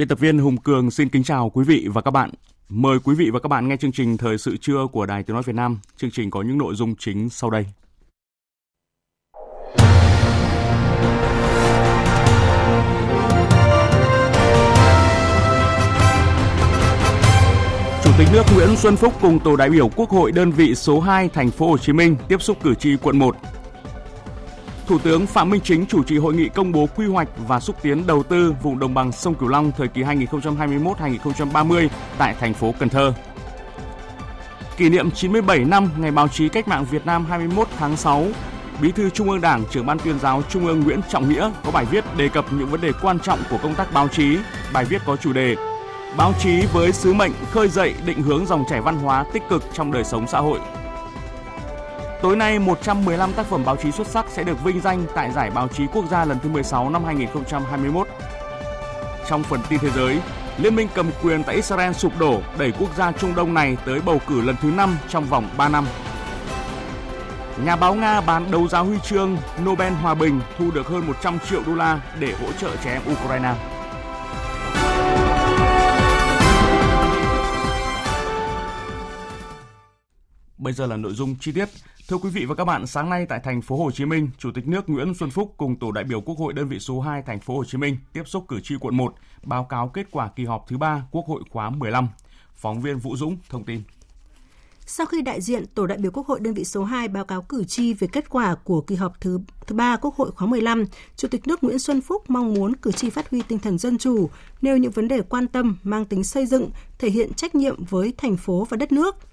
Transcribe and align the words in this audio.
Biên 0.00 0.08
tập 0.08 0.18
viên 0.18 0.38
Hùng 0.38 0.56
Cường 0.56 0.90
xin 0.90 1.08
kính 1.08 1.22
chào 1.22 1.50
quý 1.50 1.64
vị 1.64 1.86
và 1.92 2.00
các 2.00 2.10
bạn. 2.10 2.30
Mời 2.68 2.98
quý 3.04 3.14
vị 3.14 3.30
và 3.30 3.40
các 3.40 3.48
bạn 3.48 3.68
nghe 3.68 3.76
chương 3.76 3.92
trình 3.92 4.16
Thời 4.16 4.38
sự 4.38 4.56
trưa 4.56 4.86
của 4.92 5.06
Đài 5.06 5.22
Tiếng 5.22 5.34
Nói 5.34 5.42
Việt 5.42 5.54
Nam. 5.54 5.80
Chương 5.96 6.10
trình 6.10 6.30
có 6.30 6.42
những 6.42 6.58
nội 6.58 6.74
dung 6.74 6.94
chính 6.96 7.30
sau 7.30 7.50
đây. 7.50 7.66
Chủ 18.04 18.10
tịch 18.18 18.28
nước 18.32 18.42
Nguyễn 18.54 18.76
Xuân 18.76 18.96
Phúc 18.96 19.12
cùng 19.20 19.38
tổ 19.44 19.56
đại 19.56 19.70
biểu 19.70 19.88
Quốc 19.88 20.10
hội 20.10 20.32
đơn 20.32 20.50
vị 20.50 20.74
số 20.74 21.00
2 21.00 21.28
thành 21.28 21.50
phố 21.50 21.68
Hồ 21.68 21.78
Chí 21.78 21.92
Minh 21.92 22.16
tiếp 22.28 22.42
xúc 22.42 22.58
cử 22.62 22.74
tri 22.74 22.96
quận 22.96 23.18
1 23.18 23.36
Thủ 24.90 24.98
tướng 24.98 25.26
Phạm 25.26 25.50
Minh 25.50 25.60
Chính 25.64 25.86
chủ 25.86 26.02
trì 26.02 26.18
hội 26.18 26.34
nghị 26.34 26.48
công 26.48 26.72
bố 26.72 26.88
quy 26.96 27.06
hoạch 27.06 27.28
và 27.48 27.60
xúc 27.60 27.76
tiến 27.82 28.06
đầu 28.06 28.22
tư 28.22 28.54
vùng 28.62 28.78
đồng 28.78 28.94
bằng 28.94 29.12
sông 29.12 29.34
Cửu 29.34 29.48
Long 29.48 29.72
thời 29.76 29.88
kỳ 29.88 30.02
2021-2030 30.02 31.88
tại 32.18 32.34
thành 32.40 32.54
phố 32.54 32.74
Cần 32.78 32.88
Thơ. 32.88 33.12
Kỷ 34.76 34.88
niệm 34.88 35.10
97 35.10 35.58
năm 35.58 35.90
Ngày 35.98 36.10
báo 36.10 36.28
chí 36.28 36.48
cách 36.48 36.68
mạng 36.68 36.86
Việt 36.90 37.06
Nam 37.06 37.24
21 37.24 37.68
tháng 37.78 37.96
6, 37.96 38.26
Bí 38.82 38.92
thư 38.92 39.10
Trung 39.10 39.30
ương 39.30 39.40
Đảng, 39.40 39.64
trưởng 39.70 39.86
ban 39.86 39.98
tuyên 39.98 40.18
giáo 40.18 40.42
Trung 40.48 40.66
ương 40.66 40.80
Nguyễn 40.80 41.00
Trọng 41.08 41.28
Nghĩa 41.28 41.50
có 41.64 41.70
bài 41.70 41.84
viết 41.90 42.04
đề 42.16 42.28
cập 42.28 42.44
những 42.52 42.68
vấn 42.68 42.80
đề 42.80 42.92
quan 43.02 43.20
trọng 43.20 43.38
của 43.50 43.58
công 43.62 43.74
tác 43.74 43.92
báo 43.92 44.08
chí. 44.08 44.38
Bài 44.72 44.84
viết 44.84 45.02
có 45.06 45.16
chủ 45.16 45.32
đề 45.32 45.56
Báo 46.16 46.32
chí 46.40 46.66
với 46.72 46.92
sứ 46.92 47.12
mệnh 47.12 47.32
khơi 47.50 47.68
dậy 47.68 47.94
định 48.06 48.22
hướng 48.22 48.46
dòng 48.46 48.64
chảy 48.70 48.80
văn 48.80 48.98
hóa 48.98 49.24
tích 49.32 49.42
cực 49.50 49.64
trong 49.72 49.92
đời 49.92 50.04
sống 50.04 50.26
xã 50.26 50.38
hội 50.40 50.58
Tối 52.22 52.36
nay, 52.36 52.58
115 52.58 53.32
tác 53.32 53.46
phẩm 53.46 53.64
báo 53.64 53.76
chí 53.76 53.92
xuất 53.92 54.06
sắc 54.06 54.26
sẽ 54.28 54.44
được 54.44 54.64
vinh 54.64 54.80
danh 54.80 55.06
tại 55.14 55.32
Giải 55.32 55.50
báo 55.50 55.68
chí 55.68 55.86
quốc 55.92 56.04
gia 56.10 56.24
lần 56.24 56.38
thứ 56.42 56.48
16 56.48 56.90
năm 56.90 57.04
2021. 57.04 58.08
Trong 59.28 59.42
phần 59.42 59.60
tin 59.68 59.80
thế 59.80 59.90
giới, 59.90 60.20
Liên 60.58 60.74
minh 60.74 60.88
cầm 60.94 61.10
quyền 61.22 61.44
tại 61.44 61.54
Israel 61.54 61.92
sụp 61.92 62.18
đổ 62.18 62.42
đẩy 62.58 62.72
quốc 62.72 62.96
gia 62.96 63.12
Trung 63.12 63.34
Đông 63.34 63.54
này 63.54 63.76
tới 63.86 64.00
bầu 64.00 64.20
cử 64.26 64.40
lần 64.40 64.56
thứ 64.62 64.70
5 64.70 64.98
trong 65.08 65.24
vòng 65.24 65.48
3 65.56 65.68
năm. 65.68 65.86
Nhà 67.64 67.76
báo 67.76 67.94
Nga 67.94 68.20
bán 68.20 68.50
đấu 68.50 68.68
giá 68.68 68.78
huy 68.78 68.98
chương 69.04 69.36
Nobel 69.64 69.92
Hòa 69.92 70.14
bình 70.14 70.40
thu 70.58 70.70
được 70.70 70.86
hơn 70.86 71.06
100 71.06 71.38
triệu 71.50 71.62
đô 71.66 71.74
la 71.74 72.00
để 72.18 72.32
hỗ 72.40 72.52
trợ 72.52 72.76
trẻ 72.84 72.92
em 72.92 73.02
Ukraine. 73.12 73.54
Bây 80.58 80.72
giờ 80.72 80.86
là 80.86 80.96
nội 80.96 81.12
dung 81.12 81.36
chi 81.40 81.52
tiết. 81.52 81.68
Thưa 82.10 82.18
quý 82.18 82.30
vị 82.30 82.44
và 82.44 82.54
các 82.54 82.64
bạn, 82.64 82.86
sáng 82.86 83.10
nay 83.10 83.26
tại 83.28 83.40
thành 83.44 83.62
phố 83.62 83.76
Hồ 83.76 83.90
Chí 83.90 84.04
Minh, 84.04 84.30
Chủ 84.38 84.50
tịch 84.54 84.68
nước 84.68 84.88
Nguyễn 84.88 85.14
Xuân 85.14 85.30
Phúc 85.30 85.54
cùng 85.56 85.76
tổ 85.76 85.92
đại 85.92 86.04
biểu 86.04 86.20
Quốc 86.20 86.38
hội 86.38 86.52
đơn 86.52 86.68
vị 86.68 86.78
số 86.78 87.00
2 87.00 87.22
thành 87.22 87.40
phố 87.40 87.56
Hồ 87.56 87.64
Chí 87.64 87.78
Minh 87.78 87.96
tiếp 88.12 88.22
xúc 88.26 88.44
cử 88.48 88.60
tri 88.60 88.74
quận 88.80 88.96
1, 88.96 89.14
báo 89.42 89.64
cáo 89.64 89.88
kết 89.88 90.06
quả 90.10 90.30
kỳ 90.36 90.44
họp 90.44 90.64
thứ 90.68 90.78
3 90.78 91.02
Quốc 91.10 91.26
hội 91.26 91.42
khóa 91.50 91.70
15. 91.70 92.08
Phóng 92.54 92.80
viên 92.80 92.98
Vũ 92.98 93.16
Dũng 93.16 93.36
thông 93.48 93.64
tin. 93.64 93.82
Sau 94.86 95.06
khi 95.06 95.22
đại 95.22 95.40
diện 95.40 95.66
tổ 95.74 95.86
đại 95.86 95.98
biểu 95.98 96.10
Quốc 96.10 96.26
hội 96.26 96.40
đơn 96.40 96.54
vị 96.54 96.64
số 96.64 96.84
2 96.84 97.08
báo 97.08 97.24
cáo 97.24 97.42
cử 97.42 97.64
tri 97.64 97.94
về 97.94 98.08
kết 98.12 98.30
quả 98.30 98.54
của 98.54 98.80
kỳ 98.80 98.94
họp 98.94 99.20
thứ 99.20 99.40
thứ 99.66 99.74
3 99.74 99.96
Quốc 99.96 100.14
hội 100.14 100.30
khóa 100.30 100.48
15, 100.48 100.84
Chủ 101.16 101.28
tịch 101.28 101.46
nước 101.46 101.64
Nguyễn 101.64 101.78
Xuân 101.78 102.00
Phúc 102.00 102.22
mong 102.28 102.54
muốn 102.54 102.76
cử 102.76 102.92
tri 102.92 103.10
phát 103.10 103.30
huy 103.30 103.42
tinh 103.48 103.58
thần 103.58 103.78
dân 103.78 103.98
chủ, 103.98 104.30
nêu 104.62 104.76
những 104.76 104.92
vấn 104.92 105.08
đề 105.08 105.22
quan 105.22 105.48
tâm 105.48 105.76
mang 105.82 106.04
tính 106.04 106.24
xây 106.24 106.46
dựng, 106.46 106.70
thể 106.98 107.10
hiện 107.10 107.34
trách 107.34 107.54
nhiệm 107.54 107.84
với 107.84 108.14
thành 108.18 108.36
phố 108.36 108.66
và 108.70 108.76
đất 108.76 108.92
nước– 108.92 109.16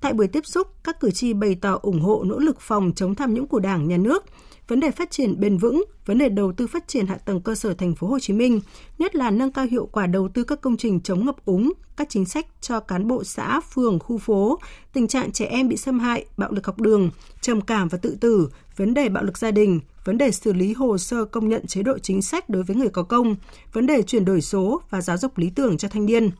Tại 0.00 0.12
buổi 0.12 0.28
tiếp 0.28 0.46
xúc, 0.46 0.66
các 0.84 1.00
cử 1.00 1.10
tri 1.10 1.32
bày 1.32 1.54
tỏ 1.60 1.78
ủng 1.82 2.00
hộ 2.00 2.24
nỗ 2.26 2.38
lực 2.38 2.60
phòng 2.60 2.92
chống 2.96 3.14
tham 3.14 3.34
nhũng 3.34 3.46
của 3.46 3.60
Đảng, 3.60 3.88
Nhà 3.88 3.96
nước, 3.96 4.24
vấn 4.68 4.80
đề 4.80 4.90
phát 4.90 5.10
triển 5.10 5.40
bền 5.40 5.58
vững, 5.58 5.84
vấn 6.06 6.18
đề 6.18 6.28
đầu 6.28 6.52
tư 6.52 6.66
phát 6.66 6.88
triển 6.88 7.06
hạ 7.06 7.16
tầng 7.16 7.40
cơ 7.40 7.54
sở 7.54 7.74
thành 7.74 7.94
phố 7.94 8.06
Hồ 8.06 8.18
Chí 8.18 8.32
Minh, 8.32 8.60
nhất 8.98 9.14
là 9.14 9.30
nâng 9.30 9.52
cao 9.52 9.66
hiệu 9.70 9.88
quả 9.92 10.06
đầu 10.06 10.28
tư 10.28 10.44
các 10.44 10.60
công 10.60 10.76
trình 10.76 11.00
chống 11.00 11.26
ngập 11.26 11.44
úng, 11.44 11.72
các 11.96 12.08
chính 12.10 12.24
sách 12.24 12.46
cho 12.60 12.80
cán 12.80 13.08
bộ 13.08 13.24
xã, 13.24 13.60
phường, 13.60 13.98
khu 13.98 14.18
phố, 14.18 14.58
tình 14.92 15.08
trạng 15.08 15.32
trẻ 15.32 15.46
em 15.46 15.68
bị 15.68 15.76
xâm 15.76 15.98
hại, 15.98 16.26
bạo 16.36 16.52
lực 16.52 16.66
học 16.66 16.80
đường, 16.80 17.10
trầm 17.40 17.60
cảm 17.60 17.88
và 17.88 17.98
tự 17.98 18.16
tử, 18.20 18.48
vấn 18.76 18.94
đề 18.94 19.08
bạo 19.08 19.24
lực 19.24 19.38
gia 19.38 19.50
đình, 19.50 19.80
vấn 20.04 20.18
đề 20.18 20.30
xử 20.30 20.52
lý 20.52 20.72
hồ 20.72 20.98
sơ 20.98 21.24
công 21.24 21.48
nhận 21.48 21.66
chế 21.66 21.82
độ 21.82 21.98
chính 21.98 22.22
sách 22.22 22.48
đối 22.48 22.62
với 22.62 22.76
người 22.76 22.88
có 22.88 23.02
công, 23.02 23.36
vấn 23.72 23.86
đề 23.86 24.02
chuyển 24.02 24.24
đổi 24.24 24.40
số 24.40 24.80
và 24.90 25.00
giáo 25.00 25.16
dục 25.16 25.38
lý 25.38 25.50
tưởng 25.50 25.78
cho 25.78 25.88
thanh 25.88 26.06
niên 26.06 26.30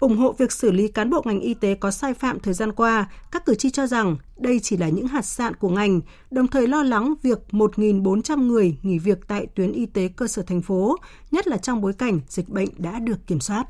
ủng 0.00 0.16
hộ 0.16 0.32
việc 0.32 0.52
xử 0.52 0.72
lý 0.72 0.88
cán 0.88 1.10
bộ 1.10 1.22
ngành 1.24 1.40
y 1.40 1.54
tế 1.54 1.74
có 1.74 1.90
sai 1.90 2.14
phạm 2.14 2.40
thời 2.40 2.54
gian 2.54 2.72
qua, 2.72 3.10
các 3.30 3.44
cử 3.44 3.54
tri 3.54 3.70
cho 3.70 3.86
rằng 3.86 4.16
đây 4.36 4.60
chỉ 4.62 4.76
là 4.76 4.88
những 4.88 5.06
hạt 5.06 5.22
sạn 5.22 5.54
của 5.54 5.68
ngành, 5.68 6.00
đồng 6.30 6.48
thời 6.48 6.68
lo 6.68 6.82
lắng 6.82 7.14
việc 7.22 7.38
1.400 7.50 8.46
người 8.46 8.76
nghỉ 8.82 8.98
việc 8.98 9.18
tại 9.28 9.46
tuyến 9.54 9.72
y 9.72 9.86
tế 9.86 10.08
cơ 10.08 10.26
sở 10.26 10.42
thành 10.42 10.62
phố, 10.62 10.96
nhất 11.30 11.46
là 11.46 11.56
trong 11.56 11.80
bối 11.80 11.92
cảnh 11.92 12.20
dịch 12.28 12.48
bệnh 12.48 12.68
đã 12.78 12.98
được 12.98 13.26
kiểm 13.26 13.40
soát. 13.40 13.66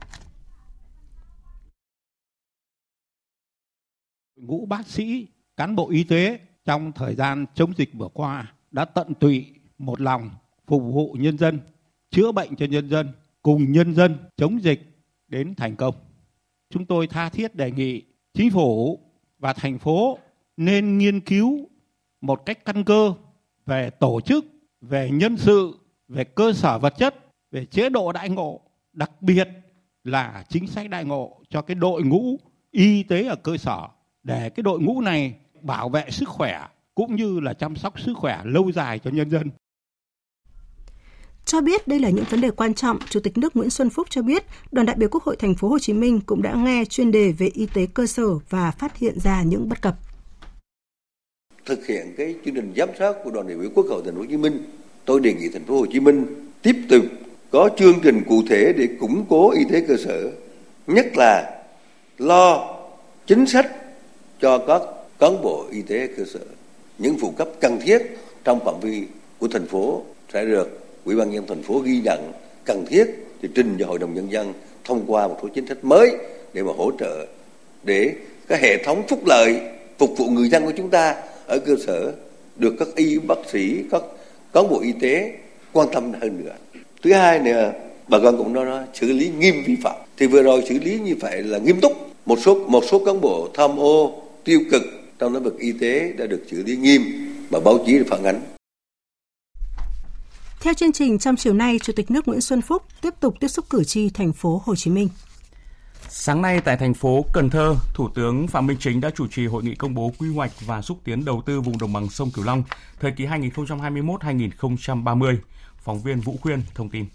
Ngũ 4.36 4.66
bác 4.66 4.86
sĩ, 4.86 5.26
cán 5.56 5.76
bộ 5.76 5.91
y 5.91 6.04
tế 6.04 6.41
trong 6.64 6.92
thời 6.92 7.14
gian 7.14 7.47
chống 7.54 7.72
dịch 7.76 7.91
vừa 7.94 8.08
qua 8.14 8.52
đã 8.70 8.84
tận 8.84 9.14
tụy 9.14 9.47
một 9.78 10.00
lòng 10.00 10.30
phục 10.66 10.82
vụ 10.82 11.16
nhân 11.20 11.38
dân, 11.38 11.60
chữa 12.10 12.32
bệnh 12.32 12.56
cho 12.56 12.66
nhân 12.66 12.91
dân, 12.91 13.12
cùng 13.42 13.72
nhân 13.72 13.94
dân 13.94 14.18
chống 14.36 14.62
dịch 14.62 14.80
đến 15.28 15.54
thành 15.54 15.76
công 15.76 15.94
chúng 16.70 16.86
tôi 16.86 17.06
tha 17.06 17.28
thiết 17.28 17.54
đề 17.54 17.70
nghị 17.70 18.03
chính 18.34 18.50
phủ 18.50 19.00
và 19.38 19.53
thành 19.53 19.78
phố 19.78 20.19
nên 20.56 20.98
nghiên 20.98 21.20
cứu 21.20 21.69
một 22.20 22.47
cách 22.47 22.64
căn 22.64 22.84
cơ 22.84 23.14
về 23.66 23.91
tổ 23.91 24.20
chức, 24.20 24.44
về 24.80 25.10
nhân 25.10 25.36
sự, 25.36 25.78
về 26.09 26.25
cơ 26.25 26.53
sở 26.53 26.78
vật 26.78 26.94
chất, 26.98 27.14
về 27.50 27.64
chế 27.64 27.88
độ 27.88 28.12
đại 28.12 28.28
ngộ, 28.28 28.60
đặc 28.92 29.22
biệt 29.22 29.48
là 30.04 30.44
chính 30.48 30.66
sách 30.66 30.91
đại 30.91 31.04
ngộ 31.04 31.41
cho 31.48 31.62
cái 31.62 31.75
đội 31.75 32.03
ngũ 32.03 32.36
y 32.70 33.03
tế 33.03 33.26
ở 33.26 33.36
cơ 33.36 33.56
sở 33.56 33.88
để 34.22 34.50
cái 34.50 34.62
đội 34.62 34.80
ngũ 34.80 35.00
này 35.00 35.34
bảo 35.62 35.88
vệ 35.88 36.10
sức 36.10 36.28
khỏe 36.28 36.66
cũng 36.94 37.16
như 37.16 37.41
là 37.41 37.54
chăm 37.54 37.76
sóc 37.76 38.00
sức 38.00 38.14
khỏe 38.16 38.41
lâu 38.44 38.72
dài 38.72 38.98
cho 38.98 39.10
nhân 39.10 39.30
dân. 39.30 39.50
Cho 41.50 41.60
biết 41.60 41.88
đây 41.88 41.98
là 41.98 42.10
những 42.10 42.24
vấn 42.30 42.40
đề 42.40 42.50
quan 42.50 42.74
trọng, 42.74 42.98
Chủ 43.10 43.20
tịch 43.20 43.38
nước 43.38 43.56
Nguyễn 43.56 43.70
Xuân 43.70 43.90
Phúc 43.90 44.06
cho 44.10 44.22
biết, 44.22 44.44
đoàn 44.72 44.86
đại 44.86 44.96
biểu 44.96 45.08
Quốc 45.08 45.22
hội 45.22 45.36
thành 45.36 45.54
phố 45.54 45.68
Hồ 45.68 45.78
Chí 45.78 45.92
Minh 45.92 46.20
cũng 46.26 46.42
đã 46.42 46.54
nghe 46.54 46.84
chuyên 46.84 47.10
đề 47.10 47.32
về 47.32 47.50
y 47.54 47.66
tế 47.74 47.86
cơ 47.94 48.06
sở 48.06 48.28
và 48.50 48.70
phát 48.70 48.96
hiện 48.96 49.20
ra 49.20 49.42
những 49.42 49.68
bất 49.68 49.82
cập. 49.82 49.94
Thực 51.66 51.86
hiện 51.86 52.14
cái 52.16 52.34
chương 52.44 52.54
trình 52.54 52.72
giám 52.76 52.88
sát 52.98 53.12
của 53.24 53.30
đoàn 53.30 53.48
đại 53.48 53.56
biểu 53.56 53.70
Quốc 53.74 53.86
hội 53.86 54.02
thành 54.04 54.14
phố 54.14 54.20
Hồ 54.20 54.26
Chí 54.30 54.36
Minh, 54.36 54.64
tôi 55.04 55.20
đề 55.20 55.34
nghị 55.34 55.48
thành 55.48 55.64
phố 55.64 55.78
Hồ 55.78 55.86
Chí 55.92 56.00
Minh 56.00 56.26
tiếp 56.62 56.76
tục 56.88 57.04
có 57.50 57.70
chương 57.76 58.00
trình 58.03 58.22
cụ 58.28 58.42
thể 58.48 58.72
để 58.76 58.88
củng 59.00 59.24
cố 59.28 59.50
y 59.50 59.64
tế 59.72 59.84
cơ 59.88 59.96
sở, 59.96 60.32
nhất 60.86 61.06
là 61.16 61.62
lo 62.18 62.76
chính 63.26 63.46
sách 63.46 63.72
cho 64.41 64.58
các 64.58 64.82
cán 65.18 65.42
bộ 65.42 65.66
y 65.70 65.82
tế 65.82 66.08
cơ 66.16 66.24
sở. 66.24 66.41
Những 66.98 67.16
phụ 67.20 67.30
cấp 67.30 67.48
cần 67.60 67.78
thiết 67.82 67.98
trong 68.44 68.64
phạm 68.64 68.80
vi 68.80 69.06
của 69.38 69.48
thành 69.48 69.66
phố 69.66 70.03
sẽ 70.32 70.44
được 70.44 70.79
Ủy 71.04 71.16
ban 71.16 71.30
nhân 71.30 71.44
thành 71.48 71.62
phố 71.62 71.78
ghi 71.78 72.00
nhận 72.04 72.32
cần 72.64 72.84
thiết 72.86 73.04
thì 73.42 73.48
trình 73.54 73.76
cho 73.78 73.86
Hội 73.86 73.98
đồng 73.98 74.14
Nhân 74.14 74.32
dân 74.32 74.52
thông 74.84 75.04
qua 75.06 75.28
một 75.28 75.38
số 75.42 75.48
chính 75.54 75.66
sách 75.66 75.84
mới 75.84 76.16
để 76.54 76.62
mà 76.62 76.72
hỗ 76.76 76.91
trợ 76.98 77.26
để 77.84 78.12
cái 78.48 78.58
hệ 78.62 78.84
thống 78.84 79.02
phúc 79.08 79.20
lợi 79.26 79.60
phục 79.98 80.10
vụ 80.16 80.26
người 80.26 80.48
dân 80.48 80.64
của 80.64 80.72
chúng 80.76 80.91
ta 80.91 81.16
ở 81.47 81.58
cơ 81.58 81.76
sở 81.86 82.12
được 82.56 82.74
các 82.78 82.88
y 82.97 83.18
bác 83.18 83.38
sĩ 83.52 83.76
các 83.91 84.02
cán 84.52 84.68
bộ 84.68 84.80
y 84.80 84.92
tế 85.00 85.32
quan 85.72 85.88
tâm 85.92 86.12
hơn 86.12 86.44
nữa. 86.44 86.52
Thứ 87.03 87.12
hai 87.12 87.38
nữa 87.38 87.72
bà 88.08 88.18
con 88.18 88.36
cũng 88.36 88.53
nói, 88.53 88.64
nói 88.64 88.84
xử 88.94 89.12
lý 89.12 89.30
nghiêm 89.38 89.54
vi 89.66 89.76
phạm. 89.82 89.96
Thì 90.16 90.26
vừa 90.26 90.42
rồi 90.42 90.62
xử 90.68 90.78
lý 90.78 90.98
như 90.98 91.14
vậy 91.20 91.42
là 91.42 91.58
nghiêm 91.58 91.80
túc. 91.80 91.92
Một 92.26 92.38
số 92.38 92.54
một 92.54 92.84
số 92.91 93.04
cán 93.04 93.20
bộ 93.20 93.48
tham 93.54 93.80
ô 93.80 94.22
tiêu 94.44 94.60
cực 94.70 94.82
trong 95.18 95.34
lĩnh 95.34 95.42
vực 95.42 95.58
y 95.58 95.72
tế 95.72 96.12
đã 96.18 96.26
được 96.26 96.44
xử 96.50 96.62
lý 96.62 96.76
nghiêm 96.76 97.03
mà 97.50 97.60
báo 97.60 97.78
chí 97.86 97.98
phản 98.08 98.24
ánh. 98.24 98.41
Theo 100.60 100.74
chương 100.74 100.92
trình 100.92 101.18
trong 101.18 101.36
chiều 101.36 101.54
nay, 101.54 101.78
Chủ 101.78 101.92
tịch 101.97 102.10
nước 102.10 102.28
Nguyễn 102.28 102.41
Xuân 102.41 102.62
Phúc 102.62 102.83
tiếp 103.01 103.15
tục 103.21 103.34
tiếp 103.41 103.48
xúc 103.48 103.65
cử 103.71 103.84
tri 103.84 104.10
thành 104.10 104.33
phố 104.33 104.62
Hồ 104.65 104.77
Chí 104.77 104.91
Minh. 104.91 105.09
Sáng 106.09 106.42
nay 106.42 106.60
tại 106.60 106.77
thành 106.77 106.95
phố 106.95 107.24
Cần 107.33 107.51
Thơ, 107.51 107.77
Thủ 107.95 108.09
tướng 108.15 108.48
Phạm 108.48 108.66
Minh 108.66 108.77
Chính 108.80 109.01
đã 109.01 109.10
chủ 109.10 109.27
trì 109.27 109.47
hội 109.47 109.62
nghị 109.62 109.74
công 109.74 109.95
bố 109.95 110.12
quy 110.18 110.34
hoạch 110.34 110.51
và 110.66 110.83
xúc 110.83 110.98
tiến 111.04 111.24
đầu 111.24 111.42
tư 111.47 111.60
vùng 111.60 111.78
đồng 111.78 111.92
bằng 111.92 112.09
sông 112.09 112.30
Cửu 112.30 112.45
Long 112.45 112.62
thời 113.01 113.12
kỳ 113.12 113.27
2021-2030. 113.27 115.36
Phóng 115.78 116.03
viên 116.03 116.21
Vũ 116.21 116.36
Khuyên 116.41 116.63
thông 116.74 116.91
tin. 116.91 117.06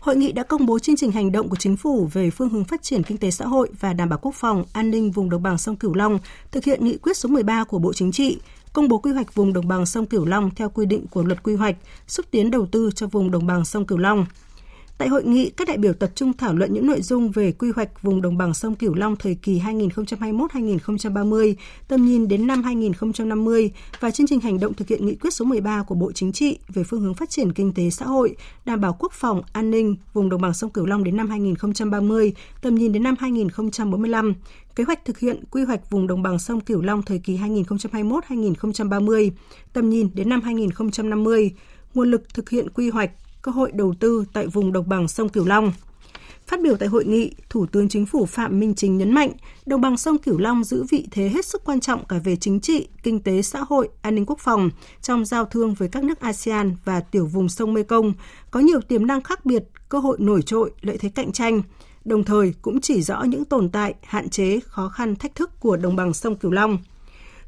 Hội 0.00 0.16
nghị 0.16 0.32
đã 0.32 0.42
công 0.42 0.66
bố 0.66 0.78
chương 0.78 0.96
trình 0.96 1.12
hành 1.12 1.32
động 1.32 1.48
của 1.48 1.56
chính 1.56 1.76
phủ 1.76 2.08
về 2.12 2.30
phương 2.30 2.48
hướng 2.48 2.64
phát 2.64 2.82
triển 2.82 3.02
kinh 3.02 3.18
tế 3.18 3.30
xã 3.30 3.46
hội 3.46 3.70
và 3.80 3.92
đảm 3.92 4.08
bảo 4.08 4.18
quốc 4.22 4.34
phòng, 4.34 4.64
an 4.72 4.90
ninh 4.90 5.10
vùng 5.10 5.30
đồng 5.30 5.42
bằng 5.42 5.58
sông 5.58 5.76
Cửu 5.76 5.94
Long, 5.94 6.18
thực 6.52 6.64
hiện 6.64 6.84
nghị 6.84 6.96
quyết 6.96 7.16
số 7.16 7.28
13 7.28 7.64
của 7.64 7.78
Bộ 7.78 7.92
Chính 7.92 8.12
trị, 8.12 8.38
công 8.74 8.88
bố 8.88 8.98
quy 8.98 9.12
hoạch 9.12 9.34
vùng 9.34 9.52
đồng 9.52 9.68
bằng 9.68 9.86
sông 9.86 10.06
Cửu 10.06 10.24
Long 10.24 10.50
theo 10.56 10.68
quy 10.68 10.86
định 10.86 11.06
của 11.10 11.22
luật 11.22 11.42
quy 11.42 11.54
hoạch, 11.54 11.76
xúc 12.06 12.26
tiến 12.30 12.50
đầu 12.50 12.66
tư 12.66 12.90
cho 12.94 13.06
vùng 13.06 13.30
đồng 13.30 13.46
bằng 13.46 13.64
sông 13.64 13.86
Cửu 13.86 13.98
Long. 13.98 14.26
Tại 14.98 15.08
hội 15.08 15.24
nghị, 15.24 15.50
các 15.50 15.68
đại 15.68 15.78
biểu 15.78 15.92
tập 15.92 16.10
trung 16.14 16.32
thảo 16.32 16.54
luận 16.54 16.72
những 16.72 16.86
nội 16.86 17.02
dung 17.02 17.30
về 17.30 17.52
quy 17.52 17.70
hoạch 17.76 18.02
vùng 18.02 18.22
đồng 18.22 18.38
bằng 18.38 18.54
sông 18.54 18.74
Cửu 18.74 18.94
Long 18.94 19.16
thời 19.16 19.34
kỳ 19.34 19.60
2021-2030, 19.60 21.54
tầm 21.88 22.04
nhìn 22.04 22.28
đến 22.28 22.46
năm 22.46 22.62
2050 22.62 23.70
và 24.00 24.10
chương 24.10 24.26
trình 24.26 24.40
hành 24.40 24.60
động 24.60 24.74
thực 24.74 24.88
hiện 24.88 25.06
nghị 25.06 25.14
quyết 25.14 25.34
số 25.34 25.44
13 25.44 25.82
của 25.82 25.94
Bộ 25.94 26.12
Chính 26.12 26.32
trị 26.32 26.58
về 26.68 26.84
phương 26.84 27.00
hướng 27.00 27.14
phát 27.14 27.30
triển 27.30 27.52
kinh 27.52 27.72
tế 27.74 27.90
xã 27.90 28.06
hội, 28.06 28.36
đảm 28.64 28.80
bảo 28.80 28.96
quốc 28.98 29.12
phòng, 29.12 29.42
an 29.52 29.70
ninh 29.70 29.96
vùng 30.12 30.28
đồng 30.28 30.40
bằng 30.40 30.54
sông 30.54 30.70
Cửu 30.70 30.86
Long 30.86 31.04
đến 31.04 31.16
năm 31.16 31.28
2030, 31.28 32.32
tầm 32.62 32.74
nhìn 32.74 32.92
đến 32.92 33.02
năm 33.02 33.14
2045, 33.20 34.34
kế 34.76 34.84
hoạch 34.84 35.04
thực 35.04 35.18
hiện 35.18 35.44
quy 35.50 35.64
hoạch 35.64 35.90
vùng 35.90 36.06
đồng 36.06 36.22
bằng 36.22 36.38
sông 36.38 36.60
Cửu 36.60 36.82
Long 36.82 37.02
thời 37.02 37.18
kỳ 37.18 37.36
2021-2030, 37.38 39.30
tầm 39.72 39.90
nhìn 39.90 40.10
đến 40.14 40.28
năm 40.28 40.40
2050, 40.40 41.50
nguồn 41.94 42.10
lực 42.10 42.34
thực 42.34 42.50
hiện 42.50 42.70
quy 42.70 42.90
hoạch, 42.90 43.10
cơ 43.44 43.52
hội 43.52 43.72
đầu 43.72 43.94
tư 44.00 44.24
tại 44.32 44.46
vùng 44.46 44.72
đồng 44.72 44.88
bằng 44.88 45.08
sông 45.08 45.28
Cửu 45.28 45.44
Long. 45.46 45.72
Phát 46.46 46.60
biểu 46.62 46.76
tại 46.76 46.88
hội 46.88 47.04
nghị, 47.04 47.34
Thủ 47.50 47.66
tướng 47.66 47.88
Chính 47.88 48.06
phủ 48.06 48.26
Phạm 48.26 48.60
Minh 48.60 48.74
Chính 48.74 48.98
nhấn 48.98 49.12
mạnh, 49.12 49.32
đồng 49.66 49.80
bằng 49.80 49.96
sông 49.96 50.18
Cửu 50.18 50.38
Long 50.38 50.64
giữ 50.64 50.84
vị 50.90 51.08
thế 51.10 51.28
hết 51.28 51.46
sức 51.46 51.62
quan 51.64 51.80
trọng 51.80 52.04
cả 52.04 52.18
về 52.24 52.36
chính 52.36 52.60
trị, 52.60 52.88
kinh 53.02 53.20
tế, 53.20 53.42
xã 53.42 53.60
hội, 53.68 53.88
an 54.02 54.14
ninh 54.14 54.26
quốc 54.26 54.38
phòng 54.40 54.70
trong 55.02 55.24
giao 55.24 55.44
thương 55.44 55.74
với 55.74 55.88
các 55.88 56.04
nước 56.04 56.20
ASEAN 56.20 56.76
và 56.84 57.00
tiểu 57.00 57.26
vùng 57.26 57.48
sông 57.48 57.74
Mekong, 57.74 58.12
có 58.50 58.60
nhiều 58.60 58.80
tiềm 58.80 59.06
năng 59.06 59.22
khác 59.22 59.46
biệt, 59.46 59.64
cơ 59.88 59.98
hội 59.98 60.16
nổi 60.20 60.42
trội, 60.42 60.70
lợi 60.80 60.98
thế 60.98 61.08
cạnh 61.08 61.32
tranh, 61.32 61.62
đồng 62.04 62.24
thời 62.24 62.54
cũng 62.62 62.80
chỉ 62.80 63.02
rõ 63.02 63.22
những 63.22 63.44
tồn 63.44 63.68
tại, 63.68 63.94
hạn 64.02 64.28
chế, 64.28 64.60
khó 64.66 64.88
khăn, 64.88 65.16
thách 65.16 65.34
thức 65.34 65.60
của 65.60 65.76
đồng 65.76 65.96
bằng 65.96 66.14
sông 66.14 66.36
Cửu 66.36 66.50
Long– 66.50 66.78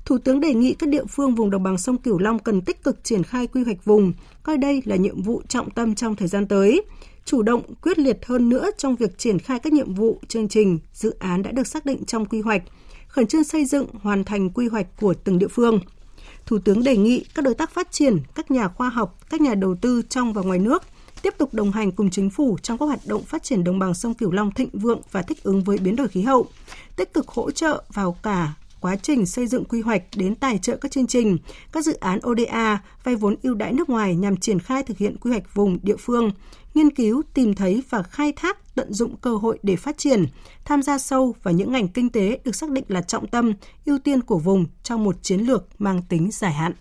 Thủ 0.06 0.18
tướng 0.18 0.40
đề 0.40 0.54
nghị 0.54 0.74
các 0.74 0.88
địa 0.88 1.04
phương 1.04 1.34
vùng 1.34 1.50
đồng 1.50 1.62
bằng 1.62 1.78
sông 1.78 1.98
Cửu 1.98 2.18
Long 2.18 2.38
cần 2.38 2.60
tích 2.60 2.82
cực 2.84 3.04
triển 3.04 3.22
khai 3.22 3.46
quy 3.46 3.62
hoạch 3.62 3.84
vùng, 3.84 4.12
coi 4.42 4.58
đây 4.58 4.82
là 4.84 4.96
nhiệm 4.96 5.22
vụ 5.22 5.42
trọng 5.48 5.70
tâm 5.70 5.94
trong 5.94 6.16
thời 6.16 6.28
gian 6.28 6.46
tới, 6.46 6.82
chủ 7.24 7.42
động 7.42 7.62
quyết 7.82 7.98
liệt 7.98 8.26
hơn 8.26 8.48
nữa 8.48 8.70
trong 8.78 8.96
việc 8.96 9.18
triển 9.18 9.38
khai 9.38 9.58
các 9.58 9.72
nhiệm 9.72 9.94
vụ, 9.94 10.20
chương 10.28 10.48
trình, 10.48 10.78
dự 10.92 11.14
án 11.18 11.42
đã 11.42 11.50
được 11.50 11.66
xác 11.66 11.86
định 11.86 12.04
trong 12.04 12.26
quy 12.26 12.40
hoạch, 12.40 12.62
khẩn 13.08 13.26
trương 13.26 13.44
xây 13.44 13.64
dựng, 13.64 13.86
hoàn 14.02 14.24
thành 14.24 14.50
quy 14.50 14.68
hoạch 14.68 14.86
của 15.00 15.14
từng 15.14 15.38
địa 15.38 15.48
phương. 15.48 15.80
Thủ 16.46 16.58
tướng 16.58 16.82
đề 16.82 16.96
nghị 16.96 17.24
các 17.34 17.44
đối 17.44 17.54
tác 17.54 17.70
phát 17.70 17.92
triển, 17.92 18.18
các 18.34 18.50
nhà 18.50 18.68
khoa 18.68 18.88
học, 18.88 19.18
các 19.30 19.40
nhà 19.40 19.54
đầu 19.54 19.76
tư 19.80 20.02
trong 20.08 20.32
và 20.32 20.42
ngoài 20.42 20.58
nước 20.58 20.82
tiếp 21.22 21.34
tục 21.38 21.54
đồng 21.54 21.72
hành 21.72 21.92
cùng 21.92 22.10
chính 22.10 22.30
phủ 22.30 22.58
trong 22.62 22.78
các 22.78 22.86
hoạt 22.86 23.00
động 23.06 23.22
phát 23.22 23.42
triển 23.42 23.64
đồng 23.64 23.78
bằng 23.78 23.94
sông 23.94 24.14
Cửu 24.14 24.32
Long 24.32 24.50
thịnh 24.50 24.70
vượng 24.72 25.00
và 25.12 25.22
thích 25.22 25.42
ứng 25.42 25.64
với 25.64 25.78
biến 25.78 25.96
đổi 25.96 26.08
khí 26.08 26.22
hậu, 26.22 26.46
tích 26.96 27.14
cực 27.14 27.28
hỗ 27.28 27.50
trợ 27.50 27.84
vào 27.92 28.16
cả 28.22 28.52
quá 28.86 28.96
trình 28.96 29.26
xây 29.26 29.46
dựng 29.46 29.64
quy 29.64 29.80
hoạch 29.80 30.02
đến 30.16 30.34
tài 30.34 30.58
trợ 30.58 30.76
các 30.76 30.90
chương 30.90 31.06
trình, 31.06 31.38
các 31.72 31.84
dự 31.84 31.94
án 31.94 32.18
ODA, 32.28 32.82
vay 33.04 33.16
vốn 33.16 33.36
ưu 33.42 33.54
đãi 33.54 33.72
nước 33.72 33.88
ngoài 33.90 34.14
nhằm 34.14 34.36
triển 34.36 34.58
khai 34.58 34.82
thực 34.82 34.98
hiện 34.98 35.16
quy 35.16 35.30
hoạch 35.30 35.54
vùng 35.54 35.78
địa 35.82 35.96
phương, 35.96 36.30
nghiên 36.74 36.90
cứu, 36.90 37.22
tìm 37.34 37.54
thấy 37.54 37.82
và 37.90 38.02
khai 38.02 38.32
thác 38.36 38.74
tận 38.74 38.92
dụng 38.92 39.16
cơ 39.16 39.36
hội 39.36 39.58
để 39.62 39.76
phát 39.76 39.98
triển, 39.98 40.26
tham 40.64 40.82
gia 40.82 40.98
sâu 40.98 41.34
vào 41.42 41.54
những 41.54 41.72
ngành 41.72 41.88
kinh 41.88 42.10
tế 42.10 42.38
được 42.44 42.56
xác 42.56 42.70
định 42.70 42.84
là 42.88 43.02
trọng 43.02 43.26
tâm, 43.26 43.52
ưu 43.86 43.98
tiên 43.98 44.20
của 44.20 44.38
vùng 44.38 44.66
trong 44.82 45.04
một 45.04 45.16
chiến 45.22 45.40
lược 45.40 45.66
mang 45.78 46.02
tính 46.08 46.30
dài 46.32 46.52
hạn. 46.52 46.72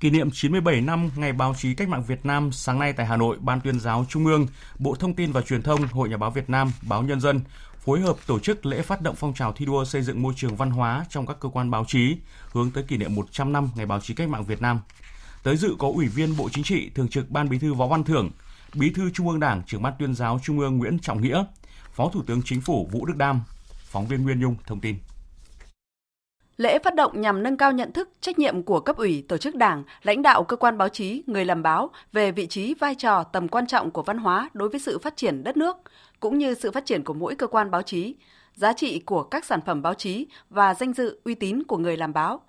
Kỷ 0.00 0.10
niệm 0.10 0.30
97 0.32 0.80
năm 0.80 1.10
Ngày 1.16 1.32
báo 1.32 1.54
chí 1.58 1.74
cách 1.74 1.88
mạng 1.88 2.04
Việt 2.06 2.26
Nam 2.26 2.52
sáng 2.52 2.78
nay 2.78 2.92
tại 2.92 3.06
Hà 3.06 3.16
Nội, 3.16 3.36
Ban 3.40 3.60
tuyên 3.60 3.80
giáo 3.80 4.06
Trung 4.08 4.26
ương, 4.26 4.46
Bộ 4.78 4.94
Thông 4.94 5.14
tin 5.14 5.32
và 5.32 5.42
Truyền 5.42 5.62
thông, 5.62 5.80
Hội 5.86 6.08
Nhà 6.08 6.16
báo 6.16 6.30
Việt 6.30 6.50
Nam, 6.50 6.72
Báo 6.88 7.02
Nhân 7.02 7.20
dân 7.20 7.40
phối 7.86 8.00
hợp 8.00 8.16
tổ 8.26 8.38
chức 8.38 8.66
lễ 8.66 8.82
phát 8.82 9.00
động 9.00 9.14
phong 9.18 9.34
trào 9.34 9.52
thi 9.52 9.66
đua 9.66 9.84
xây 9.84 10.02
dựng 10.02 10.22
môi 10.22 10.32
trường 10.36 10.56
văn 10.56 10.70
hóa 10.70 11.04
trong 11.08 11.26
các 11.26 11.36
cơ 11.40 11.48
quan 11.48 11.70
báo 11.70 11.84
chí, 11.88 12.16
hướng 12.52 12.70
tới 12.70 12.84
kỷ 12.84 12.96
niệm 12.96 13.14
100 13.14 13.52
năm 13.52 13.70
Ngày 13.76 13.86
báo 13.86 14.00
chí 14.00 14.14
cách 14.14 14.28
mạng 14.28 14.44
Việt 14.44 14.62
Nam. 14.62 14.80
Tới 15.42 15.56
dự 15.56 15.74
có 15.78 15.88
Ủy 15.94 16.06
viên 16.06 16.36
Bộ 16.36 16.48
Chính 16.52 16.64
trị, 16.64 16.90
Thường 16.94 17.08
trực 17.08 17.30
Ban 17.30 17.48
Bí 17.48 17.58
thư 17.58 17.74
Võ 17.74 17.86
Văn 17.86 18.04
Thưởng, 18.04 18.30
Bí 18.74 18.90
thư 18.90 19.10
Trung 19.10 19.28
ương 19.28 19.40
Đảng, 19.40 19.62
trưởng 19.66 19.82
ban 19.82 19.92
tuyên 19.98 20.14
giáo 20.14 20.40
Trung 20.42 20.58
ương 20.58 20.78
Nguyễn 20.78 20.98
Trọng 20.98 21.20
Nghĩa, 21.22 21.44
Phó 21.92 22.10
Thủ 22.12 22.22
tướng 22.26 22.42
Chính 22.44 22.60
phủ 22.60 22.88
Vũ 22.92 23.06
Đức 23.06 23.16
Đam. 23.16 23.40
Phóng 23.84 24.06
viên 24.06 24.22
Nguyên 24.22 24.40
Nhung 24.40 24.54
thông 24.66 24.80
tin. 24.80 24.96
Lễ 26.56 26.78
phát 26.78 26.94
động 26.94 27.20
nhằm 27.20 27.42
nâng 27.42 27.56
cao 27.56 27.72
nhận 27.72 27.92
thức, 27.92 28.08
trách 28.20 28.38
nhiệm 28.38 28.62
của 28.62 28.80
cấp 28.80 28.96
ủy, 28.96 29.24
tổ 29.28 29.36
chức 29.36 29.54
đảng, 29.54 29.84
lãnh 30.02 30.22
đạo 30.22 30.44
cơ 30.44 30.56
quan 30.56 30.78
báo 30.78 30.88
chí, 30.88 31.22
người 31.26 31.44
làm 31.44 31.62
báo 31.62 31.90
về 32.12 32.32
vị 32.32 32.46
trí, 32.46 32.74
vai 32.74 32.94
trò, 32.94 33.22
tầm 33.22 33.48
quan 33.48 33.66
trọng 33.66 33.90
của 33.90 34.02
văn 34.02 34.18
hóa 34.18 34.50
đối 34.52 34.68
với 34.68 34.80
sự 34.80 34.98
phát 34.98 35.16
triển 35.16 35.44
đất 35.44 35.56
nước, 35.56 35.76
cũng 36.20 36.38
như 36.38 36.54
sự 36.54 36.70
phát 36.70 36.86
triển 36.86 37.04
của 37.04 37.14
mỗi 37.14 37.34
cơ 37.34 37.46
quan 37.46 37.70
báo 37.70 37.82
chí, 37.82 38.14
giá 38.54 38.72
trị 38.72 39.02
của 39.06 39.22
các 39.22 39.44
sản 39.44 39.60
phẩm 39.66 39.82
báo 39.82 39.94
chí 39.94 40.26
và 40.50 40.74
danh 40.74 40.92
dự 40.92 41.20
uy 41.24 41.34
tín 41.34 41.62
của 41.62 41.78
người 41.78 41.96
làm 41.96 42.12
báo. 42.12 42.40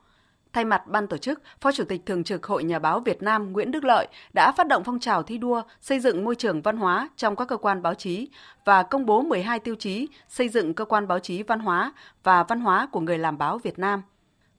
Thay 0.53 0.65
mặt 0.65 0.87
ban 0.87 1.07
tổ 1.07 1.17
chức, 1.17 1.41
Phó 1.61 1.71
Chủ 1.71 1.83
tịch 1.83 2.05
Thường 2.05 2.23
trực 2.23 2.45
Hội 2.45 2.63
Nhà 2.63 2.79
báo 2.79 2.99
Việt 2.99 3.21
Nam 3.21 3.53
Nguyễn 3.53 3.71
Đức 3.71 3.83
Lợi 3.83 4.07
đã 4.33 4.51
phát 4.51 4.67
động 4.67 4.83
phong 4.83 4.99
trào 4.99 5.23
thi 5.23 5.37
đua 5.37 5.61
xây 5.81 5.99
dựng 5.99 6.23
môi 6.23 6.35
trường 6.35 6.61
văn 6.61 6.77
hóa 6.77 7.09
trong 7.15 7.35
các 7.35 7.47
cơ 7.47 7.57
quan 7.57 7.81
báo 7.81 7.93
chí 7.93 8.29
và 8.65 8.83
công 8.83 9.05
bố 9.05 9.21
12 9.21 9.59
tiêu 9.59 9.75
chí 9.75 10.07
xây 10.29 10.49
dựng 10.49 10.73
cơ 10.73 10.85
quan 10.85 11.07
báo 11.07 11.19
chí 11.19 11.43
văn 11.43 11.59
hóa 11.59 11.93
và 12.23 12.43
văn 12.43 12.59
hóa 12.59 12.87
của 12.91 12.99
người 12.99 13.17
làm 13.17 13.37
báo 13.37 13.57
Việt 13.57 13.79
Nam. 13.79 14.01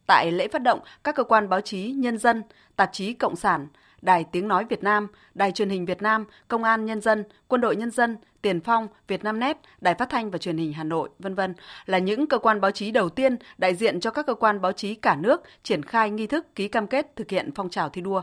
Tại 0.07 0.33
lễ 0.33 0.49
phát 0.49 0.63
động, 0.63 0.81
các 1.05 1.15
cơ 1.15 1.25
quan 1.25 1.49
báo 1.49 1.61
chí 1.61 1.93
Nhân 1.93 2.19
dân, 2.19 2.43
Tạp 2.77 2.93
chí 2.93 3.13
Cộng 3.13 3.37
sản, 3.37 3.69
Đài 4.03 4.25
Tiếng 4.25 4.49
Nói 4.49 4.65
Việt 4.65 4.83
Nam, 4.83 5.09
Đài 5.35 5.53
Truyền 5.53 5.71
hình 5.71 5.87
Việt 5.87 6.03
Nam, 6.03 6.25
Công 6.49 6.65
an 6.65 6.85
Nhân 6.85 7.01
dân, 7.01 7.25
Quân 7.49 7.61
đội 7.61 7.77
Nhân 7.77 7.91
dân, 7.91 8.17
Tiền 8.43 8.61
Phong, 8.61 8.89
Việt 9.09 9.25
Nam 9.25 9.41
Net, 9.41 9.57
Đài 9.81 9.95
Phát 9.95 10.09
thanh 10.09 10.31
và 10.31 10.39
Truyền 10.39 10.57
hình 10.57 10.73
Hà 10.73 10.85
Nội, 10.85 11.09
vân 11.19 11.35
vân 11.35 11.55
là 11.87 11.99
những 11.99 12.27
cơ 12.27 12.39
quan 12.39 12.61
báo 12.61 12.71
chí 12.71 12.91
đầu 12.91 13.09
tiên 13.09 13.37
đại 13.59 13.75
diện 13.75 14.01
cho 14.01 14.11
các 14.11 14.27
cơ 14.27 14.35
quan 14.35 14.61
báo 14.61 14.73
chí 14.73 14.95
cả 14.95 15.17
nước 15.17 15.43
triển 15.63 15.83
khai 15.83 16.11
nghi 16.11 16.27
thức 16.27 16.55
ký 16.55 16.69
cam 16.69 16.87
kết 16.87 17.17
thực 17.17 17.31
hiện 17.31 17.51
phong 17.55 17.71
trào 17.71 17.89
thi 17.89 18.01
đua. 18.01 18.23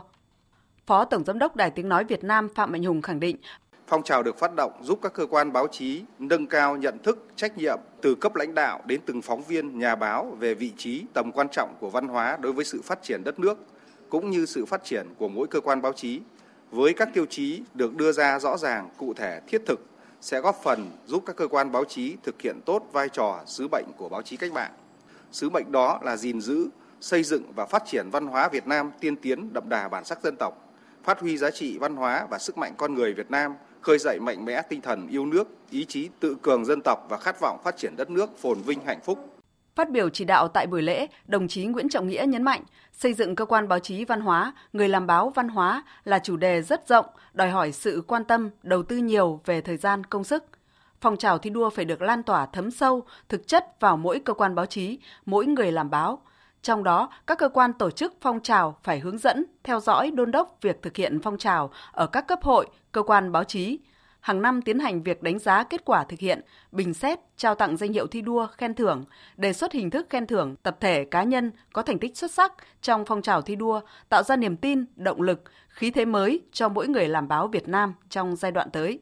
Phó 0.86 1.04
Tổng 1.04 1.24
Giám 1.24 1.38
đốc 1.38 1.56
Đài 1.56 1.70
Tiếng 1.70 1.88
Nói 1.88 2.04
Việt 2.04 2.24
Nam 2.24 2.48
Phạm 2.54 2.72
Mạnh 2.72 2.84
Hùng 2.84 3.02
khẳng 3.02 3.20
định 3.20 3.36
Phong 3.88 4.02
trào 4.02 4.22
được 4.22 4.38
phát 4.38 4.54
động 4.56 4.72
giúp 4.82 4.98
các 5.02 5.12
cơ 5.12 5.26
quan 5.26 5.52
báo 5.52 5.66
chí 5.66 6.02
nâng 6.18 6.46
cao 6.46 6.76
nhận 6.76 6.98
thức, 6.98 7.26
trách 7.36 7.58
nhiệm 7.58 7.78
từ 8.02 8.14
cấp 8.14 8.36
lãnh 8.36 8.54
đạo 8.54 8.80
đến 8.86 9.00
từng 9.06 9.22
phóng 9.22 9.42
viên, 9.42 9.78
nhà 9.78 9.94
báo 9.94 10.36
về 10.38 10.54
vị 10.54 10.72
trí, 10.76 11.04
tầm 11.14 11.32
quan 11.32 11.48
trọng 11.52 11.74
của 11.80 11.90
văn 11.90 12.08
hóa 12.08 12.36
đối 12.40 12.52
với 12.52 12.64
sự 12.64 12.80
phát 12.84 13.02
triển 13.02 13.24
đất 13.24 13.38
nước, 13.38 13.58
cũng 14.08 14.30
như 14.30 14.46
sự 14.46 14.64
phát 14.64 14.84
triển 14.84 15.06
của 15.18 15.28
mỗi 15.28 15.46
cơ 15.46 15.60
quan 15.60 15.82
báo 15.82 15.92
chí 15.92 16.20
với 16.70 16.94
các 16.94 17.08
tiêu 17.14 17.26
chí 17.26 17.62
được 17.74 17.96
đưa 17.96 18.12
ra 18.12 18.38
rõ 18.38 18.56
ràng, 18.56 18.88
cụ 18.96 19.14
thể, 19.14 19.40
thiết 19.46 19.62
thực 19.66 19.80
sẽ 20.26 20.40
góp 20.40 20.60
phần 20.62 20.90
giúp 21.06 21.22
các 21.26 21.36
cơ 21.36 21.48
quan 21.48 21.72
báo 21.72 21.84
chí 21.84 22.16
thực 22.22 22.42
hiện 22.42 22.60
tốt 22.66 22.82
vai 22.92 23.08
trò 23.08 23.40
sứ 23.46 23.68
mệnh 23.72 23.84
của 23.96 24.08
báo 24.08 24.22
chí 24.22 24.36
cách 24.36 24.52
mạng. 24.52 24.72
Sứ 25.32 25.50
mệnh 25.50 25.72
đó 25.72 26.00
là 26.02 26.16
gìn 26.16 26.40
giữ, 26.40 26.68
xây 27.00 27.22
dựng 27.22 27.42
và 27.56 27.66
phát 27.66 27.82
triển 27.86 28.10
văn 28.10 28.26
hóa 28.26 28.48
Việt 28.48 28.66
Nam 28.66 28.90
tiên 29.00 29.16
tiến 29.16 29.52
đậm 29.52 29.68
đà 29.68 29.88
bản 29.88 30.04
sắc 30.04 30.22
dân 30.22 30.36
tộc, 30.36 30.74
phát 31.04 31.20
huy 31.20 31.36
giá 31.36 31.50
trị 31.50 31.78
văn 31.78 31.96
hóa 31.96 32.26
và 32.30 32.38
sức 32.38 32.58
mạnh 32.58 32.74
con 32.76 32.94
người 32.94 33.14
Việt 33.14 33.30
Nam, 33.30 33.54
khơi 33.80 33.98
dậy 33.98 34.20
mạnh 34.20 34.44
mẽ 34.44 34.62
tinh 34.62 34.80
thần 34.80 35.08
yêu 35.08 35.26
nước, 35.26 35.48
ý 35.70 35.84
chí 35.84 36.08
tự 36.20 36.36
cường 36.42 36.64
dân 36.64 36.80
tộc 36.84 37.06
và 37.08 37.18
khát 37.18 37.40
vọng 37.40 37.60
phát 37.64 37.76
triển 37.76 37.96
đất 37.96 38.10
nước 38.10 38.38
phồn 38.38 38.58
vinh 38.62 38.80
hạnh 38.86 39.00
phúc. 39.04 39.35
Phát 39.76 39.90
biểu 39.90 40.08
chỉ 40.08 40.24
đạo 40.24 40.48
tại 40.48 40.66
buổi 40.66 40.82
lễ, 40.82 41.06
đồng 41.26 41.48
chí 41.48 41.66
Nguyễn 41.66 41.88
Trọng 41.88 42.08
Nghĩa 42.08 42.24
nhấn 42.28 42.42
mạnh, 42.42 42.62
xây 42.92 43.14
dựng 43.14 43.34
cơ 43.34 43.44
quan 43.44 43.68
báo 43.68 43.78
chí 43.78 44.04
văn 44.04 44.20
hóa, 44.20 44.52
người 44.72 44.88
làm 44.88 45.06
báo 45.06 45.30
văn 45.30 45.48
hóa 45.48 45.82
là 46.04 46.18
chủ 46.18 46.36
đề 46.36 46.62
rất 46.62 46.88
rộng, 46.88 47.06
đòi 47.32 47.50
hỏi 47.50 47.72
sự 47.72 48.02
quan 48.06 48.24
tâm, 48.24 48.50
đầu 48.62 48.82
tư 48.82 48.96
nhiều 48.96 49.40
về 49.44 49.60
thời 49.60 49.76
gian, 49.76 50.04
công 50.04 50.24
sức. 50.24 50.44
Phong 51.00 51.16
trào 51.16 51.38
thi 51.38 51.50
đua 51.50 51.70
phải 51.70 51.84
được 51.84 52.02
lan 52.02 52.22
tỏa 52.22 52.46
thấm 52.46 52.70
sâu, 52.70 53.02
thực 53.28 53.46
chất 53.46 53.80
vào 53.80 53.96
mỗi 53.96 54.20
cơ 54.20 54.32
quan 54.32 54.54
báo 54.54 54.66
chí, 54.66 54.98
mỗi 55.26 55.46
người 55.46 55.72
làm 55.72 55.90
báo. 55.90 56.22
Trong 56.62 56.84
đó, 56.84 57.10
các 57.26 57.38
cơ 57.38 57.48
quan 57.48 57.72
tổ 57.72 57.90
chức 57.90 58.14
phong 58.20 58.40
trào 58.40 58.76
phải 58.82 59.00
hướng 59.00 59.18
dẫn, 59.18 59.44
theo 59.64 59.80
dõi, 59.80 60.10
đôn 60.10 60.30
đốc 60.30 60.58
việc 60.62 60.82
thực 60.82 60.96
hiện 60.96 61.20
phong 61.22 61.38
trào 61.38 61.70
ở 61.92 62.06
các 62.06 62.26
cấp 62.28 62.38
hội, 62.42 62.66
cơ 62.92 63.02
quan 63.02 63.32
báo 63.32 63.44
chí, 63.44 63.78
hàng 64.26 64.42
năm 64.42 64.62
tiến 64.62 64.78
hành 64.78 65.02
việc 65.02 65.22
đánh 65.22 65.38
giá 65.38 65.62
kết 65.62 65.84
quả 65.84 66.04
thực 66.04 66.18
hiện, 66.20 66.40
bình 66.72 66.94
xét, 66.94 67.18
trao 67.36 67.54
tặng 67.54 67.76
danh 67.76 67.92
hiệu 67.92 68.06
thi 68.06 68.20
đua, 68.20 68.46
khen 68.46 68.74
thưởng, 68.74 69.04
đề 69.36 69.52
xuất 69.52 69.72
hình 69.72 69.90
thức 69.90 70.06
khen 70.10 70.26
thưởng 70.26 70.54
tập 70.62 70.76
thể 70.80 71.04
cá 71.04 71.22
nhân 71.22 71.50
có 71.72 71.82
thành 71.82 71.98
tích 71.98 72.16
xuất 72.16 72.30
sắc 72.30 72.52
trong 72.82 73.04
phong 73.06 73.22
trào 73.22 73.42
thi 73.42 73.56
đua, 73.56 73.80
tạo 74.08 74.22
ra 74.22 74.36
niềm 74.36 74.56
tin, 74.56 74.84
động 74.96 75.22
lực, 75.22 75.42
khí 75.68 75.90
thế 75.90 76.04
mới 76.04 76.40
cho 76.52 76.68
mỗi 76.68 76.88
người 76.88 77.08
làm 77.08 77.28
báo 77.28 77.48
Việt 77.48 77.68
Nam 77.68 77.94
trong 78.10 78.36
giai 78.36 78.52
đoạn 78.52 78.70
tới. 78.70 79.00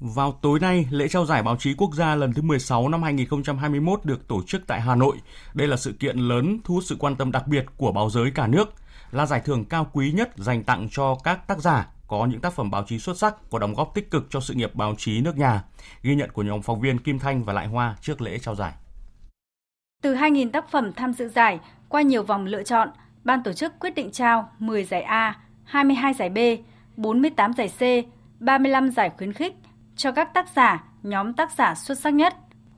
Vào 0.00 0.38
tối 0.42 0.60
nay, 0.60 0.86
lễ 0.90 1.08
trao 1.08 1.26
giải 1.26 1.42
báo 1.42 1.56
chí 1.56 1.74
quốc 1.74 1.94
gia 1.94 2.14
lần 2.14 2.32
thứ 2.32 2.42
16 2.42 2.88
năm 2.88 3.02
2021 3.02 4.00
được 4.04 4.28
tổ 4.28 4.42
chức 4.46 4.66
tại 4.66 4.80
Hà 4.80 4.94
Nội. 4.94 5.16
Đây 5.54 5.68
là 5.68 5.76
sự 5.76 5.92
kiện 5.92 6.18
lớn 6.18 6.58
thu 6.64 6.74
hút 6.74 6.84
sự 6.86 6.96
quan 6.98 7.16
tâm 7.16 7.32
đặc 7.32 7.46
biệt 7.46 7.64
của 7.76 7.92
báo 7.92 8.10
giới 8.10 8.30
cả 8.34 8.46
nước– 8.46 8.72
là 9.10 9.26
giải 9.26 9.40
thưởng 9.40 9.64
cao 9.64 9.86
quý 9.92 10.12
nhất 10.12 10.30
dành 10.36 10.64
tặng 10.64 10.88
cho 10.90 11.16
các 11.24 11.46
tác 11.48 11.58
giả 11.58 11.88
có 12.08 12.26
những 12.26 12.40
tác 12.40 12.52
phẩm 12.52 12.70
báo 12.70 12.84
chí 12.86 12.98
xuất 12.98 13.16
sắc 13.18 13.34
có 13.50 13.58
đóng 13.58 13.74
góp 13.74 13.94
tích 13.94 14.10
cực 14.10 14.26
cho 14.30 14.40
sự 14.40 14.54
nghiệp 14.54 14.74
báo 14.74 14.94
chí 14.98 15.20
nước 15.20 15.36
nhà. 15.36 15.64
Ghi 16.02 16.14
nhận 16.14 16.30
của 16.30 16.42
nhóm 16.42 16.62
phóng 16.62 16.80
viên 16.80 16.98
Kim 16.98 17.18
Thanh 17.18 17.44
và 17.44 17.52
Lại 17.52 17.66
Hoa 17.66 17.96
trước 18.00 18.20
lễ 18.20 18.38
trao 18.38 18.54
giải. 18.54 18.72
Từ 20.02 20.14
2.000 20.14 20.50
tác 20.50 20.70
phẩm 20.70 20.92
tham 20.92 21.12
dự 21.12 21.28
giải, 21.28 21.60
qua 21.88 22.02
nhiều 22.02 22.22
vòng 22.22 22.46
lựa 22.46 22.62
chọn, 22.62 22.88
ban 23.24 23.42
tổ 23.42 23.52
chức 23.52 23.72
quyết 23.80 23.94
định 23.94 24.10
trao 24.10 24.50
10 24.58 24.84
giải 24.84 25.02
A, 25.02 25.40
22 25.64 26.14
giải 26.14 26.28
B, 26.28 26.38
48 26.96 27.52
giải 27.52 27.68
C, 27.68 27.80
35 28.40 28.90
giải 28.90 29.10
khuyến 29.16 29.32
khích 29.32 29.54
cho 29.96 30.12
các 30.12 30.34
tác 30.34 30.48
giả, 30.56 30.84
nhóm 31.02 31.32
tác 31.32 31.52
giả 31.52 31.74
xuất 31.74 31.98
sắc 31.98 32.14
nhất. 32.14 32.34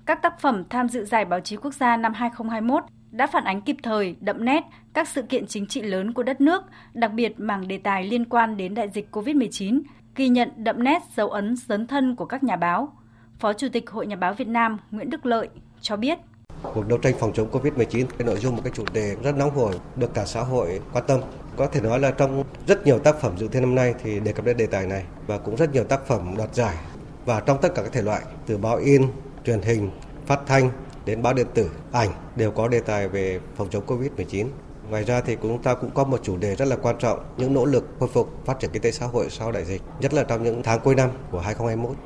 Các 0.06 0.22
tác 0.22 0.40
phẩm 0.40 0.64
tham 0.70 0.88
dự 0.88 1.04
giải 1.04 1.24
báo 1.24 1.40
chí 1.40 1.56
quốc 1.56 1.74
gia 1.74 1.96
năm 1.96 2.14
2021 2.14 2.84
đã 3.10 3.26
phản 3.26 3.44
ánh 3.44 3.60
kịp 3.60 3.76
thời, 3.82 4.16
đậm 4.20 4.44
nét 4.44 4.64
các 4.94 5.08
sự 5.08 5.22
kiện 5.22 5.46
chính 5.46 5.66
trị 5.66 5.82
lớn 5.82 6.12
của 6.12 6.22
đất 6.22 6.40
nước, 6.40 6.62
đặc 6.94 7.12
biệt 7.14 7.40
mảng 7.40 7.68
đề 7.68 7.78
tài 7.78 8.04
liên 8.04 8.24
quan 8.24 8.56
đến 8.56 8.74
đại 8.74 8.88
dịch 8.88 9.08
COVID-19, 9.12 9.80
ghi 10.16 10.28
nhận 10.28 10.50
đậm 10.56 10.84
nét 10.84 11.02
dấu 11.16 11.28
ấn 11.28 11.56
dấn 11.56 11.86
thân 11.86 12.16
của 12.16 12.24
các 12.24 12.44
nhà 12.44 12.56
báo. 12.56 12.92
Phó 13.38 13.52
Chủ 13.52 13.68
tịch 13.72 13.90
Hội 13.90 14.06
Nhà 14.06 14.16
báo 14.16 14.34
Việt 14.34 14.48
Nam 14.48 14.78
Nguyễn 14.90 15.10
Đức 15.10 15.26
Lợi 15.26 15.48
cho 15.80 15.96
biết. 15.96 16.18
Cuộc 16.62 16.88
đấu 16.88 16.98
tranh 16.98 17.14
phòng 17.18 17.32
chống 17.32 17.50
Covid-19 17.50 18.06
cái 18.18 18.26
nội 18.26 18.36
dung 18.36 18.56
một 18.56 18.62
cái 18.64 18.72
chủ 18.76 18.84
đề 18.92 19.16
rất 19.22 19.36
nóng 19.36 19.50
hổi 19.50 19.74
được 19.96 20.14
cả 20.14 20.24
xã 20.24 20.40
hội 20.42 20.80
quan 20.92 21.04
tâm. 21.06 21.20
Có 21.56 21.66
thể 21.66 21.80
nói 21.80 22.00
là 22.00 22.10
trong 22.10 22.44
rất 22.66 22.86
nhiều 22.86 22.98
tác 22.98 23.20
phẩm 23.20 23.38
dự 23.38 23.48
thi 23.48 23.60
năm 23.60 23.74
nay 23.74 23.94
thì 24.02 24.20
đề 24.20 24.32
cập 24.32 24.44
đến 24.44 24.56
đề 24.56 24.66
tài 24.66 24.86
này 24.86 25.04
và 25.26 25.38
cũng 25.38 25.56
rất 25.56 25.72
nhiều 25.72 25.84
tác 25.84 26.06
phẩm 26.06 26.34
đoạt 26.36 26.54
giải 26.54 26.76
và 27.24 27.40
trong 27.40 27.58
tất 27.62 27.68
cả 27.74 27.82
các 27.82 27.92
thể 27.92 28.02
loại 28.02 28.22
từ 28.46 28.58
báo 28.58 28.76
in, 28.76 29.02
truyền 29.44 29.62
hình, 29.62 29.90
phát 30.26 30.40
thanh 30.46 30.70
đến 31.08 31.22
báo 31.22 31.34
điện 31.34 31.46
tử, 31.54 31.70
ảnh 31.92 32.10
đều 32.36 32.50
có 32.50 32.68
đề 32.68 32.80
tài 32.80 33.08
về 33.08 33.40
phòng 33.56 33.68
chống 33.70 33.86
Covid-19. 33.86 34.46
Ngoài 34.90 35.04
ra 35.04 35.20
thì 35.20 35.36
chúng 35.42 35.62
ta 35.62 35.74
cũng 35.74 35.90
có 35.90 36.04
một 36.04 36.20
chủ 36.22 36.36
đề 36.36 36.56
rất 36.56 36.64
là 36.68 36.76
quan 36.76 36.96
trọng, 36.98 37.18
những 37.36 37.54
nỗ 37.54 37.64
lực 37.64 37.88
khôi 38.00 38.08
phục 38.08 38.46
phát 38.46 38.60
triển 38.60 38.70
kinh 38.72 38.82
tế 38.82 38.90
xã 38.90 39.06
hội 39.06 39.30
sau 39.30 39.52
đại 39.52 39.64
dịch, 39.64 39.82
nhất 40.00 40.14
là 40.14 40.24
trong 40.24 40.42
những 40.42 40.62
tháng 40.62 40.80
cuối 40.80 40.94
năm 40.94 41.10
của 41.30 41.40
2021. 41.40 41.96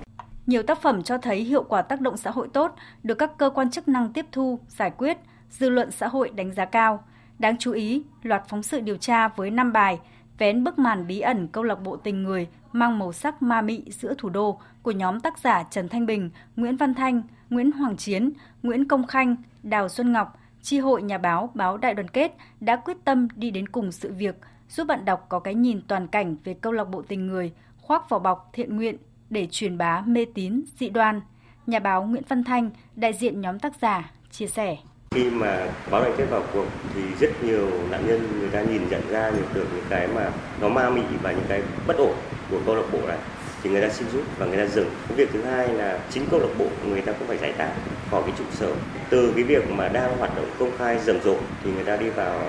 Nhiều 0.47 0.63
tác 0.63 0.83
phẩm 0.83 1.03
cho 1.03 1.19
thấy 1.19 1.45
hiệu 1.45 1.63
quả 1.63 1.83
tác 1.83 2.01
động 2.01 2.17
xã 2.17 2.31
hội 2.31 2.49
tốt, 2.53 2.75
được 3.03 3.15
các 3.15 3.31
cơ 3.39 3.51
quan 3.51 3.71
chức 3.71 3.89
năng 3.89 4.13
tiếp 4.13 4.27
thu, 4.33 4.59
giải 4.69 4.91
quyết, 4.91 5.19
dư 5.51 5.69
luận 5.69 5.91
xã 5.91 6.09
hội 6.09 6.31
đánh 6.31 6.53
giá 6.53 6.65
cao. 6.65 7.05
Đáng 7.39 7.57
chú 7.59 7.73
ý, 7.73 8.03
loạt 8.23 8.43
phóng 8.49 8.63
sự 8.63 8.81
điều 8.81 8.97
tra 8.97 9.29
với 9.29 9.51
5 9.51 9.73
bài 9.73 9.99
vén 10.39 10.65
bức 10.65 10.79
màn 10.79 11.07
bí 11.07 11.21
ẩn 11.21 11.49
câu 11.49 11.65
lạc 11.65 11.75
bộ 11.83 11.97
tình 11.97 12.23
người 12.23 12.49
mang 12.73 12.99
màu 12.99 13.13
sắc 13.13 13.43
ma 13.43 13.63
mị 13.63 13.85
giữa 13.91 14.15
thủ 14.19 14.29
đô 14.29 14.61
của 14.83 14.91
nhóm 14.91 15.21
tác 15.21 15.39
giả 15.39 15.65
Trần 15.71 15.89
Thanh 15.89 16.07
Bình, 16.07 16.31
Nguyễn 16.57 16.77
Văn 16.77 16.95
Thanh, 16.95 17.23
Nguyễn 17.53 17.73
Hoàng 17.73 17.97
Chiến, 17.97 18.31
Nguyễn 18.63 18.89
Công 18.89 19.07
Khanh, 19.07 19.37
Đào 19.63 19.89
Xuân 19.89 20.13
Ngọc, 20.13 20.39
Chi 20.63 20.79
hội 20.79 21.03
Nhà 21.03 21.19
báo 21.19 21.51
Báo 21.55 21.77
Đại 21.77 21.95
đoàn 21.95 22.09
kết 22.09 22.37
đã 22.61 22.77
quyết 22.77 22.97
tâm 23.05 23.29
đi 23.37 23.51
đến 23.51 23.69
cùng 23.69 23.93
sự 23.93 24.13
việc, 24.13 24.35
giúp 24.69 24.85
bạn 24.85 25.05
đọc 25.05 25.27
có 25.29 25.39
cái 25.39 25.55
nhìn 25.55 25.81
toàn 25.89 26.07
cảnh 26.07 26.37
về 26.45 26.55
câu 26.55 26.73
lạc 26.73 26.85
bộ 26.85 27.03
tình 27.03 27.27
người, 27.27 27.53
khoác 27.83 28.09
vỏ 28.09 28.19
bọc 28.19 28.51
thiện 28.53 28.77
nguyện 28.77 28.97
để 29.31 29.49
truyền 29.51 29.79
bá 29.79 30.03
mê 30.07 30.27
tín, 30.35 30.63
dị 30.79 30.89
đoan. 30.89 31.21
Nhà 31.67 31.79
báo 31.79 32.05
Nguyễn 32.05 32.23
Văn 32.29 32.45
Thanh, 32.45 32.71
đại 32.97 33.13
diện 33.13 33.41
nhóm 33.41 33.59
tác 33.59 33.73
giả, 33.81 34.11
chia 34.31 34.47
sẻ. 34.47 34.77
Khi 35.11 35.31
mà 35.31 35.67
báo 35.91 36.03
đại 36.03 36.13
kết 36.17 36.27
vào 36.31 36.43
cuộc 36.53 36.67
thì 36.95 37.03
rất 37.21 37.45
nhiều 37.45 37.71
nạn 37.91 38.07
nhân 38.07 38.39
người 38.39 38.51
ta 38.51 38.63
nhìn 38.63 38.89
nhận 38.91 39.03
ra 39.11 39.31
được 39.31 39.67
những 39.75 39.85
cái 39.89 40.09
mà 40.15 40.31
nó 40.61 40.69
ma 40.69 40.91
mị 40.91 41.03
và 41.23 41.33
những 41.33 41.47
cái 41.49 41.63
bất 41.87 41.97
ổn 41.97 42.15
của 42.51 42.61
câu 42.67 42.75
lạc 42.75 42.87
bộ 42.93 42.99
này 43.09 43.19
thì 43.63 43.71
người 43.71 43.81
ta 43.81 43.89
xin 43.89 44.09
rút 44.13 44.25
và 44.39 44.47
người 44.47 44.57
ta 44.57 44.67
dừng. 44.67 44.91
Cái 45.09 45.17
việc 45.17 45.29
thứ 45.33 45.43
hai 45.43 45.69
là 45.69 45.99
chính 46.11 46.27
câu 46.31 46.41
lạc 46.41 46.55
bộ 46.59 46.67
người 46.89 47.01
ta 47.01 47.13
cũng 47.13 47.29
phải 47.29 47.39
giải 47.39 47.53
tán 47.53 47.71
khỏi 48.11 48.23
cái 48.27 48.33
trụ 48.39 48.45
sở. 48.53 48.73
Từ 49.11 49.33
cái 49.35 49.45
việc 49.45 49.71
mà 49.71 49.89
đang 49.89 50.19
hoạt 50.19 50.37
động 50.37 50.51
công 50.59 50.71
khai 50.79 50.99
rầm 50.99 51.21
rộ 51.21 51.37
thì 51.65 51.71
người 51.73 51.85
ta 51.85 51.97
đi 51.97 52.11
vào 52.11 52.41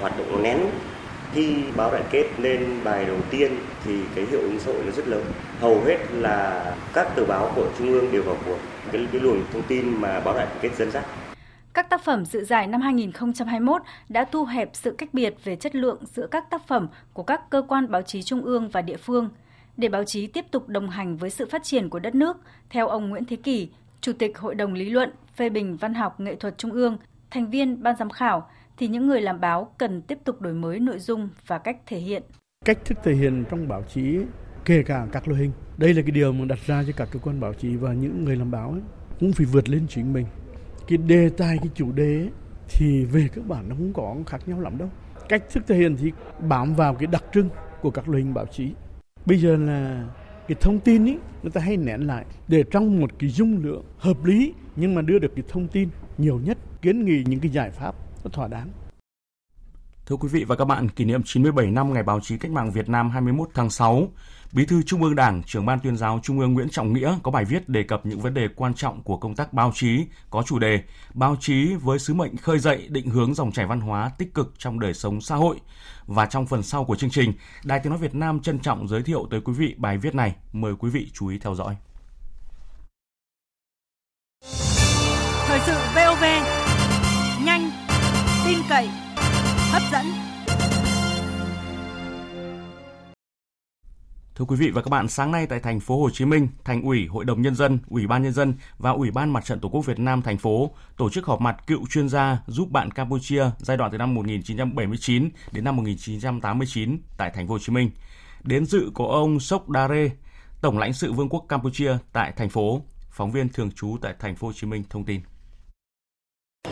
hoạt 0.00 0.18
động 0.18 0.42
nén 0.42 0.58
khi 1.34 1.56
báo 1.76 1.92
đại 1.92 2.02
kết 2.10 2.26
lên 2.38 2.80
bài 2.84 3.04
đầu 3.04 3.16
tiên 3.30 3.56
thì 3.84 3.98
cái 4.14 4.24
hiệu 4.30 4.40
ứng 4.40 4.60
xã 4.60 4.72
hội 4.72 4.82
nó 4.84 4.92
rất 4.92 5.08
lớn 5.08 5.24
hầu 5.60 5.80
hết 5.84 5.98
là 6.12 6.64
các 6.92 7.16
tờ 7.16 7.24
báo 7.24 7.52
của 7.56 7.68
trung 7.78 7.92
ương 7.92 8.12
đều 8.12 8.22
vào 8.22 8.36
cuộc 8.46 8.58
cái, 8.92 9.06
cái 9.12 9.20
luồng 9.20 9.42
thông 9.52 9.62
tin 9.62 10.00
mà 10.00 10.20
báo 10.20 10.34
đại 10.34 10.46
kết 10.60 10.70
dẫn 10.78 10.90
dắt 10.90 11.04
các 11.74 11.90
tác 11.90 12.04
phẩm 12.04 12.24
dự 12.24 12.44
giải 12.44 12.66
năm 12.66 12.80
2021 12.80 13.82
đã 14.08 14.24
thu 14.24 14.44
hẹp 14.44 14.70
sự 14.72 14.94
cách 14.98 15.08
biệt 15.12 15.34
về 15.44 15.56
chất 15.56 15.74
lượng 15.74 15.98
giữa 16.14 16.26
các 16.26 16.50
tác 16.50 16.66
phẩm 16.66 16.88
của 17.12 17.22
các 17.22 17.50
cơ 17.50 17.62
quan 17.68 17.90
báo 17.90 18.02
chí 18.02 18.22
trung 18.22 18.42
ương 18.42 18.68
và 18.68 18.82
địa 18.82 18.96
phương. 18.96 19.28
Để 19.76 19.88
báo 19.88 20.04
chí 20.04 20.26
tiếp 20.26 20.44
tục 20.50 20.68
đồng 20.68 20.90
hành 20.90 21.16
với 21.16 21.30
sự 21.30 21.46
phát 21.50 21.62
triển 21.64 21.88
của 21.88 21.98
đất 21.98 22.14
nước, 22.14 22.36
theo 22.70 22.88
ông 22.88 23.08
Nguyễn 23.08 23.24
Thế 23.24 23.36
Kỷ, 23.36 23.70
Chủ 24.00 24.12
tịch 24.12 24.38
Hội 24.38 24.54
đồng 24.54 24.74
Lý 24.74 24.90
luận, 24.90 25.10
Phê 25.36 25.48
bình 25.48 25.76
Văn 25.76 25.94
học 25.94 26.20
Nghệ 26.20 26.34
thuật 26.34 26.58
Trung 26.58 26.70
ương, 26.70 26.98
thành 27.30 27.50
viên 27.50 27.82
ban 27.82 27.96
giám 27.96 28.10
khảo, 28.10 28.48
thì 28.76 28.88
những 28.88 29.06
người 29.06 29.20
làm 29.20 29.40
báo 29.40 29.74
cần 29.78 30.02
tiếp 30.02 30.18
tục 30.24 30.40
đổi 30.40 30.52
mới 30.52 30.80
nội 30.80 30.98
dung 30.98 31.28
và 31.46 31.58
cách 31.58 31.76
thể 31.86 31.98
hiện. 31.98 32.22
Cách 32.64 32.78
thức 32.84 32.98
thể 33.04 33.14
hiện 33.14 33.44
trong 33.50 33.68
báo 33.68 33.82
chí, 33.82 34.18
kể 34.64 34.82
cả 34.86 35.06
các 35.12 35.28
loại 35.28 35.40
hình, 35.40 35.52
đây 35.76 35.94
là 35.94 36.02
cái 36.02 36.10
điều 36.10 36.32
mà 36.32 36.44
đặt 36.44 36.58
ra 36.66 36.82
cho 36.86 36.92
các 36.96 37.08
cơ 37.12 37.18
quan 37.18 37.40
báo 37.40 37.52
chí 37.54 37.76
và 37.76 37.92
những 37.92 38.24
người 38.24 38.36
làm 38.36 38.50
báo 38.50 38.70
ấy, 38.70 38.80
cũng 39.20 39.32
phải 39.32 39.46
vượt 39.46 39.68
lên 39.68 39.86
chính 39.88 40.12
mình. 40.12 40.26
Cái 40.88 40.98
đề 40.98 41.30
tài, 41.36 41.58
cái 41.58 41.70
chủ 41.74 41.92
đề 41.92 42.16
ấy, 42.16 42.30
thì 42.68 43.04
về 43.04 43.28
các 43.34 43.46
bản 43.46 43.68
nó 43.68 43.74
cũng 43.78 43.92
có 43.92 44.16
khác 44.26 44.38
nhau 44.46 44.60
lắm 44.60 44.78
đâu. 44.78 44.90
Cách 45.28 45.42
thức 45.50 45.64
thể 45.66 45.76
hiện 45.76 45.96
thì 45.96 46.12
bám 46.48 46.74
vào 46.74 46.94
cái 46.94 47.06
đặc 47.06 47.24
trưng 47.32 47.48
của 47.80 47.90
các 47.90 48.08
loại 48.08 48.22
hình 48.22 48.34
báo 48.34 48.46
chí. 48.46 48.72
Bây 49.26 49.38
giờ 49.38 49.56
là 49.56 50.08
cái 50.48 50.56
thông 50.60 50.80
tin 50.80 51.04
ấy, 51.04 51.18
người 51.42 51.52
ta 51.52 51.60
hay 51.60 51.76
nén 51.76 52.00
lại 52.00 52.24
để 52.48 52.64
trong 52.70 53.00
một 53.00 53.10
cái 53.18 53.30
dung 53.30 53.62
lượng 53.62 53.84
hợp 53.98 54.24
lý 54.24 54.54
nhưng 54.76 54.94
mà 54.94 55.02
đưa 55.02 55.18
được 55.18 55.32
cái 55.36 55.44
thông 55.48 55.68
tin 55.68 55.88
nhiều 56.18 56.40
nhất 56.44 56.58
kiến 56.82 57.04
nghị 57.04 57.24
những 57.26 57.40
cái 57.40 57.50
giải 57.50 57.70
pháp 57.70 57.94
nó 58.24 58.30
thỏa 58.32 58.48
đáng. 58.48 58.68
Thưa 60.06 60.16
quý 60.16 60.28
vị 60.32 60.44
và 60.44 60.56
các 60.56 60.64
bạn, 60.64 60.88
kỷ 60.88 61.04
niệm 61.04 61.22
97 61.24 61.70
năm 61.70 61.92
Ngày 61.92 62.02
báo 62.02 62.20
chí 62.20 62.38
cách 62.38 62.50
mạng 62.50 62.70
Việt 62.70 62.88
Nam 62.88 63.10
21 63.10 63.48
tháng 63.54 63.70
6, 63.70 64.08
Bí 64.52 64.66
thư 64.66 64.82
Trung 64.82 65.02
ương 65.02 65.14
Đảng, 65.14 65.42
trưởng 65.42 65.66
ban 65.66 65.80
tuyên 65.80 65.96
giáo 65.96 66.20
Trung 66.22 66.40
ương 66.40 66.52
Nguyễn 66.54 66.68
Trọng 66.68 66.92
Nghĩa 66.92 67.18
có 67.22 67.30
bài 67.30 67.44
viết 67.44 67.68
đề 67.68 67.82
cập 67.82 68.06
những 68.06 68.20
vấn 68.20 68.34
đề 68.34 68.48
quan 68.56 68.74
trọng 68.74 69.02
của 69.02 69.16
công 69.16 69.34
tác 69.34 69.52
báo 69.52 69.72
chí 69.74 70.06
có 70.30 70.42
chủ 70.42 70.58
đề 70.58 70.82
Báo 71.14 71.36
chí 71.40 71.74
với 71.74 71.98
sứ 71.98 72.14
mệnh 72.14 72.36
khơi 72.36 72.58
dậy 72.58 72.86
định 72.88 73.10
hướng 73.10 73.34
dòng 73.34 73.52
chảy 73.52 73.66
văn 73.66 73.80
hóa 73.80 74.10
tích 74.18 74.34
cực 74.34 74.54
trong 74.58 74.80
đời 74.80 74.94
sống 74.94 75.20
xã 75.20 75.36
hội. 75.36 75.60
Và 76.06 76.26
trong 76.26 76.46
phần 76.46 76.62
sau 76.62 76.84
của 76.84 76.96
chương 76.96 77.10
trình, 77.10 77.32
Đài 77.64 77.80
Tiếng 77.80 77.90
Nói 77.90 77.98
Việt 77.98 78.14
Nam 78.14 78.40
trân 78.40 78.58
trọng 78.58 78.88
giới 78.88 79.02
thiệu 79.02 79.26
tới 79.30 79.40
quý 79.40 79.52
vị 79.52 79.74
bài 79.78 79.98
viết 79.98 80.14
này. 80.14 80.34
Mời 80.52 80.74
quý 80.78 80.90
vị 80.90 81.10
chú 81.12 81.28
ý 81.28 81.38
theo 81.38 81.54
dõi. 81.54 81.76
Thời 85.46 85.60
sự 85.66 85.74
VOV, 85.94 86.24
nhanh, 87.44 87.70
tin 88.46 88.58
cậy, 88.68 88.88
hấp 89.72 89.82
dẫn. 89.92 90.21
Thưa 94.36 94.44
quý 94.44 94.56
vị 94.56 94.70
và 94.70 94.82
các 94.82 94.88
bạn, 94.88 95.08
sáng 95.08 95.30
nay 95.30 95.46
tại 95.46 95.60
thành 95.60 95.80
phố 95.80 96.00
Hồ 96.02 96.10
Chí 96.10 96.24
Minh, 96.24 96.48
Thành 96.64 96.82
ủy, 96.82 97.06
Hội 97.06 97.24
đồng 97.24 97.42
nhân 97.42 97.54
dân, 97.54 97.78
Ủy 97.88 98.06
ban 98.06 98.22
nhân 98.22 98.32
dân 98.32 98.54
và 98.78 98.90
Ủy 98.90 99.10
ban 99.10 99.32
Mặt 99.32 99.44
trận 99.44 99.60
Tổ 99.60 99.68
quốc 99.68 99.86
Việt 99.86 99.98
Nam 99.98 100.22
thành 100.22 100.38
phố 100.38 100.70
tổ 100.96 101.10
chức 101.10 101.26
họp 101.26 101.40
mặt 101.40 101.56
cựu 101.66 101.86
chuyên 101.86 102.08
gia 102.08 102.38
giúp 102.46 102.70
bạn 102.70 102.90
Campuchia 102.90 103.44
giai 103.58 103.76
đoạn 103.76 103.90
từ 103.90 103.98
năm 103.98 104.14
1979 104.14 105.28
đến 105.52 105.64
năm 105.64 105.76
1989 105.76 106.98
tại 107.16 107.30
thành 107.34 107.48
phố 107.48 107.52
Hồ 107.52 107.58
Chí 107.58 107.72
Minh. 107.72 107.90
Đến 108.42 108.66
dự 108.66 108.90
có 108.94 109.04
ông 109.04 109.40
Sok 109.40 109.66
Dare, 109.74 110.10
Tổng 110.60 110.78
lãnh 110.78 110.92
sự 110.92 111.12
Vương 111.12 111.28
quốc 111.28 111.44
Campuchia 111.48 111.96
tại 112.12 112.32
thành 112.36 112.48
phố. 112.48 112.82
Phóng 113.10 113.30
viên 113.30 113.48
thường 113.48 113.70
trú 113.70 113.96
tại 114.02 114.14
thành 114.18 114.36
phố 114.36 114.46
Hồ 114.46 114.52
Chí 114.52 114.66
Minh 114.66 114.84
thông 114.90 115.04
tin. 115.04 115.20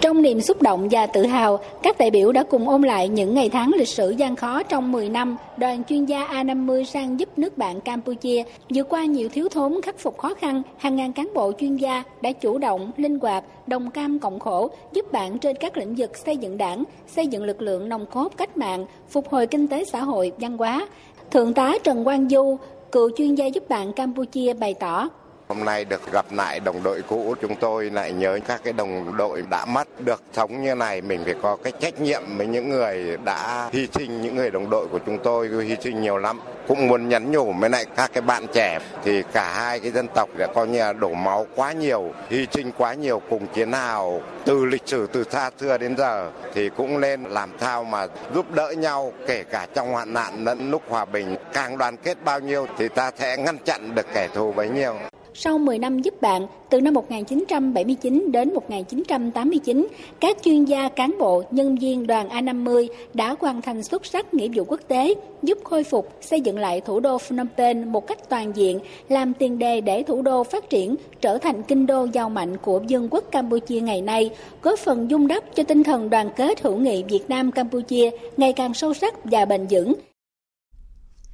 Trong 0.00 0.23
niềm 0.23 0.40
xúc 0.40 0.62
động 0.62 0.88
và 0.90 1.06
tự 1.06 1.26
hào, 1.26 1.59
các 1.82 1.99
đại 1.99 2.11
biểu 2.11 2.32
đã 2.32 2.42
cùng 2.42 2.68
ôn 2.68 2.82
lại 2.82 3.09
những 3.09 3.35
ngày 3.35 3.49
tháng 3.49 3.70
lịch 3.76 3.88
sử 3.88 4.11
gian 4.11 4.37
khó 4.37 4.62
trong 4.62 4.92
10 4.92 5.09
năm 5.09 5.37
đoàn 5.56 5.85
chuyên 5.85 6.04
gia 6.04 6.26
A50 6.26 6.85
sang 6.85 7.20
giúp 7.20 7.28
nước 7.38 7.59
bạn 7.59 7.80
Campuchia 7.80 8.42
vượt 8.68 8.88
qua 8.88 9.04
nhiều 9.04 9.28
thiếu 9.28 9.49
thốn 9.49 9.82
khắc 9.82 9.99
phục 9.99 10.18
khó 10.18 10.35
khăn. 10.35 10.62
Hàng 10.78 10.97
ngàn 10.97 11.12
cán 11.12 11.28
bộ 11.35 11.52
chuyên 11.59 11.76
gia 11.76 12.02
đã 12.20 12.32
chủ 12.32 12.59
động, 12.59 12.90
linh 12.97 13.18
hoạt, 13.18 13.44
đồng 13.66 13.90
cam 13.90 14.18
cộng 14.18 14.38
khổ 14.38 14.70
giúp 14.92 15.12
bạn 15.12 15.38
trên 15.38 15.56
các 15.56 15.76
lĩnh 15.76 15.94
vực 15.94 16.16
xây 16.16 16.37
dựng 16.37 16.59
đảng, 16.59 16.85
xây 17.06 17.26
dựng 17.26 17.42
lực 17.42 17.62
lượng 17.62 17.88
nòng 17.88 18.06
cốt 18.06 18.32
cách 18.37 18.56
mạng, 18.56 18.87
phục 19.09 19.28
hồi 19.28 19.47
kinh 19.47 19.68
tế 19.68 19.85
xã 19.85 20.02
hội, 20.02 20.32
văn 20.38 20.56
hóa. 20.59 20.87
Thượng 21.30 21.54
tá 21.54 21.75
Trần 21.85 22.04
Quang 22.04 22.28
Du, 22.28 22.56
cựu 22.92 23.11
chuyên 23.16 23.35
gia 23.35 23.47
giúp 23.47 23.68
bạn 23.68 23.92
Campuchia 23.92 24.52
bày 24.54 24.75
tỏ 24.75 25.09
Hôm 25.50 25.64
nay 25.64 25.85
được 25.85 26.12
gặp 26.12 26.26
lại 26.33 26.61
đồng 26.61 26.83
đội 26.83 27.02
cũ, 27.09 27.35
chúng 27.42 27.54
tôi 27.54 27.90
lại 27.90 28.12
nhớ 28.12 28.38
các 28.47 28.61
cái 28.64 28.73
đồng 28.73 29.16
đội 29.16 29.42
đã 29.50 29.64
mất. 29.64 30.00
Được 30.00 30.23
sống 30.33 30.62
như 30.62 30.75
này, 30.75 31.00
mình 31.00 31.21
phải 31.25 31.35
có 31.42 31.57
cái 31.57 31.73
trách 31.80 32.00
nhiệm 32.00 32.23
với 32.37 32.47
những 32.47 32.71
người 32.71 33.16
đã 33.25 33.69
hy 33.73 33.88
sinh, 33.92 34.23
những 34.23 34.37
người 34.37 34.50
đồng 34.50 34.71
đội 34.71 34.87
của 34.87 34.99
chúng 35.07 35.19
tôi 35.19 35.49
hy 35.64 35.76
sinh 35.80 36.00
nhiều 36.00 36.19
lắm. 36.19 36.40
Cũng 36.69 36.88
muốn 36.88 37.09
nhắn 37.09 37.30
nhủ 37.30 37.52
với 37.52 37.71
lại 37.71 37.85
các 37.97 38.11
cái 38.14 38.23
bạn 38.23 38.47
trẻ 38.52 38.78
thì 39.04 39.23
cả 39.33 39.52
hai 39.54 39.80
cái 39.80 39.90
dân 39.90 40.07
tộc 40.14 40.28
đã 40.37 40.47
coi 40.54 40.69
như 40.69 40.78
là 40.78 40.92
đổ 40.92 41.14
máu 41.14 41.47
quá 41.57 41.73
nhiều, 41.73 42.12
hy 42.28 42.47
sinh 42.52 42.73
quá 42.78 42.95
nhiều 42.95 43.23
cùng 43.30 43.47
chiến 43.47 43.73
hào 43.73 44.23
từ 44.45 44.64
lịch 44.64 44.83
sử 44.87 45.07
từ 45.07 45.25
xa 45.30 45.50
xưa 45.61 45.78
đến 45.78 45.97
giờ 45.97 46.30
thì 46.54 46.71
cũng 46.76 47.00
nên 47.00 47.23
làm 47.23 47.50
sao 47.61 47.85
mà 47.85 48.07
giúp 48.35 48.50
đỡ 48.54 48.71
nhau 48.71 49.12
kể 49.26 49.45
cả 49.50 49.66
trong 49.75 49.92
hoạn 49.92 50.12
nạn 50.12 50.45
lẫn 50.45 50.71
lúc 50.71 50.83
hòa 50.88 51.04
bình 51.04 51.37
càng 51.52 51.78
đoàn 51.78 51.97
kết 51.97 52.25
bao 52.25 52.40
nhiêu 52.40 52.66
thì 52.78 52.88
ta 52.88 53.11
sẽ 53.19 53.37
ngăn 53.37 53.59
chặn 53.59 53.95
được 53.95 54.07
kẻ 54.14 54.28
thù 54.35 54.52
bấy 54.52 54.69
nhiêu 54.69 54.95
sau 55.42 55.59
10 55.59 55.78
năm 55.78 55.99
giúp 55.99 56.23
bạn 56.23 56.47
từ 56.70 56.80
năm 56.80 56.94
1979 56.94 58.32
đến 58.32 58.54
1989, 58.54 59.87
các 60.20 60.37
chuyên 60.42 60.64
gia, 60.64 60.88
cán 60.88 61.14
bộ, 61.18 61.42
nhân 61.50 61.76
viên 61.76 62.06
đoàn 62.06 62.28
A50 62.28 62.87
đã 63.14 63.37
hoàn 63.40 63.62
thành 63.62 63.82
xuất 63.82 64.06
sắc 64.06 64.35
nghĩa 64.35 64.49
vụ 64.54 64.64
quốc 64.64 64.80
tế, 64.88 65.14
giúp 65.42 65.59
khôi 65.64 65.85
phục, 65.85 66.09
xây 66.20 66.40
dựng 66.40 66.59
lại 66.59 66.80
thủ 66.80 67.00
đô 67.00 67.18
Phnom 67.18 67.47
Penh 67.56 67.92
một 67.92 68.06
cách 68.06 68.28
toàn 68.28 68.52
diện, 68.56 68.78
làm 69.09 69.35
tiền 69.35 69.59
đề 69.59 69.80
để 69.80 70.02
thủ 70.02 70.23
đô 70.23 70.44
phát 70.44 70.70
triển, 70.70 70.94
trở 71.20 71.38
thành 71.38 71.62
kinh 71.62 71.87
đô 71.87 72.06
giàu 72.12 72.28
mạnh 72.28 72.56
của 72.56 72.80
Vương 72.88 73.09
quốc 73.11 73.25
Campuchia 73.30 73.80
ngày 73.80 74.02
nay, 74.02 74.30
góp 74.62 74.78
phần 74.78 75.11
dung 75.11 75.28
đắp 75.28 75.44
cho 75.54 75.62
tinh 75.62 75.85
thần 75.85 76.11
đoàn 76.11 76.30
kết 76.37 76.62
hữu 76.62 76.76
nghị 76.76 77.02
Việt 77.02 77.23
Nam-Campuchia 77.28 78.11
ngày 78.37 78.52
càng 78.52 78.75
sâu 78.75 78.94
sắc 78.94 79.25
và 79.25 79.44
bền 79.44 79.66
vững, 79.70 79.94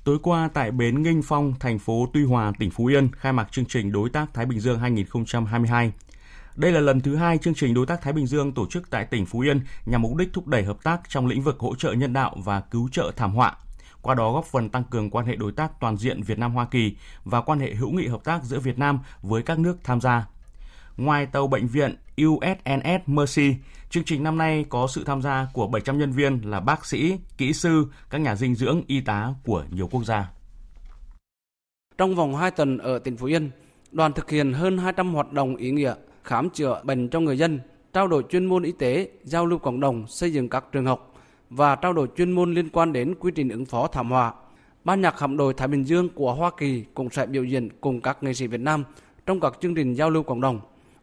Tối 0.07 0.19
qua 0.23 0.49
tại 0.55 0.71
bến 0.71 1.03
Nghinh 1.03 1.23
Phong, 1.23 1.55
thành 1.61 1.79
phố 1.79 2.09
Tuy 2.13 2.25
Hòa, 2.25 2.53
tỉnh 2.59 2.71
Phú 2.71 2.87
Yên 2.87 3.09
khai 3.13 3.33
mạc 3.33 3.53
chương 3.53 3.65
trình 3.65 3.93
Đối 3.93 4.11
tác 4.11 4.35
Thái 4.35 4.47
Bình 4.47 4.61
Dương 4.61 4.79
2022. 4.79 5.93
Đây 6.57 6.73
là 6.73 6.81
lần 6.81 7.01
thứ 7.01 7.17
hai 7.17 7.39
chương 7.39 7.55
trình 7.55 7.75
Đối 7.75 7.87
tác 7.87 8.03
Thái 8.03 8.13
Bình 8.13 8.27
Dương 8.27 8.53
tổ 8.53 8.67
chức 8.67 8.91
tại 8.91 9.05
tỉnh 9.05 9.27
Phú 9.27 9.41
Yên 9.41 9.61
nhằm 9.87 10.03
mục 10.03 10.17
đích 10.17 10.33
thúc 10.33 10.47
đẩy 10.47 10.65
hợp 10.65 10.83
tác 10.83 11.01
trong 11.09 11.27
lĩnh 11.27 11.43
vực 11.43 11.59
hỗ 11.59 11.75
trợ 11.75 11.93
nhân 11.93 12.13
đạo 12.13 12.37
và 12.45 12.61
cứu 12.61 12.89
trợ 12.93 13.13
thảm 13.17 13.33
họa. 13.33 13.57
Qua 14.03 14.15
đó 14.15 14.33
góp 14.33 14.45
phần 14.45 14.69
tăng 14.69 14.85
cường 14.85 15.11
quan 15.11 15.27
hệ 15.27 15.37
đối 15.37 15.53
tác 15.53 15.81
toàn 15.81 15.97
diện 15.97 16.23
Việt 16.23 16.39
Nam 16.39 16.55
Hoa 16.55 16.65
Kỳ 16.65 16.97
và 17.25 17.41
quan 17.41 17.61
hệ 17.61 17.75
hữu 17.75 17.91
nghị 17.91 18.07
hợp 18.07 18.25
tác 18.25 18.45
giữa 18.45 18.61
Việt 18.61 18.79
Nam 18.79 18.99
với 19.23 19.43
các 19.43 19.59
nước 19.59 19.77
tham 19.85 20.01
gia. 20.01 20.27
Ngoài 20.97 21.27
tàu 21.27 21.47
bệnh 21.47 21.67
viện 21.67 21.97
USNS 22.27 23.03
Mercy, 23.07 23.55
chương 23.97 24.05
trình 24.05 24.23
năm 24.23 24.39
nay 24.39 24.65
có 24.69 24.87
sự 24.87 25.05
tham 25.05 25.23
gia 25.23 25.47
của 25.53 25.67
700 25.67 25.99
nhân 25.99 26.13
viên 26.13 26.41
là 26.51 26.61
bác 26.61 26.87
sĩ, 26.87 27.19
kỹ 27.39 27.53
sư, 27.53 27.87
các 28.11 28.19
nhà 28.19 28.37
dinh 28.37 28.55
dưỡng, 28.55 28.83
y 28.87 29.01
tá 29.01 29.35
của 29.45 29.65
nhiều 29.71 29.89
quốc 29.91 30.05
gia. 30.05 30.31
Trong 31.99 32.15
vòng 32.15 32.37
2 32.37 32.51
tuần 32.51 32.79
ở 32.79 32.99
tỉnh 32.99 33.17
Phú 33.17 33.27
Yên, 33.27 33.51
đoàn 33.93 34.13
thực 34.13 34.31
hiện 34.31 34.53
hơn 34.53 34.79
200 34.79 35.15
hoạt 35.15 35.33
động 35.33 35.57
ý 35.57 35.71
nghĩa 35.71 35.95
khám 36.25 36.51
chữa 36.51 36.81
bệnh 36.85 37.09
cho 37.09 37.21
người 37.21 37.39
dân, 37.39 37.61
trao 37.93 38.09
đổi 38.09 38.25
chuyên 38.31 38.47
môn 38.47 38.63
y 38.63 38.73
tế, 38.73 39.09
giao 39.25 39.47
lưu 39.47 39.59
cộng 39.59 39.81
đồng, 39.81 40.07
xây 40.07 40.33
dựng 40.33 40.49
các 40.49 40.65
trường 40.73 40.87
học 40.87 41.15
và 41.51 41.77
trao 41.77 41.93
đổi 41.93 42.09
chuyên 42.17 42.33
môn 42.33 42.55
liên 42.55 42.69
quan 42.69 42.93
đến 42.93 43.15
quy 43.21 43.33
trình 43.35 43.49
ứng 43.49 43.65
phó 43.65 43.87
thảm 43.87 44.11
họa. 44.11 44.35
Ban 44.85 45.01
nhạc 45.01 45.19
hạm 45.19 45.37
đội 45.37 45.55
Thái 45.55 45.69
Bình 45.69 45.85
Dương 45.85 46.09
của 46.09 46.35
Hoa 46.35 46.51
Kỳ 46.59 46.85
cũng 46.95 47.11
sẽ 47.11 47.27
biểu 47.27 47.45
diễn 47.45 47.69
cùng 47.81 48.01
các 48.01 48.23
nghệ 48.23 48.35
sĩ 48.35 48.47
Việt 48.47 48.61
Nam 48.61 48.85
trong 49.27 49.41
các 49.41 49.53
chương 49.61 49.75
trình 49.75 49.95
giao 49.95 50.11
lưu 50.11 50.23
cộng 50.23 50.41
đồng. 50.41 50.61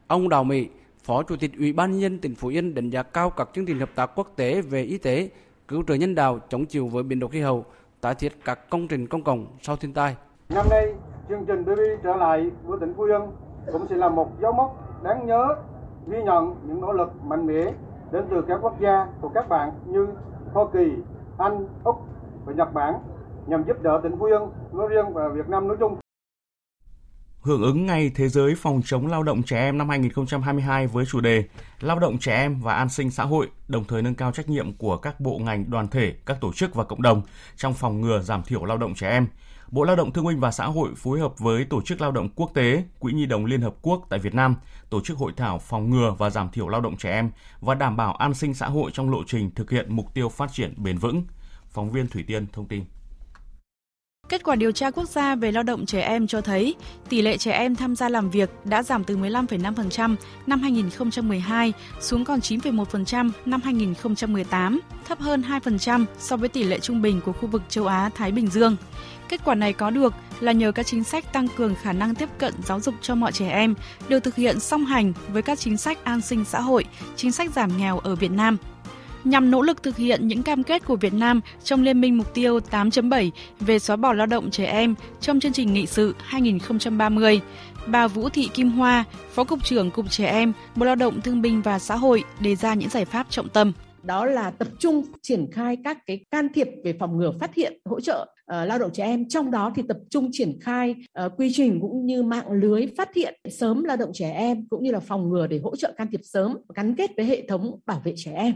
Ông 0.07 0.29
Đào 0.29 0.43
Mỹ, 0.43 0.67
Phó 1.03 1.23
Chủ 1.23 1.35
tịch 1.39 1.51
Ủy 1.59 1.73
ban 1.73 1.91
nhân 1.91 2.01
dân 2.01 2.19
tỉnh 2.19 2.35
Phú 2.35 2.47
Yên 2.47 2.75
đánh 2.75 2.89
giá 2.89 3.03
cao 3.03 3.29
các 3.29 3.49
chương 3.53 3.65
trình 3.65 3.79
hợp 3.79 3.89
tác 3.95 4.11
quốc 4.15 4.27
tế 4.35 4.61
về 4.61 4.81
y 4.81 4.97
tế, 4.97 5.29
cứu 5.67 5.83
trợ 5.87 5.93
nhân 5.93 6.15
đạo, 6.15 6.39
chống 6.49 6.65
chịu 6.65 6.87
với 6.87 7.03
biến 7.03 7.19
đổi 7.19 7.29
khí 7.29 7.41
hậu, 7.41 7.65
tái 8.01 8.15
thiết 8.15 8.45
các 8.45 8.69
công 8.69 8.87
trình 8.87 9.07
công 9.07 9.23
cộng 9.23 9.47
sau 9.61 9.75
thiên 9.75 9.93
tai. 9.93 10.15
Năm 10.49 10.65
nay, 10.69 10.93
chương 11.29 11.45
trình 11.45 11.65
BB 11.65 11.79
trở 12.03 12.15
lại 12.15 12.51
của 12.67 12.77
tỉnh 12.77 12.93
Phú 12.97 13.03
Yên 13.03 13.21
cũng 13.71 13.87
sẽ 13.89 13.95
là 13.95 14.09
một 14.09 14.41
dấu 14.41 14.53
mốc 14.53 15.03
đáng 15.03 15.25
nhớ 15.25 15.55
ghi 16.07 16.23
nhận 16.23 16.55
những 16.67 16.81
nỗ 16.81 16.91
lực 16.93 17.23
mạnh 17.23 17.45
mẽ 17.45 17.73
đến 18.11 18.23
từ 18.31 18.41
các 18.47 18.59
quốc 18.61 18.79
gia 18.79 19.07
của 19.21 19.29
các 19.29 19.49
bạn 19.49 19.71
như 19.85 20.07
Hoa 20.53 20.65
Kỳ, 20.73 20.91
Anh, 21.37 21.67
Úc 21.83 21.95
và 22.45 22.53
Nhật 22.53 22.73
Bản 22.73 22.93
nhằm 23.47 23.63
giúp 23.67 23.81
đỡ 23.81 23.99
tỉnh 24.03 24.17
Phú 24.19 24.25
Yên 24.25 24.41
nói 24.71 24.87
riêng 24.87 25.13
và 25.13 25.27
Việt 25.27 25.49
Nam 25.49 25.67
nói 25.67 25.77
chung 25.79 25.97
hưởng 27.43 27.61
ứng 27.61 27.85
Ngày 27.85 28.11
Thế 28.15 28.29
giới 28.29 28.55
phòng 28.55 28.81
chống 28.85 29.07
lao 29.07 29.23
động 29.23 29.43
trẻ 29.43 29.59
em 29.59 29.77
năm 29.77 29.89
2022 29.89 30.87
với 30.87 31.05
chủ 31.05 31.21
đề 31.21 31.43
Lao 31.79 31.99
động 31.99 32.17
trẻ 32.17 32.35
em 32.35 32.59
và 32.59 32.75
an 32.75 32.89
sinh 32.89 33.11
xã 33.11 33.23
hội, 33.23 33.49
đồng 33.67 33.83
thời 33.83 34.01
nâng 34.01 34.15
cao 34.15 34.31
trách 34.31 34.49
nhiệm 34.49 34.73
của 34.73 34.97
các 34.97 35.19
bộ 35.19 35.37
ngành, 35.37 35.69
đoàn 35.69 35.87
thể, 35.87 36.13
các 36.25 36.37
tổ 36.41 36.53
chức 36.53 36.75
và 36.75 36.83
cộng 36.83 37.01
đồng 37.01 37.21
trong 37.57 37.73
phòng 37.73 38.01
ngừa 38.01 38.21
giảm 38.21 38.43
thiểu 38.43 38.65
lao 38.65 38.77
động 38.77 38.93
trẻ 38.95 39.09
em. 39.09 39.27
Bộ 39.71 39.83
Lao 39.83 39.95
động 39.95 40.11
Thương 40.11 40.25
binh 40.25 40.39
và 40.39 40.51
Xã 40.51 40.65
hội 40.65 40.89
phối 40.95 41.19
hợp 41.19 41.39
với 41.39 41.65
Tổ 41.65 41.81
chức 41.81 42.01
Lao 42.01 42.11
động 42.11 42.29
Quốc 42.35 42.51
tế, 42.53 42.83
Quỹ 42.99 43.13
Nhi 43.13 43.25
đồng 43.25 43.45
Liên 43.45 43.61
Hợp 43.61 43.75
Quốc 43.81 44.05
tại 44.09 44.19
Việt 44.19 44.35
Nam 44.35 44.55
tổ 44.89 45.01
chức 45.01 45.17
hội 45.17 45.31
thảo 45.37 45.59
phòng 45.59 45.89
ngừa 45.89 46.15
và 46.17 46.29
giảm 46.29 46.49
thiểu 46.49 46.67
lao 46.67 46.81
động 46.81 46.97
trẻ 46.97 47.11
em 47.11 47.31
và 47.61 47.75
đảm 47.75 47.97
bảo 47.97 48.13
an 48.13 48.33
sinh 48.33 48.53
xã 48.53 48.67
hội 48.67 48.91
trong 48.93 49.11
lộ 49.11 49.23
trình 49.27 49.51
thực 49.55 49.71
hiện 49.71 49.95
mục 49.95 50.13
tiêu 50.13 50.29
phát 50.29 50.53
triển 50.53 50.73
bền 50.77 50.97
vững. 50.97 51.23
Phóng 51.69 51.91
viên 51.91 52.07
Thủy 52.07 52.23
Tiên 52.27 52.45
thông 52.53 52.65
tin. 52.65 52.83
Kết 54.33 54.43
quả 54.43 54.55
điều 54.55 54.71
tra 54.71 54.91
quốc 54.91 55.09
gia 55.09 55.35
về 55.35 55.51
lao 55.51 55.63
động 55.63 55.85
trẻ 55.85 56.01
em 56.01 56.27
cho 56.27 56.41
thấy 56.41 56.75
tỷ 57.09 57.21
lệ 57.21 57.37
trẻ 57.37 57.51
em 57.51 57.75
tham 57.75 57.95
gia 57.95 58.09
làm 58.09 58.29
việc 58.29 58.49
đã 58.65 58.83
giảm 58.83 59.03
từ 59.03 59.17
15,5% 59.17 60.15
năm 60.47 60.61
2012 60.61 61.73
xuống 61.99 62.25
còn 62.25 62.39
9,1% 62.39 63.29
năm 63.45 63.61
2018, 63.63 64.79
thấp 65.07 65.19
hơn 65.19 65.43
2% 65.63 66.05
so 66.19 66.37
với 66.37 66.49
tỷ 66.49 66.63
lệ 66.63 66.79
trung 66.79 67.01
bình 67.01 67.21
của 67.25 67.33
khu 67.33 67.47
vực 67.47 67.61
châu 67.69 67.87
Á 67.87 68.09
Thái 68.15 68.31
Bình 68.31 68.47
Dương. 68.47 68.75
Kết 69.29 69.41
quả 69.45 69.55
này 69.55 69.73
có 69.73 69.89
được 69.89 70.13
là 70.39 70.51
nhờ 70.51 70.71
các 70.71 70.85
chính 70.85 71.03
sách 71.03 71.33
tăng 71.33 71.47
cường 71.57 71.75
khả 71.75 71.93
năng 71.93 72.15
tiếp 72.15 72.29
cận 72.37 72.53
giáo 72.63 72.79
dục 72.79 72.95
cho 73.01 73.15
mọi 73.15 73.31
trẻ 73.31 73.49
em 73.49 73.75
được 74.07 74.19
thực 74.19 74.35
hiện 74.35 74.59
song 74.59 74.85
hành 74.85 75.13
với 75.27 75.41
các 75.41 75.59
chính 75.59 75.77
sách 75.77 76.03
an 76.03 76.21
sinh 76.21 76.45
xã 76.45 76.61
hội, 76.61 76.85
chính 77.15 77.31
sách 77.31 77.51
giảm 77.55 77.77
nghèo 77.77 77.99
ở 77.99 78.15
Việt 78.15 78.31
Nam 78.31 78.57
nhằm 79.23 79.51
nỗ 79.51 79.61
lực 79.61 79.83
thực 79.83 79.97
hiện 79.97 80.27
những 80.27 80.43
cam 80.43 80.63
kết 80.63 80.85
của 80.85 80.95
Việt 80.95 81.13
Nam 81.13 81.41
trong 81.63 81.83
Liên 81.83 82.01
minh 82.01 82.17
Mục 82.17 82.33
tiêu 82.33 82.59
8.7 82.71 83.29
về 83.59 83.79
xóa 83.79 83.95
bỏ 83.95 84.13
lao 84.13 84.27
động 84.27 84.51
trẻ 84.51 84.65
em 84.65 84.95
trong 85.21 85.39
chương 85.39 85.53
trình 85.53 85.73
nghị 85.73 85.85
sự 85.85 86.15
2030. 86.19 87.41
Bà 87.87 88.07
Vũ 88.07 88.29
Thị 88.29 88.49
Kim 88.53 88.69
Hoa, 88.69 89.03
Phó 89.33 89.43
Cục 89.43 89.63
trưởng 89.63 89.91
Cục 89.91 90.11
Trẻ 90.11 90.25
Em, 90.25 90.53
Bộ 90.75 90.85
Lao 90.85 90.95
động 90.95 91.21
Thương 91.21 91.41
binh 91.41 91.61
và 91.61 91.79
Xã 91.79 91.95
hội 91.95 92.23
đề 92.39 92.55
ra 92.55 92.73
những 92.73 92.89
giải 92.89 93.05
pháp 93.05 93.27
trọng 93.29 93.49
tâm 93.49 93.73
đó 94.03 94.25
là 94.25 94.51
tập 94.51 94.67
trung 94.79 95.03
triển 95.21 95.51
khai 95.51 95.77
các 95.83 95.97
cái 96.05 96.25
can 96.31 96.47
thiệp 96.53 96.67
về 96.83 96.93
phòng 96.99 97.17
ngừa 97.17 97.31
phát 97.39 97.55
hiện 97.55 97.73
hỗ 97.85 97.99
trợ 97.99 98.32
uh, 98.61 98.67
lao 98.67 98.79
động 98.79 98.91
trẻ 98.93 99.03
em. 99.03 99.29
Trong 99.29 99.51
đó 99.51 99.71
thì 99.75 99.83
tập 99.87 99.97
trung 100.09 100.29
triển 100.31 100.59
khai 100.61 100.95
uh, 101.25 101.31
quy 101.37 101.49
trình 101.53 101.79
cũng 101.81 102.05
như 102.05 102.23
mạng 102.23 102.51
lưới 102.51 102.87
phát 102.97 103.13
hiện 103.15 103.39
sớm 103.49 103.83
lao 103.83 103.97
động 103.97 104.09
trẻ 104.13 104.31
em 104.31 104.67
cũng 104.67 104.83
như 104.83 104.91
là 104.91 104.99
phòng 104.99 105.29
ngừa 105.29 105.47
để 105.47 105.59
hỗ 105.63 105.75
trợ 105.75 105.93
can 105.97 106.07
thiệp 106.11 106.21
sớm 106.23 106.57
gắn 106.75 106.95
kết 106.95 107.11
với 107.17 107.25
hệ 107.25 107.47
thống 107.47 107.79
bảo 107.85 108.01
vệ 108.05 108.13
trẻ 108.17 108.31
em 108.31 108.53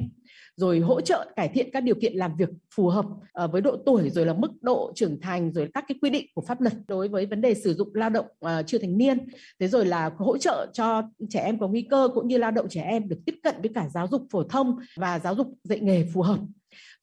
rồi 0.57 0.79
hỗ 0.79 1.01
trợ 1.01 1.31
cải 1.36 1.49
thiện 1.49 1.69
các 1.73 1.83
điều 1.83 1.95
kiện 1.95 2.13
làm 2.13 2.36
việc 2.36 2.49
phù 2.75 2.89
hợp 2.89 3.05
uh, 3.43 3.51
với 3.51 3.62
độ 3.62 3.77
tuổi 3.86 4.10
rồi 4.10 4.25
là 4.25 4.33
mức 4.33 4.51
độ 4.62 4.91
trưởng 4.95 5.21
thành 5.21 5.53
rồi 5.53 5.69
các 5.73 5.86
cái 5.88 5.97
quy 6.01 6.10
định 6.10 6.25
của 6.36 6.41
pháp 6.41 6.62
luật 6.62 6.73
đối 6.88 7.07
với 7.07 7.25
vấn 7.25 7.41
đề 7.41 7.53
sử 7.53 7.73
dụng 7.73 7.89
lao 7.93 8.10
động 8.10 8.25
uh, 8.45 8.67
chưa 8.67 8.77
thành 8.77 8.97
niên. 8.97 9.17
Thế 9.60 9.67
rồi 9.67 9.86
là 9.86 10.12
hỗ 10.17 10.38
trợ 10.38 10.67
cho 10.73 11.01
trẻ 11.29 11.39
em 11.39 11.60
có 11.60 11.67
nguy 11.67 11.81
cơ 11.81 12.10
cũng 12.13 12.27
như 12.27 12.38
lao 12.38 12.51
động 12.51 12.67
trẻ 12.69 12.81
em 12.81 13.10
được 13.10 13.17
tiếp 13.25 13.36
cận 13.43 13.55
với 13.62 13.71
cả 13.75 13.89
giáo 13.93 14.07
dục 14.12 14.21
phổ 14.31 14.43
thông 14.43 14.77
và 14.95 15.19
giáo 15.19 15.36
dục 15.36 15.47
dạy 15.63 15.79
nghề 15.79 16.05
phù 16.13 16.21
hợp 16.21 16.39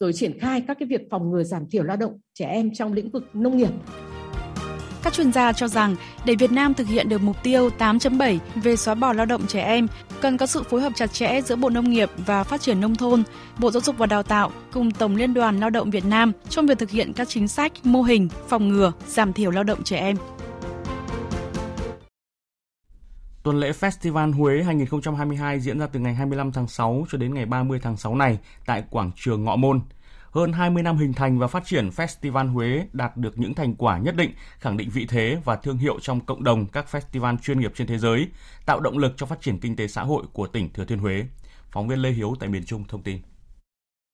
rồi 0.00 0.12
triển 0.12 0.38
khai 0.38 0.62
các 0.68 0.76
cái 0.80 0.88
việc 0.88 1.00
phòng 1.10 1.30
ngừa 1.30 1.42
giảm 1.42 1.62
thiểu 1.70 1.82
lao 1.82 1.96
động 1.96 2.18
trẻ 2.34 2.46
em 2.46 2.74
trong 2.74 2.92
lĩnh 2.92 3.10
vực 3.10 3.24
nông 3.34 3.56
nghiệp 3.56 3.70
các 5.04 5.12
chuyên 5.12 5.32
gia 5.32 5.52
cho 5.52 5.68
rằng 5.68 5.96
để 6.24 6.34
Việt 6.34 6.52
Nam 6.52 6.74
thực 6.74 6.87
hiện 6.87 7.08
được 7.08 7.22
mục 7.22 7.37
tiêu 7.42 7.70
8.7 7.78 8.38
về 8.54 8.76
xóa 8.76 8.94
bỏ 8.94 9.12
lao 9.12 9.26
động 9.26 9.46
trẻ 9.46 9.62
em, 9.62 9.87
cần 10.20 10.37
có 10.37 10.46
sự 10.46 10.62
phối 10.62 10.80
hợp 10.80 10.92
chặt 10.96 11.12
chẽ 11.12 11.40
giữa 11.40 11.56
Bộ 11.56 11.70
Nông 11.70 11.90
nghiệp 11.90 12.10
và 12.16 12.44
Phát 12.44 12.60
triển 12.60 12.80
Nông 12.80 12.94
thôn, 12.94 13.22
Bộ 13.58 13.70
Giáo 13.70 13.80
dục 13.80 13.98
và 13.98 14.06
Đào 14.06 14.22
tạo 14.22 14.50
cùng 14.72 14.90
Tổng 14.90 15.16
Liên 15.16 15.34
đoàn 15.34 15.60
Lao 15.60 15.70
động 15.70 15.90
Việt 15.90 16.04
Nam 16.04 16.32
trong 16.48 16.66
việc 16.66 16.78
thực 16.78 16.90
hiện 16.90 17.12
các 17.12 17.28
chính 17.28 17.48
sách, 17.48 17.72
mô 17.84 18.02
hình, 18.02 18.28
phòng 18.48 18.68
ngừa, 18.68 18.92
giảm 19.06 19.32
thiểu 19.32 19.50
lao 19.50 19.64
động 19.64 19.82
trẻ 19.84 19.96
em. 19.96 20.16
Tuần 23.44 23.61
lễ 23.61 23.72
Festival 23.72 24.33
Huế 24.33 24.62
2022 24.62 25.61
diễn 25.61 25.78
ra 25.78 25.87
từ 25.87 26.00
ngày 26.00 26.14
25 26.14 26.52
tháng 26.52 26.68
6 26.68 27.07
cho 27.11 27.18
đến 27.18 27.35
ngày 27.35 27.46
30 27.46 27.78
tháng 27.83 27.96
6 27.96 28.14
này 28.14 28.38
tại 28.66 28.85
quảng 28.90 29.11
trường 29.16 29.44
Ngọ 29.44 29.57
Môn. 29.57 29.80
Hơn 30.30 30.52
20 30.52 30.83
năm 30.83 30.96
hình 30.96 31.12
thành 31.12 31.38
và 31.38 31.46
phát 31.46 31.66
triển 31.66 31.88
Festival 31.88 32.52
Huế 32.52 32.87
đạt 32.92 33.16
được 33.16 33.38
những 33.38 33.54
thành 33.54 33.74
quả 33.74 33.98
nhất 33.98 34.16
định, 34.16 34.30
khẳng 34.59 34.76
định 34.76 34.90
vị 34.90 35.07
thế 35.09 35.38
và 35.44 35.57
thương 35.57 35.78
hiệu 35.78 35.98
trong 36.00 36.20
cộng 36.20 36.44
đồng 36.44 36.66
các 36.66 36.87
festival 36.90 37.37
chuyên 37.37 37.61
nghiệp 37.61 37.72
trên 37.74 37.87
thế 37.87 37.98
giới, 37.98 38.28
tạo 38.66 38.80
động 38.80 38.98
lực 38.98 39.12
cho 39.16 39.26
phát 39.26 39.40
triển 39.40 39.59
kinh 39.59 39.76
tế 39.76 39.88
xã 39.88 40.02
hội 40.02 40.24
của 40.33 40.46
tỉnh 40.46 40.72
Thừa 40.72 40.85
Thiên 40.85 40.98
Huế. 40.98 41.24
Phóng 41.70 41.88
viên 41.88 41.98
Lê 41.98 42.11
Hiếu 42.11 42.35
tại 42.40 42.48
miền 42.48 42.64
Trung 42.64 42.85
thông 42.88 43.02
tin. 43.02 43.18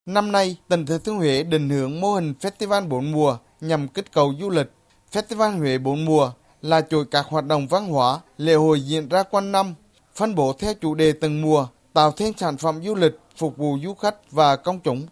Năm 0.07 0.33
nay, 0.33 0.57
tỉnh 0.69 0.87
Thừa 0.87 0.99
Thiên 0.99 1.17
Huế 1.17 1.43
định 1.43 1.69
hướng 1.69 2.01
mô 2.01 2.15
hình 2.15 2.35
Festival 2.41 2.89
bốn 2.89 3.13
mùa 3.13 3.39
nhằm 3.61 3.89
kích 3.89 4.13
cầu 4.13 4.35
du 4.41 4.51
lịch. 4.51 4.71
Festival 5.13 5.59
Huế 5.59 5.79
bốn 5.79 6.05
mùa 6.05 6.33
là 6.63 6.81
chuỗi 6.81 7.05
các 7.05 7.27
hoạt 7.27 7.47
động 7.47 7.69
văn 7.69 7.89
hóa, 7.89 8.21
lễ 8.39 8.55
hội 8.55 8.81
diễn 8.81 9.09
ra 9.09 9.23
quanh 9.23 9.53
năm, 9.53 9.75
phân 10.15 10.35
bổ 10.35 10.53
theo 10.53 10.75
chủ 10.75 10.95
đề 10.95 11.13
từng 11.13 11.43
mùa, 11.43 11.67
tạo 11.93 12.13
thêm 12.13 12.33
sản 12.37 12.57
phẩm 12.57 12.81
du 12.85 12.95
lịch 12.95 13.19
phục 13.37 13.57
vụ 13.57 13.79
du 13.83 13.95
khách 13.95 14.31
và 14.31 14.57
công 14.57 14.81
chúng. 14.81 15.07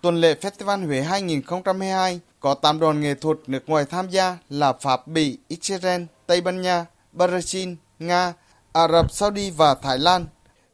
Tuần 0.00 0.16
lễ 0.20 0.34
Festival 0.40 0.86
Huế 0.86 1.02
2022 1.02 2.20
có 2.40 2.54
8 2.54 2.80
đoàn 2.80 3.00
nghệ 3.00 3.14
thuật 3.14 3.36
nước 3.46 3.62
ngoài 3.66 3.84
tham 3.90 4.10
gia 4.10 4.38
là 4.50 4.72
Pháp, 4.72 5.06
Bỉ, 5.06 5.38
Israel, 5.48 6.02
Tây 6.26 6.40
Ban 6.40 6.62
Nha, 6.62 6.86
Brazil, 7.14 7.76
Nga, 7.98 8.32
Ả 8.72 8.88
Rập 8.88 9.12
Saudi 9.12 9.50
và 9.50 9.74
Thái 9.74 9.98
Lan, 9.98 10.26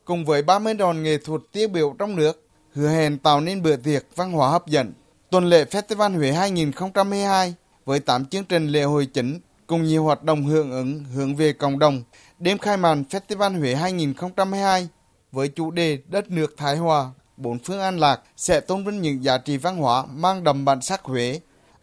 cùng 0.04 0.24
với 0.24 0.42
30 0.42 0.74
đoàn 0.74 1.02
nghệ 1.02 1.18
thuật 1.24 1.40
tiêu 1.52 1.68
biểu 1.68 1.94
trong 1.98 2.16
nước, 2.16 2.48
hứa 2.74 2.88
hẹn 2.88 3.18
tạo 3.18 3.40
nên 3.40 3.62
bữa 3.62 3.76
tiệc 3.76 4.06
văn 4.16 4.32
hóa 4.32 4.50
hấp 4.50 4.66
dẫn. 4.66 4.92
Tuần 5.30 5.44
lễ 5.44 5.64
Festival 5.64 6.16
Huế 6.16 6.32
2022 6.32 7.54
với 7.84 8.00
8 8.00 8.24
chương 8.24 8.44
trình 8.44 8.68
lễ 8.68 8.82
hội 8.82 9.06
chính 9.06 9.40
cùng 9.70 9.84
nhiều 9.84 10.04
hoạt 10.04 10.22
động 10.22 10.44
hưởng 10.44 10.70
ứng 10.70 11.04
hướng 11.04 11.36
về 11.36 11.52
cộng 11.52 11.78
đồng. 11.78 12.02
Đêm 12.38 12.58
khai 12.58 12.76
màn 12.76 13.04
Festival 13.10 13.58
Huế 13.58 13.74
2022 13.74 14.88
với 15.32 15.48
chủ 15.48 15.70
đề 15.70 15.98
Đất 16.08 16.30
nước 16.30 16.54
Thái 16.56 16.76
Hòa 16.76 17.10
bốn 17.36 17.58
phương 17.58 17.80
an 17.80 17.98
lạc 17.98 18.20
sẽ 18.36 18.60
tôn 18.60 18.84
vinh 18.84 19.02
những 19.02 19.24
giá 19.24 19.38
trị 19.38 19.56
văn 19.56 19.76
hóa 19.76 20.04
mang 20.06 20.44
đậm 20.44 20.64
bản 20.64 20.80
sắc 20.82 21.02
Huế. 21.04 21.40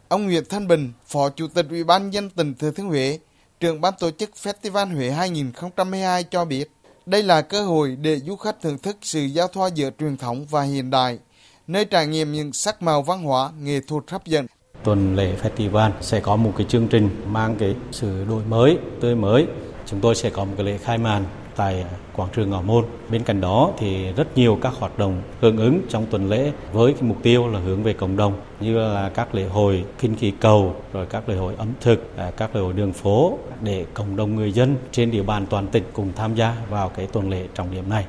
Ông 0.08 0.26
Nguyễn 0.26 0.44
Thanh 0.48 0.68
Bình, 0.68 0.92
Phó 1.06 1.28
Chủ 1.28 1.48
tịch 1.48 1.66
Ủy 1.70 1.84
ban 1.84 2.10
dân 2.10 2.30
tỉnh 2.30 2.54
Thừa 2.54 2.70
Thiên 2.70 2.86
Huế, 2.86 3.18
trưởng 3.60 3.80
ban 3.80 3.94
tổ 3.98 4.10
chức 4.10 4.30
Festival 4.42 4.94
Huế 4.94 5.10
2022 5.10 6.24
cho 6.24 6.44
biết, 6.44 6.70
đây 7.06 7.22
là 7.22 7.42
cơ 7.42 7.62
hội 7.62 7.96
để 8.00 8.20
du 8.20 8.36
khách 8.36 8.56
thưởng 8.62 8.78
thức 8.78 8.96
sự 9.02 9.24
giao 9.24 9.48
thoa 9.48 9.68
giữa 9.74 9.90
truyền 9.98 10.16
thống 10.16 10.46
và 10.50 10.62
hiện 10.62 10.90
đại, 10.90 11.18
nơi 11.66 11.84
trải 11.84 12.06
nghiệm 12.06 12.32
những 12.32 12.52
sắc 12.52 12.82
màu 12.82 13.02
văn 13.02 13.22
hóa, 13.22 13.50
nghệ 13.60 13.80
thuật 13.80 14.10
hấp 14.10 14.26
dẫn. 14.26 14.46
Tuần 14.88 15.16
lễ 15.16 15.34
festival 15.42 15.90
sẽ 16.00 16.20
có 16.20 16.36
một 16.36 16.52
cái 16.56 16.66
chương 16.68 16.88
trình 16.88 17.08
mang 17.30 17.56
cái 17.58 17.74
sự 17.90 18.24
đổi 18.28 18.42
mới, 18.48 18.78
tươi 19.00 19.14
mới. 19.14 19.46
Chúng 19.86 20.00
tôi 20.00 20.14
sẽ 20.14 20.30
có 20.30 20.44
một 20.44 20.52
cái 20.56 20.66
lễ 20.66 20.78
khai 20.78 20.98
màn 20.98 21.24
tại 21.56 21.84
quảng 22.16 22.28
trường 22.34 22.50
Ngọ 22.50 22.62
Môn. 22.62 22.84
Bên 23.10 23.24
cạnh 23.24 23.40
đó 23.40 23.70
thì 23.78 24.12
rất 24.12 24.38
nhiều 24.38 24.58
các 24.60 24.72
hoạt 24.78 24.98
động 24.98 25.22
hưởng 25.40 25.56
ứng 25.56 25.80
trong 25.88 26.06
tuần 26.10 26.28
lễ 26.28 26.52
với 26.72 26.92
cái 26.92 27.02
mục 27.02 27.16
tiêu 27.22 27.48
là 27.48 27.60
hướng 27.60 27.82
về 27.82 27.92
cộng 27.92 28.16
đồng 28.16 28.32
như 28.60 28.78
là 28.78 29.10
các 29.14 29.34
lễ 29.34 29.44
hội 29.44 29.84
kinh 29.98 30.16
khí 30.16 30.32
cầu, 30.40 30.74
rồi 30.92 31.06
các 31.06 31.28
lễ 31.28 31.36
hội 31.36 31.54
ẩm 31.58 31.68
thực, 31.80 32.16
à, 32.16 32.30
các 32.36 32.56
lễ 32.56 32.62
hội 32.62 32.72
đường 32.72 32.92
phố 32.92 33.38
để 33.62 33.84
cộng 33.94 34.16
đồng 34.16 34.36
người 34.36 34.52
dân 34.52 34.76
trên 34.92 35.10
địa 35.10 35.22
bàn 35.22 35.46
toàn 35.50 35.66
tỉnh 35.66 35.84
cùng 35.92 36.12
tham 36.16 36.34
gia 36.34 36.56
vào 36.70 36.88
cái 36.88 37.06
tuần 37.06 37.30
lễ 37.30 37.46
trọng 37.54 37.70
điểm 37.70 37.90
này. 37.90 38.04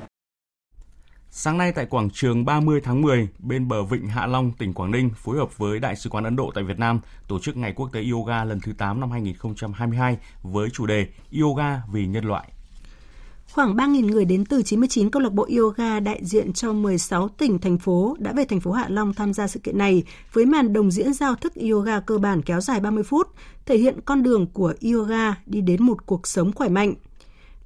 Sáng 1.31 1.57
nay 1.57 1.71
tại 1.71 1.85
quảng 1.85 2.09
trường 2.09 2.45
30 2.45 2.81
tháng 2.83 3.01
10, 3.01 3.27
bên 3.39 3.67
bờ 3.67 3.83
vịnh 3.83 4.07
Hạ 4.07 4.25
Long, 4.25 4.51
tỉnh 4.51 4.73
Quảng 4.73 4.91
Ninh 4.91 5.09
phối 5.15 5.37
hợp 5.37 5.57
với 5.57 5.79
Đại 5.79 5.95
sứ 5.95 6.09
quán 6.09 6.23
Ấn 6.23 6.35
Độ 6.35 6.51
tại 6.55 6.63
Việt 6.63 6.79
Nam 6.79 6.99
tổ 7.27 7.39
chức 7.39 7.57
Ngày 7.57 7.73
Quốc 7.75 7.89
tế 7.93 8.03
Yoga 8.11 8.43
lần 8.43 8.59
thứ 8.59 8.73
8 8.73 8.99
năm 8.99 9.11
2022 9.11 10.17
với 10.43 10.69
chủ 10.69 10.85
đề 10.85 11.07
Yoga 11.41 11.81
vì 11.91 12.05
nhân 12.05 12.25
loại. 12.25 12.49
Khoảng 13.51 13.75
3.000 13.75 14.05
người 14.05 14.25
đến 14.25 14.45
từ 14.45 14.61
99 14.61 15.09
câu 15.09 15.21
lạc 15.21 15.33
bộ 15.33 15.47
yoga 15.57 15.99
đại 15.99 16.19
diện 16.23 16.53
cho 16.53 16.73
16 16.73 17.29
tỉnh, 17.29 17.59
thành 17.59 17.77
phố 17.77 18.15
đã 18.19 18.33
về 18.33 18.45
thành 18.45 18.59
phố 18.59 18.71
Hạ 18.71 18.85
Long 18.89 19.13
tham 19.13 19.33
gia 19.33 19.47
sự 19.47 19.59
kiện 19.59 19.77
này 19.77 20.03
với 20.33 20.45
màn 20.45 20.73
đồng 20.73 20.91
diễn 20.91 21.13
giao 21.13 21.35
thức 21.35 21.53
yoga 21.71 21.99
cơ 21.99 22.17
bản 22.17 22.41
kéo 22.41 22.61
dài 22.61 22.79
30 22.79 23.03
phút, 23.03 23.27
thể 23.65 23.77
hiện 23.77 23.99
con 24.05 24.23
đường 24.23 24.47
của 24.53 24.73
yoga 24.93 25.35
đi 25.45 25.61
đến 25.61 25.83
một 25.83 26.05
cuộc 26.05 26.27
sống 26.27 26.51
khỏe 26.51 26.69
mạnh. 26.69 26.93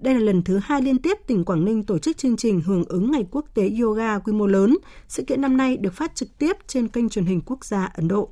Đây 0.04 0.14
là 0.14 0.20
lần 0.20 0.44
thứ 0.44 0.60
hai 0.64 0.82
liên 0.82 0.98
tiếp 0.98 1.18
tỉnh 1.28 1.46
Quảng 1.46 1.66
Ninh 1.66 1.84
tổ 1.84 2.00
chức 2.00 2.18
chương 2.18 2.38
trình 2.38 2.62
hưởng 2.62 2.84
ứng 2.86 3.12
Ngày 3.12 3.26
Quốc 3.32 3.46
tế 3.54 3.72
Yoga 3.82 4.20
quy 4.20 4.34
mô 4.34 4.48
lớn. 4.48 4.78
Sự 5.08 5.24
kiện 5.24 5.42
năm 5.42 5.58
nay 5.58 5.78
được 5.78 5.94
phát 5.94 6.16
trực 6.16 6.38
tiếp 6.38 6.58
trên 6.68 6.88
kênh 6.88 7.10
truyền 7.10 7.26
hình 7.26 7.42
quốc 7.46 7.66
gia 7.66 7.86
Ấn 7.86 8.08
Độ. 8.08 8.30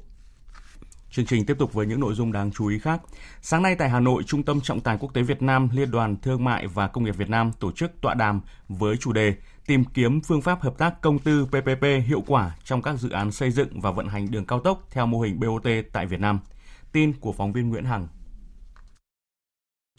Chương 1.12 1.26
trình 1.26 1.46
tiếp 1.46 1.58
tục 1.60 1.74
với 1.74 1.86
những 1.88 2.00
nội 2.00 2.14
dung 2.14 2.32
đáng 2.32 2.52
chú 2.52 2.68
ý 2.68 2.80
khác. 2.80 3.02
Sáng 3.42 3.64
nay 3.64 3.76
tại 3.76 3.90
Hà 3.90 4.00
Nội, 4.00 4.24
Trung 4.24 4.44
tâm 4.44 4.62
Trọng 4.62 4.80
tài 4.80 4.98
Quốc 4.98 5.14
tế 5.14 5.22
Việt 5.22 5.42
Nam, 5.42 5.70
Liên 5.74 5.92
đoàn 5.92 6.16
Thương 6.22 6.44
mại 6.44 6.68
và 6.68 6.88
Công 6.88 7.04
nghiệp 7.04 7.18
Việt 7.18 7.30
Nam 7.30 7.52
tổ 7.60 7.72
chức 7.72 7.92
tọa 8.02 8.14
đàm 8.14 8.42
với 8.70 8.98
chủ 8.98 9.14
đề 9.14 9.36
tìm 9.68 9.84
kiếm 9.86 10.22
phương 10.22 10.42
pháp 10.42 10.62
hợp 10.62 10.78
tác 10.78 11.02
công 11.02 11.20
tư 11.20 11.46
PPP 11.46 11.84
hiệu 12.08 12.24
quả 12.28 12.56
trong 12.64 12.82
các 12.82 13.00
dự 13.00 13.10
án 13.10 13.32
xây 13.32 13.52
dựng 13.52 13.82
và 13.82 13.92
vận 13.92 14.08
hành 14.08 14.32
đường 14.32 14.46
cao 14.46 14.60
tốc 14.60 14.88
theo 14.92 15.06
mô 15.06 15.22
hình 15.22 15.40
BOT 15.40 15.68
tại 15.94 16.06
Việt 16.06 16.20
Nam. 16.20 16.40
Tin 16.92 17.14
của 17.14 17.34
phóng 17.34 17.54
viên 17.54 17.70
Nguyễn 17.70 17.86
Hằng. 17.86 18.08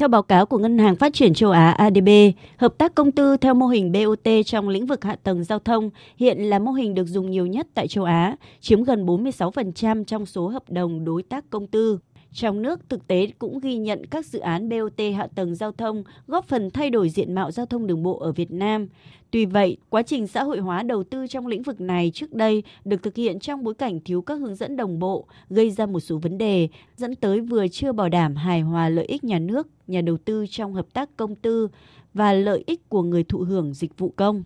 Theo 0.03 0.09
báo 0.09 0.23
cáo 0.23 0.47
của 0.47 0.59
Ngân 0.59 0.79
hàng 0.79 0.97
Phát 0.97 1.15
triển 1.15 1.35
châu 1.35 1.51
Á 1.51 1.71
ADB, 1.71 2.09
hợp 2.57 2.79
tác 2.79 2.95
công 2.95 3.12
tư 3.12 3.37
theo 3.37 3.55
mô 3.55 3.67
hình 3.67 3.93
BOT 3.93 4.29
trong 4.47 4.69
lĩnh 4.69 4.87
vực 4.87 5.05
hạ 5.05 5.17
tầng 5.23 5.45
giao 5.45 5.59
thông 5.59 5.91
hiện 6.17 6.38
là 6.38 6.59
mô 6.59 6.71
hình 6.73 6.95
được 6.95 7.07
dùng 7.07 7.31
nhiều 7.31 7.47
nhất 7.47 7.67
tại 7.75 7.88
châu 7.88 8.05
Á, 8.05 8.37
chiếm 8.61 8.85
gần 8.85 9.07
46% 9.07 10.05
trong 10.05 10.27
số 10.27 10.49
hợp 10.49 10.71
đồng 10.71 11.05
đối 11.05 11.23
tác 11.23 11.51
công 11.51 11.67
tư. 11.67 11.99
Trong 12.33 12.62
nước, 12.62 12.88
thực 12.88 13.07
tế 13.07 13.27
cũng 13.38 13.61
ghi 13.61 13.77
nhận 13.77 14.07
các 14.07 14.27
dự 14.27 14.38
án 14.38 14.68
BOT 14.68 15.01
hạ 15.16 15.27
tầng 15.35 15.55
giao 15.55 15.73
thông 15.73 16.05
góp 16.27 16.45
phần 16.45 16.71
thay 16.71 16.90
đổi 16.90 17.09
diện 17.09 17.35
mạo 17.35 17.51
giao 17.51 17.66
thông 17.66 17.87
đường 17.87 18.03
bộ 18.03 18.18
ở 18.18 18.33
Việt 18.33 18.51
Nam. 18.51 18.88
Tuy 19.31 19.47
vậy, 19.47 19.77
quá 19.90 20.03
trình 20.03 20.27
xã 20.27 20.42
hội 20.42 20.59
hóa 20.59 20.83
đầu 20.83 21.05
tư 21.05 21.27
trong 21.27 21.47
lĩnh 21.47 21.62
vực 21.62 21.81
này 21.81 22.11
trước 22.14 22.33
đây 22.33 22.62
được 22.85 23.03
thực 23.03 23.16
hiện 23.16 23.40
trong 23.40 23.64
bối 23.64 23.75
cảnh 23.75 24.01
thiếu 24.01 24.23
các 24.23 24.35
hướng 24.35 24.55
dẫn 24.55 24.77
đồng 24.77 24.99
bộ, 24.99 25.27
gây 25.51 25.71
ra 25.71 25.87
một 25.87 26.01
số 26.01 26.18
vấn 26.18 26.38
đề, 26.38 26.68
dẫn 26.97 27.14
tới 27.14 27.40
vừa 27.40 27.68
chưa 27.68 27.92
bảo 27.92 28.09
đảm 28.09 28.37
hài 28.37 28.61
hòa 28.61 28.88
lợi 28.88 29.05
ích 29.05 29.25
nhà 29.25 29.38
nước, 29.38 29.68
nhà 29.87 30.01
đầu 30.01 30.16
tư 30.16 30.47
trong 30.51 30.75
hợp 30.75 30.87
tác 30.92 31.16
công 31.16 31.35
tư 31.35 31.68
và 32.14 32.33
lợi 32.33 32.64
ích 32.66 32.88
của 32.88 33.03
người 33.03 33.25
thụ 33.25 33.38
hưởng 33.38 33.75
dịch 33.75 33.99
vụ 33.99 34.12
công. 34.16 34.45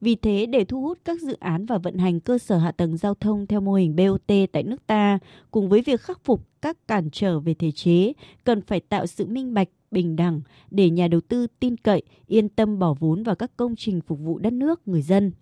Vì 0.00 0.14
thế, 0.14 0.46
để 0.46 0.64
thu 0.64 0.82
hút 0.82 0.98
các 1.04 1.20
dự 1.20 1.36
án 1.40 1.66
và 1.66 1.78
vận 1.78 1.98
hành 1.98 2.20
cơ 2.20 2.38
sở 2.38 2.58
hạ 2.58 2.72
tầng 2.72 2.96
giao 2.96 3.14
thông 3.14 3.46
theo 3.46 3.60
mô 3.60 3.74
hình 3.74 3.96
BOT 3.96 4.32
tại 4.52 4.62
nước 4.62 4.86
ta, 4.86 5.18
cùng 5.50 5.68
với 5.68 5.82
việc 5.82 6.00
khắc 6.00 6.20
phục 6.24 6.40
các 6.62 6.88
cản 6.88 7.08
trở 7.12 7.40
về 7.40 7.54
thể 7.54 7.70
chế, 7.70 8.12
cần 8.44 8.62
phải 8.62 8.80
tạo 8.80 9.06
sự 9.06 9.26
minh 9.26 9.54
bạch, 9.54 9.68
bình 9.90 10.16
đẳng 10.16 10.40
để 10.70 10.90
nhà 10.90 11.08
đầu 11.08 11.20
tư 11.20 11.46
tin 11.60 11.76
cậy, 11.76 12.02
yên 12.26 12.48
tâm 12.48 12.78
bỏ 12.78 12.94
vốn 12.98 13.22
vào 13.22 13.36
các 13.36 13.56
công 13.56 13.76
trình 13.76 14.00
phục 14.00 14.18
vụ 14.20 14.38
đất 14.38 14.52
nước, 14.52 14.88
người 14.88 15.02
dân 15.02 15.32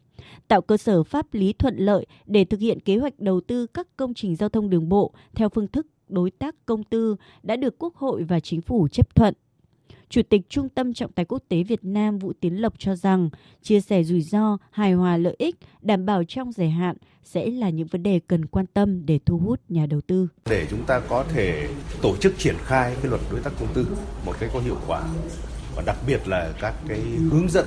tạo 0.49 0.63
cơ 0.63 0.77
sở 0.77 1.03
pháp 1.03 1.35
lý 1.35 1.53
thuận 1.53 1.77
lợi 1.77 2.07
để 2.27 2.45
thực 2.45 2.61
hiện 2.61 2.81
kế 2.81 2.97
hoạch 2.97 3.21
đầu 3.21 3.41
tư 3.41 3.67
các 3.67 3.97
công 3.97 4.15
trình 4.15 4.37
giao 4.37 4.49
thông 4.49 4.71
đường 4.71 4.89
bộ 4.89 5.13
theo 5.35 5.49
phương 5.49 5.69
thức 5.69 5.87
đối 6.09 6.31
tác 6.31 6.55
công 6.67 6.85
tư 6.85 7.17
đã 7.43 7.57
được 7.57 7.79
Quốc 7.79 7.95
hội 7.97 8.23
và 8.23 8.41
Chính 8.41 8.61
phủ 8.61 8.89
chấp 8.89 9.15
thuận. 9.15 9.35
Chủ 10.09 10.23
tịch 10.29 10.43
Trung 10.49 10.69
tâm 10.69 10.95
Trọng 10.95 11.13
tài 11.13 11.25
Quốc 11.25 11.43
tế 11.49 11.63
Việt 11.63 11.85
Nam 11.85 12.19
Vũ 12.19 12.33
Tiến 12.41 12.61
Lộc 12.63 12.75
cho 12.79 12.97
rằng 12.97 13.31
chia 13.63 13.81
sẻ 13.81 14.05
rủi 14.05 14.21
ro, 14.21 14.59
hài 14.71 14.93
hòa 14.93 15.17
lợi 15.17 15.35
ích, 15.39 15.57
đảm 15.83 16.07
bảo 16.07 16.25
trong 16.25 16.53
dài 16.53 16.71
hạn 16.71 16.97
sẽ 17.25 17.51
là 17.51 17.71
những 17.71 17.87
vấn 17.87 18.03
đề 18.03 18.21
cần 18.27 18.47
quan 18.47 18.67
tâm 18.67 19.07
để 19.07 19.19
thu 19.27 19.39
hút 19.39 19.61
nhà 19.69 19.87
đầu 19.87 20.01
tư. 20.01 20.29
Để 20.51 20.67
chúng 20.71 20.85
ta 20.85 21.01
có 21.01 21.25
thể 21.25 21.69
tổ 22.03 22.17
chức 22.17 22.39
triển 22.39 22.57
khai 22.65 22.97
cái 23.03 23.11
luật 23.11 23.21
đối 23.31 23.41
tác 23.41 23.53
công 23.61 23.75
tư 23.75 23.87
một 24.27 24.33
cách 24.41 24.51
có 24.53 24.61
hiệu 24.61 24.77
quả 24.87 25.03
và 25.77 25.83
đặc 25.87 25.97
biệt 26.07 26.29
là 26.29 26.53
các 26.61 26.75
cái 26.89 27.01
hướng 27.31 27.49
dẫn 27.49 27.67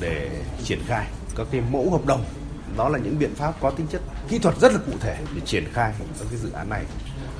để 0.00 0.42
triển 0.64 0.78
khai 0.86 1.06
các 1.36 1.46
cái 1.50 1.62
mẫu 1.72 1.90
hợp 1.90 2.06
đồng 2.06 2.24
đó 2.76 2.88
là 2.88 2.98
những 2.98 3.18
biện 3.18 3.34
pháp 3.34 3.60
có 3.60 3.70
tính 3.70 3.86
chất 3.86 4.00
kỹ 4.28 4.38
thuật 4.38 4.58
rất 4.58 4.72
là 4.72 4.78
cụ 4.86 4.92
thể 5.00 5.16
để 5.34 5.40
triển 5.44 5.64
khai 5.72 5.92
các 6.18 6.26
cái 6.30 6.38
dự 6.38 6.52
án 6.52 6.68
này 6.68 6.84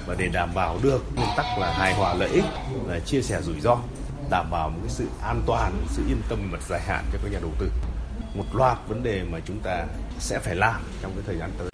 và 0.06 0.14
để 0.18 0.28
đảm 0.32 0.50
bảo 0.54 0.78
được 0.82 1.04
nguyên 1.16 1.28
tắc 1.36 1.46
là 1.58 1.72
hài 1.72 1.94
hòa 1.94 2.14
lợi 2.14 2.28
ích 2.28 2.44
là 2.88 3.00
chia 3.00 3.22
sẻ 3.22 3.42
rủi 3.42 3.60
ro 3.60 3.78
đảm 4.30 4.50
bảo 4.50 4.70
một 4.70 4.78
cái 4.82 4.90
sự 4.90 5.08
an 5.22 5.42
toàn, 5.46 5.72
sự 5.88 6.02
yên 6.08 6.20
tâm 6.28 6.38
mặt 6.52 6.62
dài 6.62 6.80
hạn 6.80 7.04
cho 7.12 7.18
các 7.22 7.32
nhà 7.32 7.38
đầu 7.42 7.50
tư. 7.58 7.70
Một 8.34 8.44
loạt 8.52 8.78
vấn 8.88 9.02
đề 9.02 9.24
mà 9.24 9.40
chúng 9.44 9.58
ta 9.58 9.86
sẽ 10.18 10.38
phải 10.38 10.56
làm 10.56 10.82
trong 11.02 11.12
cái 11.14 11.22
thời 11.26 11.38
gian 11.38 11.50
tới. 11.58 11.70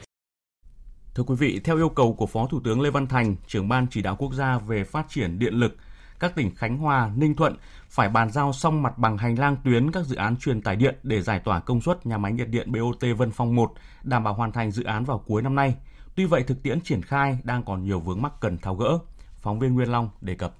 Thưa 1.14 1.22
quý 1.22 1.34
vị, 1.34 1.60
theo 1.64 1.76
yêu 1.76 1.88
cầu 1.88 2.14
của 2.14 2.26
Phó 2.26 2.46
Thủ 2.46 2.60
tướng 2.64 2.80
Lê 2.80 2.90
Văn 2.90 3.06
Thành, 3.06 3.36
trưởng 3.46 3.68
ban 3.68 3.86
chỉ 3.90 4.02
đạo 4.02 4.16
quốc 4.16 4.32
gia 4.32 4.58
về 4.58 4.84
phát 4.84 5.06
triển 5.08 5.38
điện 5.38 5.54
lực, 5.54 5.76
các 6.18 6.34
tỉnh 6.34 6.54
Khánh 6.54 6.78
Hòa, 6.78 7.10
Ninh 7.16 7.34
Thuận 7.34 7.56
phải 7.88 8.08
bàn 8.08 8.30
giao 8.30 8.52
xong 8.52 8.82
mặt 8.82 8.98
bằng 8.98 9.18
hành 9.18 9.38
lang 9.38 9.56
tuyến 9.64 9.90
các 9.90 10.06
dự 10.06 10.16
án 10.16 10.36
truyền 10.36 10.62
tải 10.62 10.76
điện 10.76 10.96
để 11.02 11.22
giải 11.22 11.40
tỏa 11.44 11.60
công 11.60 11.80
suất 11.80 12.06
nhà 12.06 12.18
máy 12.18 12.32
nhiệt 12.32 12.48
điện 12.48 12.72
BOT 12.72 13.04
Vân 13.16 13.30
Phong 13.30 13.54
1, 13.54 13.72
đảm 14.02 14.24
bảo 14.24 14.34
hoàn 14.34 14.52
thành 14.52 14.70
dự 14.70 14.84
án 14.84 15.04
vào 15.04 15.18
cuối 15.26 15.42
năm 15.42 15.54
nay. 15.54 15.74
Tuy 16.14 16.24
vậy, 16.24 16.42
thực 16.42 16.62
tiễn 16.62 16.80
triển 16.80 17.02
khai 17.02 17.38
đang 17.42 17.62
còn 17.62 17.84
nhiều 17.84 18.00
vướng 18.00 18.22
mắc 18.22 18.32
cần 18.40 18.58
tháo 18.58 18.74
gỡ. 18.74 18.98
Phóng 19.36 19.58
viên 19.58 19.74
Nguyên 19.74 19.92
Long 19.92 20.10
đề 20.20 20.34
cập. 20.34 20.54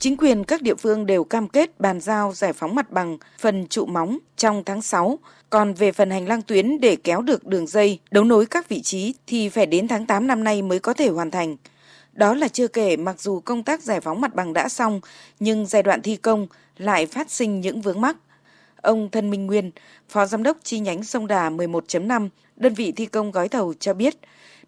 Chính 0.00 0.16
quyền 0.16 0.44
các 0.44 0.62
địa 0.62 0.74
phương 0.74 1.06
đều 1.06 1.24
cam 1.24 1.48
kết 1.48 1.80
bàn 1.80 2.00
giao 2.00 2.32
giải 2.32 2.52
phóng 2.52 2.74
mặt 2.74 2.90
bằng 2.90 3.18
phần 3.38 3.66
trụ 3.66 3.86
móng 3.86 4.18
trong 4.36 4.64
tháng 4.64 4.82
6. 4.82 5.18
Còn 5.50 5.74
về 5.74 5.92
phần 5.92 6.10
hành 6.10 6.28
lang 6.28 6.42
tuyến 6.42 6.80
để 6.80 6.96
kéo 6.96 7.22
được 7.22 7.46
đường 7.46 7.66
dây, 7.66 7.98
đấu 8.10 8.24
nối 8.24 8.46
các 8.46 8.68
vị 8.68 8.82
trí 8.82 9.14
thì 9.26 9.48
phải 9.48 9.66
đến 9.66 9.88
tháng 9.88 10.06
8 10.06 10.26
năm 10.26 10.44
nay 10.44 10.62
mới 10.62 10.78
có 10.78 10.92
thể 10.92 11.08
hoàn 11.08 11.30
thành. 11.30 11.56
Đó 12.12 12.34
là 12.34 12.48
chưa 12.48 12.68
kể 12.68 12.96
mặc 12.96 13.20
dù 13.20 13.40
công 13.40 13.62
tác 13.62 13.82
giải 13.82 14.00
phóng 14.00 14.20
mặt 14.20 14.34
bằng 14.34 14.52
đã 14.52 14.68
xong, 14.68 15.00
nhưng 15.40 15.66
giai 15.66 15.82
đoạn 15.82 16.02
thi 16.02 16.16
công 16.16 16.46
lại 16.76 17.06
phát 17.06 17.30
sinh 17.30 17.60
những 17.60 17.80
vướng 17.80 18.00
mắc. 18.00 18.16
Ông 18.82 19.10
Thân 19.10 19.30
Minh 19.30 19.46
Nguyên, 19.46 19.70
Phó 20.08 20.26
Giám 20.26 20.42
đốc 20.42 20.56
chi 20.62 20.78
nhánh 20.78 21.04
Sông 21.04 21.26
Đà 21.26 21.50
11.5, 21.50 22.28
đơn 22.56 22.74
vị 22.74 22.92
thi 22.92 23.06
công 23.06 23.30
gói 23.30 23.48
thầu 23.48 23.74
cho 23.74 23.94
biết, 23.94 24.14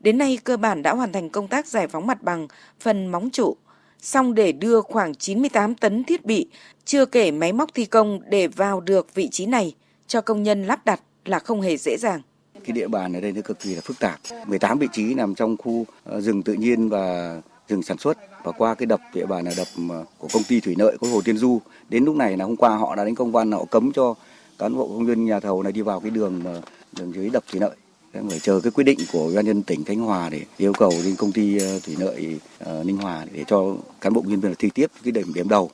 đến 0.00 0.18
nay 0.18 0.38
cơ 0.44 0.56
bản 0.56 0.82
đã 0.82 0.94
hoàn 0.94 1.12
thành 1.12 1.30
công 1.30 1.48
tác 1.48 1.66
giải 1.66 1.88
phóng 1.88 2.06
mặt 2.06 2.22
bằng 2.22 2.48
phần 2.80 3.06
móng 3.06 3.30
trụ, 3.30 3.56
Xong 4.02 4.34
để 4.34 4.52
đưa 4.52 4.80
khoảng 4.80 5.14
98 5.14 5.74
tấn 5.74 6.04
thiết 6.04 6.24
bị, 6.24 6.46
chưa 6.84 7.06
kể 7.06 7.30
máy 7.30 7.52
móc 7.52 7.74
thi 7.74 7.84
công 7.84 8.20
để 8.28 8.46
vào 8.46 8.80
được 8.80 9.14
vị 9.14 9.28
trí 9.28 9.46
này 9.46 9.74
cho 10.06 10.20
công 10.20 10.42
nhân 10.42 10.64
lắp 10.64 10.84
đặt 10.84 11.00
là 11.24 11.38
không 11.38 11.60
hề 11.60 11.76
dễ 11.76 11.96
dàng. 11.98 12.20
Cái 12.64 12.72
địa 12.72 12.88
bàn 12.88 13.12
ở 13.12 13.20
đây 13.20 13.32
nó 13.32 13.40
cực 13.44 13.60
kỳ 13.60 13.74
là 13.74 13.80
phức 13.80 13.98
tạp. 13.98 14.20
18 14.46 14.78
vị 14.78 14.88
trí 14.92 15.14
nằm 15.14 15.34
trong 15.34 15.56
khu 15.56 15.86
ờ, 16.04 16.20
rừng 16.20 16.42
tự 16.42 16.52
nhiên 16.52 16.88
và 16.88 17.36
rừng 17.68 17.82
sản 17.82 17.98
xuất 17.98 18.18
và 18.44 18.52
qua 18.52 18.74
cái 18.74 18.86
đập 18.86 19.00
địa 19.14 19.26
bàn 19.26 19.44
là 19.44 19.52
đập 19.56 19.66
ờ, 19.90 20.04
của 20.18 20.28
công 20.32 20.42
ty 20.44 20.60
thủy 20.60 20.74
lợi 20.78 20.96
có 21.00 21.08
hồ 21.08 21.20
Tiên 21.24 21.36
Du. 21.36 21.60
Đến 21.88 22.04
lúc 22.04 22.16
này 22.16 22.36
là 22.36 22.44
hôm 22.44 22.56
qua 22.56 22.76
họ 22.76 22.96
đã 22.96 23.04
đánh 23.04 23.14
công 23.14 23.32
văn 23.32 23.52
họ 23.52 23.64
cấm 23.64 23.92
cho 23.92 24.14
cán 24.58 24.74
bộ 24.74 24.88
công 24.88 25.06
nhân 25.06 25.24
nhà 25.24 25.40
thầu 25.40 25.62
này 25.62 25.72
đi 25.72 25.80
vào 25.80 26.00
cái 26.00 26.10
đường 26.10 26.42
ờ, 26.44 26.60
đường 26.98 27.12
dưới 27.14 27.30
đập 27.30 27.44
thủy 27.50 27.60
lợi 27.60 27.76
phải 28.12 28.38
chờ 28.38 28.60
cái 28.60 28.70
quyết 28.70 28.84
định 28.84 28.98
của 29.12 29.24
ủy 29.24 29.36
ban 29.36 29.44
nhân 29.44 29.62
tỉnh 29.62 29.84
Khánh 29.84 30.00
Hòa 30.00 30.28
để 30.30 30.40
yêu 30.56 30.72
cầu 30.72 30.92
lên 31.04 31.16
công 31.16 31.32
ty 31.32 31.58
ờ, 31.58 31.80
thủy 31.80 31.96
lợi 31.98 32.38
ờ, 32.58 32.84
Ninh 32.84 32.96
Hòa 32.96 33.26
để 33.32 33.44
cho 33.46 33.76
cán 34.00 34.12
bộ 34.12 34.22
nhân 34.26 34.40
viên 34.40 34.54
thi 34.54 34.70
tiếp 34.74 34.86
cái 35.04 35.12
điểm 35.12 35.34
điểm 35.34 35.48
đầu. 35.48 35.70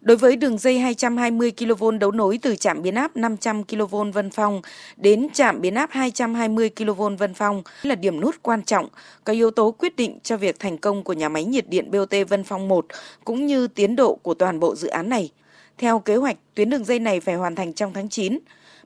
Đối 0.00 0.16
với 0.16 0.36
đường 0.36 0.58
dây 0.58 0.78
220 0.78 1.52
kV 1.58 1.84
đấu 2.00 2.10
nối 2.10 2.38
từ 2.42 2.56
trạm 2.56 2.82
biến 2.82 2.94
áp 2.94 3.16
500 3.16 3.64
kV 3.64 3.96
Vân 4.12 4.30
Phong 4.30 4.62
đến 4.96 5.28
trạm 5.32 5.60
biến 5.60 5.74
áp 5.74 5.90
220 5.92 6.70
kV 6.76 7.02
Vân 7.18 7.34
Phong 7.34 7.62
là 7.82 7.94
điểm 7.94 8.20
nút 8.20 8.34
quan 8.42 8.62
trọng, 8.62 8.88
có 9.24 9.32
yếu 9.32 9.50
tố 9.50 9.70
quyết 9.70 9.96
định 9.96 10.18
cho 10.22 10.36
việc 10.36 10.58
thành 10.58 10.78
công 10.78 11.04
của 11.04 11.12
nhà 11.12 11.28
máy 11.28 11.44
nhiệt 11.44 11.68
điện 11.68 11.90
BOT 11.90 12.14
Vân 12.28 12.44
Phong 12.44 12.68
1 12.68 12.86
cũng 13.24 13.46
như 13.46 13.66
tiến 13.66 13.96
độ 13.96 14.18
của 14.22 14.34
toàn 14.34 14.60
bộ 14.60 14.76
dự 14.76 14.88
án 14.88 15.08
này. 15.08 15.30
Theo 15.78 15.98
kế 15.98 16.16
hoạch, 16.16 16.36
tuyến 16.54 16.70
đường 16.70 16.84
dây 16.84 16.98
này 16.98 17.20
phải 17.20 17.34
hoàn 17.34 17.54
thành 17.54 17.72
trong 17.72 17.92
tháng 17.92 18.08
9. 18.08 18.38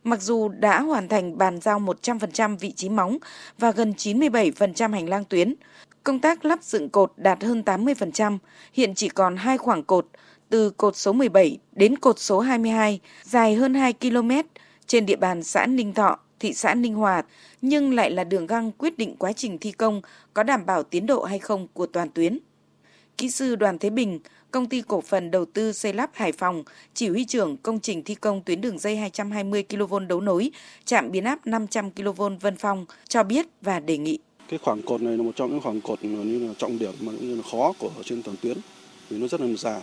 Mặc 0.05 0.23
dù 0.23 0.49
đã 0.49 0.81
hoàn 0.81 1.09
thành 1.09 1.39
bàn 1.39 1.61
giao 1.61 1.81
100% 1.81 2.57
vị 2.57 2.73
trí 2.73 2.89
móng 2.89 3.19
và 3.59 3.71
gần 3.71 3.93
97% 3.97 4.93
hành 4.93 5.09
lang 5.09 5.25
tuyến, 5.25 5.55
Công 6.05 6.21
tác 6.21 6.45
lắp 6.45 6.63
dựng 6.63 6.89
cột 6.89 7.13
đạt 7.17 7.45
hơn 7.45 7.63
80%, 7.67 8.39
hiện 8.73 8.95
chỉ 8.95 9.09
còn 9.09 9.37
hai 9.37 9.59
khoảng 9.59 9.83
cột 9.83 10.07
từ 10.49 10.71
cột 10.71 10.97
số 10.97 11.13
17 11.13 11.59
đến 11.73 11.99
cột 11.99 12.19
số 12.19 12.41
22, 12.41 13.01
dài 13.23 13.55
hơn 13.55 13.75
2 13.75 13.93
km 13.93 14.31
trên 14.87 15.07
địa 15.07 15.17
bàn 15.17 15.43
xã 15.43 15.67
Ninh 15.67 15.95
Thọ, 15.95 16.19
thị 16.41 16.53
xã 16.55 16.75
Ninh 16.75 16.95
Hòa, 16.95 17.23
nhưng 17.63 17.95
lại 17.95 18.11
là 18.11 18.25
đường 18.25 18.47
găng 18.47 18.73
quyết 18.73 18.99
định 18.99 19.17
quá 19.19 19.33
trình 19.33 19.59
thi 19.59 19.73
công 19.73 20.03
có 20.35 20.43
đảm 20.43 20.67
bảo 20.67 20.83
tiến 20.83 21.07
độ 21.07 21.25
hay 21.25 21.39
không 21.39 21.69
của 21.73 21.87
toàn 21.87 22.11
tuyến. 22.11 22.39
Kỹ 23.19 23.31
sư 23.31 23.57
Đoàn 23.57 23.79
Thế 23.79 23.91
Bình, 23.91 24.19
công 24.51 24.69
ty 24.69 24.83
cổ 24.89 25.01
phần 25.01 25.31
đầu 25.31 25.45
tư 25.45 25.73
xây 25.73 25.93
lắp 25.93 26.11
Hải 26.13 26.33
Phòng, 26.33 26.65
chỉ 26.95 27.09
huy 27.09 27.25
trưởng 27.25 27.57
công 27.57 27.81
trình 27.81 28.03
thi 28.03 28.15
công 28.15 28.43
tuyến 28.43 28.61
đường 28.61 28.79
dây 28.79 28.97
220 28.97 29.63
kV 29.63 29.95
đấu 30.09 30.21
nối, 30.21 30.51
trạm 30.85 31.11
biến 31.11 31.25
áp 31.25 31.47
500 31.47 31.91
kV 31.91 32.23
Vân 32.41 32.57
Phong 32.57 32.87
cho 33.09 33.23
biết 33.23 33.47
và 33.63 33.81
đề 33.81 33.99
nghị. 33.99 34.19
Cái 34.49 34.59
khoảng 34.59 34.83
cột 34.83 35.03
này 35.03 35.17
là 35.17 35.23
một 35.23 35.33
trong 35.37 35.51
những 35.51 35.61
khoảng 35.61 35.81
cột 35.81 36.05
như 36.05 36.47
là 36.47 36.55
trọng 36.59 36.79
điểm 36.79 36.93
mà 37.01 37.13
như 37.21 37.37
là 37.37 37.43
khó 37.51 37.73
của 37.79 37.91
trên 38.05 38.23
toàn 38.23 38.37
tuyến 38.43 38.57
vì 39.09 39.19
nó 39.19 39.29
rất 39.29 39.41
là 39.41 39.47
dài, 39.59 39.81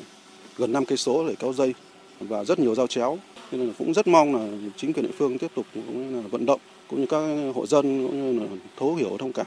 gần 0.58 0.72
5 0.72 0.86
cây 0.86 0.98
số 0.98 1.28
để 1.28 1.36
kéo 1.40 1.54
dây 1.54 1.74
và 2.20 2.44
rất 2.44 2.60
nhiều 2.60 2.76
giao 2.76 2.88
chéo 2.88 3.18
nên 3.52 3.68
là 3.68 3.74
cũng 3.78 3.94
rất 3.94 4.08
mong 4.08 4.36
là 4.36 4.70
chính 4.78 4.94
quyền 4.94 5.06
địa 5.06 5.12
phương 5.18 5.38
tiếp 5.38 5.52
tục 5.56 5.66
cũng 5.74 6.16
là 6.16 6.22
vận 6.22 6.46
động 6.46 6.62
cũng 6.88 7.00
như 7.00 7.06
các 7.06 7.22
hộ 7.56 7.68
dân 7.68 8.08
cũng 8.08 8.34
như 8.34 8.40
là 8.40 8.46
thấu 8.78 8.96
hiểu 8.96 9.18
thông 9.20 9.34
cảm 9.34 9.46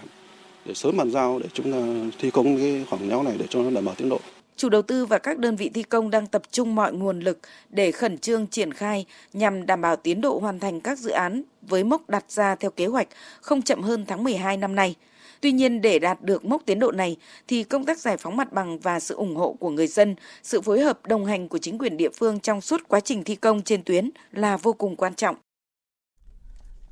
để 0.64 0.74
sớm 0.74 0.96
bàn 0.96 1.10
giao 1.10 1.38
để 1.38 1.48
chúng 1.52 1.72
ta 1.72 1.78
thi 2.18 2.30
công 2.30 2.56
cái 2.56 2.84
khoảng 2.90 3.08
néo 3.08 3.22
này 3.22 3.36
để 3.38 3.46
cho 3.50 3.62
nó 3.62 3.70
đảm 3.70 3.84
bảo 3.84 3.94
tiến 3.94 4.08
độ. 4.08 4.20
Chủ 4.56 4.68
đầu 4.68 4.82
tư 4.82 5.06
và 5.06 5.18
các 5.18 5.38
đơn 5.38 5.56
vị 5.56 5.70
thi 5.74 5.82
công 5.82 6.10
đang 6.10 6.26
tập 6.26 6.42
trung 6.50 6.74
mọi 6.74 6.92
nguồn 6.92 7.20
lực 7.20 7.38
để 7.70 7.92
khẩn 7.92 8.18
trương 8.18 8.46
triển 8.46 8.72
khai 8.72 9.06
nhằm 9.32 9.66
đảm 9.66 9.80
bảo 9.80 9.96
tiến 9.96 10.20
độ 10.20 10.38
hoàn 10.38 10.60
thành 10.60 10.80
các 10.80 10.98
dự 10.98 11.10
án 11.10 11.42
với 11.62 11.84
mốc 11.84 12.10
đặt 12.10 12.30
ra 12.30 12.54
theo 12.54 12.70
kế 12.70 12.86
hoạch 12.86 13.08
không 13.40 13.62
chậm 13.62 13.82
hơn 13.82 14.04
tháng 14.06 14.24
12 14.24 14.56
năm 14.56 14.74
nay. 14.74 14.94
Tuy 15.40 15.52
nhiên 15.52 15.80
để 15.80 15.98
đạt 15.98 16.22
được 16.22 16.44
mốc 16.44 16.62
tiến 16.66 16.78
độ 16.78 16.92
này 16.92 17.16
thì 17.48 17.64
công 17.64 17.84
tác 17.84 17.98
giải 17.98 18.16
phóng 18.16 18.36
mặt 18.36 18.52
bằng 18.52 18.78
và 18.78 19.00
sự 19.00 19.14
ủng 19.14 19.36
hộ 19.36 19.56
của 19.60 19.70
người 19.70 19.86
dân, 19.86 20.14
sự 20.42 20.60
phối 20.60 20.80
hợp 20.80 21.06
đồng 21.06 21.24
hành 21.24 21.48
của 21.48 21.58
chính 21.58 21.78
quyền 21.78 21.96
địa 21.96 22.10
phương 22.10 22.40
trong 22.40 22.60
suốt 22.60 22.88
quá 22.88 23.00
trình 23.00 23.24
thi 23.24 23.36
công 23.36 23.62
trên 23.62 23.82
tuyến 23.82 24.10
là 24.32 24.56
vô 24.56 24.72
cùng 24.72 24.96
quan 24.96 25.14
trọng. 25.14 25.36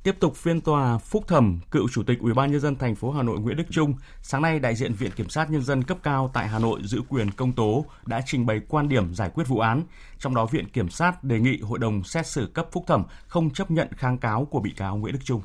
Tiếp 0.03 0.19
tục 0.19 0.35
phiên 0.35 0.61
tòa 0.61 0.97
phúc 0.97 1.27
thẩm, 1.27 1.59
cựu 1.71 1.87
chủ 1.91 2.03
tịch 2.03 2.19
Ủy 2.19 2.33
ban 2.33 2.51
nhân 2.51 2.61
dân 2.61 2.75
thành 2.75 2.95
phố 2.95 3.11
Hà 3.11 3.23
Nội 3.23 3.39
Nguyễn 3.39 3.57
Đức 3.57 3.63
Trung, 3.69 3.93
sáng 4.21 4.41
nay 4.41 4.59
đại 4.59 4.75
diện 4.75 4.93
Viện 4.93 5.11
kiểm 5.11 5.29
sát 5.29 5.51
nhân 5.51 5.61
dân 5.61 5.83
cấp 5.83 5.97
cao 6.03 6.31
tại 6.33 6.47
Hà 6.47 6.59
Nội 6.59 6.79
giữ 6.83 7.01
quyền 7.09 7.31
công 7.31 7.51
tố 7.51 7.85
đã 8.05 8.21
trình 8.25 8.45
bày 8.45 8.61
quan 8.67 8.89
điểm 8.89 9.13
giải 9.13 9.29
quyết 9.33 9.47
vụ 9.47 9.59
án. 9.59 9.83
Trong 10.19 10.35
đó 10.35 10.45
Viện 10.45 10.69
kiểm 10.69 10.89
sát 10.89 11.23
đề 11.23 11.39
nghị 11.39 11.57
hội 11.61 11.79
đồng 11.79 12.03
xét 12.03 12.27
xử 12.27 12.49
cấp 12.53 12.67
phúc 12.71 12.83
thẩm 12.87 13.03
không 13.27 13.49
chấp 13.49 13.71
nhận 13.71 13.87
kháng 13.97 14.17
cáo 14.17 14.45
của 14.45 14.59
bị 14.59 14.71
cáo 14.77 14.97
Nguyễn 14.97 15.13
Đức 15.13 15.19
Trung. 15.23 15.41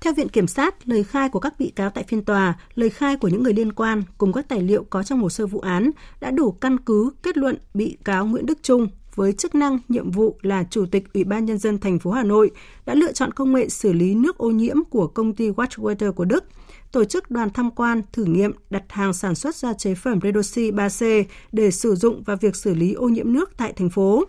Theo 0.00 0.14
Viện 0.14 0.28
Kiểm 0.28 0.46
sát, 0.46 0.88
lời 0.88 1.04
khai 1.04 1.28
của 1.28 1.40
các 1.40 1.58
bị 1.58 1.72
cáo 1.76 1.90
tại 1.90 2.04
phiên 2.08 2.24
tòa, 2.24 2.54
lời 2.74 2.90
khai 2.90 3.16
của 3.16 3.28
những 3.28 3.42
người 3.42 3.54
liên 3.54 3.72
quan 3.72 4.02
cùng 4.18 4.32
các 4.32 4.48
tài 4.48 4.62
liệu 4.62 4.84
có 4.90 5.02
trong 5.02 5.20
hồ 5.20 5.28
sơ 5.28 5.46
vụ 5.46 5.60
án 5.60 5.90
đã 6.20 6.30
đủ 6.30 6.52
căn 6.52 6.78
cứ 6.78 7.10
kết 7.22 7.36
luận 7.36 7.58
bị 7.74 7.96
cáo 8.04 8.26
Nguyễn 8.26 8.46
Đức 8.46 8.58
Trung 8.62 8.88
với 9.18 9.32
chức 9.32 9.54
năng, 9.54 9.78
nhiệm 9.88 10.10
vụ 10.10 10.36
là 10.42 10.64
Chủ 10.70 10.86
tịch 10.86 11.12
Ủy 11.14 11.24
ban 11.24 11.44
Nhân 11.44 11.58
dân 11.58 11.78
thành 11.78 11.98
phố 11.98 12.10
Hà 12.10 12.22
Nội 12.22 12.50
đã 12.86 12.94
lựa 12.94 13.12
chọn 13.12 13.32
công 13.32 13.52
nghệ 13.52 13.68
xử 13.68 13.92
lý 13.92 14.14
nước 14.14 14.38
ô 14.38 14.50
nhiễm 14.50 14.76
của 14.90 15.06
công 15.06 15.32
ty 15.34 15.50
Watchwater 15.50 16.12
của 16.12 16.24
Đức, 16.24 16.44
tổ 16.92 17.04
chức 17.04 17.30
đoàn 17.30 17.50
tham 17.50 17.70
quan, 17.70 18.02
thử 18.12 18.24
nghiệm, 18.24 18.52
đặt 18.70 18.82
hàng 18.88 19.12
sản 19.12 19.34
xuất 19.34 19.54
ra 19.54 19.72
chế 19.72 19.94
phẩm 19.94 20.20
Redoxy 20.22 20.70
3C 20.70 21.24
để 21.52 21.70
sử 21.70 21.94
dụng 21.94 22.22
vào 22.22 22.36
việc 22.36 22.56
xử 22.56 22.74
lý 22.74 22.92
ô 22.92 23.08
nhiễm 23.08 23.32
nước 23.32 23.50
tại 23.56 23.72
thành 23.72 23.90
phố. 23.90 24.24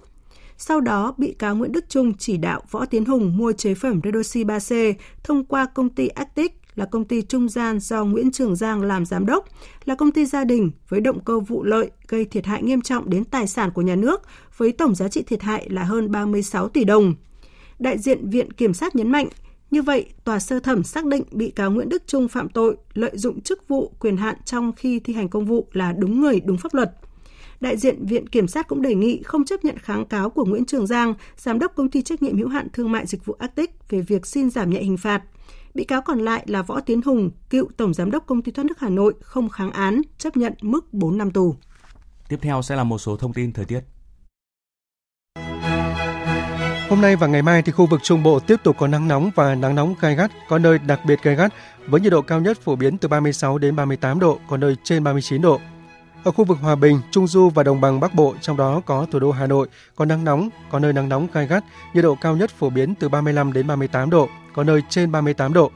Sau 0.58 0.82
đó, 0.82 1.13
bị 1.17 1.36
cáo 1.39 1.56
Nguyễn 1.56 1.71
Đức 1.71 1.89
Trung 1.89 2.13
chỉ 2.17 2.38
đạo 2.38 2.62
Võ 2.71 2.86
Tiến 2.86 3.06
Hùng 3.06 3.38
mua 3.38 3.52
chế 3.52 3.75
phẩm 3.75 4.02
Redoxy 4.04 4.43
3C 4.43 4.93
thông 5.23 5.45
qua 5.45 5.65
công 5.65 5.89
ty 5.89 6.08
Actic 6.08 6.59
là 6.75 6.86
công 6.86 7.05
ty 7.05 7.21
trung 7.21 7.49
gian 7.49 7.79
do 7.79 8.05
Nguyễn 8.05 8.32
Trường 8.32 8.55
Giang 8.55 8.82
làm 8.82 9.05
giám 9.05 9.25
đốc, 9.25 9.45
là 9.86 9.95
công 9.95 10.12
ty 10.12 10.25
gia 10.25 10.43
đình 10.43 10.71
với 10.89 11.01
động 11.01 11.19
cơ 11.23 11.39
vụ 11.39 11.63
lợi 11.63 11.91
gây 12.08 12.25
thiệt 12.25 12.45
hại 12.45 12.63
nghiêm 12.63 12.82
trọng 12.82 13.10
đến 13.10 13.23
tài 13.23 13.47
sản 13.47 13.71
của 13.71 13.82
nhà 13.82 13.95
nước 13.95 14.21
với 14.58 14.71
tổng 14.71 14.95
giá 14.95 15.08
trị 15.08 15.23
thiệt 15.23 15.41
hại 15.41 15.69
là 15.69 15.84
hơn 15.84 16.12
36 16.12 16.69
tỷ 16.69 16.84
đồng. 16.84 17.15
Đại 17.79 17.97
diện 17.97 18.29
Viện 18.29 18.53
Kiểm 18.53 18.73
sát 18.73 18.95
nhấn 18.95 19.12
mạnh, 19.12 19.27
như 19.71 19.82
vậy, 19.82 20.05
tòa 20.23 20.39
sơ 20.39 20.60
thẩm 20.60 20.84
xác 20.84 21.05
định 21.05 21.23
bị 21.32 21.51
cáo 21.51 21.71
Nguyễn 21.71 21.89
Đức 21.89 22.03
Trung 22.08 22.27
phạm 22.27 22.49
tội 22.49 22.77
lợi 22.93 23.12
dụng 23.13 23.41
chức 23.41 23.67
vụ 23.67 23.91
quyền 23.99 24.17
hạn 24.17 24.36
trong 24.45 24.71
khi 24.71 24.99
thi 24.99 25.13
hành 25.13 25.29
công 25.29 25.45
vụ 25.45 25.67
là 25.73 25.93
đúng 25.93 26.21
người 26.21 26.39
đúng 26.39 26.58
pháp 26.58 26.73
luật. 26.73 26.91
Đại 27.62 27.77
diện 27.77 28.05
Viện 28.05 28.27
Kiểm 28.27 28.47
sát 28.47 28.67
cũng 28.67 28.82
đề 28.82 28.95
nghị 28.95 29.23
không 29.23 29.45
chấp 29.45 29.65
nhận 29.65 29.77
kháng 29.77 30.05
cáo 30.05 30.29
của 30.29 30.45
Nguyễn 30.45 30.65
Trường 30.65 30.88
Giang, 30.88 31.13
giám 31.38 31.60
đốc 31.60 31.75
công 31.75 31.89
ty 31.89 32.01
trách 32.01 32.21
nhiệm 32.21 32.38
hữu 32.38 32.47
hạn 32.47 32.67
thương 32.73 32.91
mại 32.91 33.05
dịch 33.05 33.25
vụ 33.25 33.36
Arctic 33.39 33.89
về 33.89 34.01
việc 34.01 34.25
xin 34.25 34.49
giảm 34.49 34.69
nhẹ 34.69 34.82
hình 34.82 34.97
phạt. 34.97 35.21
Bị 35.73 35.84
cáo 35.84 36.01
còn 36.01 36.19
lại 36.19 36.43
là 36.47 36.62
Võ 36.62 36.79
Tiến 36.79 37.01
Hùng, 37.01 37.32
cựu 37.49 37.67
tổng 37.77 37.93
giám 37.93 38.12
đốc 38.12 38.25
công 38.25 38.41
ty 38.41 38.51
thoát 38.51 38.65
nước 38.65 38.79
Hà 38.79 38.89
Nội 38.89 39.13
không 39.21 39.49
kháng 39.49 39.71
án, 39.71 40.01
chấp 40.17 40.38
nhận 40.38 40.53
mức 40.62 40.93
4 40.93 41.17
năm 41.17 41.32
tù. 41.32 41.55
Tiếp 42.29 42.39
theo 42.41 42.62
sẽ 42.62 42.75
là 42.75 42.84
một 42.84 42.97
số 42.97 43.17
thông 43.17 43.34
tin 43.34 43.53
thời 43.53 43.65
tiết. 43.65 43.79
Hôm 46.89 47.01
nay 47.01 47.15
và 47.15 47.27
ngày 47.27 47.41
mai 47.41 47.62
thì 47.62 47.71
khu 47.71 47.86
vực 47.86 47.99
Trung 48.03 48.23
Bộ 48.23 48.39
tiếp 48.39 48.55
tục 48.63 48.75
có 48.79 48.88
nắng 48.88 49.08
nóng 49.08 49.29
và 49.36 49.55
nắng 49.55 49.75
nóng 49.75 49.95
gai 50.01 50.15
gắt, 50.15 50.32
có 50.49 50.60
nơi 50.60 50.79
đặc 50.79 50.99
biệt 51.05 51.23
gai 51.23 51.36
gắt 51.36 51.53
với 51.88 52.01
nhiệt 52.01 52.12
độ 52.12 52.21
cao 52.21 52.41
nhất 52.41 52.58
phổ 52.62 52.75
biến 52.75 52.97
từ 52.97 53.08
36 53.08 53.58
đến 53.58 53.75
38 53.75 54.19
độ, 54.19 54.39
có 54.49 54.58
nơi 54.58 54.75
trên 54.84 55.03
39 55.03 55.41
độ. 55.41 55.60
Ở 56.23 56.32
khu 56.32 56.45
vực 56.45 56.58
Hòa 56.62 56.75
Bình, 56.75 57.01
Trung 57.12 57.27
Du 57.27 57.49
và 57.49 57.63
Đồng 57.63 57.82
bằng 57.82 57.99
Bắc 57.99 58.13
Bộ, 58.13 58.36
trong 58.41 58.58
đó 58.58 58.82
có 58.86 59.05
thủ 59.12 59.19
đô 59.19 59.32
Hà 59.32 59.47
Nội, 59.47 59.67
có 59.95 60.05
nắng 60.05 60.23
nóng, 60.23 60.49
có 60.71 60.79
nơi 60.79 60.93
nắng 60.93 61.10
nóng 61.10 61.27
gai 61.34 61.47
gắt, 61.47 61.63
nhiệt 61.93 62.03
độ 62.03 62.15
cao 62.21 62.36
nhất 62.36 62.51
phổ 62.51 62.69
biến 62.69 62.95
từ 62.95 63.10
35 63.10 63.53
đến 63.53 63.67
38 63.67 64.10
độ, 64.10 64.29
có 64.53 64.63
nơi 64.63 64.84
trên 64.89 65.12
38 65.12 65.53
độ. 65.53 65.71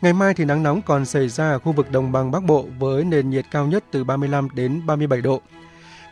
Ngày 0.00 0.12
mai 0.12 0.34
thì 0.34 0.44
nắng 0.44 0.62
nóng 0.62 0.82
còn 0.82 1.04
xảy 1.04 1.28
ra 1.28 1.50
ở 1.50 1.58
khu 1.58 1.72
vực 1.72 1.90
Đồng 1.90 2.12
bằng 2.12 2.30
Bắc 2.30 2.44
Bộ 2.44 2.66
với 2.78 3.04
nền 3.04 3.30
nhiệt 3.30 3.44
cao 3.50 3.66
nhất 3.66 3.84
từ 3.90 4.04
35 4.04 4.48
đến 4.54 4.82
37 4.86 5.20
độ. 5.20 5.40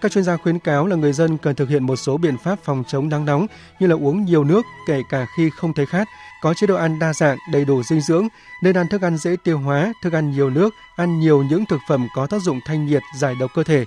Các 0.00 0.12
chuyên 0.12 0.24
gia 0.24 0.36
khuyến 0.36 0.58
cáo 0.58 0.86
là 0.86 0.96
người 0.96 1.12
dân 1.12 1.38
cần 1.38 1.54
thực 1.54 1.68
hiện 1.68 1.86
một 1.86 1.96
số 1.96 2.16
biện 2.16 2.38
pháp 2.38 2.58
phòng 2.64 2.84
chống 2.88 3.08
nắng 3.08 3.24
nóng 3.24 3.46
như 3.80 3.86
là 3.86 3.94
uống 3.94 4.24
nhiều 4.24 4.44
nước 4.44 4.66
kể 4.86 5.02
cả 5.10 5.26
khi 5.36 5.50
không 5.50 5.74
thấy 5.74 5.86
khát, 5.86 6.08
có 6.42 6.54
chế 6.54 6.66
độ 6.66 6.76
ăn 6.76 6.98
đa 6.98 7.12
dạng, 7.12 7.38
đầy 7.52 7.64
đủ 7.64 7.82
dinh 7.82 8.00
dưỡng, 8.00 8.28
nên 8.62 8.76
ăn 8.76 8.88
thức 8.88 9.02
ăn 9.02 9.16
dễ 9.16 9.36
tiêu 9.44 9.58
hóa, 9.58 9.92
thức 10.02 10.12
ăn 10.12 10.30
nhiều 10.30 10.50
nước, 10.50 10.74
ăn 10.96 11.20
nhiều 11.20 11.42
những 11.42 11.66
thực 11.66 11.80
phẩm 11.88 12.08
có 12.14 12.26
tác 12.26 12.42
dụng 12.42 12.60
thanh 12.66 12.86
nhiệt, 12.86 13.02
giải 13.18 13.34
độc 13.40 13.50
cơ 13.54 13.62
thể, 13.62 13.84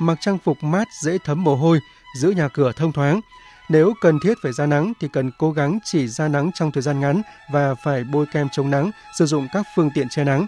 mặc 0.00 0.18
trang 0.20 0.38
phục 0.38 0.62
mát 0.62 0.88
dễ 1.02 1.18
thấm 1.24 1.44
mồ 1.44 1.56
hôi, 1.56 1.80
giữ 2.16 2.30
nhà 2.30 2.48
cửa 2.48 2.72
thông 2.76 2.92
thoáng. 2.92 3.20
Nếu 3.68 3.92
cần 4.00 4.18
thiết 4.24 4.34
phải 4.42 4.52
ra 4.52 4.66
nắng 4.66 4.92
thì 5.00 5.08
cần 5.12 5.30
cố 5.38 5.52
gắng 5.52 5.78
chỉ 5.84 6.08
ra 6.08 6.28
nắng 6.28 6.50
trong 6.54 6.72
thời 6.72 6.82
gian 6.82 7.00
ngắn 7.00 7.22
và 7.52 7.74
phải 7.74 8.04
bôi 8.04 8.26
kem 8.32 8.48
chống 8.52 8.70
nắng, 8.70 8.90
sử 9.18 9.26
dụng 9.26 9.48
các 9.52 9.66
phương 9.76 9.90
tiện 9.94 10.08
che 10.08 10.24
nắng. 10.24 10.46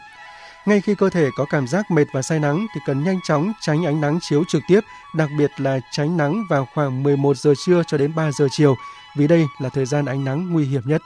Ngay 0.66 0.80
khi 0.80 0.94
cơ 0.94 1.10
thể 1.10 1.28
có 1.36 1.44
cảm 1.44 1.66
giác 1.66 1.90
mệt 1.90 2.04
và 2.12 2.22
say 2.22 2.38
nắng 2.40 2.66
thì 2.74 2.80
cần 2.86 3.04
nhanh 3.04 3.20
chóng 3.24 3.52
tránh 3.60 3.86
ánh 3.86 4.00
nắng 4.00 4.18
chiếu 4.22 4.44
trực 4.48 4.62
tiếp, 4.68 4.80
đặc 5.14 5.28
biệt 5.38 5.50
là 5.56 5.80
tránh 5.92 6.16
nắng 6.16 6.44
vào 6.50 6.68
khoảng 6.74 7.02
11 7.02 7.36
giờ 7.36 7.54
trưa 7.64 7.82
cho 7.86 7.98
đến 7.98 8.14
3 8.14 8.32
giờ 8.32 8.48
chiều, 8.50 8.74
vì 9.16 9.26
đây 9.26 9.46
là 9.58 9.68
thời 9.68 9.86
gian 9.86 10.04
ánh 10.04 10.24
nắng 10.24 10.52
nguy 10.52 10.64
hiểm 10.64 10.82
nhất. 10.84 11.02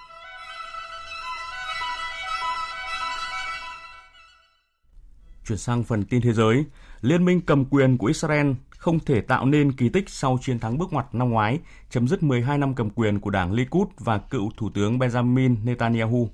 Chuyển 5.47 5.59
sang 5.59 5.85
phần 5.85 6.05
tin 6.05 6.21
thế 6.21 6.33
giới, 6.33 6.65
Liên 7.01 7.25
minh 7.25 7.41
cầm 7.41 7.65
quyền 7.65 7.99
của 7.99 8.07
Israel 8.07 8.53
không 8.69 9.01
thể 9.01 9.21
tạo 9.21 9.47
nên 9.47 9.73
kỳ 9.73 9.89
tích 9.89 10.11
sau 10.11 10.39
chiến 10.43 10.59
thắng 10.59 10.79
bước 10.79 10.93
ngoặt 10.93 11.07
năm 11.13 11.31
ngoái, 11.31 11.59
chấm 11.91 12.09
dứt 12.09 12.23
12 12.23 12.59
năm 12.59 12.75
cầm 12.75 12.91
quyền 12.91 13.21
của 13.21 13.31
đảng 13.31 13.53
Likud 13.53 13.89
và 13.99 14.19
cựu 14.19 14.51
Thủ 14.57 14.71
tướng 14.75 14.99
Benjamin 14.99 15.57
Netanyahu. 15.65 16.31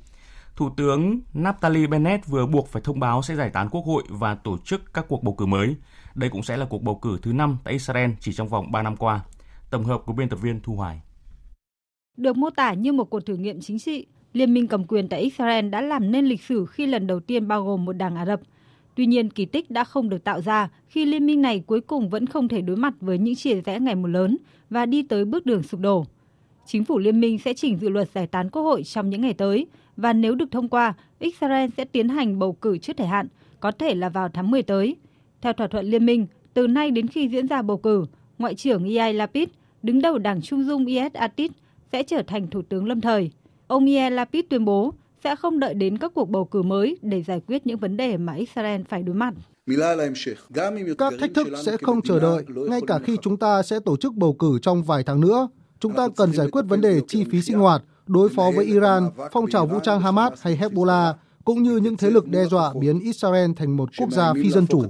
Thủ 0.56 0.70
tướng 0.76 1.20
Naftali 1.34 1.88
Bennett 1.88 2.26
vừa 2.26 2.46
buộc 2.46 2.68
phải 2.68 2.82
thông 2.82 3.00
báo 3.00 3.22
sẽ 3.22 3.36
giải 3.36 3.50
tán 3.50 3.68
quốc 3.70 3.82
hội 3.86 4.02
và 4.08 4.34
tổ 4.34 4.58
chức 4.58 4.94
các 4.94 5.04
cuộc 5.08 5.22
bầu 5.22 5.34
cử 5.34 5.46
mới. 5.46 5.76
Đây 6.14 6.30
cũng 6.30 6.42
sẽ 6.42 6.56
là 6.56 6.66
cuộc 6.70 6.82
bầu 6.82 6.98
cử 7.02 7.18
thứ 7.22 7.32
năm 7.32 7.58
tại 7.64 7.72
Israel 7.72 8.10
chỉ 8.20 8.32
trong 8.32 8.48
vòng 8.48 8.72
3 8.72 8.82
năm 8.82 8.96
qua. 8.96 9.20
Tổng 9.70 9.84
hợp 9.84 10.02
của 10.06 10.12
biên 10.12 10.28
tập 10.28 10.38
viên 10.42 10.60
Thu 10.60 10.74
Hoài. 10.74 11.00
Được 12.16 12.36
mô 12.36 12.50
tả 12.50 12.72
như 12.72 12.92
một 12.92 13.04
cuộc 13.04 13.20
thử 13.20 13.36
nghiệm 13.36 13.60
chính 13.60 13.78
trị, 13.78 14.06
Liên 14.34 14.54
minh 14.54 14.66
cầm 14.66 14.84
quyền 14.84 15.08
tại 15.08 15.20
Israel 15.20 15.68
đã 15.68 15.80
làm 15.80 16.10
nên 16.10 16.24
lịch 16.24 16.42
sử 16.42 16.66
khi 16.66 16.86
lần 16.86 17.06
đầu 17.06 17.20
tiên 17.20 17.48
bao 17.48 17.64
gồm 17.64 17.84
một 17.84 17.92
đảng 17.92 18.16
Ả 18.16 18.26
Rập. 18.26 18.40
Tuy 18.94 19.06
nhiên, 19.06 19.30
kỳ 19.30 19.44
tích 19.44 19.70
đã 19.70 19.84
không 19.84 20.08
được 20.08 20.24
tạo 20.24 20.40
ra 20.40 20.68
khi 20.88 21.04
liên 21.04 21.26
minh 21.26 21.42
này 21.42 21.62
cuối 21.66 21.80
cùng 21.80 22.08
vẫn 22.08 22.26
không 22.26 22.48
thể 22.48 22.60
đối 22.60 22.76
mặt 22.76 22.94
với 23.00 23.18
những 23.18 23.34
chia 23.34 23.60
rẽ 23.60 23.80
ngày 23.80 23.94
một 23.94 24.08
lớn 24.08 24.36
và 24.70 24.86
đi 24.86 25.02
tới 25.02 25.24
bước 25.24 25.46
đường 25.46 25.62
sụp 25.62 25.80
đổ. 25.80 26.04
Chính 26.66 26.84
phủ 26.84 26.98
liên 26.98 27.20
minh 27.20 27.38
sẽ 27.38 27.54
chỉnh 27.54 27.78
dự 27.78 27.88
luật 27.88 28.10
giải 28.14 28.26
tán 28.26 28.50
quốc 28.50 28.62
hội 28.62 28.82
trong 28.82 29.10
những 29.10 29.20
ngày 29.20 29.34
tới 29.34 29.66
và 29.96 30.12
nếu 30.12 30.34
được 30.34 30.50
thông 30.50 30.68
qua, 30.68 30.94
Israel 31.18 31.70
sẽ 31.76 31.84
tiến 31.84 32.08
hành 32.08 32.38
bầu 32.38 32.52
cử 32.52 32.78
trước 32.78 32.96
thời 32.96 33.06
hạn, 33.06 33.28
có 33.60 33.70
thể 33.70 33.94
là 33.94 34.08
vào 34.08 34.28
tháng 34.28 34.50
10 34.50 34.62
tới. 34.62 34.96
Theo 35.40 35.52
thỏa 35.52 35.66
thuận 35.66 35.86
liên 35.86 36.06
minh, 36.06 36.26
từ 36.54 36.66
nay 36.66 36.90
đến 36.90 37.06
khi 37.06 37.28
diễn 37.28 37.46
ra 37.46 37.62
bầu 37.62 37.76
cử, 37.76 38.06
Ngoại 38.38 38.54
trưởng 38.54 38.94
Yair 38.94 39.16
Lapid, 39.16 39.48
đứng 39.82 40.02
đầu 40.02 40.18
đảng 40.18 40.42
Trung 40.42 40.64
dung 40.64 40.86
IS 40.86 41.12
Atit, 41.12 41.50
sẽ 41.92 42.02
trở 42.02 42.22
thành 42.26 42.50
thủ 42.50 42.62
tướng 42.62 42.86
lâm 42.86 43.00
thời. 43.00 43.30
Ông 43.66 43.86
Yair 43.86 44.12
Lapid 44.12 44.44
tuyên 44.48 44.64
bố 44.64 44.94
sẽ 45.24 45.36
không 45.36 45.60
đợi 45.60 45.74
đến 45.74 45.98
các 45.98 46.12
cuộc 46.14 46.30
bầu 46.30 46.44
cử 46.44 46.62
mới 46.62 46.98
để 47.02 47.22
giải 47.22 47.40
quyết 47.46 47.66
những 47.66 47.78
vấn 47.78 47.96
đề 47.96 48.16
mà 48.16 48.32
Israel 48.32 48.80
phải 48.88 49.02
đối 49.02 49.14
mặt. 49.14 49.34
Các 50.98 51.12
thách 51.20 51.34
thức 51.34 51.48
sẽ 51.64 51.76
không 51.76 52.02
chờ 52.02 52.20
đợi, 52.20 52.44
ngay 52.68 52.80
cả 52.86 52.98
khi 52.98 53.16
chúng 53.22 53.36
ta 53.36 53.62
sẽ 53.62 53.80
tổ 53.80 53.96
chức 53.96 54.14
bầu 54.14 54.32
cử 54.32 54.58
trong 54.62 54.82
vài 54.82 55.02
tháng 55.02 55.20
nữa. 55.20 55.48
Chúng 55.80 55.92
ta 55.92 56.08
cần 56.16 56.32
giải 56.32 56.48
quyết 56.52 56.62
vấn 56.68 56.80
đề 56.80 57.00
chi 57.08 57.24
phí 57.30 57.42
sinh 57.42 57.58
hoạt, 57.58 57.82
đối 58.06 58.28
phó 58.28 58.50
với 58.56 58.64
Iran, 58.64 59.10
phong 59.32 59.50
trào 59.50 59.66
vũ 59.66 59.80
trang 59.80 60.00
Hamas 60.00 60.32
hay 60.42 60.56
Hezbollah, 60.56 61.14
cũng 61.44 61.62
như 61.62 61.76
những 61.76 61.96
thế 61.96 62.10
lực 62.10 62.28
đe 62.28 62.44
dọa 62.44 62.72
biến 62.80 63.00
Israel 63.00 63.50
thành 63.56 63.76
một 63.76 63.88
quốc 63.98 64.10
gia 64.10 64.32
phi 64.34 64.50
dân 64.50 64.66
chủ. 64.66 64.82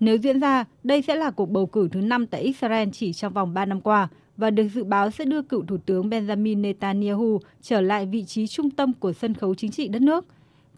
Nếu 0.00 0.16
diễn 0.16 0.40
ra, 0.40 0.64
đây 0.84 1.02
sẽ 1.02 1.16
là 1.16 1.30
cuộc 1.30 1.50
bầu 1.50 1.66
cử 1.66 1.88
thứ 1.92 2.00
năm 2.00 2.26
tại 2.26 2.40
Israel 2.40 2.88
chỉ 2.92 3.12
trong 3.12 3.32
vòng 3.32 3.54
3 3.54 3.64
năm 3.64 3.80
qua 3.80 4.08
và 4.36 4.50
được 4.50 4.68
dự 4.74 4.84
báo 4.84 5.10
sẽ 5.10 5.24
đưa 5.24 5.42
cựu 5.42 5.64
Thủ 5.64 5.76
tướng 5.86 6.10
Benjamin 6.10 6.60
Netanyahu 6.60 7.40
trở 7.62 7.80
lại 7.80 8.06
vị 8.06 8.24
trí 8.24 8.46
trung 8.46 8.70
tâm 8.70 8.92
của 8.92 9.12
sân 9.12 9.34
khấu 9.34 9.54
chính 9.54 9.70
trị 9.70 9.88
đất 9.88 10.02
nước. 10.02 10.24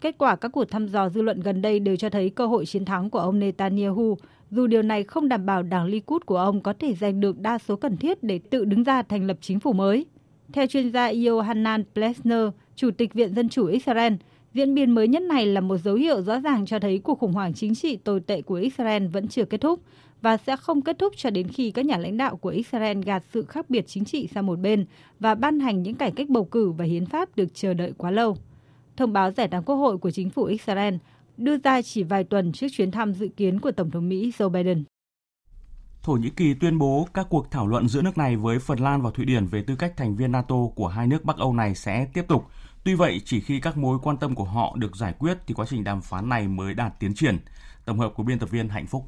Kết 0.01 0.17
quả 0.17 0.35
các 0.35 0.51
cuộc 0.51 0.65
thăm 0.65 0.87
dò 0.87 1.09
dư 1.09 1.21
luận 1.21 1.41
gần 1.41 1.61
đây 1.61 1.79
đều 1.79 1.95
cho 1.95 2.09
thấy 2.09 2.29
cơ 2.29 2.47
hội 2.47 2.65
chiến 2.65 2.85
thắng 2.85 3.09
của 3.09 3.19
ông 3.19 3.39
Netanyahu, 3.39 4.17
dù 4.51 4.67
điều 4.67 4.81
này 4.81 5.03
không 5.03 5.29
đảm 5.29 5.45
bảo 5.45 5.63
đảng 5.63 5.85
Likud 5.85 6.21
của 6.25 6.37
ông 6.37 6.61
có 6.61 6.73
thể 6.79 6.93
giành 6.93 7.19
được 7.19 7.39
đa 7.39 7.57
số 7.57 7.75
cần 7.75 7.97
thiết 7.97 8.23
để 8.23 8.39
tự 8.49 8.65
đứng 8.65 8.83
ra 8.83 9.01
thành 9.01 9.27
lập 9.27 9.37
chính 9.41 9.59
phủ 9.59 9.73
mới. 9.73 10.05
Theo 10.53 10.67
chuyên 10.67 10.89
gia 10.91 11.11
Yohanan 11.27 11.83
Plesner, 11.93 12.47
Chủ 12.75 12.91
tịch 12.91 13.13
Viện 13.13 13.33
Dân 13.35 13.49
chủ 13.49 13.65
Israel, 13.65 14.13
diễn 14.53 14.75
biến 14.75 14.91
mới 14.91 15.07
nhất 15.07 15.23
này 15.23 15.45
là 15.45 15.61
một 15.61 15.77
dấu 15.77 15.95
hiệu 15.95 16.21
rõ 16.21 16.39
ràng 16.39 16.65
cho 16.65 16.79
thấy 16.79 16.99
cuộc 16.99 17.19
khủng 17.19 17.33
hoảng 17.33 17.53
chính 17.53 17.75
trị 17.75 17.97
tồi 17.97 18.19
tệ 18.19 18.41
của 18.41 18.55
Israel 18.55 19.07
vẫn 19.07 19.27
chưa 19.27 19.45
kết 19.45 19.61
thúc 19.61 19.79
và 20.21 20.37
sẽ 20.37 20.55
không 20.55 20.81
kết 20.81 20.99
thúc 20.99 21.13
cho 21.17 21.29
đến 21.29 21.47
khi 21.47 21.71
các 21.71 21.85
nhà 21.85 21.97
lãnh 21.97 22.17
đạo 22.17 22.35
của 22.35 22.49
Israel 22.49 23.01
gạt 23.01 23.23
sự 23.33 23.45
khác 23.45 23.69
biệt 23.69 23.87
chính 23.87 24.05
trị 24.05 24.27
sang 24.27 24.45
một 24.45 24.59
bên 24.59 24.85
và 25.19 25.35
ban 25.35 25.59
hành 25.59 25.83
những 25.83 25.95
cải 25.95 26.11
cách 26.11 26.29
bầu 26.29 26.45
cử 26.45 26.71
và 26.71 26.85
hiến 26.85 27.05
pháp 27.05 27.35
được 27.35 27.47
chờ 27.53 27.73
đợi 27.73 27.93
quá 27.97 28.11
lâu. 28.11 28.37
Thông 28.97 29.13
báo 29.13 29.31
giải 29.31 29.47
tán 29.47 29.63
quốc 29.63 29.75
hội 29.75 29.97
của 29.97 30.11
chính 30.11 30.29
phủ 30.29 30.43
Israel 30.43 30.95
đưa 31.37 31.57
ra 31.57 31.81
chỉ 31.81 32.03
vài 32.03 32.23
tuần 32.23 32.51
trước 32.51 32.67
chuyến 32.71 32.91
thăm 32.91 33.13
dự 33.13 33.27
kiến 33.27 33.59
của 33.59 33.71
Tổng 33.71 33.91
thống 33.91 34.09
Mỹ 34.09 34.31
Joe 34.37 34.49
Biden. 34.49 34.83
Thổ 36.03 36.13
Nhĩ 36.13 36.29
Kỳ 36.29 36.53
tuyên 36.53 36.77
bố 36.77 37.07
các 37.13 37.27
cuộc 37.29 37.51
thảo 37.51 37.67
luận 37.67 37.87
giữa 37.87 38.01
nước 38.01 38.17
này 38.17 38.35
với 38.35 38.59
Phần 38.59 38.79
Lan 38.79 39.01
và 39.01 39.11
Thụy 39.11 39.25
Điển 39.25 39.45
về 39.45 39.63
tư 39.67 39.75
cách 39.75 39.93
thành 39.97 40.15
viên 40.15 40.31
NATO 40.31 40.55
của 40.75 40.87
hai 40.87 41.07
nước 41.07 41.25
Bắc 41.25 41.37
Âu 41.37 41.53
này 41.53 41.75
sẽ 41.75 42.07
tiếp 42.13 42.25
tục. 42.27 42.45
Tuy 42.83 42.95
vậy, 42.95 43.21
chỉ 43.25 43.39
khi 43.39 43.59
các 43.59 43.77
mối 43.77 43.99
quan 44.03 44.17
tâm 44.17 44.35
của 44.35 44.43
họ 44.43 44.75
được 44.77 44.95
giải 44.95 45.13
quyết 45.19 45.37
thì 45.47 45.53
quá 45.53 45.65
trình 45.69 45.83
đàm 45.83 46.01
phán 46.01 46.29
này 46.29 46.47
mới 46.47 46.73
đạt 46.73 46.99
tiến 46.99 47.13
triển. 47.13 47.39
Tổng 47.85 47.99
hợp 47.99 48.13
của 48.15 48.23
biên 48.23 48.39
tập 48.39 48.49
viên 48.49 48.69
Hạnh 48.69 48.87
Phúc. 48.87 49.05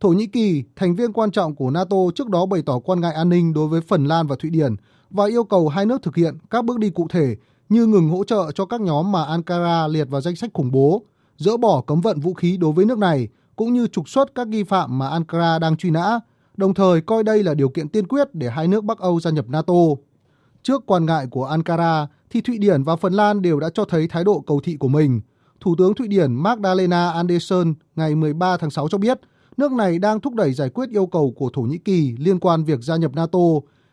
Thổ 0.00 0.08
Nhĩ 0.08 0.26
Kỳ, 0.26 0.64
thành 0.76 0.94
viên 0.94 1.12
quan 1.12 1.30
trọng 1.30 1.54
của 1.54 1.70
NATO 1.70 1.96
trước 2.14 2.28
đó 2.28 2.46
bày 2.46 2.62
tỏ 2.66 2.78
quan 2.78 3.00
ngại 3.00 3.14
an 3.14 3.28
ninh 3.28 3.52
đối 3.52 3.68
với 3.68 3.80
Phần 3.80 4.04
Lan 4.04 4.26
và 4.26 4.36
Thụy 4.38 4.50
Điển 4.50 4.76
và 5.10 5.26
yêu 5.26 5.44
cầu 5.44 5.68
hai 5.68 5.86
nước 5.86 6.02
thực 6.02 6.16
hiện 6.16 6.38
các 6.50 6.64
bước 6.64 6.78
đi 6.78 6.90
cụ 6.90 7.06
thể 7.10 7.36
như 7.68 7.86
ngừng 7.86 8.08
hỗ 8.08 8.24
trợ 8.24 8.52
cho 8.54 8.66
các 8.66 8.80
nhóm 8.80 9.12
mà 9.12 9.24
Ankara 9.24 9.88
liệt 9.88 10.04
vào 10.04 10.20
danh 10.20 10.36
sách 10.36 10.50
khủng 10.54 10.70
bố, 10.70 11.02
dỡ 11.36 11.56
bỏ 11.56 11.80
cấm 11.80 12.00
vận 12.00 12.20
vũ 12.20 12.34
khí 12.34 12.56
đối 12.56 12.72
với 12.72 12.84
nước 12.84 12.98
này, 12.98 13.28
cũng 13.60 13.72
như 13.72 13.86
trục 13.86 14.08
xuất 14.08 14.34
các 14.34 14.48
nghi 14.48 14.62
phạm 14.64 14.98
mà 14.98 15.08
Ankara 15.08 15.58
đang 15.58 15.76
truy 15.76 15.90
nã, 15.90 16.20
đồng 16.56 16.74
thời 16.74 17.00
coi 17.00 17.22
đây 17.24 17.42
là 17.42 17.54
điều 17.54 17.68
kiện 17.68 17.88
tiên 17.88 18.06
quyết 18.06 18.34
để 18.34 18.50
hai 18.50 18.68
nước 18.68 18.84
Bắc 18.84 18.98
Âu 18.98 19.20
gia 19.20 19.30
nhập 19.30 19.44
NATO. 19.48 19.74
Trước 20.62 20.86
quan 20.86 21.06
ngại 21.06 21.26
của 21.30 21.44
Ankara, 21.44 22.06
thì 22.30 22.40
Thụy 22.40 22.58
Điển 22.58 22.82
và 22.82 22.96
Phần 22.96 23.12
Lan 23.12 23.42
đều 23.42 23.60
đã 23.60 23.70
cho 23.74 23.84
thấy 23.84 24.08
thái 24.08 24.24
độ 24.24 24.40
cầu 24.40 24.60
thị 24.64 24.76
của 24.76 24.88
mình. 24.88 25.20
Thủ 25.60 25.74
tướng 25.78 25.94
Thụy 25.94 26.08
Điển 26.08 26.34
Magdalena 26.34 27.10
Andersson 27.10 27.74
ngày 27.96 28.14
13 28.14 28.56
tháng 28.56 28.70
6 28.70 28.88
cho 28.88 28.98
biết, 28.98 29.20
nước 29.56 29.72
này 29.72 29.98
đang 29.98 30.20
thúc 30.20 30.34
đẩy 30.34 30.52
giải 30.52 30.68
quyết 30.70 30.90
yêu 30.90 31.06
cầu 31.06 31.34
của 31.36 31.50
Thổ 31.52 31.62
Nhĩ 31.62 31.78
Kỳ 31.78 32.14
liên 32.18 32.38
quan 32.38 32.64
việc 32.64 32.80
gia 32.82 32.96
nhập 32.96 33.14
NATO 33.14 33.38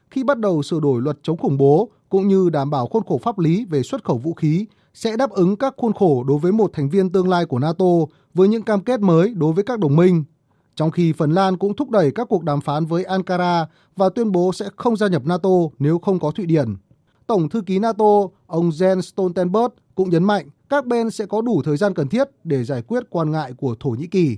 khi 0.10 0.24
bắt 0.24 0.40
đầu 0.40 0.64
sửa 0.64 0.80
đổi 0.80 1.02
luật 1.02 1.18
chống 1.24 1.38
khủng 1.38 1.58
bố 1.58 1.90
cũng 2.10 2.28
như 2.28 2.50
đảm 2.50 2.70
bảo 2.70 2.88
khuôn 2.88 3.04
khổ 3.04 3.20
pháp 3.24 3.40
lý 3.40 3.66
về 3.66 3.84
xuất 3.84 4.04
khẩu 4.04 4.18
vũ 4.18 4.34
khí 4.34 4.66
sẽ 4.94 5.18
đáp 5.18 5.30
ứng 5.30 5.56
các 5.56 5.74
khuôn 5.78 5.94
khổ 5.94 6.24
đối 6.24 6.40
với 6.40 6.52
một 6.52 6.70
thành 6.74 6.90
viên 6.90 7.10
tương 7.10 7.30
lai 7.30 7.46
của 7.46 7.60
NATO 7.60 7.86
với 8.38 8.48
những 8.48 8.64
cam 8.64 8.82
kết 8.82 9.00
mới 9.00 9.34
đối 9.36 9.54
với 9.54 9.64
các 9.64 9.80
đồng 9.80 9.96
minh. 9.96 10.24
Trong 10.76 10.92
khi 10.92 11.14
Phần 11.14 11.32
Lan 11.32 11.58
cũng 11.58 11.76
thúc 11.76 11.90
đẩy 11.90 12.12
các 12.12 12.28
cuộc 12.30 12.44
đàm 12.44 12.62
phán 12.62 12.86
với 12.86 13.04
Ankara 13.04 13.66
và 13.96 14.10
tuyên 14.10 14.32
bố 14.32 14.54
sẽ 14.54 14.66
không 14.76 14.96
gia 14.96 15.08
nhập 15.08 15.26
NATO 15.26 15.50
nếu 15.80 16.00
không 16.00 16.20
có 16.20 16.32
Thụy 16.32 16.46
Điển. 16.46 16.76
Tổng 17.28 17.50
thư 17.50 17.62
ký 17.62 17.80
NATO, 17.80 18.28
ông 18.48 18.70
Jens 18.70 19.02
Stoltenberg 19.02 19.74
cũng 19.96 20.10
nhấn 20.10 20.24
mạnh 20.24 20.50
các 20.70 20.86
bên 20.86 21.12
sẽ 21.12 21.26
có 21.26 21.42
đủ 21.42 21.62
thời 21.66 21.78
gian 21.78 21.94
cần 21.94 22.08
thiết 22.08 22.28
để 22.44 22.64
giải 22.64 22.82
quyết 22.82 23.04
quan 23.10 23.32
ngại 23.32 23.54
của 23.58 23.76
Thổ 23.80 23.90
Nhĩ 23.90 24.08
Kỳ. 24.08 24.38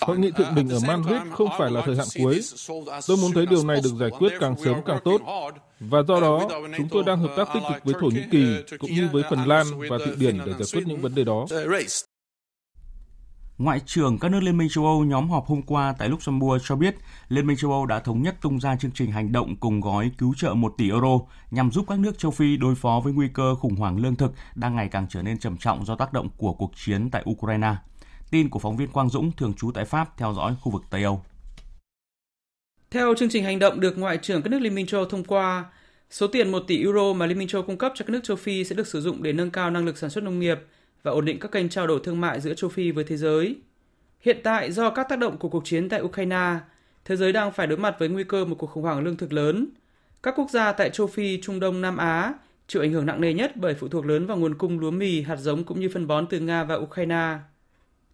Hội 0.00 0.18
nghị 0.18 0.30
thượng 0.30 0.54
đỉnh 0.54 0.68
ở 0.68 0.78
Madrid 0.86 1.20
không 1.32 1.48
phải 1.58 1.70
là 1.70 1.82
thời 1.86 1.96
hạn 1.96 2.06
cuối. 2.18 2.40
Tôi 3.06 3.16
muốn 3.16 3.32
thấy 3.32 3.46
điều 3.46 3.64
này 3.64 3.80
được 3.84 3.92
giải 4.00 4.10
quyết 4.18 4.32
càng 4.40 4.54
sớm 4.64 4.76
càng 4.86 4.98
tốt. 5.04 5.20
Và 5.80 5.98
do 6.08 6.20
đó, 6.20 6.48
chúng 6.76 6.88
tôi 6.90 7.02
đang 7.06 7.18
hợp 7.18 7.34
tác 7.36 7.48
tích 7.54 7.62
cực 7.68 7.84
với 7.84 7.94
Thổ 8.00 8.06
Nhĩ 8.06 8.22
Kỳ 8.30 8.76
cũng 8.78 8.90
như 8.90 9.08
với 9.12 9.22
Phần 9.30 9.46
Lan 9.46 9.66
và 9.90 9.98
Thụy 9.98 10.14
Điển 10.18 10.38
để 10.46 10.52
giải 10.52 10.68
quyết 10.72 10.86
những 10.86 11.00
vấn 11.00 11.14
đề 11.14 11.24
đó. 11.24 11.46
Ngoại 13.58 13.80
trưởng 13.86 14.18
các 14.18 14.28
nước 14.28 14.42
Liên 14.42 14.56
minh 14.56 14.68
châu 14.70 14.86
Âu 14.86 15.04
nhóm 15.04 15.30
họp 15.30 15.46
hôm 15.46 15.62
qua 15.62 15.94
tại 15.98 16.08
Luxembourg 16.08 16.62
cho 16.64 16.76
biết 16.76 16.94
Liên 17.28 17.46
minh 17.46 17.56
châu 17.56 17.72
Âu 17.72 17.86
đã 17.86 18.00
thống 18.00 18.22
nhất 18.22 18.36
tung 18.40 18.60
ra 18.60 18.76
chương 18.76 18.90
trình 18.94 19.12
hành 19.12 19.32
động 19.32 19.56
cùng 19.56 19.80
gói 19.80 20.10
cứu 20.18 20.34
trợ 20.36 20.54
1 20.54 20.74
tỷ 20.78 20.90
euro 20.90 21.18
nhằm 21.50 21.70
giúp 21.70 21.84
các 21.88 21.98
nước 21.98 22.18
châu 22.18 22.30
Phi 22.30 22.56
đối 22.56 22.74
phó 22.74 23.00
với 23.04 23.12
nguy 23.12 23.28
cơ 23.34 23.54
khủng 23.54 23.76
hoảng 23.76 23.98
lương 23.98 24.16
thực 24.16 24.32
đang 24.54 24.76
ngày 24.76 24.88
càng 24.88 25.06
trở 25.10 25.22
nên 25.22 25.38
trầm 25.38 25.56
trọng 25.56 25.84
do 25.84 25.96
tác 25.96 26.12
động 26.12 26.28
của 26.36 26.52
cuộc 26.52 26.72
chiến 26.76 27.10
tại 27.10 27.24
Ukraine. 27.30 27.74
Tin 28.30 28.50
của 28.50 28.58
phóng 28.58 28.76
viên 28.76 28.88
Quang 28.88 29.08
Dũng 29.08 29.32
thường 29.32 29.54
trú 29.54 29.70
tại 29.70 29.84
Pháp 29.84 30.18
theo 30.18 30.34
dõi 30.34 30.54
khu 30.60 30.72
vực 30.72 30.82
Tây 30.90 31.02
Âu. 31.02 31.22
Theo 32.90 33.14
chương 33.18 33.28
trình 33.28 33.44
hành 33.44 33.58
động 33.58 33.80
được 33.80 33.98
Ngoại 33.98 34.18
trưởng 34.22 34.42
các 34.42 34.50
nước 34.50 34.58
Liên 34.58 34.74
minh 34.74 34.86
châu 34.86 35.00
Âu 35.00 35.08
thông 35.08 35.24
qua, 35.24 35.64
số 36.10 36.26
tiền 36.26 36.52
1 36.52 36.60
tỷ 36.66 36.82
euro 36.82 37.12
mà 37.12 37.26
Liên 37.26 37.38
minh 37.38 37.48
châu 37.48 37.62
cung 37.62 37.78
cấp 37.78 37.92
cho 37.94 38.04
các 38.04 38.10
nước 38.12 38.20
châu 38.24 38.36
Phi 38.36 38.64
sẽ 38.64 38.74
được 38.74 38.86
sử 38.86 39.00
dụng 39.00 39.22
để 39.22 39.32
nâng 39.32 39.50
cao 39.50 39.70
năng 39.70 39.84
lực 39.84 39.98
sản 39.98 40.10
xuất 40.10 40.24
nông 40.24 40.38
nghiệp 40.38 40.58
và 41.02 41.12
ổn 41.12 41.24
định 41.24 41.38
các 41.38 41.52
kênh 41.52 41.68
trao 41.68 41.86
đổi 41.86 42.00
thương 42.04 42.20
mại 42.20 42.40
giữa 42.40 42.54
châu 42.54 42.70
Phi 42.70 42.90
với 42.90 43.04
thế 43.04 43.16
giới. 43.16 43.56
Hiện 44.20 44.40
tại, 44.42 44.72
do 44.72 44.90
các 44.90 45.08
tác 45.08 45.18
động 45.18 45.38
của 45.38 45.48
cuộc 45.48 45.64
chiến 45.64 45.88
tại 45.88 46.02
Ukraine, 46.02 46.54
thế 47.04 47.16
giới 47.16 47.32
đang 47.32 47.52
phải 47.52 47.66
đối 47.66 47.78
mặt 47.78 47.96
với 47.98 48.08
nguy 48.08 48.24
cơ 48.24 48.44
một 48.44 48.56
cuộc 48.58 48.66
khủng 48.66 48.82
hoảng 48.82 49.04
lương 49.04 49.16
thực 49.16 49.32
lớn. 49.32 49.66
Các 50.22 50.34
quốc 50.36 50.50
gia 50.50 50.72
tại 50.72 50.90
châu 50.90 51.06
Phi, 51.06 51.40
Trung 51.42 51.60
Đông, 51.60 51.80
Nam 51.80 51.96
Á 51.96 52.34
chịu 52.68 52.82
ảnh 52.82 52.92
hưởng 52.92 53.06
nặng 53.06 53.20
nề 53.20 53.32
nhất 53.32 53.56
bởi 53.56 53.74
phụ 53.74 53.88
thuộc 53.88 54.06
lớn 54.06 54.26
vào 54.26 54.36
nguồn 54.36 54.54
cung 54.54 54.78
lúa 54.78 54.90
mì, 54.90 55.22
hạt 55.22 55.36
giống 55.36 55.64
cũng 55.64 55.80
như 55.80 55.88
phân 55.94 56.06
bón 56.06 56.26
từ 56.26 56.40
Nga 56.40 56.64
và 56.64 56.74
Ukraine. 56.74 57.38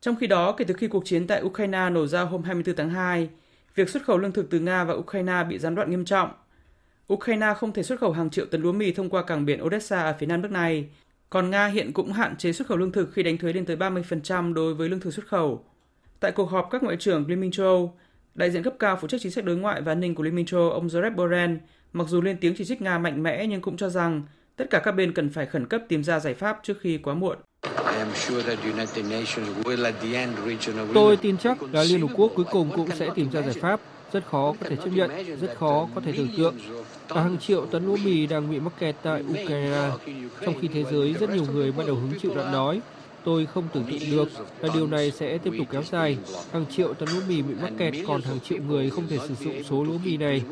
Trong 0.00 0.16
khi 0.16 0.26
đó, 0.26 0.52
kể 0.52 0.64
từ 0.64 0.74
khi 0.74 0.88
cuộc 0.88 1.04
chiến 1.04 1.26
tại 1.26 1.42
Ukraine 1.42 1.90
nổ 1.90 2.06
ra 2.06 2.22
hôm 2.22 2.42
24 2.42 2.76
tháng 2.76 2.90
2, 2.90 3.28
việc 3.74 3.88
xuất 3.88 4.02
khẩu 4.04 4.18
lương 4.18 4.32
thực 4.32 4.50
từ 4.50 4.60
Nga 4.60 4.84
và 4.84 4.94
Ukraine 4.94 5.44
bị 5.48 5.58
gián 5.58 5.74
đoạn 5.74 5.90
nghiêm 5.90 6.04
trọng. 6.04 6.30
Ukraine 7.12 7.54
không 7.56 7.72
thể 7.72 7.82
xuất 7.82 8.00
khẩu 8.00 8.12
hàng 8.12 8.30
triệu 8.30 8.46
tấn 8.46 8.62
lúa 8.62 8.72
mì 8.72 8.92
thông 8.92 9.10
qua 9.10 9.22
cảng 9.22 9.44
biển 9.44 9.64
Odessa 9.64 10.02
ở 10.02 10.14
phía 10.18 10.26
nam 10.26 10.42
nước 10.42 10.50
này, 10.50 10.88
còn 11.32 11.50
Nga 11.50 11.66
hiện 11.66 11.92
cũng 11.92 12.12
hạn 12.12 12.36
chế 12.36 12.52
xuất 12.52 12.68
khẩu 12.68 12.78
lương 12.78 12.92
thực 12.92 13.12
khi 13.12 13.22
đánh 13.22 13.38
thuế 13.38 13.52
lên 13.52 13.64
tới 13.64 13.76
30% 13.76 14.52
đối 14.52 14.74
với 14.74 14.88
lương 14.88 15.00
thực 15.00 15.14
xuất 15.14 15.26
khẩu. 15.26 15.64
Tại 16.20 16.32
cuộc 16.32 16.50
họp 16.50 16.68
các 16.70 16.82
ngoại 16.82 16.96
trưởng 16.96 17.26
Liên 17.28 17.40
minh 17.40 17.50
châu 17.50 17.66
Âu, 17.66 17.94
đại 18.34 18.50
diện 18.50 18.62
cấp 18.62 18.74
cao 18.78 18.98
phụ 19.00 19.08
trách 19.08 19.20
chính 19.20 19.32
sách 19.32 19.44
đối 19.44 19.56
ngoại 19.56 19.82
và 19.82 19.92
an 19.92 20.00
ninh 20.00 20.14
của 20.14 20.22
Liên 20.22 20.34
minh 20.34 20.46
châu 20.46 20.60
Âu 20.60 20.70
ông 20.70 20.86
Josep 20.86 21.14
Borrell 21.14 21.54
mặc 21.92 22.08
dù 22.08 22.20
lên 22.20 22.36
tiếng 22.40 22.54
chỉ 22.58 22.64
trích 22.64 22.82
Nga 22.82 22.98
mạnh 22.98 23.22
mẽ 23.22 23.46
nhưng 23.46 23.60
cũng 23.60 23.76
cho 23.76 23.88
rằng 23.88 24.22
tất 24.56 24.64
cả 24.70 24.80
các 24.84 24.92
bên 24.92 25.12
cần 25.12 25.30
phải 25.30 25.46
khẩn 25.46 25.66
cấp 25.66 25.82
tìm 25.88 26.04
ra 26.04 26.20
giải 26.20 26.34
pháp 26.34 26.60
trước 26.62 26.80
khi 26.80 26.98
quá 26.98 27.14
muộn. 27.14 27.38
Tôi 30.94 31.16
tin 31.16 31.38
chắc 31.38 31.62
là 31.62 31.82
Liên 31.82 32.00
Hợp 32.00 32.14
Quốc 32.14 32.32
cuối 32.34 32.44
cùng 32.50 32.70
cũng 32.76 32.88
sẽ 32.90 33.08
tìm 33.14 33.30
ra 33.30 33.42
giải 33.42 33.54
pháp 33.60 33.80
rất 34.12 34.24
khó 34.26 34.54
có 34.60 34.68
thể 34.68 34.76
chấp 34.76 34.90
nhận, 34.94 35.10
rất 35.40 35.56
khó 35.58 35.88
có 35.94 36.00
thể 36.00 36.12
tưởng 36.16 36.28
tượng. 36.36 36.54
Hàng 37.14 37.38
triệu 37.38 37.66
tấn 37.66 37.86
lúa 37.86 37.96
mì 38.04 38.26
đang 38.26 38.50
bị 38.50 38.60
mắc 38.60 38.72
kẹt 38.78 38.96
tại 39.02 39.22
Ukraine, 39.22 39.90
trong 40.40 40.54
khi 40.60 40.68
thế 40.68 40.84
giới 40.90 41.14
rất 41.14 41.30
nhiều 41.30 41.44
người 41.52 41.72
bắt 41.72 41.86
đầu 41.86 41.96
hứng 41.96 42.20
chịu 42.22 42.34
nạn 42.34 42.52
đói. 42.52 42.80
Tôi 43.24 43.46
không 43.46 43.64
tưởng 43.72 43.84
tượng 43.84 44.10
được 44.10 44.28
là 44.60 44.68
điều 44.74 44.86
này 44.86 45.10
sẽ 45.10 45.38
tiếp 45.38 45.52
tục 45.58 45.66
kéo 45.70 45.82
dài. 45.82 46.18
Hàng 46.52 46.66
triệu 46.70 46.94
tấn 46.94 47.08
lúa 47.08 47.20
mì 47.28 47.42
bị 47.42 47.54
mắc 47.62 47.72
kẹt, 47.78 47.94
còn 48.06 48.22
hàng 48.22 48.40
triệu 48.40 48.58
người 48.68 48.90
không 48.90 49.08
thể 49.08 49.18
sử 49.28 49.34
dụng 49.34 49.62
số 49.64 49.84
lúa 49.84 49.98
mì 50.04 50.16
này. 50.16 50.42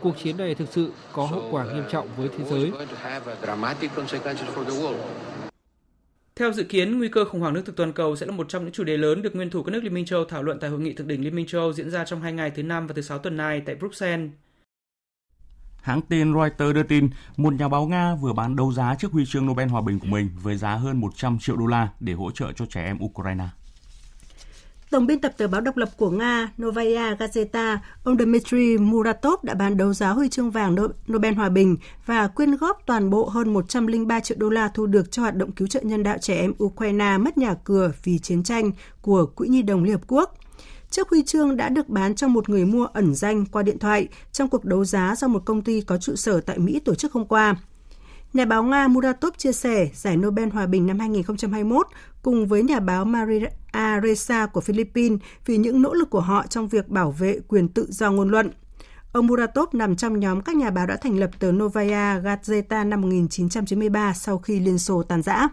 Cuộc 0.00 0.18
chiến 0.22 0.36
này 0.36 0.54
thực 0.54 0.68
sự 0.70 0.90
có 1.12 1.26
hậu 1.26 1.48
quả 1.50 1.64
nghiêm 1.64 1.84
trọng 1.90 2.08
với 2.16 2.28
thế 2.38 2.44
giới. 2.50 2.70
Theo 6.36 6.52
dự 6.52 6.64
kiến, 6.64 6.98
nguy 6.98 7.08
cơ 7.08 7.24
khủng 7.24 7.40
hoảng 7.40 7.54
lương 7.54 7.64
thực 7.64 7.76
toàn 7.76 7.92
cầu 7.92 8.16
sẽ 8.16 8.26
là 8.26 8.32
một 8.32 8.48
trong 8.48 8.64
những 8.64 8.72
chủ 8.72 8.84
đề 8.84 8.96
lớn 8.96 9.22
được 9.22 9.36
nguyên 9.36 9.50
thủ 9.50 9.62
các 9.62 9.72
nước 9.72 9.84
Liên 9.84 9.94
minh 9.94 10.04
châu 10.04 10.24
thảo 10.24 10.42
luận 10.42 10.58
tại 10.58 10.70
hội 10.70 10.80
nghị 10.80 10.92
thượng 10.92 11.08
đỉnh 11.08 11.24
Liên 11.24 11.36
minh 11.36 11.46
châu 11.46 11.72
diễn 11.72 11.90
ra 11.90 12.04
trong 12.04 12.20
hai 12.20 12.32
ngày 12.32 12.50
thứ 12.50 12.62
năm 12.62 12.86
và 12.86 12.94
thứ 12.94 13.02
sáu 13.02 13.18
tuần 13.18 13.36
này 13.36 13.62
tại 13.66 13.74
Bruxelles. 13.74 14.30
Hãng 15.82 16.00
tin 16.02 16.34
Reuters 16.34 16.74
đưa 16.74 16.82
tin, 16.82 17.10
một 17.36 17.54
nhà 17.54 17.68
báo 17.68 17.86
Nga 17.86 18.14
vừa 18.14 18.32
bán 18.32 18.56
đấu 18.56 18.72
giá 18.72 18.94
chiếc 18.98 19.12
huy 19.12 19.24
chương 19.26 19.46
Nobel 19.46 19.68
Hòa 19.68 19.80
bình 19.80 19.98
của 19.98 20.06
mình 20.06 20.28
với 20.42 20.56
giá 20.56 20.74
hơn 20.74 21.00
100 21.00 21.38
triệu 21.38 21.56
đô 21.56 21.66
la 21.66 21.88
để 22.00 22.12
hỗ 22.12 22.30
trợ 22.30 22.52
cho 22.52 22.66
trẻ 22.66 22.84
em 22.84 22.98
Ukraine. 23.04 23.44
Tổng 24.90 25.06
biên 25.06 25.20
tập 25.20 25.32
tờ 25.36 25.48
báo 25.48 25.60
độc 25.60 25.76
lập 25.76 25.88
của 25.96 26.10
Nga 26.10 26.48
Novaya 26.62 27.14
Gazeta, 27.14 27.76
ông 28.04 28.16
Dmitry 28.18 28.78
Muratov 28.78 29.44
đã 29.44 29.54
bán 29.54 29.76
đấu 29.76 29.92
giá 29.92 30.10
huy 30.10 30.28
chương 30.28 30.50
vàng 30.50 30.76
Nobel 31.12 31.34
Hòa 31.34 31.48
bình 31.48 31.76
và 32.06 32.28
quyên 32.28 32.56
góp 32.56 32.82
toàn 32.86 33.10
bộ 33.10 33.28
hơn 33.28 33.52
103 33.52 34.20
triệu 34.20 34.38
đô 34.40 34.48
la 34.48 34.68
thu 34.68 34.86
được 34.86 35.12
cho 35.12 35.22
hoạt 35.22 35.36
động 35.36 35.52
cứu 35.52 35.68
trợ 35.68 35.80
nhân 35.80 36.02
đạo 36.02 36.16
trẻ 36.20 36.40
em 36.40 36.52
Ukraine 36.64 37.18
mất 37.18 37.38
nhà 37.38 37.54
cửa 37.64 37.92
vì 38.04 38.18
chiến 38.18 38.42
tranh 38.42 38.70
của 39.00 39.26
Quỹ 39.26 39.48
Nhi 39.48 39.62
đồng 39.62 39.84
Liên 39.84 39.92
Hợp 39.92 40.02
Quốc. 40.06 40.34
Chiếc 40.92 41.08
huy 41.08 41.22
chương 41.22 41.56
đã 41.56 41.68
được 41.68 41.88
bán 41.88 42.14
cho 42.14 42.28
một 42.28 42.48
người 42.48 42.64
mua 42.64 42.84
ẩn 42.84 43.14
danh 43.14 43.44
qua 43.46 43.62
điện 43.62 43.78
thoại 43.78 44.08
trong 44.32 44.48
cuộc 44.48 44.64
đấu 44.64 44.84
giá 44.84 45.14
do 45.16 45.28
một 45.28 45.42
công 45.44 45.62
ty 45.62 45.80
có 45.80 45.98
trụ 45.98 46.16
sở 46.16 46.40
tại 46.40 46.58
Mỹ 46.58 46.80
tổ 46.80 46.94
chức 46.94 47.12
hôm 47.12 47.26
qua. 47.26 47.56
Nhà 48.32 48.44
báo 48.44 48.62
Nga 48.62 48.88
Muratov 48.88 49.34
chia 49.36 49.52
sẻ 49.52 49.88
giải 49.94 50.16
Nobel 50.16 50.48
Hòa 50.48 50.66
bình 50.66 50.86
năm 50.86 50.98
2021 50.98 51.86
cùng 52.22 52.46
với 52.46 52.62
nhà 52.62 52.80
báo 52.80 53.04
Maria 53.04 53.48
Ressa 54.02 54.46
của 54.46 54.60
Philippines 54.60 55.20
vì 55.46 55.56
những 55.56 55.82
nỗ 55.82 55.94
lực 55.94 56.10
của 56.10 56.20
họ 56.20 56.46
trong 56.46 56.68
việc 56.68 56.88
bảo 56.88 57.10
vệ 57.10 57.40
quyền 57.48 57.68
tự 57.68 57.86
do 57.88 58.10
ngôn 58.10 58.28
luận. 58.28 58.50
Ông 59.12 59.26
Muratov 59.26 59.74
nằm 59.74 59.96
trong 59.96 60.20
nhóm 60.20 60.40
các 60.40 60.56
nhà 60.56 60.70
báo 60.70 60.86
đã 60.86 60.96
thành 60.96 61.18
lập 61.18 61.30
tờ 61.38 61.52
Novaya 61.52 62.20
Gazeta 62.20 62.88
năm 62.88 63.00
1993 63.00 64.12
sau 64.14 64.38
khi 64.38 64.60
Liên 64.60 64.78
Xô 64.78 65.02
tan 65.02 65.22
rã. 65.22 65.48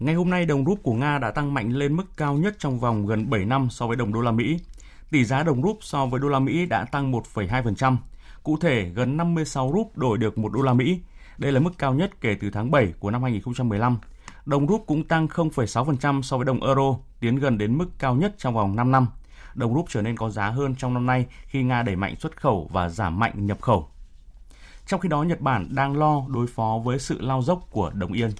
Ngày 0.00 0.14
hôm 0.14 0.30
nay, 0.30 0.46
đồng 0.46 0.64
rúp 0.64 0.82
của 0.82 0.92
Nga 0.92 1.18
đã 1.18 1.30
tăng 1.30 1.54
mạnh 1.54 1.72
lên 1.72 1.96
mức 1.96 2.04
cao 2.16 2.34
nhất 2.34 2.54
trong 2.58 2.80
vòng 2.80 3.06
gần 3.06 3.30
7 3.30 3.44
năm 3.44 3.70
so 3.70 3.86
với 3.86 3.96
đồng 3.96 4.12
đô 4.12 4.20
la 4.20 4.30
Mỹ. 4.30 4.58
Tỷ 5.10 5.24
giá 5.24 5.42
đồng 5.42 5.62
rúp 5.62 5.78
so 5.80 6.06
với 6.06 6.20
đô 6.20 6.28
la 6.28 6.38
Mỹ 6.38 6.66
đã 6.66 6.84
tăng 6.84 7.12
1,2%. 7.12 7.96
Cụ 8.42 8.56
thể, 8.56 8.90
gần 8.94 9.16
56 9.16 9.72
rúp 9.74 9.98
đổi 9.98 10.18
được 10.18 10.38
1 10.38 10.52
đô 10.52 10.62
la 10.62 10.74
Mỹ. 10.74 11.00
Đây 11.38 11.52
là 11.52 11.60
mức 11.60 11.70
cao 11.78 11.94
nhất 11.94 12.20
kể 12.20 12.36
từ 12.40 12.50
tháng 12.50 12.70
7 12.70 12.92
của 12.98 13.10
năm 13.10 13.22
2015. 13.22 13.98
Đồng 14.46 14.68
rúp 14.68 14.84
cũng 14.86 15.08
tăng 15.08 15.26
0,6% 15.26 16.22
so 16.22 16.36
với 16.36 16.46
đồng 16.46 16.64
euro, 16.64 16.96
tiến 17.20 17.36
gần 17.36 17.58
đến 17.58 17.78
mức 17.78 17.88
cao 17.98 18.14
nhất 18.14 18.34
trong 18.38 18.54
vòng 18.54 18.76
5 18.76 18.90
năm. 18.90 19.06
Đồng 19.54 19.74
rúp 19.74 19.84
trở 19.88 20.02
nên 20.02 20.16
có 20.16 20.30
giá 20.30 20.50
hơn 20.50 20.74
trong 20.74 20.94
năm 20.94 21.06
nay 21.06 21.26
khi 21.46 21.62
Nga 21.62 21.82
đẩy 21.82 21.96
mạnh 21.96 22.16
xuất 22.16 22.36
khẩu 22.36 22.68
và 22.72 22.88
giảm 22.88 23.18
mạnh 23.18 23.46
nhập 23.46 23.60
khẩu. 23.60 23.88
Trong 24.86 25.00
khi 25.00 25.08
đó, 25.08 25.22
Nhật 25.22 25.40
Bản 25.40 25.68
đang 25.70 25.96
lo 25.96 26.22
đối 26.28 26.46
phó 26.46 26.80
với 26.84 26.98
sự 26.98 27.20
lao 27.20 27.42
dốc 27.42 27.66
của 27.70 27.90
đồng 27.94 28.12
yên. 28.12 28.30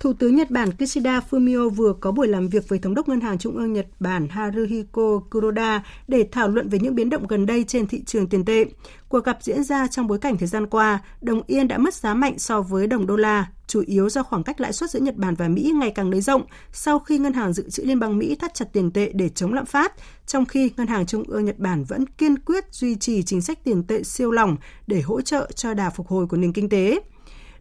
Thủ 0.00 0.12
tướng 0.12 0.36
Nhật 0.36 0.50
Bản 0.50 0.70
Kishida 0.72 1.20
Fumio 1.30 1.70
vừa 1.70 1.92
có 1.92 2.12
buổi 2.12 2.28
làm 2.28 2.48
việc 2.48 2.68
với 2.68 2.78
Thống 2.78 2.94
đốc 2.94 3.08
Ngân 3.08 3.20
hàng 3.20 3.38
Trung 3.38 3.56
ương 3.56 3.72
Nhật 3.72 3.86
Bản 4.00 4.28
Haruhiko 4.28 5.20
Kuroda 5.30 5.84
để 6.08 6.28
thảo 6.32 6.48
luận 6.48 6.68
về 6.68 6.78
những 6.78 6.94
biến 6.94 7.10
động 7.10 7.26
gần 7.26 7.46
đây 7.46 7.64
trên 7.64 7.86
thị 7.86 8.02
trường 8.04 8.28
tiền 8.28 8.44
tệ. 8.44 8.64
Cuộc 9.08 9.24
gặp 9.24 9.38
diễn 9.42 9.64
ra 9.64 9.86
trong 9.86 10.06
bối 10.06 10.18
cảnh 10.18 10.38
thời 10.38 10.48
gian 10.48 10.66
qua, 10.66 10.98
đồng 11.20 11.42
yên 11.46 11.68
đã 11.68 11.78
mất 11.78 11.94
giá 11.94 12.14
mạnh 12.14 12.38
so 12.38 12.62
với 12.62 12.86
đồng 12.86 13.06
đô 13.06 13.16
la, 13.16 13.46
chủ 13.66 13.82
yếu 13.86 14.08
do 14.08 14.22
khoảng 14.22 14.42
cách 14.42 14.60
lãi 14.60 14.72
suất 14.72 14.90
giữa 14.90 15.00
Nhật 15.00 15.16
Bản 15.16 15.34
và 15.34 15.48
Mỹ 15.48 15.72
ngày 15.74 15.90
càng 15.90 16.10
nới 16.10 16.20
rộng 16.20 16.42
sau 16.72 16.98
khi 16.98 17.18
Ngân 17.18 17.32
hàng 17.32 17.52
Dự 17.52 17.70
trữ 17.70 17.82
Liên 17.82 18.00
bang 18.00 18.18
Mỹ 18.18 18.34
thắt 18.34 18.54
chặt 18.54 18.72
tiền 18.72 18.90
tệ 18.90 19.12
để 19.14 19.28
chống 19.28 19.52
lạm 19.52 19.66
phát, 19.66 19.92
trong 20.26 20.46
khi 20.46 20.70
Ngân 20.76 20.86
hàng 20.86 21.06
Trung 21.06 21.24
ương 21.26 21.44
Nhật 21.44 21.58
Bản 21.58 21.84
vẫn 21.84 22.06
kiên 22.06 22.38
quyết 22.38 22.64
duy 22.70 22.96
trì 22.96 23.22
chính 23.22 23.40
sách 23.40 23.64
tiền 23.64 23.82
tệ 23.82 24.02
siêu 24.02 24.30
lỏng 24.30 24.56
để 24.86 25.00
hỗ 25.00 25.20
trợ 25.20 25.50
cho 25.54 25.74
đà 25.74 25.90
phục 25.90 26.08
hồi 26.08 26.26
của 26.26 26.36
nền 26.36 26.52
kinh 26.52 26.68
tế 26.68 27.00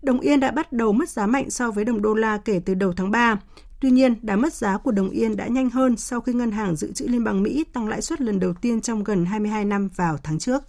đồng 0.02 0.20
yên 0.20 0.40
đã 0.40 0.52
bắt 0.52 0.74
đầu 0.74 0.92
mất 0.94 1.10
giá 1.10 1.28
mạnh 1.28 1.50
so 1.50 1.72
với 1.72 1.86
đồng 1.86 2.02
đô 2.02 2.14
la 2.14 2.38
kể 2.38 2.62
từ 2.66 2.74
đầu 2.74 2.94
tháng 2.94 3.12
3. 3.12 3.38
Tuy 3.80 3.90
nhiên, 3.92 4.16
đà 4.22 4.36
mất 4.36 4.54
giá 4.54 4.78
của 4.78 4.92
đồng 4.92 5.10
yên 5.10 5.38
đã 5.38 5.48
nhanh 5.48 5.70
hơn 5.70 5.98
sau 5.98 6.22
khi 6.22 6.34
Ngân 6.34 6.52
hàng 6.52 6.76
Dự 6.76 6.92
trữ 6.92 7.08
Liên 7.08 7.24
bang 7.24 7.44
Mỹ 7.44 7.66
tăng 7.74 7.88
lãi 7.88 8.02
suất 8.02 8.22
lần 8.22 8.40
đầu 8.40 8.54
tiên 8.54 8.82
trong 8.82 9.04
gần 9.04 9.26
22 9.26 9.66
năm 9.66 9.90
vào 9.96 10.18
tháng 10.24 10.40
trước. 10.40 10.64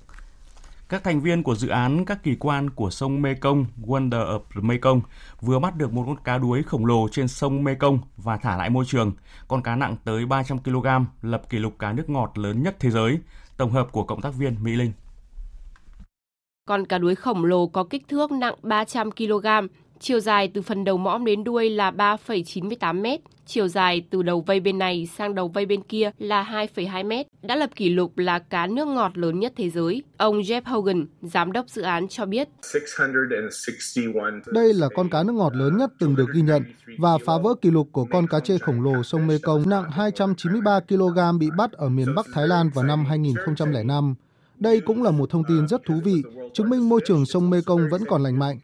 Các 0.88 1.04
thành 1.04 1.20
viên 1.20 1.42
của 1.42 1.54
dự 1.54 1.68
án 1.68 2.04
các 2.04 2.22
kỳ 2.22 2.34
quan 2.34 2.70
của 2.70 2.90
sông 2.90 3.22
Mekong 3.22 3.66
Wonder 3.86 4.38
of 4.38 4.62
Mekong 4.62 5.00
vừa 5.40 5.58
bắt 5.58 5.76
được 5.76 5.92
một 5.92 6.04
con 6.06 6.16
cá 6.24 6.38
đuối 6.38 6.62
khổng 6.62 6.86
lồ 6.86 7.08
trên 7.08 7.28
sông 7.28 7.64
Mekong 7.64 7.98
và 8.16 8.36
thả 8.36 8.56
lại 8.56 8.70
môi 8.70 8.84
trường. 8.88 9.12
Con 9.48 9.62
cá 9.62 9.76
nặng 9.76 9.96
tới 10.04 10.26
300 10.26 10.58
kg, 10.58 10.86
lập 11.22 11.42
kỷ 11.50 11.58
lục 11.58 11.78
cá 11.78 11.92
nước 11.92 12.10
ngọt 12.10 12.38
lớn 12.38 12.62
nhất 12.62 12.76
thế 12.80 12.90
giới. 12.90 13.18
Tổng 13.56 13.70
hợp 13.70 13.88
của 13.92 14.04
cộng 14.04 14.20
tác 14.20 14.34
viên 14.34 14.62
Mỹ 14.62 14.72
Linh. 14.72 14.92
Con 16.68 16.86
cá 16.86 16.98
đuối 16.98 17.14
khổng 17.14 17.44
lồ 17.44 17.66
có 17.66 17.84
kích 17.84 18.08
thước 18.08 18.32
nặng 18.32 18.54
300 18.62 19.10
kg, 19.10 19.46
chiều 20.00 20.20
dài 20.20 20.50
từ 20.54 20.62
phần 20.62 20.84
đầu 20.84 20.96
mõm 20.96 21.24
đến 21.24 21.44
đuôi 21.44 21.70
là 21.70 21.90
3,98 21.90 23.02
m, 23.02 23.22
chiều 23.46 23.68
dài 23.68 24.02
từ 24.10 24.22
đầu 24.22 24.40
vây 24.40 24.60
bên 24.60 24.78
này 24.78 25.08
sang 25.16 25.34
đầu 25.34 25.48
vây 25.48 25.66
bên 25.66 25.82
kia 25.82 26.10
là 26.18 26.66
2,2 26.74 27.04
m, 27.04 27.28
đã 27.42 27.56
lập 27.56 27.70
kỷ 27.76 27.88
lục 27.88 28.18
là 28.18 28.38
cá 28.38 28.66
nước 28.66 28.88
ngọt 28.88 29.18
lớn 29.18 29.40
nhất 29.40 29.52
thế 29.56 29.70
giới. 29.70 30.02
Ông 30.16 30.40
Jeff 30.40 30.62
Hogan, 30.64 31.06
giám 31.22 31.52
đốc 31.52 31.68
dự 31.68 31.82
án 31.82 32.08
cho 32.08 32.26
biết. 32.26 32.48
Đây 34.52 34.74
là 34.74 34.88
con 34.96 35.10
cá 35.10 35.22
nước 35.22 35.32
ngọt 35.32 35.56
lớn 35.56 35.76
nhất 35.76 35.90
từng 35.98 36.16
được 36.16 36.26
ghi 36.34 36.42
nhận 36.42 36.62
và 36.98 37.18
phá 37.26 37.32
vỡ 37.42 37.54
kỷ 37.62 37.70
lục 37.70 37.88
của 37.92 38.04
con 38.04 38.26
cá 38.26 38.40
chê 38.40 38.58
khổng 38.58 38.82
lồ 38.82 39.02
sông 39.02 39.26
Mekong 39.26 39.68
nặng 39.68 39.90
293 39.90 40.80
kg 40.80 41.38
bị 41.38 41.48
bắt 41.56 41.72
ở 41.72 41.88
miền 41.88 42.14
Bắc 42.16 42.26
Thái 42.34 42.48
Lan 42.48 42.70
vào 42.74 42.84
năm 42.84 43.04
2005. 43.04 44.14
Đây 44.60 44.80
cũng 44.80 45.02
là 45.02 45.10
một 45.10 45.30
thông 45.30 45.42
tin 45.48 45.68
rất 45.68 45.84
thú 45.84 45.94
vị, 46.04 46.22
chứng 46.52 46.70
minh 46.70 46.88
môi 46.88 47.00
trường 47.06 47.26
sông 47.26 47.50
Mekong 47.50 47.80
vẫn 47.90 48.02
còn 48.08 48.22
lành 48.22 48.38
mạnh. 48.38 48.58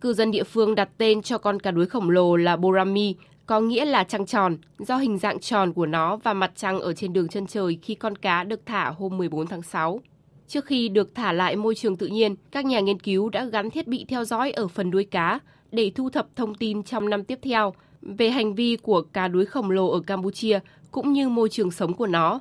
Cư 0.00 0.12
dân 0.12 0.30
địa 0.30 0.44
phương 0.44 0.74
đặt 0.74 0.88
tên 0.98 1.22
cho 1.22 1.38
con 1.38 1.60
cá 1.60 1.70
đuối 1.70 1.86
khổng 1.86 2.10
lồ 2.10 2.36
là 2.36 2.56
Borami, 2.56 3.14
có 3.46 3.60
nghĩa 3.60 3.84
là 3.84 4.04
trăng 4.04 4.26
tròn, 4.26 4.56
do 4.78 4.96
hình 4.96 5.18
dạng 5.18 5.40
tròn 5.40 5.72
của 5.72 5.86
nó 5.86 6.16
và 6.16 6.34
mặt 6.34 6.52
trăng 6.56 6.80
ở 6.80 6.92
trên 6.92 7.12
đường 7.12 7.28
chân 7.28 7.46
trời 7.46 7.78
khi 7.82 7.94
con 7.94 8.16
cá 8.16 8.44
được 8.44 8.60
thả 8.66 8.90
hôm 8.90 9.18
14 9.18 9.46
tháng 9.46 9.62
6. 9.62 10.00
Trước 10.48 10.64
khi 10.64 10.88
được 10.88 11.14
thả 11.14 11.32
lại 11.32 11.56
môi 11.56 11.74
trường 11.74 11.96
tự 11.96 12.06
nhiên, 12.06 12.34
các 12.50 12.64
nhà 12.64 12.80
nghiên 12.80 12.98
cứu 12.98 13.28
đã 13.28 13.44
gắn 13.44 13.70
thiết 13.70 13.88
bị 13.88 14.04
theo 14.08 14.24
dõi 14.24 14.50
ở 14.50 14.68
phần 14.68 14.90
đuôi 14.90 15.04
cá 15.04 15.38
để 15.72 15.92
thu 15.94 16.10
thập 16.10 16.36
thông 16.36 16.54
tin 16.54 16.82
trong 16.82 17.10
năm 17.10 17.24
tiếp 17.24 17.38
theo 17.42 17.74
về 18.02 18.30
hành 18.30 18.54
vi 18.54 18.76
của 18.76 19.02
cá 19.02 19.28
đuối 19.28 19.46
khổng 19.46 19.70
lồ 19.70 19.88
ở 19.88 20.00
Campuchia 20.00 20.58
cũng 20.90 21.12
như 21.12 21.28
môi 21.28 21.48
trường 21.48 21.70
sống 21.70 21.94
của 21.94 22.06
nó, 22.06 22.40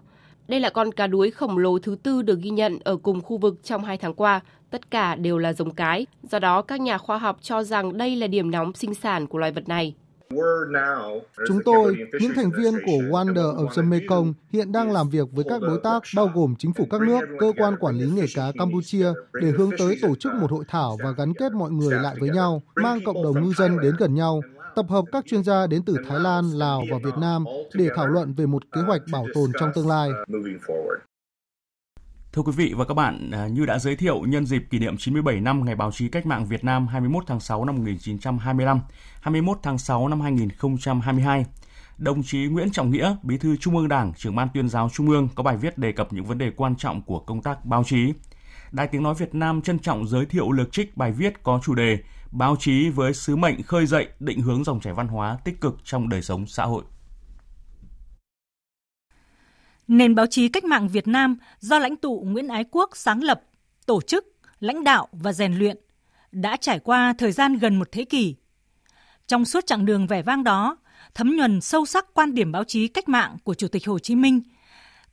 đây 0.50 0.60
là 0.60 0.70
con 0.70 0.92
cá 0.92 1.08
đuối 1.08 1.32
khổng 1.32 1.58
lồ 1.58 1.80
thứ 1.80 1.96
tư 2.04 2.22
được 2.22 2.40
ghi 2.42 2.50
nhận 2.50 2.80
ở 2.84 2.98
cùng 2.98 3.22
khu 3.22 3.38
vực 3.38 3.56
trong 3.64 3.84
hai 3.84 3.98
tháng 3.98 4.14
qua. 4.14 4.42
Tất 4.70 4.92
cả 4.92 5.16
đều 5.16 5.38
là 5.38 5.54
giống 5.54 5.72
cái. 5.72 6.06
Do 6.24 6.40
đó, 6.40 6.62
các 6.62 6.82
nhà 6.82 6.98
khoa 6.98 7.18
học 7.18 7.38
cho 7.42 7.64
rằng 7.64 7.98
đây 7.98 8.16
là 8.16 8.28
điểm 8.28 8.52
nóng 8.52 8.74
sinh 8.74 8.94
sản 8.94 9.28
của 9.28 9.38
loài 9.38 9.52
vật 9.52 9.68
này. 9.68 9.96
Chúng 11.48 11.60
tôi, 11.66 11.96
những 12.20 12.34
thành 12.36 12.52
viên 12.58 12.74
của 12.86 12.92
Wonder 12.92 13.56
of 13.56 13.68
the 13.76 13.82
Mekong, 13.82 14.34
hiện 14.54 14.72
đang 14.72 14.92
làm 14.92 15.10
việc 15.10 15.28
với 15.32 15.46
các 15.50 15.62
đối 15.62 15.80
tác 15.84 16.04
bao 16.16 16.32
gồm 16.34 16.56
chính 16.60 16.74
phủ 16.74 16.88
các 16.90 17.02
nước, 17.02 17.20
cơ 17.40 17.54
quan 17.58 17.76
quản 17.80 17.96
lý 17.96 18.06
nghề 18.16 18.26
cá 18.36 18.52
Campuchia 18.58 19.08
để 19.34 19.52
hướng 19.58 19.72
tới 19.78 19.98
tổ 20.02 20.16
chức 20.16 20.34
một 20.34 20.52
hội 20.52 20.64
thảo 20.68 20.98
và 21.04 21.12
gắn 21.12 21.34
kết 21.34 21.52
mọi 21.52 21.72
người 21.72 21.96
lại 22.00 22.16
với 22.20 22.30
nhau, 22.30 22.62
mang 22.76 23.00
cộng 23.06 23.24
đồng 23.24 23.44
ngư 23.44 23.54
dân 23.58 23.80
đến 23.80 23.96
gần 24.00 24.16
nhau, 24.16 24.42
tập 24.76 24.86
hợp 24.90 25.06
các 25.12 25.26
chuyên 25.28 25.44
gia 25.44 25.68
đến 25.68 25.84
từ 25.86 25.96
Thái 26.10 26.20
Lan, 26.20 26.52
Lào 26.52 26.84
và 26.92 26.98
Việt 27.04 27.18
Nam 27.18 27.46
để 27.74 27.90
thảo 27.96 28.08
luận 28.08 28.34
về 28.34 28.46
một 28.46 28.64
kế 28.72 28.82
hoạch 28.82 29.02
bảo 29.12 29.26
tồn 29.34 29.52
trong 29.60 29.72
tương 29.76 29.88
lai. 29.88 30.10
Thưa 32.34 32.42
quý 32.42 32.52
vị 32.56 32.74
và 32.78 32.86
các 32.86 32.94
bạn, 32.94 33.32
à, 33.32 33.48
như 33.48 33.66
đã 33.66 33.80
giới 33.80 33.96
thiệu 33.96 34.22
nhân 34.28 34.46
dịp 34.46 34.64
kỷ 34.70 34.80
niệm 34.80 34.98
97 34.98 35.40
năm 35.40 35.66
Ngày 35.66 35.76
báo 35.76 35.92
chí 35.92 36.08
cách 36.08 36.26
mạng 36.26 36.46
Việt 36.46 36.64
Nam 36.64 36.88
21 36.88 37.24
tháng 37.28 37.40
6 37.40 37.66
năm 37.66 37.76
1925, 37.76 38.80
21 39.22 39.58
tháng 39.64 39.78
6 39.78 40.08
năm 40.08 40.22
2022, 40.22 41.46
đồng 41.98 42.24
chí 42.24 42.48
Nguyễn 42.48 42.72
Trọng 42.72 42.92
Nghĩa, 42.92 43.16
Bí 43.24 43.38
thư 43.38 43.56
Trung 43.58 43.78
ương 43.78 43.88
Đảng, 43.88 44.14
trưởng 44.14 44.36
ban 44.36 44.48
tuyên 44.54 44.70
giáo 44.70 44.90
Trung 44.94 45.10
ương 45.10 45.28
có 45.36 45.44
bài 45.44 45.58
viết 45.58 45.78
đề 45.78 45.92
cập 45.92 46.14
những 46.14 46.26
vấn 46.26 46.38
đề 46.38 46.52
quan 46.56 46.76
trọng 46.76 47.02
của 47.02 47.20
công 47.20 47.42
tác 47.42 47.66
báo 47.66 47.84
chí. 47.84 48.14
Đài 48.72 48.88
Tiếng 48.88 49.04
Nói 49.04 49.14
Việt 49.14 49.36
Nam 49.36 49.62
trân 49.62 49.80
trọng 49.80 50.08
giới 50.08 50.26
thiệu 50.26 50.52
lược 50.52 50.72
trích 50.72 50.98
bài 50.98 51.12
viết 51.12 51.44
có 51.44 51.60
chủ 51.64 51.76
đề 51.76 51.98
báo 52.32 52.56
chí 52.60 52.90
với 52.90 53.14
sứ 53.14 53.36
mệnh 53.36 53.64
khơi 53.64 53.86
dậy, 53.86 54.08
định 54.20 54.42
hướng 54.42 54.64
dòng 54.64 54.80
chảy 54.80 54.94
văn 54.94 55.08
hóa 55.08 55.38
tích 55.46 55.62
cực 55.62 55.76
trong 55.84 56.10
đời 56.10 56.22
sống 56.22 56.48
xã 56.48 56.66
hội. 56.66 56.84
Nền 59.88 60.16
báo 60.16 60.26
chí 60.26 60.50
cách 60.50 60.64
mạng 60.64 60.88
Việt 60.88 61.08
Nam 61.08 61.38
do 61.60 61.80
lãnh 61.80 61.96
tụ 61.96 62.24
Nguyễn 62.28 62.48
Ái 62.48 62.66
Quốc 62.72 62.90
sáng 62.94 63.24
lập, 63.24 63.42
tổ 63.86 64.02
chức, 64.02 64.26
lãnh 64.60 64.84
đạo 64.84 65.08
và 65.12 65.34
rèn 65.34 65.54
luyện 65.54 65.78
đã 66.32 66.58
trải 66.58 66.80
qua 66.80 67.14
thời 67.18 67.32
gian 67.32 67.58
gần 67.58 67.80
một 67.80 67.88
thế 67.92 68.06
kỷ. 68.06 68.36
Trong 69.28 69.46
suốt 69.46 69.66
chặng 69.66 69.86
đường 69.86 70.08
vẻ 70.08 70.22
vang 70.22 70.44
đó, 70.44 70.78
thấm 71.14 71.36
nhuần 71.36 71.62
sâu 71.62 71.86
sắc 71.86 72.06
quan 72.14 72.34
điểm 72.34 72.52
báo 72.52 72.64
chí 72.64 72.88
cách 72.88 73.10
mạng 73.10 73.38
của 73.44 73.54
Chủ 73.54 73.68
tịch 73.68 73.88
Hồ 73.88 74.00
Chí 74.00 74.16
Minh, 74.16 74.42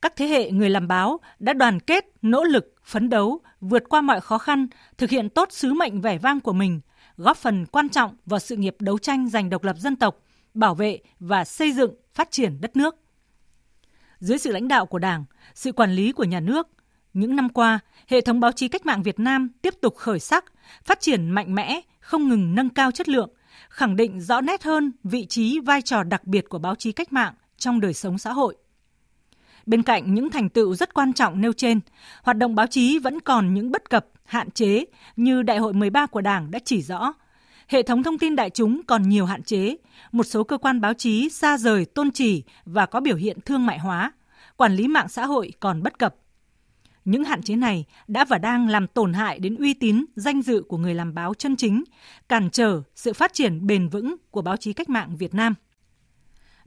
các 0.01 0.13
thế 0.15 0.27
hệ 0.27 0.51
người 0.51 0.69
làm 0.69 0.87
báo 0.87 1.19
đã 1.39 1.53
đoàn 1.53 1.79
kết, 1.79 2.05
nỗ 2.21 2.43
lực, 2.43 2.75
phấn 2.83 3.09
đấu, 3.09 3.41
vượt 3.61 3.83
qua 3.89 4.01
mọi 4.01 4.21
khó 4.21 4.37
khăn, 4.37 4.67
thực 4.97 5.09
hiện 5.09 5.29
tốt 5.29 5.47
sứ 5.51 5.73
mệnh 5.73 6.01
vẻ 6.01 6.17
vang 6.17 6.39
của 6.39 6.53
mình, 6.53 6.79
góp 7.17 7.37
phần 7.37 7.65
quan 7.65 7.89
trọng 7.89 8.15
vào 8.25 8.39
sự 8.39 8.55
nghiệp 8.55 8.75
đấu 8.79 8.99
tranh 8.99 9.29
giành 9.29 9.49
độc 9.49 9.63
lập 9.63 9.77
dân 9.77 9.95
tộc, 9.95 10.17
bảo 10.53 10.75
vệ 10.75 10.99
và 11.19 11.45
xây 11.45 11.71
dựng, 11.71 11.93
phát 12.13 12.31
triển 12.31 12.61
đất 12.61 12.75
nước. 12.75 12.95
Dưới 14.19 14.37
sự 14.37 14.51
lãnh 14.51 14.67
đạo 14.67 14.85
của 14.85 14.99
Đảng, 14.99 15.25
sự 15.55 15.71
quản 15.71 15.91
lý 15.91 16.11
của 16.11 16.23
nhà 16.23 16.39
nước, 16.39 16.67
những 17.13 17.35
năm 17.35 17.49
qua, 17.49 17.79
hệ 18.07 18.21
thống 18.21 18.39
báo 18.39 18.51
chí 18.51 18.67
cách 18.67 18.85
mạng 18.85 19.03
Việt 19.03 19.19
Nam 19.19 19.49
tiếp 19.61 19.73
tục 19.81 19.95
khởi 19.95 20.19
sắc, 20.19 20.45
phát 20.83 21.01
triển 21.01 21.29
mạnh 21.29 21.55
mẽ, 21.55 21.81
không 21.99 22.27
ngừng 22.27 22.55
nâng 22.55 22.69
cao 22.69 22.91
chất 22.91 23.09
lượng, 23.09 23.29
khẳng 23.69 23.95
định 23.95 24.21
rõ 24.21 24.41
nét 24.41 24.63
hơn 24.63 24.91
vị 25.03 25.25
trí 25.25 25.59
vai 25.59 25.81
trò 25.81 26.03
đặc 26.03 26.23
biệt 26.23 26.49
của 26.49 26.59
báo 26.59 26.75
chí 26.75 26.91
cách 26.91 27.13
mạng 27.13 27.33
trong 27.57 27.79
đời 27.79 27.93
sống 27.93 28.17
xã 28.17 28.33
hội. 28.33 28.55
Bên 29.65 29.83
cạnh 29.83 30.13
những 30.13 30.29
thành 30.29 30.49
tựu 30.49 30.75
rất 30.75 30.93
quan 30.93 31.13
trọng 31.13 31.41
nêu 31.41 31.53
trên, 31.53 31.79
hoạt 32.23 32.37
động 32.37 32.55
báo 32.55 32.67
chí 32.67 32.99
vẫn 32.99 33.19
còn 33.19 33.53
những 33.53 33.71
bất 33.71 33.89
cập, 33.89 34.05
hạn 34.27 34.51
chế 34.51 34.85
như 35.15 35.41
Đại 35.41 35.57
hội 35.57 35.73
13 35.73 36.05
của 36.05 36.21
Đảng 36.21 36.51
đã 36.51 36.59
chỉ 36.65 36.81
rõ. 36.81 37.13
Hệ 37.67 37.83
thống 37.83 38.03
thông 38.03 38.17
tin 38.17 38.35
đại 38.35 38.49
chúng 38.49 38.81
còn 38.87 39.09
nhiều 39.09 39.25
hạn 39.25 39.43
chế, 39.43 39.75
một 40.11 40.23
số 40.23 40.43
cơ 40.43 40.57
quan 40.57 40.81
báo 40.81 40.93
chí 40.93 41.29
xa 41.29 41.57
rời 41.57 41.85
tôn 41.85 42.11
chỉ 42.11 42.43
và 42.65 42.85
có 42.85 42.99
biểu 42.99 43.15
hiện 43.15 43.37
thương 43.45 43.65
mại 43.65 43.79
hóa, 43.79 44.11
quản 44.57 44.75
lý 44.75 44.87
mạng 44.87 45.09
xã 45.09 45.25
hội 45.25 45.53
còn 45.59 45.83
bất 45.83 45.99
cập. 45.99 46.15
Những 47.05 47.23
hạn 47.23 47.41
chế 47.41 47.55
này 47.55 47.85
đã 48.07 48.25
và 48.25 48.37
đang 48.37 48.69
làm 48.69 48.87
tổn 48.87 49.13
hại 49.13 49.39
đến 49.39 49.55
uy 49.55 49.73
tín, 49.73 50.05
danh 50.15 50.41
dự 50.41 50.63
của 50.67 50.77
người 50.77 50.93
làm 50.93 51.13
báo 51.13 51.33
chân 51.33 51.55
chính, 51.55 51.83
cản 52.29 52.49
trở 52.49 52.81
sự 52.95 53.13
phát 53.13 53.33
triển 53.33 53.67
bền 53.67 53.89
vững 53.89 54.15
của 54.31 54.41
báo 54.41 54.57
chí 54.57 54.73
cách 54.73 54.89
mạng 54.89 55.15
Việt 55.17 55.33
Nam 55.33 55.53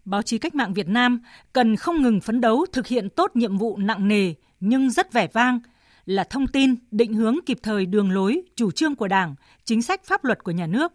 báo 0.05 0.23
chí 0.23 0.39
cách 0.39 0.55
mạng 0.55 0.75
Việt 0.75 0.89
Nam 0.89 1.21
cần 1.53 1.77
không 1.77 2.03
ngừng 2.03 2.21
phấn 2.21 2.41
đấu 2.41 2.67
thực 2.73 2.87
hiện 2.87 3.09
tốt 3.11 3.31
nhiệm 3.35 3.59
vụ 3.59 3.77
nặng 3.77 4.09
nề 4.09 4.35
nhưng 4.61 4.91
rất 4.91 5.13
vẻ 5.13 5.29
vang 5.33 5.61
là 6.11 6.25
thông 6.25 6.47
tin, 6.47 6.75
định 6.91 7.15
hướng 7.15 7.37
kịp 7.47 7.59
thời 7.63 7.87
đường 7.87 8.11
lối, 8.11 8.43
chủ 8.57 8.71
trương 8.71 8.97
của 8.97 9.09
Đảng, 9.09 9.35
chính 9.65 9.83
sách 9.83 10.05
pháp 10.05 10.25
luật 10.25 10.45
của 10.45 10.51
nhà 10.51 10.67
nước, 10.67 10.93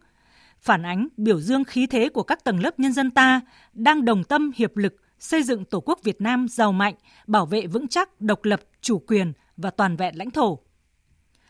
phản 0.61 0.85
ánh 0.85 1.07
biểu 1.17 1.39
dương 1.39 1.63
khí 1.63 1.87
thế 1.87 2.09
của 2.09 2.23
các 2.23 2.43
tầng 2.43 2.59
lớp 2.59 2.79
nhân 2.79 2.93
dân 2.93 3.11
ta 3.11 3.41
đang 3.73 4.05
đồng 4.05 4.23
tâm 4.23 4.51
hiệp 4.55 4.77
lực 4.77 4.95
xây 5.19 5.43
dựng 5.43 5.65
Tổ 5.65 5.79
quốc 5.79 5.99
Việt 6.03 6.21
Nam 6.21 6.47
giàu 6.47 6.71
mạnh, 6.71 6.93
bảo 7.27 7.45
vệ 7.45 7.67
vững 7.67 7.87
chắc 7.87 8.21
độc 8.21 8.45
lập, 8.45 8.61
chủ 8.81 8.99
quyền, 8.99 9.33
và 9.57 9.69
toàn 9.69 9.95
vẹn 9.95 10.17
lãnh 10.17 10.31
thổ. 10.31 10.59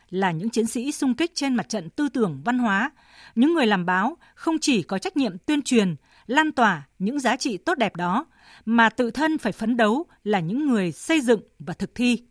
Là 0.09 0.31
những 0.31 0.49
chiến 0.49 0.65
sĩ 0.65 0.91
sung 0.91 1.13
kích 1.13 1.31
trên 1.35 1.55
mặt 1.55 1.69
trận 1.69 1.89
tư 1.89 2.09
tưởng 2.09 2.41
văn 2.45 2.59
hóa, 2.59 2.91
những 3.35 3.53
người 3.53 3.67
làm 3.67 3.85
báo 3.85 4.17
không 4.35 4.59
chỉ 4.61 4.83
có 4.83 4.97
trách 4.97 5.17
nhiệm 5.17 5.37
tuyên 5.37 5.61
truyền, 5.61 5.95
lan 6.27 6.51
tỏa 6.51 6.87
những 6.99 7.19
giá 7.19 7.35
trị 7.35 7.57
tốt 7.57 7.77
đẹp 7.77 7.95
đó, 7.95 8.25
mà 8.65 8.89
tự 8.89 9.11
thân 9.11 9.37
phải 9.37 9.51
phấn 9.51 9.77
đấu 9.77 10.05
là 10.23 10.39
những 10.39 10.67
người 10.67 10.91
xây 10.91 11.21
dựng 11.21 11.41
và 11.59 11.73
thực 11.73 11.95
thi. 11.95 12.23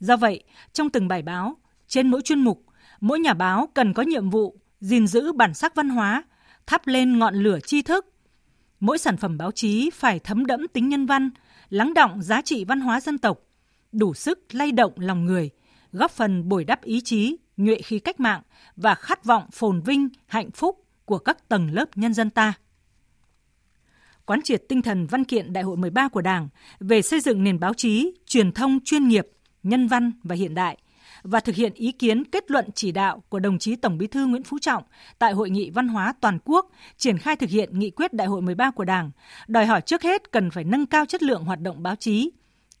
Do 0.00 0.16
vậy, 0.16 0.44
trong 0.72 0.90
từng 0.90 1.08
bài 1.08 1.22
báo, 1.22 1.56
trên 1.88 2.08
mỗi 2.08 2.22
chuyên 2.22 2.40
mục, 2.40 2.64
mỗi 3.00 3.20
nhà 3.20 3.34
báo 3.34 3.68
cần 3.74 3.92
có 3.92 4.02
nhiệm 4.02 4.30
vụ 4.30 4.56
gìn 4.80 5.06
giữ 5.06 5.32
bản 5.32 5.54
sắc 5.54 5.74
văn 5.74 5.88
hóa, 5.88 6.22
thắp 6.66 6.86
lên 6.86 7.18
ngọn 7.18 7.34
lửa 7.34 7.58
tri 7.66 7.82
thức. 7.82 8.06
Mỗi 8.80 8.98
sản 8.98 9.16
phẩm 9.16 9.38
báo 9.38 9.50
chí 9.50 9.90
phải 9.90 10.18
thấm 10.18 10.46
đẫm 10.46 10.68
tính 10.68 10.88
nhân 10.88 11.06
văn, 11.06 11.30
lắng 11.70 11.94
động 11.94 12.22
giá 12.22 12.42
trị 12.42 12.64
văn 12.64 12.80
hóa 12.80 13.00
dân 13.00 13.18
tộc, 13.18 13.38
đủ 13.92 14.14
sức 14.14 14.54
lay 14.54 14.72
động 14.72 14.92
lòng 14.96 15.24
người, 15.24 15.50
góp 15.92 16.10
phần 16.10 16.48
bồi 16.48 16.64
đắp 16.64 16.82
ý 16.82 17.00
chí, 17.00 17.36
nhuệ 17.56 17.76
khí 17.76 17.98
cách 17.98 18.20
mạng 18.20 18.42
và 18.76 18.94
khát 18.94 19.24
vọng 19.24 19.44
phồn 19.52 19.80
vinh, 19.80 20.08
hạnh 20.26 20.50
phúc 20.50 20.84
của 21.04 21.18
các 21.18 21.48
tầng 21.48 21.70
lớp 21.70 21.84
nhân 21.94 22.14
dân 22.14 22.30
ta. 22.30 22.52
Quán 24.26 24.42
triệt 24.42 24.62
tinh 24.68 24.82
thần 24.82 25.06
văn 25.06 25.24
kiện 25.24 25.52
Đại 25.52 25.64
hội 25.64 25.76
13 25.76 26.08
của 26.08 26.20
Đảng 26.20 26.48
về 26.80 27.02
xây 27.02 27.20
dựng 27.20 27.44
nền 27.44 27.60
báo 27.60 27.74
chí, 27.74 28.14
truyền 28.26 28.52
thông 28.52 28.78
chuyên 28.84 29.08
nghiệp, 29.08 29.26
nhân 29.64 29.88
văn 29.88 30.12
và 30.22 30.34
hiện 30.34 30.54
đại, 30.54 30.78
và 31.22 31.40
thực 31.40 31.54
hiện 31.54 31.72
ý 31.74 31.92
kiến 31.92 32.24
kết 32.24 32.50
luận 32.50 32.68
chỉ 32.74 32.92
đạo 32.92 33.22
của 33.28 33.38
đồng 33.38 33.58
chí 33.58 33.76
Tổng 33.76 33.98
Bí 33.98 34.06
thư 34.06 34.26
Nguyễn 34.26 34.42
Phú 34.42 34.58
Trọng 34.58 34.82
tại 35.18 35.32
Hội 35.32 35.50
nghị 35.50 35.70
Văn 35.70 35.88
hóa 35.88 36.14
Toàn 36.20 36.38
quốc 36.44 36.70
triển 36.96 37.18
khai 37.18 37.36
thực 37.36 37.50
hiện 37.50 37.78
nghị 37.78 37.90
quyết 37.90 38.12
Đại 38.12 38.26
hội 38.26 38.42
13 38.42 38.70
của 38.70 38.84
Đảng, 38.84 39.10
đòi 39.48 39.66
hỏi 39.66 39.80
trước 39.80 40.02
hết 40.02 40.32
cần 40.32 40.50
phải 40.50 40.64
nâng 40.64 40.86
cao 40.86 41.06
chất 41.06 41.22
lượng 41.22 41.44
hoạt 41.44 41.60
động 41.60 41.82
báo 41.82 41.96
chí, 41.96 42.30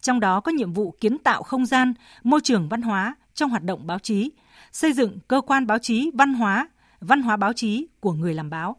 trong 0.00 0.20
đó 0.20 0.40
có 0.40 0.52
nhiệm 0.52 0.72
vụ 0.72 0.94
kiến 1.00 1.18
tạo 1.18 1.42
không 1.42 1.66
gian, 1.66 1.94
môi 2.22 2.40
trường 2.44 2.68
văn 2.68 2.82
hóa 2.82 3.14
trong 3.34 3.50
hoạt 3.50 3.62
động 3.62 3.86
báo 3.86 3.98
chí, 3.98 4.30
xây 4.72 4.92
dựng 4.92 5.18
cơ 5.28 5.40
quan 5.40 5.66
báo 5.66 5.78
chí 5.78 6.10
văn 6.14 6.34
hóa, 6.34 6.68
văn 7.00 7.22
hóa 7.22 7.36
báo 7.36 7.52
chí 7.52 7.86
của 8.00 8.12
người 8.12 8.34
làm 8.34 8.50
báo. 8.50 8.76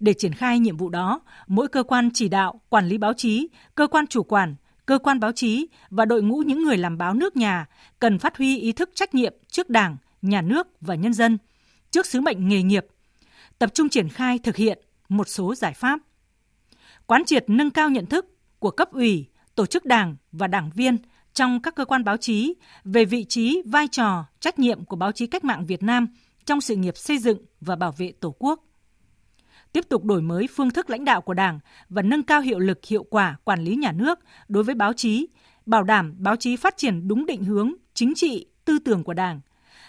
Để 0.00 0.14
triển 0.14 0.32
khai 0.32 0.58
nhiệm 0.58 0.76
vụ 0.76 0.88
đó, 0.88 1.20
mỗi 1.46 1.68
cơ 1.68 1.82
quan 1.82 2.10
chỉ 2.14 2.28
đạo, 2.28 2.60
quản 2.68 2.88
lý 2.88 2.98
báo 2.98 3.12
chí, 3.12 3.48
cơ 3.74 3.86
quan 3.86 4.06
chủ 4.06 4.22
quản 4.22 4.54
cơ 4.90 4.98
quan 4.98 5.20
báo 5.20 5.32
chí 5.32 5.66
và 5.90 6.04
đội 6.04 6.22
ngũ 6.22 6.38
những 6.38 6.64
người 6.64 6.76
làm 6.76 6.98
báo 6.98 7.14
nước 7.14 7.36
nhà 7.36 7.66
cần 7.98 8.18
phát 8.18 8.36
huy 8.36 8.58
ý 8.58 8.72
thức 8.72 8.90
trách 8.94 9.14
nhiệm 9.14 9.34
trước 9.48 9.70
Đảng, 9.70 9.96
nhà 10.22 10.42
nước 10.42 10.68
và 10.80 10.94
nhân 10.94 11.12
dân, 11.12 11.38
trước 11.90 12.06
sứ 12.06 12.20
mệnh 12.20 12.48
nghề 12.48 12.62
nghiệp, 12.62 12.86
tập 13.58 13.74
trung 13.74 13.88
triển 13.88 14.08
khai 14.08 14.38
thực 14.38 14.56
hiện 14.56 14.78
một 15.08 15.28
số 15.28 15.54
giải 15.54 15.74
pháp. 15.74 16.00
Quán 17.06 17.24
triệt 17.24 17.44
nâng 17.46 17.70
cao 17.70 17.90
nhận 17.90 18.06
thức 18.06 18.26
của 18.58 18.70
cấp 18.70 18.92
ủy, 18.92 19.26
tổ 19.54 19.66
chức 19.66 19.84
đảng 19.84 20.16
và 20.32 20.46
đảng 20.46 20.70
viên 20.74 20.96
trong 21.34 21.62
các 21.62 21.74
cơ 21.74 21.84
quan 21.84 22.04
báo 22.04 22.16
chí 22.16 22.54
về 22.84 23.04
vị 23.04 23.24
trí, 23.24 23.62
vai 23.66 23.88
trò, 23.88 24.24
trách 24.40 24.58
nhiệm 24.58 24.84
của 24.84 24.96
báo 24.96 25.12
chí 25.12 25.26
cách 25.26 25.44
mạng 25.44 25.66
Việt 25.66 25.82
Nam 25.82 26.06
trong 26.44 26.60
sự 26.60 26.76
nghiệp 26.76 26.96
xây 26.96 27.18
dựng 27.18 27.38
và 27.60 27.76
bảo 27.76 27.92
vệ 27.92 28.12
Tổ 28.20 28.34
quốc 28.38 28.64
tiếp 29.72 29.88
tục 29.88 30.04
đổi 30.04 30.22
mới 30.22 30.46
phương 30.56 30.70
thức 30.70 30.90
lãnh 30.90 31.04
đạo 31.04 31.20
của 31.20 31.34
Đảng 31.34 31.60
và 31.88 32.02
nâng 32.02 32.22
cao 32.22 32.40
hiệu 32.40 32.58
lực 32.58 32.78
hiệu 32.86 33.04
quả 33.04 33.36
quản 33.44 33.64
lý 33.64 33.76
nhà 33.76 33.92
nước 33.92 34.18
đối 34.48 34.64
với 34.64 34.74
báo 34.74 34.92
chí, 34.92 35.28
bảo 35.66 35.82
đảm 35.82 36.14
báo 36.18 36.36
chí 36.36 36.56
phát 36.56 36.76
triển 36.76 37.08
đúng 37.08 37.26
định 37.26 37.44
hướng 37.44 37.72
chính 37.94 38.14
trị, 38.14 38.46
tư 38.64 38.78
tưởng 38.78 39.04
của 39.04 39.14
Đảng, 39.14 39.40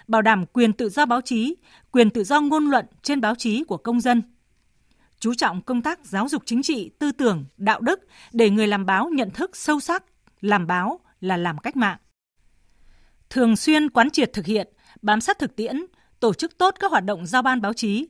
bảo 0.07 0.21
đảm 0.21 0.45
quyền 0.45 0.73
tự 0.73 0.89
do 0.89 1.05
báo 1.05 1.21
chí, 1.21 1.55
quyền 1.91 2.09
tự 2.09 2.23
do 2.23 2.41
ngôn 2.41 2.65
luận 2.65 2.85
trên 3.01 3.21
báo 3.21 3.35
chí 3.35 3.63
của 3.63 3.77
công 3.77 3.99
dân. 3.99 4.21
Chú 5.19 5.33
trọng 5.33 5.61
công 5.61 5.81
tác 5.81 6.05
giáo 6.05 6.29
dục 6.29 6.43
chính 6.45 6.63
trị, 6.63 6.91
tư 6.99 7.11
tưởng, 7.11 7.45
đạo 7.57 7.79
đức 7.79 7.99
để 8.31 8.49
người 8.49 8.67
làm 8.67 8.85
báo 8.85 9.09
nhận 9.09 9.31
thức 9.31 9.55
sâu 9.55 9.79
sắc, 9.79 10.03
làm 10.41 10.67
báo 10.67 10.99
là 11.19 11.37
làm 11.37 11.57
cách 11.57 11.75
mạng. 11.75 11.97
Thường 13.29 13.55
xuyên 13.55 13.89
quán 13.89 14.09
triệt 14.09 14.33
thực 14.33 14.45
hiện, 14.45 14.67
bám 15.01 15.21
sát 15.21 15.39
thực 15.39 15.55
tiễn, 15.55 15.85
tổ 16.19 16.33
chức 16.33 16.57
tốt 16.57 16.75
các 16.79 16.91
hoạt 16.91 17.05
động 17.05 17.25
giao 17.25 17.41
ban 17.41 17.61
báo 17.61 17.73
chí, 17.73 18.07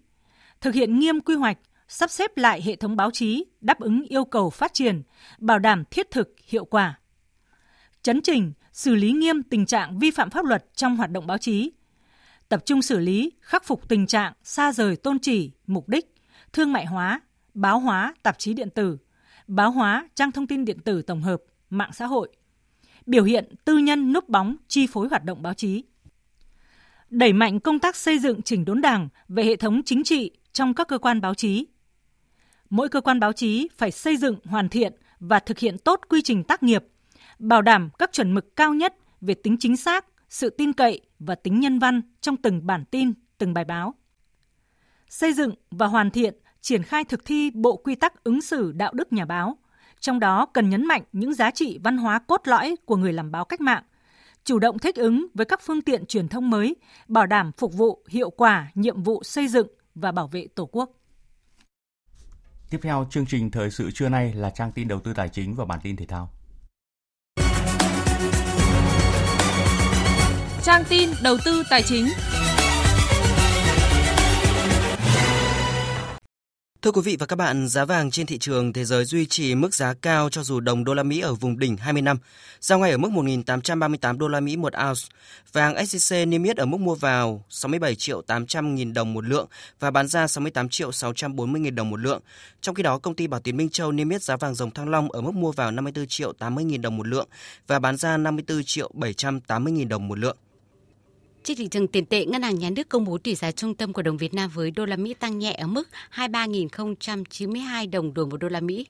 thực 0.62 0.74
hiện 0.74 1.00
nghiêm 1.00 1.20
quy 1.20 1.36
hoạch, 1.36 1.58
sắp 1.88 2.12
xếp 2.12 2.38
lại 2.38 2.62
hệ 2.62 2.76
thống 2.76 2.96
báo 2.96 3.12
chí 3.12 3.46
đáp 3.62 3.80
ứng 3.80 4.04
yêu 4.04 4.26
cầu 4.26 4.50
phát 4.50 4.74
triển, 4.74 5.04
bảo 5.38 5.60
đảm 5.60 5.84
thiết 5.92 6.12
thực, 6.12 6.36
hiệu 6.46 6.66
quả. 6.66 7.00
Chấn 8.04 8.22
trình, 8.22 8.54
xử 8.72 8.96
lý 8.96 9.12
nghiêm 9.12 9.44
tình 9.44 9.66
trạng 9.66 10.00
vi 10.00 10.12
phạm 10.12 10.30
pháp 10.30 10.46
luật 10.46 10.66
trong 10.76 10.98
hoạt 10.98 11.12
động 11.12 11.28
báo 11.28 11.38
chí. 11.38 11.72
Tập 12.50 12.66
trung 12.66 12.82
xử 12.82 13.00
lý, 13.00 13.32
khắc 13.42 13.66
phục 13.66 13.90
tình 13.90 14.08
trạng 14.08 14.34
xa 14.44 14.74
rời 14.74 14.96
tôn 14.96 15.20
chỉ, 15.20 15.52
mục 15.68 15.90
đích, 15.90 16.16
thương 16.54 16.74
mại 16.74 16.86
hóa, 16.86 17.22
báo 17.54 17.80
hóa 17.80 18.14
tạp 18.24 18.40
chí 18.40 18.54
điện 18.54 18.70
tử, 18.70 18.98
báo 19.48 19.72
hóa 19.72 20.10
trang 20.16 20.32
thông 20.32 20.48
tin 20.48 20.66
điện 20.66 20.80
tử 20.80 21.02
tổng 21.02 21.22
hợp, 21.22 21.42
mạng 21.70 21.92
xã 21.94 22.06
hội. 22.06 22.30
Biểu 23.06 23.24
hiện 23.24 23.56
tư 23.66 23.78
nhân 23.78 24.14
núp 24.14 24.30
bóng 24.30 24.56
chi 24.68 24.88
phối 24.88 25.08
hoạt 25.08 25.24
động 25.24 25.42
báo 25.42 25.54
chí 25.54 25.84
đẩy 27.12 27.34
mạnh 27.34 27.60
công 27.60 27.80
tác 27.80 27.96
xây 27.96 28.20
dựng 28.20 28.42
chỉnh 28.42 28.66
đốn 28.66 28.82
đảng 28.82 29.10
về 29.28 29.44
hệ 29.44 29.56
thống 29.56 29.82
chính 29.86 30.04
trị 30.04 30.32
trong 30.54 30.74
các 30.74 30.88
cơ 30.88 30.98
quan 30.98 31.22
báo 31.22 31.34
chí. 31.34 31.68
Mỗi 32.70 32.90
cơ 32.90 33.02
quan 33.02 33.20
báo 33.20 33.34
chí 33.34 33.68
phải 33.78 33.92
xây 33.92 34.18
dựng, 34.18 34.36
hoàn 34.46 34.70
thiện 34.70 34.94
và 35.20 35.40
thực 35.40 35.60
hiện 35.60 35.78
tốt 35.78 36.02
quy 36.10 36.22
trình 36.22 36.44
tác 36.44 36.64
nghiệp, 36.64 36.84
bảo 37.40 37.62
đảm 37.62 37.90
các 38.00 38.12
chuẩn 38.14 38.34
mực 38.34 38.56
cao 38.56 38.74
nhất 38.74 38.96
về 39.22 39.34
tính 39.34 39.58
chính 39.60 39.78
xác, 39.78 40.06
sự 40.30 40.50
tin 40.50 40.74
cậy 40.74 41.02
và 41.20 41.36
tính 41.36 41.60
nhân 41.60 41.80
văn 41.80 42.02
trong 42.22 42.38
từng 42.38 42.68
bản 42.68 42.86
tin, 42.86 43.14
từng 43.38 43.54
bài 43.54 43.66
báo. 43.66 43.96
Xây 45.10 45.34
dựng 45.34 45.54
và 45.72 45.88
hoàn 45.88 46.12
thiện, 46.12 46.36
triển 46.62 46.84
khai 46.84 47.04
thực 47.04 47.26
thi 47.26 47.52
bộ 47.54 47.78
quy 47.78 47.96
tắc 47.96 48.24
ứng 48.24 48.42
xử 48.42 48.72
đạo 48.72 48.94
đức 48.94 49.14
nhà 49.14 49.26
báo, 49.26 49.58
trong 50.00 50.20
đó 50.20 50.46
cần 50.46 50.70
nhấn 50.70 50.86
mạnh 50.86 51.02
những 51.12 51.34
giá 51.34 51.52
trị 51.52 51.80
văn 51.84 51.98
hóa 51.98 52.20
cốt 52.20 52.42
lõi 52.46 52.76
của 52.86 52.96
người 52.96 53.14
làm 53.14 53.32
báo 53.32 53.46
cách 53.46 53.62
mạng, 53.62 53.84
chủ 54.44 54.60
động 54.60 54.80
thích 54.80 54.96
ứng 54.96 55.28
với 55.34 55.46
các 55.46 55.62
phương 55.64 55.82
tiện 55.82 56.06
truyền 56.06 56.28
thông 56.28 56.50
mới, 56.50 56.76
bảo 57.08 57.26
đảm 57.26 57.52
phục 57.58 57.74
vụ 57.74 58.04
hiệu 58.10 58.30
quả 58.30 58.72
nhiệm 58.76 59.04
vụ 59.04 59.24
xây 59.24 59.48
dựng 59.48 59.68
và 59.96 60.12
bảo 60.12 60.28
vệ 60.28 60.48
Tổ 60.56 60.66
quốc. 60.66 60.90
Tiếp 62.70 62.80
theo 62.82 63.08
chương 63.10 63.26
trình 63.26 63.52
thời 63.52 63.72
sự 63.72 63.92
trưa 63.92 64.10
nay 64.10 64.34
là 64.34 64.50
trang 64.50 64.72
tin 64.72 64.88
đầu 64.88 65.00
tư 65.00 65.14
tài 65.14 65.30
chính 65.30 65.56
và 65.56 65.66
bản 65.66 65.80
tin 65.84 65.96
thể 65.96 66.06
thao. 66.06 66.30
Trang 70.64 70.84
tin 70.90 71.10
đầu 71.24 71.38
tư 71.46 71.64
tài 71.70 71.84
chính. 71.84 72.06
Thưa 76.82 76.92
quý 76.92 77.02
vị 77.02 77.18
và 77.20 77.26
các 77.26 77.36
bạn, 77.36 77.68
giá 77.68 77.86
vàng 77.86 78.12
trên 78.12 78.26
thị 78.26 78.38
trường 78.38 78.74
thế 78.74 78.86
giới 78.86 79.06
duy 79.06 79.26
trì 79.26 79.56
mức 79.56 79.74
giá 79.74 79.94
cao 79.94 80.30
cho 80.30 80.44
dù 80.44 80.60
đồng 80.60 80.84
đô 80.84 80.94
la 80.94 81.04
Mỹ 81.04 81.20
ở 81.20 81.34
vùng 81.34 81.60
đỉnh 81.60 81.78
20 81.78 82.02
năm, 82.02 82.18
giao 82.62 82.80
ngay 82.80 82.92
ở 82.92 82.98
mức 82.98 83.10
1.838 83.12 84.18
đô 84.18 84.28
la 84.28 84.40
Mỹ 84.40 84.58
một 84.58 84.74
ounce. 84.88 85.02
Vàng 85.54 85.76
SJC 85.76 86.30
niêm 86.30 86.44
yết 86.44 86.58
ở 86.58 86.66
mức 86.66 86.78
mua 86.80 86.96
vào 86.96 87.46
67 87.50 87.96
triệu 87.96 88.22
800 88.22 88.76
nghìn 88.76 88.94
đồng 88.94 89.14
một 89.14 89.26
lượng 89.26 89.48
và 89.80 89.92
bán 89.92 90.08
ra 90.08 90.28
68 90.28 90.70
triệu 90.70 90.92
640 90.92 91.62
nghìn 91.62 91.76
đồng 91.76 91.90
một 91.90 92.00
lượng. 92.00 92.22
Trong 92.62 92.76
khi 92.76 92.84
đó, 92.84 92.98
công 92.98 93.16
ty 93.16 93.28
Bảo 93.28 93.40
Tín 93.40 93.58
Minh 93.58 93.70
Châu 93.70 93.92
niêm 93.92 94.10
yết 94.10 94.24
giá 94.24 94.38
vàng 94.38 94.56
dòng 94.56 94.72
thăng 94.72 94.90
long 94.90 95.12
ở 95.12 95.22
mức 95.22 95.34
mua 95.34 95.52
vào 95.52 95.72
54 95.72 96.08
triệu 96.08 96.34
80 96.34 96.64
nghìn 96.64 96.82
đồng 96.82 96.98
một 96.98 97.08
lượng 97.08 97.28
và 97.68 97.80
bán 97.80 97.98
ra 97.98 98.18
54 98.18 98.64
triệu 98.66 98.92
780 98.94 99.74
nghìn 99.74 99.90
đồng 99.90 100.08
một 100.08 100.20
lượng. 100.20 100.38
Trên 101.44 101.58
thị 101.58 101.68
trường 101.68 101.88
tiền 101.88 102.06
tệ, 102.06 102.26
Ngân 102.26 102.42
hàng 102.42 102.60
Nhà 102.60 102.70
nước 102.70 102.90
công 102.90 103.06
bố 103.06 103.18
tỷ 103.18 103.36
giá 103.36 103.52
trung 103.52 103.76
tâm 103.76 103.94
của 103.94 104.02
đồng 104.02 104.18
Việt 104.18 104.34
Nam 104.34 104.50
với 104.54 104.72
đô 104.72 104.86
la 104.86 104.96
Mỹ 104.96 105.14
tăng 105.14 105.40
nhẹ 105.40 105.54
ở 105.54 105.68
mức 105.68 105.90
23.092 106.16 107.90
đồng 107.90 108.14
đổi 108.14 108.28
một 108.28 108.38
đô 108.38 108.50
la 108.50 108.60
Mỹ. 108.60 108.88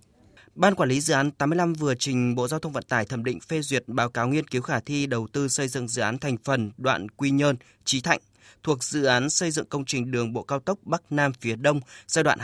Ban 0.55 0.75
quản 0.75 0.89
lý 0.89 1.01
dự 1.01 1.13
án 1.13 1.31
85 1.31 1.73
vừa 1.73 1.95
trình 1.95 2.35
Bộ 2.35 2.47
Giao 2.47 2.59
thông 2.59 2.71
Vận 2.71 2.83
tải 2.83 3.05
thẩm 3.05 3.23
định 3.23 3.39
phê 3.39 3.61
duyệt 3.61 3.83
báo 3.87 4.09
cáo 4.09 4.27
nghiên 4.27 4.47
cứu 4.47 4.61
khả 4.61 4.79
thi 4.79 5.05
đầu 5.05 5.27
tư 5.33 5.47
xây 5.47 5.67
dựng 5.67 5.87
dự 5.87 6.01
án 6.01 6.17
thành 6.17 6.37
phần 6.43 6.71
đoạn 6.77 7.09
Quy 7.09 7.31
Nhơn, 7.31 7.55
Trí 7.85 8.01
Thạnh 8.01 8.19
thuộc 8.63 8.83
dự 8.83 9.03
án 9.03 9.29
xây 9.29 9.51
dựng 9.51 9.65
công 9.69 9.85
trình 9.85 10.11
đường 10.11 10.33
bộ 10.33 10.43
cao 10.43 10.59
tốc 10.59 10.79
Bắc 10.83 11.11
Nam 11.11 11.31
phía 11.41 11.55
Đông 11.55 11.79
giai 12.07 12.23
đoạn 12.23 12.39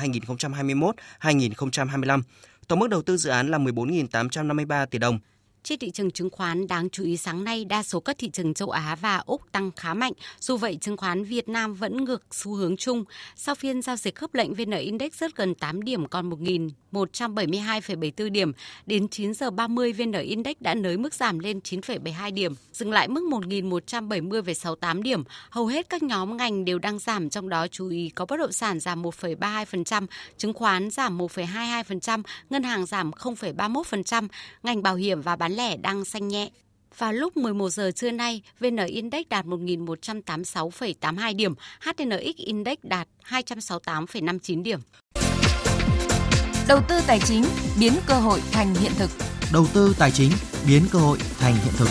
2021-2025. 1.21 2.21
Tổng 2.67 2.79
mức 2.79 2.87
đầu 2.87 3.01
tư 3.01 3.17
dự 3.17 3.29
án 3.29 3.51
là 3.51 3.57
14.853 3.57 4.85
tỷ 4.85 4.99
đồng. 4.99 5.19
Trên 5.67 5.79
thị 5.79 5.91
trường 5.91 6.11
chứng 6.11 6.29
khoán, 6.29 6.67
đáng 6.67 6.89
chú 6.89 7.03
ý 7.03 7.17
sáng 7.17 7.43
nay 7.43 7.65
đa 7.65 7.83
số 7.83 7.99
các 7.99 8.17
thị 8.17 8.29
trường 8.29 8.53
châu 8.53 8.69
Á 8.69 8.95
và 9.01 9.17
Úc 9.17 9.51
tăng 9.51 9.71
khá 9.75 9.93
mạnh. 9.93 10.13
Dù 10.39 10.57
vậy, 10.57 10.77
chứng 10.81 10.97
khoán 10.97 11.23
Việt 11.23 11.49
Nam 11.49 11.73
vẫn 11.73 12.05
ngược 12.05 12.23
xu 12.31 12.53
hướng 12.53 12.77
chung. 12.77 13.03
Sau 13.35 13.55
phiên 13.55 13.81
giao 13.81 13.95
dịch 13.95 14.15
khớp 14.15 14.33
lệnh 14.33 14.53
VN 14.53 14.71
Index 14.71 15.13
rất 15.13 15.35
gần 15.35 15.55
8 15.55 15.81
điểm 15.81 16.07
còn 16.07 16.29
1.172,74 16.29 18.29
điểm. 18.29 18.51
Đến 18.85 19.07
9 19.07 19.33
giờ 19.33 19.51
30 19.51 19.93
VN 19.93 20.11
Index 20.11 20.55
đã 20.59 20.73
nới 20.73 20.97
mức 20.97 21.13
giảm 21.13 21.39
lên 21.39 21.59
9,72 21.63 22.33
điểm, 22.33 22.53
dừng 22.73 22.91
lại 22.91 23.07
mức 23.07 23.23
1.170,68 23.29 25.01
điểm. 25.01 25.23
Hầu 25.49 25.67
hết 25.67 25.89
các 25.89 26.03
nhóm 26.03 26.37
ngành 26.37 26.65
đều 26.65 26.79
đang 26.79 26.99
giảm, 26.99 27.29
trong 27.29 27.49
đó 27.49 27.67
chú 27.67 27.89
ý 27.89 28.09
có 28.09 28.25
bất 28.25 28.37
động 28.37 28.51
sản 28.51 28.79
giảm 28.79 29.03
1,32%, 29.03 30.07
chứng 30.37 30.53
khoán 30.53 30.89
giảm 30.89 31.17
1,22%, 31.17 32.23
ngân 32.49 32.63
hàng 32.63 32.85
giảm 32.85 33.11
0,31%, 33.11 34.27
ngành 34.63 34.83
bảo 34.83 34.95
hiểm 34.95 35.21
và 35.21 35.35
bán 35.35 35.56
lẻ 35.57 35.77
đang 35.77 36.05
xanh 36.05 36.27
nhẹ. 36.27 36.49
Vào 36.97 37.13
lúc 37.13 37.37
11 37.37 37.69
giờ 37.69 37.91
trưa 37.91 38.11
nay, 38.11 38.41
VN 38.59 38.77
Index 38.87 39.21
đạt 39.29 39.45
1.186,82 39.45 41.35
điểm, 41.35 41.53
HNX 41.81 42.35
Index 42.35 42.77
đạt 42.83 43.07
268,59 43.29 44.63
điểm. 44.63 44.79
Đầu 46.67 46.79
tư 46.89 46.99
tài 47.07 47.19
chính 47.19 47.43
biến 47.79 47.93
cơ 48.07 48.13
hội 48.13 48.41
thành 48.51 48.75
hiện 48.75 48.91
thực. 48.97 49.09
đầu 49.53 49.65
tư 49.73 49.95
tài 49.99 50.11
chính 50.11 50.31
biến 50.67 50.83
cơ 50.91 50.99
hội 50.99 51.17
thành 51.39 51.53
hiện 51.53 51.73
thực. 51.77 51.87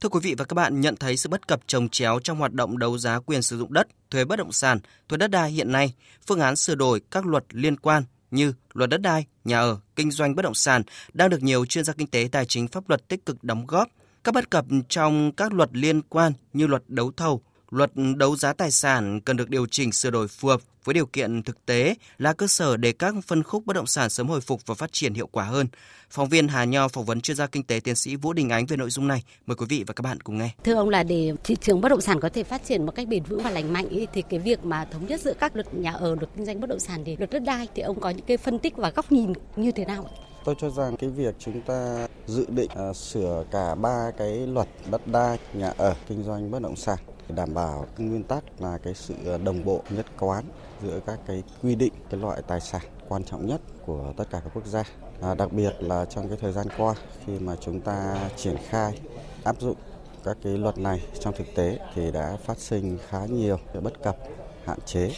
Thưa 0.00 0.08
quý 0.08 0.20
vị 0.22 0.34
và 0.38 0.44
các 0.44 0.54
bạn, 0.54 0.80
nhận 0.80 0.96
thấy 0.96 1.16
sự 1.16 1.28
bất 1.28 1.48
cập 1.48 1.60
trồng 1.66 1.88
chéo 1.88 2.18
trong 2.24 2.38
hoạt 2.38 2.52
động 2.52 2.78
đấu 2.78 2.98
giá 2.98 3.20
quyền 3.26 3.42
sử 3.42 3.58
dụng 3.58 3.72
đất, 3.72 3.86
thuế 4.10 4.24
bất 4.24 4.36
động 4.36 4.52
sản, 4.52 4.78
thuế 5.08 5.16
đất 5.16 5.30
đai 5.30 5.50
hiện 5.50 5.72
nay, 5.72 5.92
phương 6.26 6.40
án 6.40 6.56
sửa 6.56 6.74
đổi 6.74 7.00
các 7.10 7.26
luật 7.26 7.44
liên 7.50 7.76
quan 7.76 8.02
như 8.34 8.52
luật 8.72 8.90
đất 8.90 9.00
đai, 9.00 9.26
nhà 9.44 9.60
ở, 9.60 9.78
kinh 9.96 10.10
doanh 10.10 10.34
bất 10.34 10.42
động 10.42 10.54
sản 10.54 10.82
đang 11.12 11.30
được 11.30 11.42
nhiều 11.42 11.66
chuyên 11.66 11.84
gia 11.84 11.92
kinh 11.92 12.06
tế 12.06 12.28
tài 12.32 12.46
chính 12.46 12.68
pháp 12.68 12.88
luật 12.88 13.08
tích 13.08 13.26
cực 13.26 13.44
đóng 13.44 13.66
góp. 13.66 13.88
Các 14.24 14.34
bất 14.34 14.50
cập 14.50 14.64
trong 14.88 15.32
các 15.32 15.52
luật 15.52 15.70
liên 15.72 16.02
quan 16.02 16.32
như 16.52 16.66
luật 16.66 16.82
đấu 16.88 17.12
thầu, 17.16 17.42
luật 17.74 17.90
đấu 18.16 18.36
giá 18.36 18.52
tài 18.52 18.70
sản 18.70 19.20
cần 19.20 19.36
được 19.36 19.50
điều 19.50 19.66
chỉnh 19.66 19.92
sửa 19.92 20.10
đổi 20.10 20.28
phù 20.28 20.48
hợp 20.48 20.60
với 20.84 20.94
điều 20.94 21.06
kiện 21.06 21.42
thực 21.42 21.66
tế 21.66 21.94
là 22.18 22.32
cơ 22.32 22.46
sở 22.46 22.76
để 22.76 22.92
các 22.92 23.14
phân 23.26 23.42
khúc 23.42 23.66
bất 23.66 23.76
động 23.76 23.86
sản 23.86 24.10
sớm 24.10 24.28
hồi 24.28 24.40
phục 24.40 24.60
và 24.66 24.74
phát 24.74 24.92
triển 24.92 25.14
hiệu 25.14 25.26
quả 25.26 25.44
hơn. 25.44 25.66
Phóng 26.10 26.28
viên 26.28 26.48
Hà 26.48 26.64
Nho 26.64 26.88
phỏng 26.88 27.04
vấn 27.04 27.20
chuyên 27.20 27.36
gia 27.36 27.46
kinh 27.46 27.62
tế 27.62 27.80
tiến 27.84 27.94
sĩ 27.94 28.16
Vũ 28.16 28.32
Đình 28.32 28.48
Ánh 28.48 28.66
về 28.66 28.76
nội 28.76 28.90
dung 28.90 29.08
này. 29.08 29.24
Mời 29.46 29.56
quý 29.56 29.66
vị 29.68 29.84
và 29.86 29.94
các 29.94 30.02
bạn 30.02 30.20
cùng 30.20 30.38
nghe. 30.38 30.50
Thưa 30.64 30.74
ông 30.74 30.88
là 30.88 31.02
để 31.02 31.32
thị 31.44 31.56
trường 31.60 31.80
bất 31.80 31.88
động 31.88 32.00
sản 32.00 32.20
có 32.20 32.28
thể 32.28 32.44
phát 32.44 32.64
triển 32.64 32.86
một 32.86 32.92
cách 32.94 33.08
bền 33.08 33.22
vững 33.22 33.42
và 33.42 33.50
lành 33.50 33.72
mạnh 33.72 33.88
ý, 33.88 34.06
thì 34.12 34.22
cái 34.22 34.40
việc 34.40 34.64
mà 34.64 34.84
thống 34.84 35.06
nhất 35.06 35.20
giữa 35.20 35.34
các 35.40 35.56
luật 35.56 35.74
nhà 35.74 35.92
ở, 35.92 36.14
luật 36.14 36.30
kinh 36.36 36.46
doanh 36.46 36.60
bất 36.60 36.70
động 36.70 36.80
sản 36.80 37.02
thì 37.04 37.16
luật 37.16 37.30
đất 37.30 37.42
đai 37.42 37.68
thì 37.74 37.82
ông 37.82 38.00
có 38.00 38.10
những 38.10 38.26
cái 38.26 38.36
phân 38.36 38.58
tích 38.58 38.76
và 38.76 38.90
góc 38.90 39.12
nhìn 39.12 39.32
như 39.56 39.70
thế 39.72 39.84
nào? 39.84 40.10
Tôi 40.44 40.54
cho 40.60 40.70
rằng 40.70 40.96
cái 40.96 41.10
việc 41.10 41.34
chúng 41.38 41.60
ta 41.60 42.08
dự 42.26 42.46
định 42.48 42.70
uh, 42.90 42.96
sửa 42.96 43.44
cả 43.50 43.74
ba 43.74 44.10
cái 44.18 44.46
luật 44.46 44.68
đất 44.90 45.06
đai, 45.06 45.38
nhà 45.54 45.72
ở, 45.76 45.94
kinh 46.08 46.22
doanh 46.22 46.50
bất 46.50 46.62
động 46.62 46.76
sản 46.76 46.98
đảm 47.28 47.54
bảo 47.54 47.86
cái 47.96 48.06
nguyên 48.06 48.22
tắc 48.22 48.44
là 48.60 48.78
cái 48.78 48.94
sự 48.94 49.14
đồng 49.44 49.64
bộ 49.64 49.82
nhất 49.90 50.06
quán 50.18 50.44
giữa 50.82 51.00
các 51.06 51.18
cái 51.26 51.42
quy 51.62 51.74
định 51.74 51.92
cái 52.10 52.20
loại 52.20 52.42
tài 52.46 52.60
sản 52.60 52.82
quan 53.08 53.24
trọng 53.24 53.46
nhất 53.46 53.60
của 53.86 54.12
tất 54.16 54.24
cả 54.30 54.40
các 54.44 54.50
quốc 54.54 54.66
gia. 54.66 54.82
À, 55.20 55.34
đặc 55.34 55.52
biệt 55.52 55.72
là 55.80 56.04
trong 56.04 56.28
cái 56.28 56.38
thời 56.40 56.52
gian 56.52 56.66
qua 56.78 56.94
khi 57.26 57.38
mà 57.38 57.56
chúng 57.60 57.80
ta 57.80 58.28
triển 58.36 58.56
khai 58.68 59.00
áp 59.44 59.60
dụng 59.60 59.76
các 60.24 60.36
cái 60.42 60.58
luật 60.58 60.78
này 60.78 61.00
trong 61.20 61.34
thực 61.36 61.46
tế 61.54 61.78
thì 61.94 62.10
đã 62.10 62.36
phát 62.44 62.58
sinh 62.58 62.98
khá 63.08 63.26
nhiều 63.26 63.58
cái 63.72 63.82
bất 63.82 64.02
cập, 64.02 64.16
hạn 64.64 64.78
chế, 64.86 65.10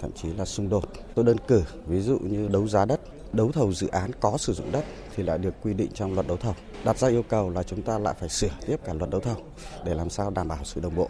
thậm 0.00 0.10
chí 0.12 0.28
là 0.34 0.44
xung 0.44 0.68
đột. 0.68 0.84
Tôi 1.14 1.24
đơn 1.24 1.36
cử 1.48 1.62
ví 1.86 2.00
dụ 2.00 2.18
như 2.18 2.48
đấu 2.48 2.68
giá 2.68 2.84
đất, 2.84 3.00
đấu 3.32 3.52
thầu 3.52 3.72
dự 3.72 3.88
án 3.88 4.10
có 4.20 4.38
sử 4.38 4.52
dụng 4.52 4.72
đất 4.72 4.84
thì 5.16 5.22
lại 5.22 5.38
được 5.38 5.54
quy 5.62 5.74
định 5.74 5.90
trong 5.94 6.14
luật 6.14 6.26
đấu 6.26 6.36
thầu. 6.36 6.54
Đặt 6.84 6.98
ra 6.98 7.08
yêu 7.08 7.22
cầu 7.22 7.50
là 7.50 7.62
chúng 7.62 7.82
ta 7.82 7.98
lại 7.98 8.14
phải 8.20 8.28
sửa 8.28 8.48
tiếp 8.66 8.76
cả 8.84 8.92
luật 8.94 9.10
đấu 9.10 9.20
thầu 9.20 9.36
để 9.84 9.94
làm 9.94 10.10
sao 10.10 10.30
đảm 10.30 10.48
bảo 10.48 10.58
sự 10.64 10.80
đồng 10.80 10.94
bộ 10.94 11.08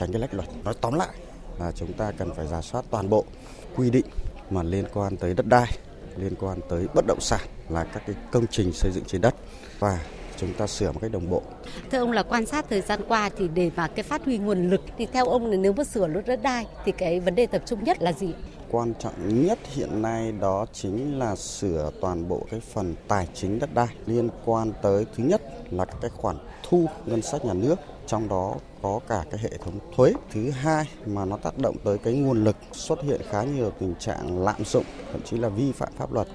tránh 0.00 0.12
cái 0.12 0.20
lách 0.20 0.34
luật. 0.34 0.48
Nói 0.64 0.74
tóm 0.80 0.94
lại 0.94 1.08
là 1.58 1.72
chúng 1.72 1.92
ta 1.92 2.12
cần 2.18 2.34
phải 2.34 2.46
giả 2.46 2.60
soát 2.60 2.84
toàn 2.90 3.10
bộ 3.10 3.24
quy 3.76 3.90
định 3.90 4.06
mà 4.50 4.62
liên 4.62 4.84
quan 4.94 5.16
tới 5.16 5.34
đất 5.34 5.46
đai, 5.46 5.66
liên 6.16 6.34
quan 6.40 6.58
tới 6.68 6.86
bất 6.94 7.04
động 7.06 7.20
sản 7.20 7.40
là 7.68 7.84
các 7.84 8.02
cái 8.06 8.16
công 8.32 8.46
trình 8.50 8.72
xây 8.72 8.90
dựng 8.92 9.04
trên 9.06 9.20
đất 9.20 9.34
và 9.78 9.98
chúng 10.36 10.52
ta 10.54 10.66
sửa 10.66 10.92
một 10.92 10.98
cách 11.02 11.12
đồng 11.12 11.30
bộ. 11.30 11.42
Thưa 11.90 11.98
ông 11.98 12.12
là 12.12 12.22
quan 12.22 12.46
sát 12.46 12.66
thời 12.70 12.80
gian 12.80 13.00
qua 13.08 13.30
thì 13.38 13.48
để 13.48 13.70
mà 13.76 13.88
cái 13.88 14.02
phát 14.02 14.24
huy 14.24 14.38
nguồn 14.38 14.70
lực 14.70 14.80
thì 14.98 15.06
theo 15.12 15.26
ông 15.26 15.46
là 15.46 15.56
nếu 15.56 15.72
mà 15.72 15.84
sửa 15.84 16.06
luật 16.06 16.26
đất 16.26 16.42
đai 16.42 16.66
thì 16.84 16.92
cái 16.92 17.20
vấn 17.20 17.34
đề 17.34 17.46
tập 17.46 17.62
trung 17.66 17.84
nhất 17.84 18.02
là 18.02 18.12
gì? 18.12 18.34
Quan 18.70 18.94
trọng 18.98 19.44
nhất 19.46 19.58
hiện 19.74 20.02
nay 20.02 20.32
đó 20.32 20.66
chính 20.72 21.18
là 21.18 21.36
sửa 21.36 21.90
toàn 22.00 22.28
bộ 22.28 22.46
cái 22.50 22.60
phần 22.60 22.94
tài 23.08 23.28
chính 23.34 23.58
đất 23.58 23.74
đai 23.74 23.88
liên 24.06 24.28
quan 24.44 24.72
tới 24.82 25.06
thứ 25.16 25.24
nhất 25.24 25.42
là 25.70 25.84
các 25.84 25.96
cái 26.00 26.10
khoản 26.10 26.36
thu 26.68 26.86
ngân 27.06 27.22
sách 27.22 27.44
nhà 27.44 27.54
nước 27.54 27.76
trong 28.06 28.28
đó 28.28 28.54
có 28.82 29.00
cả 29.08 29.24
cái 29.30 29.40
hệ 29.42 29.50
thống 29.64 29.78
thuế. 29.96 30.12
Thứ 30.32 30.50
hai 30.50 30.88
mà 31.06 31.24
nó 31.24 31.36
tác 31.36 31.58
động 31.58 31.76
tới 31.84 31.98
cái 31.98 32.14
nguồn 32.14 32.44
lực 32.44 32.56
xuất 32.72 33.02
hiện 33.02 33.20
khá 33.30 33.42
nhiều 33.42 33.72
tình 33.80 33.94
trạng 33.98 34.44
lạm 34.44 34.64
dụng, 34.64 34.84
thậm 35.12 35.20
chí 35.24 35.36
là 35.36 35.48
vi 35.48 35.72
phạm 35.72 35.88
pháp 35.98 36.12
luật 36.12 36.28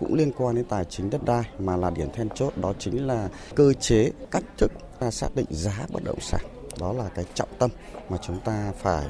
cũng 0.00 0.14
liên 0.14 0.32
quan 0.38 0.54
đến 0.54 0.64
tài 0.64 0.84
chính 0.84 1.10
đất 1.10 1.24
đai 1.24 1.42
mà 1.58 1.76
là 1.76 1.90
điểm 1.90 2.08
then 2.12 2.28
chốt 2.34 2.52
đó 2.56 2.72
chính 2.78 3.06
là 3.06 3.28
cơ 3.54 3.72
chế 3.72 4.10
cách 4.30 4.44
thức 4.58 4.72
ta 5.00 5.10
xác 5.10 5.28
định 5.34 5.46
giá 5.50 5.86
bất 5.92 6.04
động 6.04 6.20
sản. 6.20 6.40
Đó 6.80 6.92
là 6.92 7.08
cái 7.14 7.24
trọng 7.34 7.48
tâm 7.58 7.70
mà 8.08 8.16
chúng 8.22 8.40
ta 8.40 8.72
phải 8.78 9.04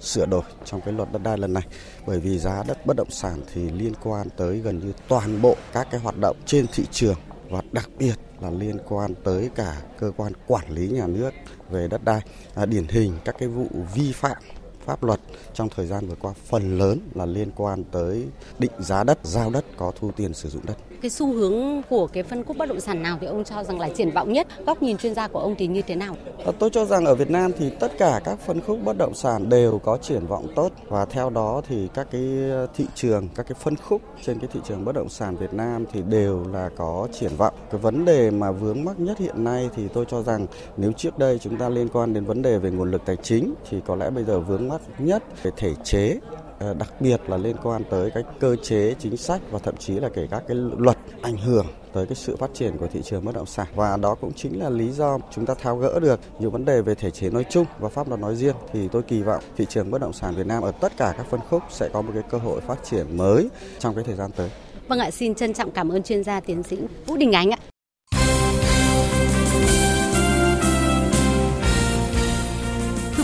sửa 0.00 0.26
đổi 0.26 0.42
trong 0.64 0.80
cái 0.80 0.94
luật 0.94 1.12
đất 1.12 1.22
đai 1.22 1.38
lần 1.38 1.52
này 1.52 1.62
bởi 2.06 2.20
vì 2.20 2.38
giá 2.38 2.64
đất 2.66 2.86
bất 2.86 2.96
động 2.96 3.10
sản 3.10 3.40
thì 3.52 3.70
liên 3.70 3.92
quan 4.02 4.28
tới 4.36 4.58
gần 4.58 4.78
như 4.78 4.92
toàn 5.08 5.42
bộ 5.42 5.56
các 5.72 5.88
cái 5.90 6.00
hoạt 6.00 6.18
động 6.18 6.36
trên 6.46 6.66
thị 6.72 6.84
trường 6.90 7.16
và 7.50 7.62
đặc 7.72 7.88
biệt 7.98 8.14
là 8.42 8.50
liên 8.50 8.78
quan 8.88 9.14
tới 9.24 9.50
cả 9.54 9.82
cơ 9.98 10.12
quan 10.16 10.32
quản 10.46 10.70
lý 10.70 10.88
nhà 10.88 11.06
nước 11.06 11.30
về 11.70 11.88
đất 11.88 12.04
đai 12.04 12.20
à, 12.54 12.66
điển 12.66 12.86
hình 12.88 13.12
các 13.24 13.36
cái 13.38 13.48
vụ 13.48 13.66
vi 13.94 14.12
phạm 14.12 14.36
pháp 14.84 15.04
luật 15.04 15.20
trong 15.54 15.68
thời 15.68 15.86
gian 15.86 16.08
vừa 16.08 16.14
qua 16.14 16.32
phần 16.46 16.78
lớn 16.78 16.98
là 17.14 17.26
liên 17.26 17.50
quan 17.56 17.84
tới 17.84 18.26
định 18.58 18.72
giá 18.78 19.04
đất, 19.04 19.18
giao 19.22 19.50
đất 19.50 19.64
có 19.76 19.92
thu 20.00 20.10
tiền 20.16 20.34
sử 20.34 20.48
dụng 20.48 20.66
đất. 20.66 20.76
Cái 21.02 21.10
xu 21.10 21.32
hướng 21.32 21.82
của 21.88 22.06
cái 22.06 22.22
phân 22.22 22.44
khúc 22.44 22.56
bất 22.56 22.68
động 22.68 22.80
sản 22.80 23.02
nào 23.02 23.18
thì 23.20 23.26
ông 23.26 23.44
cho 23.44 23.64
rằng 23.64 23.80
là 23.80 23.88
triển 23.88 24.10
vọng 24.10 24.32
nhất? 24.32 24.46
Góc 24.66 24.82
nhìn 24.82 24.96
chuyên 24.96 25.14
gia 25.14 25.28
của 25.28 25.38
ông 25.38 25.54
thì 25.58 25.66
như 25.66 25.82
thế 25.82 25.96
nào? 25.96 26.16
À, 26.46 26.52
tôi 26.58 26.70
cho 26.70 26.84
rằng 26.84 27.04
ở 27.04 27.14
Việt 27.14 27.30
Nam 27.30 27.50
thì 27.58 27.70
tất 27.70 27.92
cả 27.98 28.20
các 28.24 28.38
phân 28.46 28.60
khúc 28.60 28.78
bất 28.84 28.98
động 28.98 29.14
sản 29.14 29.48
đều 29.48 29.78
có 29.78 29.96
triển 29.96 30.26
vọng 30.26 30.46
tốt 30.56 30.72
và 30.88 31.04
theo 31.04 31.30
đó 31.30 31.62
thì 31.68 31.88
các 31.94 32.08
cái 32.10 32.50
ờ, 32.50 32.66
thị 32.74 32.86
trường, 32.94 33.28
các 33.34 33.46
cái 33.48 33.56
phân 33.60 33.76
khúc 33.76 34.02
trên 34.22 34.38
cái 34.38 34.48
thị 34.52 34.60
trường 34.68 34.84
bất 34.84 34.94
động 34.94 35.08
sản 35.08 35.36
Việt 35.36 35.54
Nam 35.54 35.84
thì 35.92 36.02
đều 36.02 36.44
là 36.52 36.70
có 36.76 37.08
triển 37.12 37.36
vọng. 37.36 37.54
Cái 37.70 37.80
vấn 37.80 38.04
đề 38.04 38.30
mà 38.30 38.50
vướng 38.50 38.84
mắc 38.84 39.00
nhất 39.00 39.18
hiện 39.18 39.44
nay 39.44 39.70
thì 39.76 39.88
tôi 39.94 40.04
cho 40.08 40.22
rằng 40.22 40.46
nếu 40.76 40.92
trước 40.92 41.18
đây 41.18 41.38
chúng 41.38 41.56
ta 41.56 41.68
liên 41.68 41.88
quan 41.88 42.14
đến 42.14 42.24
vấn 42.24 42.42
đề 42.42 42.58
về 42.58 42.70
nguồn 42.70 42.90
lực 42.90 43.02
tài 43.06 43.16
chính 43.16 43.54
thì 43.70 43.78
có 43.86 43.96
lẽ 43.96 44.10
bây 44.10 44.24
giờ 44.24 44.40
vướng 44.40 44.68
mắc 44.68 44.80
nhất 44.98 45.22
về 45.42 45.50
thể 45.56 45.74
chế 45.84 46.18
Ờ, 46.62 46.74
đặc 46.74 47.00
biệt 47.00 47.20
là 47.26 47.36
liên 47.36 47.56
quan 47.62 47.82
tới 47.90 48.10
cái 48.10 48.22
cơ 48.40 48.56
chế 48.56 48.94
chính 48.98 49.16
sách 49.16 49.40
và 49.50 49.58
thậm 49.58 49.76
chí 49.76 49.94
là 49.94 50.08
kể 50.08 50.26
các 50.30 50.42
cái 50.48 50.56
luật 50.78 50.98
ảnh 51.22 51.36
hưởng 51.36 51.66
tới 51.92 52.06
cái 52.06 52.14
sự 52.14 52.36
phát 52.36 52.50
triển 52.54 52.76
của 52.78 52.86
thị 52.86 53.00
trường 53.04 53.24
bất 53.24 53.34
động 53.34 53.46
sản 53.46 53.66
và 53.74 53.96
đó 53.96 54.14
cũng 54.14 54.32
chính 54.32 54.62
là 54.62 54.70
lý 54.70 54.90
do 54.90 55.18
chúng 55.30 55.46
ta 55.46 55.54
tháo 55.54 55.76
gỡ 55.76 56.00
được 56.00 56.20
nhiều 56.38 56.50
vấn 56.50 56.64
đề 56.64 56.82
về 56.82 56.94
thể 56.94 57.10
chế 57.10 57.30
nói 57.30 57.44
chung 57.50 57.64
và 57.78 57.88
pháp 57.88 58.08
luật 58.08 58.20
nói 58.20 58.36
riêng 58.36 58.56
thì 58.72 58.88
tôi 58.88 59.02
kỳ 59.02 59.22
vọng 59.22 59.42
thị 59.56 59.66
trường 59.68 59.90
bất 59.90 60.00
động 60.00 60.12
sản 60.12 60.34
Việt 60.34 60.46
Nam 60.46 60.62
ở 60.62 60.72
tất 60.72 60.92
cả 60.96 61.14
các 61.16 61.26
phân 61.30 61.40
khúc 61.50 61.62
sẽ 61.70 61.88
có 61.92 62.02
một 62.02 62.10
cái 62.14 62.22
cơ 62.30 62.38
hội 62.38 62.60
phát 62.60 62.84
triển 62.84 63.16
mới 63.16 63.48
trong 63.78 63.94
cái 63.94 64.04
thời 64.04 64.16
gian 64.16 64.30
tới. 64.36 64.50
Vâng 64.88 64.98
ạ, 64.98 65.10
xin 65.10 65.34
trân 65.34 65.54
trọng 65.54 65.70
cảm 65.70 65.88
ơn 65.88 66.02
chuyên 66.02 66.24
gia 66.24 66.40
tiến 66.40 66.62
sĩ 66.62 66.78
Vũ 67.06 67.16
Đình 67.16 67.32
Ánh 67.32 67.50
ạ. 67.50 67.71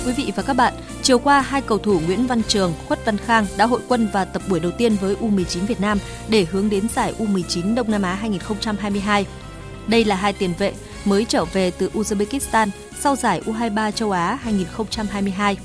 Quý 0.08 0.14
vị 0.14 0.32
và 0.36 0.42
các 0.42 0.52
bạn, 0.52 0.74
chiều 1.02 1.18
qua 1.18 1.40
hai 1.40 1.62
cầu 1.62 1.78
thủ 1.78 2.00
Nguyễn 2.06 2.26
Văn 2.26 2.42
Trường, 2.48 2.72
Khuất 2.86 3.04
Văn 3.04 3.18
Khang 3.18 3.46
đã 3.56 3.66
hội 3.66 3.80
quân 3.88 4.08
và 4.12 4.24
tập 4.24 4.42
buổi 4.48 4.60
đầu 4.60 4.72
tiên 4.72 4.96
với 5.00 5.14
U19 5.14 5.66
Việt 5.66 5.80
Nam 5.80 5.98
để 6.28 6.46
hướng 6.50 6.70
đến 6.70 6.88
giải 6.94 7.14
U19 7.18 7.74
Đông 7.74 7.90
Nam 7.90 8.02
Á 8.02 8.14
2022. 8.14 9.26
Đây 9.86 10.04
là 10.04 10.16
hai 10.16 10.32
tiền 10.32 10.52
vệ 10.58 10.72
mới 11.04 11.24
trở 11.24 11.44
về 11.44 11.70
từ 11.70 11.90
Uzbekistan 11.94 12.68
sau 13.00 13.16
giải 13.16 13.42
U23 13.46 13.90
châu 13.90 14.10
Á 14.10 14.38
2022. 14.42 15.56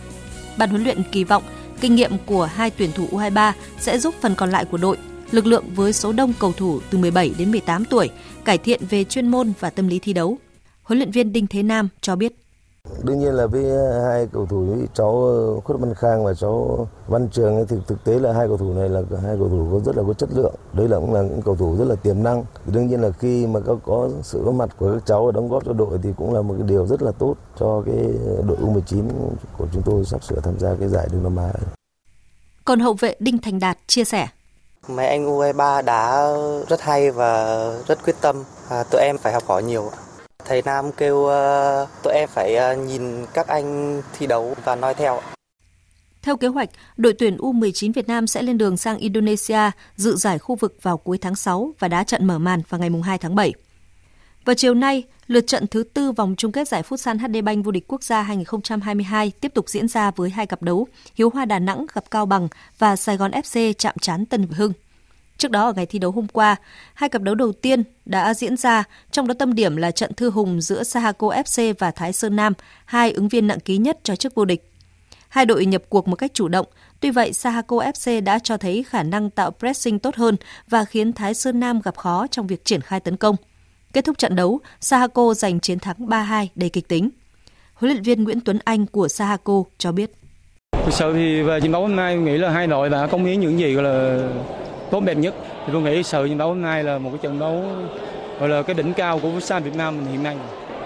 Ban 0.57 0.69
huấn 0.69 0.83
luyện 0.83 1.03
kỳ 1.11 1.23
vọng 1.23 1.43
kinh 1.81 1.95
nghiệm 1.95 2.11
của 2.25 2.45
hai 2.45 2.69
tuyển 2.69 2.91
thủ 2.91 3.07
U23 3.11 3.51
sẽ 3.79 3.99
giúp 3.99 4.15
phần 4.21 4.35
còn 4.35 4.51
lại 4.51 4.65
của 4.65 4.77
đội 4.77 4.97
lực 5.31 5.45
lượng 5.45 5.65
với 5.75 5.93
số 5.93 6.11
đông 6.11 6.33
cầu 6.39 6.53
thủ 6.57 6.79
từ 6.89 6.97
17 6.97 7.33
đến 7.37 7.51
18 7.51 7.85
tuổi 7.85 8.09
cải 8.45 8.57
thiện 8.57 8.81
về 8.89 9.03
chuyên 9.03 9.27
môn 9.27 9.53
và 9.59 9.69
tâm 9.69 9.87
lý 9.87 9.99
thi 9.99 10.13
đấu. 10.13 10.37
Huấn 10.83 10.99
luyện 10.99 11.11
viên 11.11 11.33
Đinh 11.33 11.47
Thế 11.47 11.63
Nam 11.63 11.89
cho 12.01 12.15
biết. 12.15 12.42
Đương 13.03 13.19
nhiên 13.19 13.33
là 13.33 13.47
với 13.47 13.63
hai 14.03 14.27
cầu 14.33 14.45
thủ 14.45 14.57
như 14.57 14.87
cháu 14.93 15.25
ờ, 15.25 15.59
Khuất 15.59 15.79
Văn 15.79 15.93
Khang 15.93 16.25
và 16.25 16.33
cháu 16.33 16.87
Văn 17.07 17.27
Trường 17.31 17.65
thì 17.67 17.75
thực 17.87 18.03
tế 18.03 18.19
là 18.19 18.33
hai 18.33 18.47
cầu 18.47 18.57
thủ 18.57 18.73
này 18.73 18.89
là 18.89 19.01
hai 19.23 19.35
cầu 19.39 19.49
thủ 19.49 19.67
có 19.71 19.79
rất 19.79 19.97
là 19.97 20.03
có 20.07 20.13
chất 20.13 20.29
lượng. 20.33 20.55
Đấy 20.73 20.87
là 20.87 20.99
cũng 20.99 21.13
là 21.13 21.21
những 21.21 21.41
cầu 21.41 21.55
thủ 21.55 21.75
rất 21.77 21.85
là 21.87 21.95
tiềm 21.95 22.23
năng. 22.23 22.45
Đương 22.65 22.87
nhiên 22.87 23.01
là 23.01 23.11
khi 23.11 23.47
mà 23.47 23.59
có, 23.59 23.77
có 23.85 24.09
sự 24.21 24.41
có 24.45 24.51
mặt 24.51 24.69
của 24.79 24.93
các 24.93 25.05
cháu 25.05 25.31
đóng 25.31 25.49
góp 25.49 25.65
cho 25.65 25.73
đội 25.73 25.99
thì 26.03 26.09
cũng 26.17 26.33
là 26.33 26.41
một 26.41 26.55
cái 26.57 26.67
điều 26.67 26.87
rất 26.87 27.01
là 27.01 27.11
tốt 27.11 27.35
cho 27.59 27.83
cái 27.85 27.95
đội 28.47 28.57
U19 28.57 29.03
của 29.57 29.67
chúng 29.73 29.81
tôi 29.85 30.05
sắp 30.05 30.23
sửa 30.23 30.39
tham 30.39 30.59
gia 30.59 30.75
cái 30.79 30.89
giải 30.89 31.07
Đông 31.11 31.23
Nam 31.23 31.35
Á. 31.35 31.53
Còn 32.65 32.79
hậu 32.79 32.93
vệ 32.93 33.15
Đinh 33.19 33.37
Thành 33.37 33.59
Đạt 33.59 33.77
chia 33.87 34.03
sẻ. 34.03 34.27
Mấy 34.87 35.07
anh 35.07 35.25
U23 35.25 35.83
đá 35.83 36.33
rất 36.67 36.81
hay 36.81 37.11
và 37.11 37.57
rất 37.87 38.03
quyết 38.03 38.15
tâm. 38.21 38.43
À, 38.69 38.83
tụi 38.91 39.01
em 39.01 39.17
phải 39.17 39.33
học 39.33 39.43
hỏi 39.47 39.63
nhiều. 39.63 39.89
Thầy 40.45 40.61
Nam 40.65 40.91
kêu 40.97 41.15
uh, 41.15 41.89
tụi 42.03 42.13
em 42.13 42.29
phải 42.29 42.55
uh, 42.55 42.87
nhìn 42.87 43.25
các 43.33 43.47
anh 43.47 44.01
thi 44.17 44.27
đấu 44.27 44.55
và 44.63 44.75
nói 44.75 44.93
theo. 44.93 45.21
Theo 46.21 46.37
kế 46.37 46.47
hoạch, 46.47 46.69
đội 46.97 47.13
tuyển 47.13 47.37
U19 47.37 47.93
Việt 47.93 48.07
Nam 48.07 48.27
sẽ 48.27 48.41
lên 48.41 48.57
đường 48.57 48.77
sang 48.77 48.97
Indonesia 48.97 49.71
dự 49.95 50.15
giải 50.15 50.39
khu 50.39 50.55
vực 50.55 50.77
vào 50.81 50.97
cuối 50.97 51.17
tháng 51.17 51.35
6 51.35 51.73
và 51.79 51.87
đá 51.87 52.03
trận 52.03 52.27
mở 52.27 52.39
màn 52.39 52.61
vào 52.69 52.79
ngày 52.79 52.89
2 53.03 53.17
tháng 53.17 53.35
7. 53.35 53.53
Vào 54.45 54.53
chiều 54.53 54.73
nay, 54.73 55.03
lượt 55.27 55.47
trận 55.47 55.67
thứ 55.67 55.83
tư 55.83 56.11
vòng 56.11 56.35
chung 56.37 56.51
kết 56.51 56.67
giải 56.67 56.83
Futsal 56.89 57.17
HD 57.19 57.43
Bank 57.43 57.65
vô 57.65 57.71
địch 57.71 57.87
quốc 57.87 58.03
gia 58.03 58.21
2022 58.21 59.31
tiếp 59.41 59.53
tục 59.53 59.69
diễn 59.69 59.87
ra 59.87 60.11
với 60.11 60.29
hai 60.29 60.45
cặp 60.45 60.61
đấu, 60.61 60.87
Hiếu 61.15 61.29
Hoa 61.29 61.45
Đà 61.45 61.59
Nẵng 61.59 61.85
gặp 61.93 62.11
Cao 62.11 62.25
Bằng 62.25 62.47
và 62.79 62.95
Sài 62.95 63.17
Gòn 63.17 63.31
FC 63.31 63.73
chạm 63.77 63.95
trán 64.01 64.25
Tân 64.25 64.47
Hưng. 64.47 64.73
Trước 65.37 65.51
đó 65.51 65.65
ở 65.65 65.73
ngày 65.73 65.85
thi 65.85 65.99
đấu 65.99 66.11
hôm 66.11 66.27
qua, 66.27 66.55
hai 66.93 67.09
cặp 67.09 67.21
đấu 67.21 67.35
đầu 67.35 67.51
tiên 67.51 67.83
đã 68.05 68.33
diễn 68.33 68.57
ra, 68.57 68.83
trong 69.11 69.27
đó 69.27 69.33
tâm 69.39 69.53
điểm 69.53 69.75
là 69.75 69.91
trận 69.91 70.13
thư 70.13 70.29
hùng 70.29 70.61
giữa 70.61 70.83
Sahako 70.83 71.27
FC 71.27 71.73
và 71.79 71.91
Thái 71.91 72.13
Sơn 72.13 72.35
Nam, 72.35 72.53
hai 72.85 73.11
ứng 73.11 73.27
viên 73.27 73.47
nặng 73.47 73.59
ký 73.59 73.77
nhất 73.77 73.99
cho 74.03 74.15
chức 74.15 74.35
vô 74.35 74.45
địch. 74.45 74.71
Hai 75.29 75.45
đội 75.45 75.65
nhập 75.65 75.83
cuộc 75.89 76.07
một 76.07 76.15
cách 76.15 76.31
chủ 76.33 76.47
động, 76.47 76.65
tuy 76.99 77.11
vậy 77.11 77.33
Sahako 77.33 77.77
FC 77.77 78.23
đã 78.23 78.39
cho 78.39 78.57
thấy 78.57 78.83
khả 78.83 79.03
năng 79.03 79.29
tạo 79.29 79.51
pressing 79.51 79.99
tốt 79.99 80.15
hơn 80.15 80.35
và 80.69 80.85
khiến 80.85 81.13
Thái 81.13 81.33
Sơn 81.33 81.59
Nam 81.59 81.81
gặp 81.81 81.97
khó 81.97 82.27
trong 82.27 82.47
việc 82.47 82.65
triển 82.65 82.81
khai 82.81 82.99
tấn 82.99 83.17
công. 83.17 83.35
Kết 83.93 84.05
thúc 84.05 84.17
trận 84.17 84.35
đấu, 84.35 84.59
Sahako 84.79 85.33
giành 85.33 85.59
chiến 85.59 85.79
thắng 85.79 85.95
3-2 85.97 86.47
đầy 86.55 86.69
kịch 86.69 86.87
tính. 86.87 87.09
Huấn 87.73 87.91
luyện 87.91 88.03
viên 88.03 88.23
Nguyễn 88.23 88.41
Tuấn 88.41 88.59
Anh 88.63 88.85
của 88.85 89.07
Sahako 89.07 89.63
cho 89.77 89.91
biết. 89.91 90.11
Thực 90.85 90.93
sự 90.93 91.13
thì 91.13 91.41
về 91.41 91.59
trận 91.61 91.71
đấu 91.71 91.81
hôm 91.81 91.95
nay 91.95 92.15
nghĩ 92.15 92.37
là 92.37 92.49
hai 92.49 92.67
đội 92.67 92.89
đã 92.89 93.07
công 93.07 93.25
hiến 93.25 93.39
những 93.39 93.59
gì 93.59 93.73
là 93.73 94.19
tốt 94.93 95.03
đẹp 95.03 95.17
nhất. 95.17 95.35
Thì 95.65 95.73
tôi 95.73 95.81
nghĩ 95.81 96.03
sự 96.03 96.27
trận 96.27 96.37
đấu 96.37 96.47
hôm 96.47 96.61
nay 96.61 96.83
là 96.83 96.97
một 96.97 97.09
cái 97.09 97.19
trận 97.23 97.39
đấu 97.39 97.63
gọi 98.39 98.49
là 98.49 98.61
cái 98.61 98.73
đỉnh 98.73 98.93
cao 98.93 99.19
của 99.19 99.29
Futsal 99.29 99.61
Việt 99.61 99.75
Nam 99.75 100.05
hiện 100.11 100.23
nay. 100.23 100.37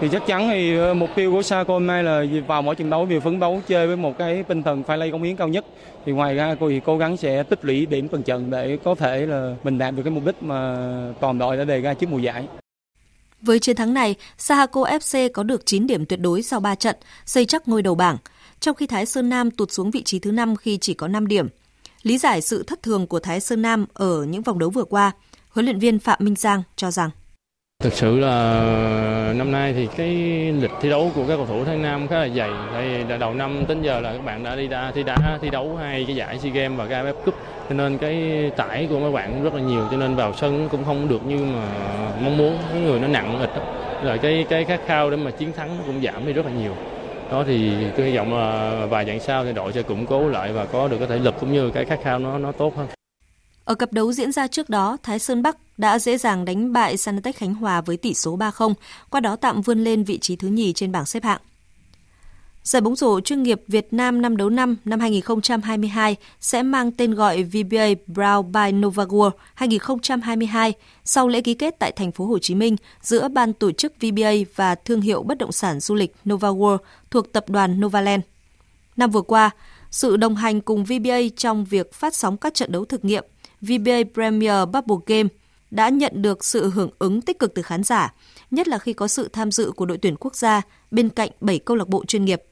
Thì 0.01 0.10
chắc 0.12 0.28
chắn 0.28 0.49
thì 0.49 0.78
ờ, 0.78 0.93
mục 0.93 1.10
tiêu 1.16 1.32
của 1.32 1.41
Saco 1.41 1.74
hôm 1.74 1.88
nay 1.88 2.03
là 2.03 2.24
vào 2.47 2.62
mỗi 2.62 2.76
trận 2.76 2.89
đấu 2.89 3.05
đều 3.05 3.20
phấn 3.20 3.39
đấu 3.39 3.62
chơi 3.68 3.88
với 3.88 3.95
một 3.95 4.18
cái 4.18 4.43
tinh 4.43 4.64
thần 4.64 4.84
phải 4.84 4.97
lấy 4.97 5.12
công 5.12 5.24
hiến 5.24 5.36
cao 5.36 5.47
nhất. 5.47 5.66
Thì 6.05 6.12
ngoài 6.12 6.36
ra 6.36 6.55
cô 6.60 6.70
thì 6.70 6.82
cố 6.86 6.97
gắng 6.97 7.18
sẽ 7.18 7.43
tích 7.43 7.66
lũy 7.66 7.86
điểm 7.86 8.08
từng 8.08 8.24
trận 8.24 8.51
để 8.51 8.78
có 8.84 8.95
thể 8.95 9.26
là 9.26 9.55
mình 9.64 9.78
đạt 9.78 9.95
được 9.95 10.03
cái 10.03 10.12
mục 10.12 10.26
đích 10.26 10.43
mà 10.43 10.78
toàn 11.20 11.38
đội 11.38 11.58
đã 11.58 11.64
đề 11.64 11.82
ra 11.82 11.93
trước 11.93 12.10
mùa 12.10 12.20
giải. 12.20 12.47
Với 13.41 13.60
chiến 13.60 13.76
thắng 13.76 13.93
này, 13.93 14.16
Sahako 14.38 14.84
FC 14.84 15.30
có 15.34 15.43
được 15.43 15.66
9 15.66 15.88
điểm 15.88 16.05
tuyệt 16.05 16.20
đối 16.20 16.41
sau 16.41 16.60
3 16.60 16.76
trận, 16.76 16.95
xây 17.26 17.45
chắc 17.45 17.68
ngôi 17.68 17.82
đầu 17.82 17.95
bảng, 17.95 18.18
trong 18.60 18.76
khi 18.76 18.88
Thái 18.88 19.05
Sơn 19.05 19.30
Nam 19.30 19.51
tụt 19.51 19.72
xuống 19.72 19.91
vị 19.91 20.03
trí 20.03 20.20
thứ 20.20 20.32
5 20.32 20.55
khi 20.55 20.78
chỉ 20.82 20.93
có 20.93 21.08
5 21.08 21.28
điểm. 21.28 21.47
Lý 22.08 22.18
giải 22.18 22.41
sự 22.41 22.64
thất 22.64 22.84
thường 22.84 23.08
của 23.08 23.20
Thái 23.20 23.39
Sơn 23.39 23.62
Nam 23.62 23.86
ở 23.93 24.24
những 24.24 24.41
vòng 24.41 24.60
đấu 24.60 24.70
vừa 24.70 24.84
qua, 24.84 25.12
huấn 25.49 25.66
luyện 25.66 25.80
viên 25.80 25.99
Phạm 25.99 26.18
Minh 26.22 26.36
Giang 26.36 26.64
cho 26.76 26.91
rằng. 26.91 27.10
Thực 27.84 27.93
sự 27.93 28.20
là 28.20 29.34
năm 29.36 29.51
nay 29.51 29.74
thì 29.74 29.88
cái 29.97 30.10
lịch 30.51 30.72
thi 30.82 30.89
đấu 30.89 31.12
của 31.16 31.26
các 31.28 31.36
cầu 31.36 31.45
thủ 31.45 31.66
Thái 31.66 31.78
Nam 31.78 32.08
khá 32.08 32.16
là 32.16 32.30
dày. 32.36 32.49
Tại 33.10 33.18
đầu 33.18 33.34
năm 33.34 33.64
đến 33.68 33.82
giờ 33.82 33.99
là 33.99 34.14
các 34.14 34.26
bạn 34.26 34.43
đã 34.43 34.55
đi 34.55 34.68
đã 34.68 34.91
thi 34.95 35.03
đá 35.03 35.39
thi 35.41 35.49
đấu 35.49 35.76
hai 35.76 36.03
cái 36.08 36.16
giải 36.16 36.39
SEA 36.39 36.51
Games 36.51 36.80
và 36.80 36.88
cái 36.88 37.03
AFF 37.03 37.14
Cup. 37.14 37.36
Cho 37.70 37.76
nên 37.76 37.97
cái 37.97 38.51
tải 38.58 38.88
của 38.89 38.99
mấy 38.99 39.12
bạn 39.12 39.34
cũng 39.34 39.43
rất 39.43 39.53
là 39.53 39.62
nhiều 39.62 39.88
cho 39.91 39.97
nên 39.97 40.16
vào 40.16 40.34
sân 40.34 40.70
cũng 40.72 40.86
không 40.86 41.08
được 41.08 41.26
như 41.26 41.38
mà 41.38 41.70
mong 42.22 42.38
muốn. 42.38 42.58
Cái 42.72 42.82
người 42.82 42.99
nó 42.99 43.08
nặng 43.08 43.39
ịch 43.39 43.64
rồi 44.03 44.18
cái 44.18 44.45
cái 44.49 44.66
khát 44.66 44.80
khao 44.88 45.10
để 45.10 45.18
mà 45.18 45.32
chiến 45.32 45.53
thắng 45.53 45.78
cũng 45.86 46.01
giảm 46.03 46.26
đi 46.26 46.34
rất 46.34 46.45
là 46.45 46.51
nhiều 46.51 46.76
đó 47.32 47.43
thì 47.47 47.71
tôi 47.97 48.05
hy 48.05 48.17
vọng 48.17 48.34
là 48.34 48.86
vài 48.89 49.05
trận 49.05 49.19
sau 49.19 49.45
thì 49.45 49.53
đội 49.53 49.73
sẽ 49.73 49.82
củng 49.82 50.05
cố 50.05 50.30
lại 50.30 50.53
và 50.53 50.65
có 50.65 50.88
được 50.88 50.97
cái 50.97 51.07
thể 51.07 51.19
lực 51.19 51.36
cũng 51.39 51.53
như 51.53 51.71
cái 51.73 51.86
khát 51.86 51.99
khao 52.03 52.19
nó 52.19 52.38
nó 52.38 52.51
tốt 52.51 52.73
hơn 52.75 52.88
ở 53.67 53.75
cặp 53.75 53.93
đấu 53.93 54.13
diễn 54.13 54.32
ra 54.32 54.47
trước 54.47 54.69
đó, 54.69 54.97
Thái 55.03 55.19
Sơn 55.19 55.41
Bắc 55.41 55.57
đã 55.78 55.99
dễ 55.99 56.17
dàng 56.17 56.45
đánh 56.45 56.73
bại 56.73 56.97
Sanatech 56.97 57.36
Khánh 57.36 57.53
Hòa 57.53 57.82
với 57.82 57.97
tỷ 57.97 58.13
số 58.13 58.38
3-0, 58.38 58.73
qua 59.09 59.19
đó 59.19 59.36
tạm 59.36 59.61
vươn 59.61 59.84
lên 59.84 60.03
vị 60.03 60.17
trí 60.17 60.36
thứ 60.36 60.47
nhì 60.47 60.73
trên 60.73 60.91
bảng 60.91 61.05
xếp 61.05 61.23
hạng. 61.23 61.41
Giải 62.68 62.82
bóng 62.82 62.95
rổ 62.95 63.20
chuyên 63.20 63.43
nghiệp 63.43 63.61
Việt 63.68 63.93
Nam 63.93 64.22
năm 64.22 64.38
đấu 64.38 64.49
năm 64.49 64.76
năm 64.86 64.99
2022 64.99 66.15
sẽ 66.39 66.63
mang 66.63 66.91
tên 66.91 67.13
gọi 67.13 67.43
VBA 67.43 67.88
Brown 68.07 68.43
by 68.43 68.78
Nova 68.78 69.03
World 69.03 69.32
2022 69.53 70.74
sau 71.05 71.28
lễ 71.28 71.41
ký 71.41 71.53
kết 71.53 71.76
tại 71.80 71.91
thành 71.91 72.11
phố 72.11 72.26
Hồ 72.26 72.39
Chí 72.39 72.55
Minh 72.55 72.76
giữa 73.01 73.28
ban 73.28 73.53
tổ 73.53 73.72
chức 73.72 73.93
VBA 74.01 74.32
và 74.55 74.76
thương 74.76 75.01
hiệu 75.01 75.24
bất 75.24 75.38
động 75.38 75.51
sản 75.51 75.80
du 75.80 75.95
lịch 75.95 76.15
Nova 76.30 76.49
World 76.49 76.78
thuộc 77.11 77.34
tập 77.34 77.49
đoàn 77.49 77.80
Novaland. 77.80 78.24
Năm 78.97 79.11
vừa 79.11 79.22
qua, 79.22 79.49
sự 79.91 80.18
đồng 80.18 80.36
hành 80.36 80.61
cùng 80.61 80.86
VBA 80.86 81.20
trong 81.38 81.65
việc 81.65 81.93
phát 81.93 82.15
sóng 82.15 82.38
các 82.38 82.53
trận 82.53 82.72
đấu 82.72 82.86
thực 82.86 83.05
nghiệm 83.05 83.24
VBA 83.61 83.97
Premier 84.13 84.65
Bubble 84.74 84.97
Game 85.05 85.30
đã 85.72 85.89
nhận 85.89 86.22
được 86.22 86.45
sự 86.45 86.70
hưởng 86.70 86.89
ứng 86.99 87.22
tích 87.22 87.39
cực 87.39 87.53
từ 87.55 87.61
khán 87.61 87.84
giả, 87.84 88.13
nhất 88.51 88.68
là 88.68 88.78
khi 88.78 88.93
có 88.93 89.07
sự 89.07 89.30
tham 89.34 89.51
dự 89.51 89.72
của 89.72 89.86
đội 89.86 89.97
tuyển 89.97 90.15
quốc 90.20 90.36
gia 90.36 90.61
bên 90.91 91.09
cạnh 91.09 91.30
7 91.41 91.59
câu 91.59 91.78
lạc 91.78 91.88
bộ 91.88 92.05
chuyên 92.05 92.26
nghiệp. 92.26 92.43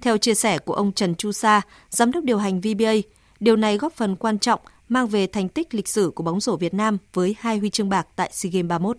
Theo 0.00 0.18
chia 0.18 0.34
sẻ 0.34 0.58
của 0.58 0.74
ông 0.74 0.92
Trần 0.92 1.14
Chu 1.14 1.32
Sa, 1.32 1.60
giám 1.90 2.12
đốc 2.12 2.24
điều 2.24 2.38
hành 2.38 2.60
VBA, 2.60 2.92
điều 3.40 3.56
này 3.56 3.76
góp 3.76 3.92
phần 3.92 4.16
quan 4.16 4.38
trọng 4.38 4.60
mang 4.88 5.06
về 5.06 5.26
thành 5.26 5.48
tích 5.48 5.74
lịch 5.74 5.88
sử 5.88 6.12
của 6.14 6.22
bóng 6.22 6.40
rổ 6.40 6.56
Việt 6.56 6.74
Nam 6.74 6.98
với 7.14 7.36
hai 7.38 7.58
huy 7.58 7.70
chương 7.70 7.88
bạc 7.88 8.06
tại 8.16 8.30
SEA 8.32 8.50
Games 8.52 8.68
31. 8.68 8.98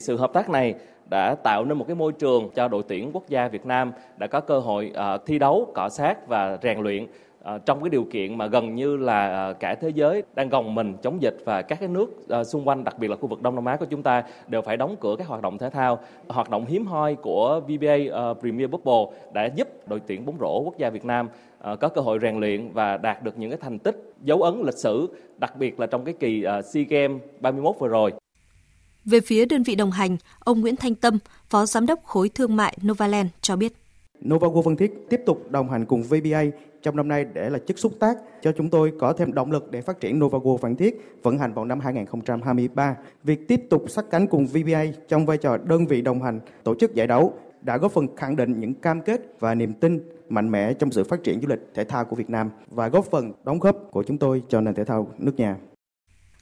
Sự 0.00 0.16
hợp 0.16 0.30
tác 0.34 0.50
này 0.50 0.74
đã 1.10 1.34
tạo 1.44 1.64
nên 1.64 1.78
một 1.78 1.84
cái 1.88 1.96
môi 1.96 2.12
trường 2.12 2.50
cho 2.54 2.68
đội 2.68 2.82
tuyển 2.88 3.10
quốc 3.12 3.28
gia 3.28 3.48
Việt 3.48 3.66
Nam 3.66 3.92
đã 4.18 4.26
có 4.26 4.40
cơ 4.40 4.58
hội 4.58 4.92
uh, 4.92 5.20
thi 5.26 5.38
đấu, 5.38 5.72
cọ 5.74 5.88
sát 5.88 6.28
và 6.28 6.58
rèn 6.62 6.78
luyện 6.78 7.06
À, 7.46 7.58
trong 7.58 7.80
cái 7.82 7.90
điều 7.90 8.04
kiện 8.04 8.38
mà 8.38 8.46
gần 8.46 8.74
như 8.74 8.96
là 8.96 9.28
ờ, 9.28 9.52
cả 9.52 9.74
thế 9.74 9.88
giới 9.88 10.22
đang 10.34 10.48
gồng 10.48 10.74
mình 10.74 10.96
chống 11.02 11.22
dịch 11.22 11.36
và 11.44 11.62
các 11.62 11.80
cái 11.80 11.88
nước 11.88 12.28
à, 12.28 12.44
xung 12.44 12.68
quanh 12.68 12.84
đặc 12.84 12.98
biệt 12.98 13.10
là 13.10 13.16
khu 13.16 13.26
vực 13.26 13.42
Đông 13.42 13.54
Nam 13.54 13.64
Á 13.64 13.76
của 13.76 13.86
chúng 13.90 14.02
ta 14.02 14.24
đều 14.46 14.62
phải 14.62 14.76
đóng 14.76 14.96
cửa 15.00 15.14
các 15.18 15.26
hoạt 15.26 15.42
động 15.42 15.58
thể 15.58 15.70
thao 15.70 15.98
hoạt 16.28 16.50
động 16.50 16.66
hiếm 16.66 16.86
hoi 16.86 17.14
của 17.14 17.60
VBA 17.60 18.30
uh, 18.30 18.40
Premier 18.40 18.70
Bubble 18.70 19.18
đã 19.32 19.46
giúp 19.56 19.88
đội 19.88 20.00
tuyển 20.06 20.26
bóng 20.26 20.36
rổ 20.40 20.60
quốc 20.64 20.78
gia 20.78 20.90
Việt 20.90 21.04
Nam 21.04 21.28
uh, 21.72 21.80
có 21.80 21.88
cơ 21.88 22.00
hội 22.00 22.18
rèn 22.22 22.40
luyện 22.40 22.72
và 22.72 22.96
đạt 22.96 23.22
được 23.22 23.38
những 23.38 23.50
cái 23.50 23.58
thành 23.62 23.78
tích 23.78 24.14
dấu 24.22 24.42
ấn 24.42 24.62
lịch 24.64 24.78
sử 24.78 25.08
đặc 25.38 25.56
biệt 25.56 25.80
là 25.80 25.86
trong 25.86 26.04
cái 26.04 26.14
kỳ 26.20 26.44
uh, 26.58 26.64
SEA 26.64 26.84
Games 26.88 27.22
31 27.40 27.76
vừa 27.78 27.88
rồi. 27.88 28.12
Về 29.04 29.20
phía 29.20 29.44
đơn 29.44 29.62
vị 29.62 29.74
đồng 29.74 29.90
hành, 29.90 30.16
ông 30.38 30.60
Nguyễn 30.60 30.76
Thanh 30.76 30.94
Tâm, 30.94 31.18
Phó 31.48 31.66
Giám 31.66 31.86
đốc 31.86 32.04
khối 32.04 32.28
thương 32.28 32.56
mại 32.56 32.78
Novaland 32.86 33.28
cho 33.40 33.56
biết. 33.56 33.85
Novago 34.24 34.62
Phan 34.62 34.76
Thiết 34.76 35.06
tiếp 35.10 35.20
tục 35.26 35.50
đồng 35.50 35.70
hành 35.70 35.84
cùng 35.84 36.02
VBA 36.02 36.42
trong 36.82 36.96
năm 36.96 37.08
nay 37.08 37.24
để 37.32 37.50
là 37.50 37.58
chất 37.58 37.78
xúc 37.78 37.92
tác 37.98 38.16
cho 38.42 38.52
chúng 38.52 38.70
tôi 38.70 38.92
có 38.98 39.12
thêm 39.12 39.34
động 39.34 39.52
lực 39.52 39.70
để 39.70 39.82
phát 39.82 40.00
triển 40.00 40.18
Novago 40.18 40.56
Phan 40.56 40.76
Thiết 40.76 41.20
vận 41.22 41.38
hành 41.38 41.54
vào 41.54 41.64
năm 41.64 41.80
2023. 41.80 42.96
Việc 43.24 43.48
tiếp 43.48 43.60
tục 43.70 43.84
sát 43.88 44.04
cánh 44.10 44.26
cùng 44.26 44.46
VBA 44.46 44.84
trong 45.08 45.26
vai 45.26 45.38
trò 45.38 45.56
đơn 45.56 45.86
vị 45.86 46.02
đồng 46.02 46.22
hành 46.22 46.40
tổ 46.64 46.74
chức 46.74 46.94
giải 46.94 47.06
đấu 47.06 47.32
đã 47.62 47.76
góp 47.76 47.92
phần 47.92 48.16
khẳng 48.16 48.36
định 48.36 48.60
những 48.60 48.74
cam 48.74 49.02
kết 49.02 49.20
và 49.40 49.54
niềm 49.54 49.72
tin 49.72 50.00
mạnh 50.28 50.50
mẽ 50.50 50.72
trong 50.72 50.90
sự 50.90 51.04
phát 51.04 51.22
triển 51.24 51.40
du 51.40 51.48
lịch 51.48 51.60
thể 51.74 51.84
thao 51.84 52.04
của 52.04 52.16
Việt 52.16 52.30
Nam 52.30 52.50
và 52.70 52.88
góp 52.88 53.04
phần 53.04 53.32
đóng 53.44 53.58
góp 53.58 53.76
của 53.90 54.02
chúng 54.02 54.18
tôi 54.18 54.42
cho 54.48 54.60
nền 54.60 54.74
thể 54.74 54.84
thao 54.84 55.10
nước 55.18 55.36
nhà. 55.36 55.56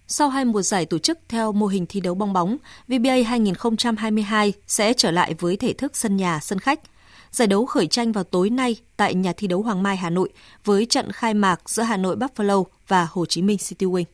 Sau 0.06 0.28
hai 0.28 0.44
mùa 0.44 0.62
giải 0.62 0.86
tổ 0.86 0.98
chức 0.98 1.18
theo 1.28 1.52
mô 1.52 1.66
hình 1.66 1.86
thi 1.88 2.00
đấu 2.00 2.14
bong 2.14 2.32
bóng, 2.32 2.56
VBA 2.88 3.14
2022 3.26 4.52
sẽ 4.66 4.92
trở 4.92 5.10
lại 5.10 5.34
với 5.38 5.56
thể 5.56 5.72
thức 5.72 5.96
sân 5.96 6.16
nhà, 6.16 6.38
sân 6.42 6.58
khách– 6.58 6.80
Giải 7.34 7.48
đấu 7.48 7.66
khởi 7.66 7.86
tranh 7.86 8.12
vào 8.12 8.24
tối 8.24 8.50
nay 8.50 8.76
tại 8.96 9.14
nhà 9.14 9.32
thi 9.36 9.46
đấu 9.46 9.62
Hoàng 9.62 9.82
Mai, 9.82 9.96
Hà 9.96 10.10
Nội 10.10 10.28
với 10.64 10.86
trận 10.86 11.12
khai 11.12 11.34
mạc 11.34 11.60
giữa 11.66 11.82
Hà 11.82 11.96
Nội, 11.96 12.16
Buffalo 12.16 12.64
và 12.88 13.08
Hồ 13.10 13.26
Chí 13.26 13.42
Minh, 13.42 13.58
City 13.58 13.86
Wing. 13.86 14.04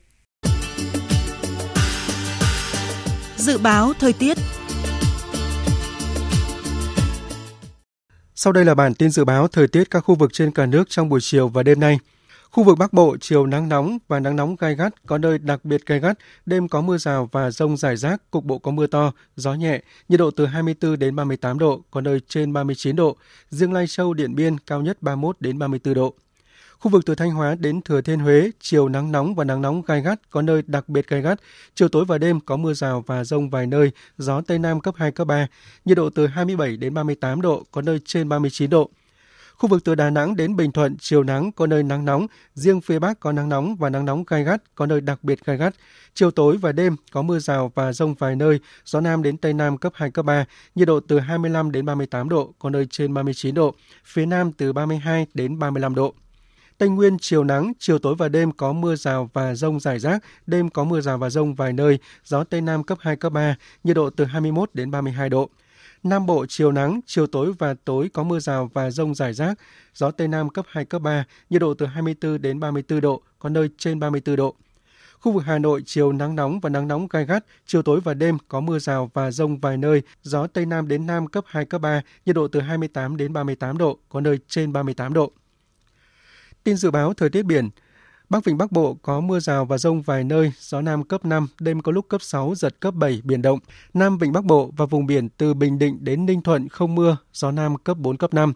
Dự 3.36 3.58
báo 3.58 3.92
thời 3.98 4.12
tiết 4.12 4.38
Sau 8.34 8.52
đây 8.52 8.64
là 8.64 8.74
bản 8.74 8.94
tin 8.94 9.10
dự 9.10 9.24
báo 9.24 9.48
thời 9.48 9.68
tiết 9.68 9.90
các 9.90 10.00
khu 10.00 10.14
vực 10.14 10.32
trên 10.32 10.50
cả 10.50 10.66
nước 10.66 10.90
trong 10.90 11.08
buổi 11.08 11.20
chiều 11.22 11.48
và 11.48 11.62
đêm 11.62 11.80
nay. 11.80 11.98
Khu 12.50 12.64
vực 12.64 12.78
Bắc 12.78 12.92
Bộ 12.92 13.16
chiều 13.20 13.46
nắng 13.46 13.68
nóng 13.68 13.98
và 14.08 14.20
nắng 14.20 14.36
nóng 14.36 14.56
gai 14.56 14.74
gắt, 14.74 15.06
có 15.06 15.18
nơi 15.18 15.38
đặc 15.38 15.64
biệt 15.64 15.86
gai 15.86 16.00
gắt, 16.00 16.18
đêm 16.46 16.68
có 16.68 16.80
mưa 16.80 16.98
rào 16.98 17.28
và 17.32 17.50
rông 17.50 17.76
rải 17.76 17.96
rác, 17.96 18.30
cục 18.30 18.44
bộ 18.44 18.58
có 18.58 18.70
mưa 18.70 18.86
to, 18.86 19.12
gió 19.36 19.54
nhẹ, 19.54 19.82
nhiệt 20.08 20.20
độ 20.20 20.30
từ 20.30 20.46
24 20.46 20.98
đến 20.98 21.16
38 21.16 21.58
độ, 21.58 21.82
có 21.90 22.00
nơi 22.00 22.20
trên 22.28 22.52
39 22.52 22.96
độ. 22.96 23.16
Riêng 23.50 23.72
Lai 23.72 23.86
Châu, 23.86 24.14
Điện 24.14 24.34
Biên 24.34 24.58
cao 24.58 24.82
nhất 24.82 25.02
31 25.02 25.36
đến 25.40 25.58
34 25.58 25.94
độ. 25.94 26.14
Khu 26.78 26.90
vực 26.90 27.06
từ 27.06 27.14
Thanh 27.14 27.30
Hóa 27.30 27.54
đến 27.54 27.82
Thừa 27.82 28.00
Thiên 28.00 28.18
Huế, 28.18 28.50
chiều 28.60 28.88
nắng 28.88 29.12
nóng 29.12 29.34
và 29.34 29.44
nắng 29.44 29.62
nóng 29.62 29.82
gai 29.82 30.02
gắt, 30.02 30.30
có 30.30 30.42
nơi 30.42 30.62
đặc 30.66 30.88
biệt 30.88 31.08
gai 31.08 31.22
gắt. 31.22 31.40
Chiều 31.74 31.88
tối 31.88 32.04
và 32.04 32.18
đêm 32.18 32.40
có 32.40 32.56
mưa 32.56 32.74
rào 32.74 33.04
và 33.06 33.24
rông 33.24 33.50
vài 33.50 33.66
nơi, 33.66 33.90
gió 34.18 34.40
Tây 34.40 34.58
Nam 34.58 34.80
cấp 34.80 34.94
2, 34.98 35.12
cấp 35.12 35.26
3. 35.26 35.46
Nhiệt 35.84 35.96
độ 35.96 36.10
từ 36.10 36.26
27 36.26 36.76
đến 36.76 36.94
38 36.94 37.40
độ, 37.40 37.64
có 37.70 37.82
nơi 37.82 38.00
trên 38.04 38.28
39 38.28 38.70
độ. 38.70 38.90
Khu 39.60 39.68
vực 39.68 39.84
từ 39.84 39.94
Đà 39.94 40.10
Nẵng 40.10 40.36
đến 40.36 40.56
Bình 40.56 40.72
Thuận, 40.72 40.96
chiều 41.00 41.22
nắng 41.22 41.52
có 41.52 41.66
nơi 41.66 41.82
nắng 41.82 42.04
nóng, 42.04 42.26
riêng 42.54 42.80
phía 42.80 42.98
Bắc 42.98 43.20
có 43.20 43.32
nắng 43.32 43.48
nóng 43.48 43.76
và 43.76 43.90
nắng 43.90 44.04
nóng 44.04 44.24
gai 44.26 44.44
gắt, 44.44 44.62
có 44.74 44.86
nơi 44.86 45.00
đặc 45.00 45.24
biệt 45.24 45.44
gai 45.44 45.56
gắt. 45.56 45.74
Chiều 46.14 46.30
tối 46.30 46.56
và 46.56 46.72
đêm 46.72 46.96
có 47.12 47.22
mưa 47.22 47.38
rào 47.38 47.72
và 47.74 47.92
rông 47.92 48.14
vài 48.14 48.36
nơi, 48.36 48.60
gió 48.84 49.00
Nam 49.00 49.22
đến 49.22 49.36
Tây 49.36 49.52
Nam 49.52 49.78
cấp 49.78 49.92
2, 49.96 50.10
cấp 50.10 50.24
3, 50.24 50.44
nhiệt 50.74 50.88
độ 50.88 51.00
từ 51.00 51.18
25 51.18 51.72
đến 51.72 51.86
38 51.86 52.28
độ, 52.28 52.54
có 52.58 52.70
nơi 52.70 52.86
trên 52.90 53.14
39 53.14 53.54
độ, 53.54 53.74
phía 54.04 54.26
Nam 54.26 54.52
từ 54.52 54.72
32 54.72 55.26
đến 55.34 55.58
35 55.58 55.94
độ. 55.94 56.14
Tây 56.78 56.88
Nguyên 56.88 57.16
chiều 57.20 57.44
nắng, 57.44 57.72
chiều 57.78 57.98
tối 57.98 58.14
và 58.18 58.28
đêm 58.28 58.52
có 58.52 58.72
mưa 58.72 58.96
rào 58.96 59.30
và 59.32 59.54
rông 59.54 59.80
rải 59.80 59.98
rác, 59.98 60.24
đêm 60.46 60.70
có 60.70 60.84
mưa 60.84 61.00
rào 61.00 61.18
và 61.18 61.30
rông 61.30 61.54
vài 61.54 61.72
nơi, 61.72 61.98
gió 62.24 62.44
Tây 62.44 62.60
Nam 62.60 62.82
cấp 62.82 62.98
2, 63.00 63.16
cấp 63.16 63.32
3, 63.32 63.56
nhiệt 63.84 63.96
độ 63.96 64.10
từ 64.10 64.24
21 64.24 64.70
đến 64.74 64.90
32 64.90 65.28
độ. 65.28 65.50
Nam 66.02 66.26
Bộ 66.26 66.46
chiều 66.48 66.72
nắng, 66.72 67.00
chiều 67.06 67.26
tối 67.26 67.52
và 67.58 67.74
tối 67.84 68.10
có 68.12 68.22
mưa 68.22 68.38
rào 68.38 68.70
và 68.74 68.90
rông 68.90 69.14
rải 69.14 69.32
rác, 69.32 69.58
gió 69.94 70.10
Tây 70.10 70.28
Nam 70.28 70.48
cấp 70.48 70.66
2, 70.68 70.84
cấp 70.84 71.02
3, 71.02 71.24
nhiệt 71.50 71.60
độ 71.60 71.74
từ 71.74 71.86
24 71.86 72.42
đến 72.42 72.60
34 72.60 73.00
độ, 73.00 73.22
có 73.38 73.48
nơi 73.48 73.68
trên 73.78 74.00
34 74.00 74.36
độ. 74.36 74.54
Khu 75.20 75.32
vực 75.32 75.44
Hà 75.46 75.58
Nội 75.58 75.82
chiều 75.86 76.12
nắng 76.12 76.36
nóng 76.36 76.60
và 76.60 76.70
nắng 76.70 76.88
nóng 76.88 77.06
gai 77.10 77.24
gắt, 77.24 77.44
chiều 77.66 77.82
tối 77.82 78.00
và 78.04 78.14
đêm 78.14 78.38
có 78.48 78.60
mưa 78.60 78.78
rào 78.78 79.10
và 79.14 79.30
rông 79.30 79.58
vài 79.58 79.76
nơi, 79.76 80.02
gió 80.22 80.46
Tây 80.46 80.66
Nam 80.66 80.88
đến 80.88 81.06
Nam 81.06 81.26
cấp 81.26 81.44
2, 81.46 81.64
cấp 81.64 81.80
3, 81.80 82.02
nhiệt 82.26 82.36
độ 82.36 82.48
từ 82.48 82.60
28 82.60 83.16
đến 83.16 83.32
38 83.32 83.78
độ, 83.78 83.98
có 84.08 84.20
nơi 84.20 84.38
trên 84.48 84.72
38 84.72 85.12
độ. 85.12 85.32
Tin 86.64 86.76
dự 86.76 86.90
báo 86.90 87.14
thời 87.14 87.30
tiết 87.30 87.42
biển, 87.42 87.68
Bắc 88.30 88.44
Vịnh 88.44 88.58
Bắc 88.58 88.72
Bộ 88.72 88.96
có 89.02 89.20
mưa 89.20 89.40
rào 89.40 89.64
và 89.64 89.78
rông 89.78 90.02
vài 90.02 90.24
nơi, 90.24 90.52
gió 90.58 90.80
Nam 90.80 91.04
cấp 91.04 91.24
5, 91.24 91.48
đêm 91.60 91.80
có 91.80 91.92
lúc 91.92 92.08
cấp 92.08 92.22
6, 92.22 92.54
giật 92.54 92.80
cấp 92.80 92.94
7, 92.94 93.20
biển 93.24 93.42
động. 93.42 93.58
Nam 93.94 94.18
Vịnh 94.18 94.32
Bắc 94.32 94.44
Bộ 94.44 94.70
và 94.76 94.86
vùng 94.86 95.06
biển 95.06 95.28
từ 95.28 95.54
Bình 95.54 95.78
Định 95.78 95.98
đến 96.00 96.26
Ninh 96.26 96.42
Thuận 96.42 96.68
không 96.68 96.94
mưa, 96.94 97.16
gió 97.32 97.50
Nam 97.50 97.76
cấp 97.76 97.96
4, 97.98 98.16
cấp 98.16 98.34
5. 98.34 98.52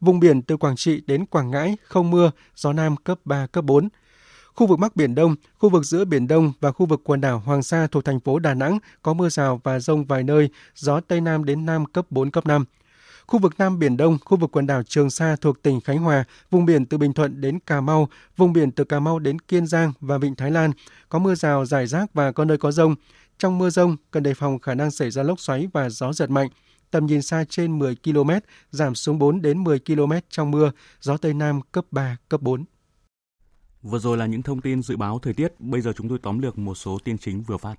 Vùng 0.00 0.20
biển 0.20 0.42
từ 0.42 0.56
Quảng 0.56 0.76
Trị 0.76 1.02
đến 1.06 1.26
Quảng 1.26 1.50
Ngãi 1.50 1.76
không 1.84 2.10
mưa, 2.10 2.30
gió 2.56 2.72
Nam 2.72 2.96
cấp 2.96 3.18
3, 3.24 3.46
cấp 3.46 3.64
4. 3.64 3.88
Khu 4.54 4.66
vực 4.66 4.78
Bắc 4.78 4.96
Biển 4.96 5.14
Đông, 5.14 5.36
khu 5.58 5.68
vực 5.68 5.84
giữa 5.84 6.04
Biển 6.04 6.28
Đông 6.28 6.52
và 6.60 6.72
khu 6.72 6.86
vực 6.86 7.00
quần 7.04 7.20
đảo 7.20 7.42
Hoàng 7.44 7.62
Sa 7.62 7.86
thuộc 7.86 8.04
thành 8.04 8.20
phố 8.20 8.38
Đà 8.38 8.54
Nẵng 8.54 8.78
có 9.02 9.14
mưa 9.14 9.28
rào 9.28 9.60
và 9.64 9.80
rông 9.80 10.04
vài 10.04 10.22
nơi, 10.22 10.48
gió 10.74 11.00
Tây 11.00 11.20
Nam 11.20 11.44
đến 11.44 11.66
Nam 11.66 11.84
cấp 11.84 12.06
4, 12.10 12.30
cấp 12.30 12.46
5. 12.46 12.64
Khu 13.32 13.38
vực 13.38 13.54
Nam 13.58 13.78
Biển 13.78 13.96
Đông, 13.96 14.18
khu 14.24 14.36
vực 14.36 14.50
quần 14.52 14.66
đảo 14.66 14.82
Trường 14.82 15.10
Sa 15.10 15.36
thuộc 15.40 15.62
tỉnh 15.62 15.80
Khánh 15.80 15.98
Hòa, 15.98 16.24
vùng 16.50 16.64
biển 16.64 16.86
từ 16.86 16.98
Bình 16.98 17.12
Thuận 17.12 17.40
đến 17.40 17.58
Cà 17.58 17.80
Mau, 17.80 18.08
vùng 18.36 18.52
biển 18.52 18.70
từ 18.70 18.84
Cà 18.84 19.00
Mau 19.00 19.18
đến 19.18 19.38
Kiên 19.38 19.66
Giang 19.66 19.92
và 20.00 20.18
Vịnh 20.18 20.34
Thái 20.34 20.50
Lan 20.50 20.72
có 21.08 21.18
mưa 21.18 21.34
rào 21.34 21.64
rải 21.64 21.86
rác 21.86 22.14
và 22.14 22.32
có 22.32 22.44
nơi 22.44 22.58
có 22.58 22.72
rông. 22.72 22.94
Trong 23.38 23.58
mưa 23.58 23.70
rông, 23.70 23.96
cần 24.10 24.22
đề 24.22 24.34
phòng 24.34 24.58
khả 24.58 24.74
năng 24.74 24.90
xảy 24.90 25.10
ra 25.10 25.22
lốc 25.22 25.40
xoáy 25.40 25.68
và 25.72 25.90
gió 25.90 26.12
giật 26.12 26.30
mạnh. 26.30 26.48
Tầm 26.90 27.06
nhìn 27.06 27.22
xa 27.22 27.44
trên 27.48 27.78
10 27.78 27.96
km, 28.04 28.30
giảm 28.70 28.94
xuống 28.94 29.18
4 29.18 29.42
đến 29.42 29.64
10 29.64 29.78
km 29.78 30.12
trong 30.28 30.50
mưa, 30.50 30.70
gió 31.00 31.16
Tây 31.16 31.34
Nam 31.34 31.60
cấp 31.72 31.84
3, 31.90 32.16
cấp 32.28 32.42
4. 32.42 32.64
Vừa 33.82 33.98
rồi 33.98 34.16
là 34.16 34.26
những 34.26 34.42
thông 34.42 34.60
tin 34.60 34.82
dự 34.82 34.96
báo 34.96 35.18
thời 35.18 35.34
tiết, 35.34 35.60
bây 35.60 35.80
giờ 35.80 35.92
chúng 35.96 36.08
tôi 36.08 36.18
tóm 36.22 36.38
lược 36.38 36.58
một 36.58 36.74
số 36.74 36.98
tin 37.04 37.18
chính 37.18 37.42
vừa 37.42 37.56
phát. 37.56 37.74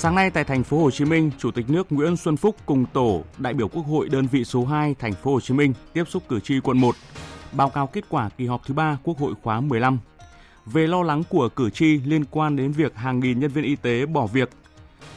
Sáng 0.00 0.14
nay 0.14 0.30
tại 0.30 0.44
thành 0.44 0.64
phố 0.64 0.78
Hồ 0.78 0.90
Chí 0.90 1.04
Minh, 1.04 1.30
Chủ 1.38 1.50
tịch 1.50 1.70
nước 1.70 1.92
Nguyễn 1.92 2.16
Xuân 2.16 2.36
Phúc 2.36 2.56
cùng 2.66 2.86
tổ 2.92 3.22
đại 3.38 3.54
biểu 3.54 3.68
Quốc 3.68 3.82
hội 3.82 4.08
đơn 4.08 4.26
vị 4.26 4.44
số 4.44 4.64
2 4.64 4.94
thành 4.98 5.12
phố 5.12 5.32
Hồ 5.32 5.40
Chí 5.40 5.54
Minh 5.54 5.72
tiếp 5.92 6.04
xúc 6.08 6.22
cử 6.28 6.40
tri 6.40 6.60
quận 6.60 6.80
1, 6.80 6.94
báo 7.52 7.68
cáo 7.68 7.86
kết 7.86 8.04
quả 8.08 8.28
kỳ 8.28 8.46
họp 8.46 8.66
thứ 8.66 8.74
3 8.74 8.98
Quốc 9.04 9.18
hội 9.18 9.34
khóa 9.42 9.60
15. 9.60 9.98
Về 10.66 10.86
lo 10.86 11.02
lắng 11.02 11.22
của 11.28 11.48
cử 11.48 11.70
tri 11.70 12.00
liên 12.04 12.24
quan 12.24 12.56
đến 12.56 12.72
việc 12.72 12.94
hàng 12.94 13.20
nghìn 13.20 13.40
nhân 13.40 13.50
viên 13.50 13.64
y 13.64 13.76
tế 13.76 14.06
bỏ 14.06 14.26
việc, 14.26 14.50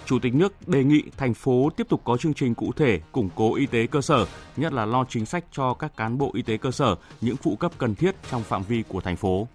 Chủ 0.05 0.19
tịch 0.19 0.35
nước 0.35 0.67
đề 0.67 0.83
nghị 0.83 1.03
thành 1.17 1.33
phố 1.33 1.69
tiếp 1.77 1.87
tục 1.89 2.01
có 2.03 2.17
chương 2.17 2.33
trình 2.33 2.55
cụ 2.55 2.71
thể 2.75 2.99
củng 3.11 3.29
cố 3.35 3.55
y 3.55 3.65
tế 3.65 3.87
cơ 3.87 4.01
sở, 4.01 4.25
nhất 4.57 4.73
là 4.73 4.85
lo 4.85 5.05
chính 5.09 5.25
sách 5.25 5.45
cho 5.51 5.73
các 5.73 5.97
cán 5.97 6.17
bộ 6.17 6.31
y 6.33 6.41
tế 6.41 6.57
cơ 6.57 6.71
sở 6.71 6.95
những 7.21 7.35
phụ 7.35 7.55
cấp 7.55 7.71
cần 7.77 7.95
thiết 7.95 8.15
trong 8.31 8.43
phạm 8.43 8.63
vi 8.63 8.83
của 8.87 9.01
thành 9.01 9.15
phố 9.15 9.47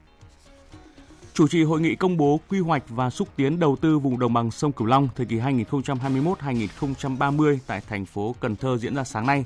chủ 1.39 1.49
trì 1.49 1.62
hội 1.62 1.80
nghị 1.80 1.95
công 1.95 2.16
bố 2.16 2.41
quy 2.49 2.61
hoạch 2.61 2.82
và 2.89 3.11
xúc 3.11 3.28
tiến 3.36 3.59
đầu 3.59 3.76
tư 3.80 3.99
vùng 3.99 4.18
đồng 4.18 4.32
bằng 4.32 4.51
sông 4.51 4.72
Cửu 4.72 4.86
Long 4.86 5.09
thời 5.16 5.26
kỳ 5.26 5.36
2021-2030 5.36 7.59
tại 7.66 7.82
thành 7.89 8.07
phố 8.07 8.34
Cần 8.41 8.57
Thơ 8.57 8.78
diễn 8.78 8.95
ra 8.95 9.05
sáng 9.05 9.26
nay. 9.26 9.45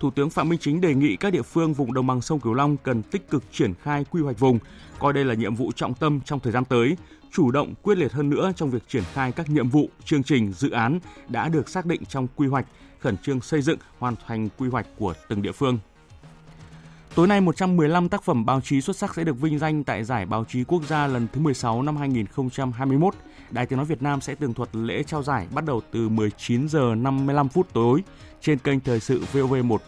Thủ 0.00 0.10
tướng 0.10 0.30
Phạm 0.30 0.48
Minh 0.48 0.58
Chính 0.58 0.80
đề 0.80 0.94
nghị 0.94 1.16
các 1.16 1.32
địa 1.32 1.42
phương 1.42 1.74
vùng 1.74 1.94
đồng 1.94 2.06
bằng 2.06 2.20
sông 2.20 2.40
Cửu 2.40 2.54
Long 2.54 2.76
cần 2.76 3.02
tích 3.02 3.30
cực 3.30 3.44
triển 3.52 3.74
khai 3.82 4.04
quy 4.10 4.22
hoạch 4.22 4.38
vùng, 4.38 4.58
coi 4.98 5.12
đây 5.12 5.24
là 5.24 5.34
nhiệm 5.34 5.54
vụ 5.54 5.72
trọng 5.72 5.94
tâm 5.94 6.20
trong 6.24 6.40
thời 6.40 6.52
gian 6.52 6.64
tới, 6.64 6.96
chủ 7.32 7.50
động 7.50 7.74
quyết 7.82 7.98
liệt 7.98 8.12
hơn 8.12 8.30
nữa 8.30 8.52
trong 8.56 8.70
việc 8.70 8.82
triển 8.88 9.04
khai 9.12 9.32
các 9.32 9.50
nhiệm 9.50 9.68
vụ, 9.68 9.88
chương 10.04 10.22
trình, 10.22 10.52
dự 10.52 10.70
án 10.70 10.98
đã 11.28 11.48
được 11.48 11.68
xác 11.68 11.86
định 11.86 12.02
trong 12.08 12.26
quy 12.36 12.46
hoạch, 12.46 12.66
khẩn 12.98 13.16
trương 13.16 13.40
xây 13.40 13.62
dựng, 13.62 13.78
hoàn 13.98 14.14
thành 14.26 14.48
quy 14.58 14.68
hoạch 14.68 14.86
của 14.96 15.14
từng 15.28 15.42
địa 15.42 15.52
phương. 15.52 15.78
Tối 17.18 17.26
nay 17.26 17.40
115 17.40 18.08
tác 18.08 18.22
phẩm 18.22 18.46
báo 18.46 18.60
chí 18.60 18.80
xuất 18.80 18.96
sắc 18.96 19.14
sẽ 19.14 19.24
được 19.24 19.40
vinh 19.40 19.58
danh 19.58 19.84
tại 19.84 20.04
giải 20.04 20.26
báo 20.26 20.44
chí 20.48 20.64
quốc 20.64 20.82
gia 20.82 21.06
lần 21.06 21.26
thứ 21.32 21.40
16 21.40 21.82
năm 21.82 21.96
2021. 21.96 23.14
Đài 23.50 23.66
Tiếng 23.66 23.76
nói 23.76 23.86
Việt 23.86 24.02
Nam 24.02 24.20
sẽ 24.20 24.34
tường 24.34 24.54
thuật 24.54 24.68
lễ 24.72 25.02
trao 25.02 25.22
giải 25.22 25.46
bắt 25.54 25.64
đầu 25.64 25.82
từ 25.90 26.08
19 26.08 26.68
giờ 26.68 26.94
55 26.94 27.48
phút 27.48 27.72
tối 27.72 28.02
trên 28.40 28.58
kênh 28.58 28.80
thời 28.80 29.00
sự 29.00 29.22
VOV1. 29.32 29.78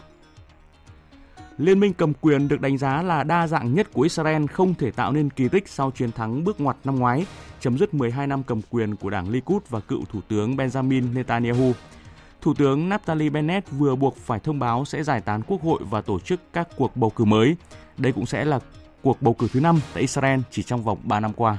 Liên 1.57 1.79
minh 1.79 1.93
cầm 1.93 2.13
quyền 2.21 2.47
được 2.47 2.61
đánh 2.61 2.77
giá 2.77 3.01
là 3.01 3.23
đa 3.23 3.47
dạng 3.47 3.73
nhất 3.73 3.87
của 3.93 4.01
Israel 4.01 4.45
không 4.45 4.73
thể 4.73 4.91
tạo 4.91 5.11
nên 5.11 5.29
kỳ 5.29 5.47
tích 5.47 5.67
sau 5.67 5.91
chiến 5.91 6.11
thắng 6.11 6.43
bước 6.43 6.61
ngoặt 6.61 6.77
năm 6.83 6.95
ngoái, 6.95 7.25
chấm 7.59 7.77
dứt 7.77 7.93
12 7.93 8.27
năm 8.27 8.43
cầm 8.43 8.61
quyền 8.69 8.95
của 8.95 9.09
đảng 9.09 9.29
Likud 9.29 9.61
và 9.69 9.79
cựu 9.79 10.05
Thủ 10.05 10.19
tướng 10.27 10.55
Benjamin 10.55 11.13
Netanyahu. 11.13 11.73
Thủ 12.41 12.53
tướng 12.53 12.89
Naftali 12.89 13.31
Bennett 13.31 13.71
vừa 13.71 13.95
buộc 13.95 14.17
phải 14.17 14.39
thông 14.39 14.59
báo 14.59 14.85
sẽ 14.85 15.03
giải 15.03 15.21
tán 15.21 15.41
quốc 15.47 15.63
hội 15.63 15.79
và 15.89 16.01
tổ 16.01 16.19
chức 16.19 16.39
các 16.53 16.67
cuộc 16.77 16.95
bầu 16.95 17.09
cử 17.09 17.25
mới. 17.25 17.55
Đây 17.97 18.11
cũng 18.11 18.25
sẽ 18.25 18.45
là 18.45 18.59
cuộc 19.01 19.21
bầu 19.21 19.33
cử 19.33 19.47
thứ 19.53 19.59
năm 19.59 19.79
tại 19.93 20.01
Israel 20.01 20.39
chỉ 20.51 20.63
trong 20.63 20.83
vòng 20.83 20.97
3 21.03 21.19
năm 21.19 21.33
qua. 21.33 21.57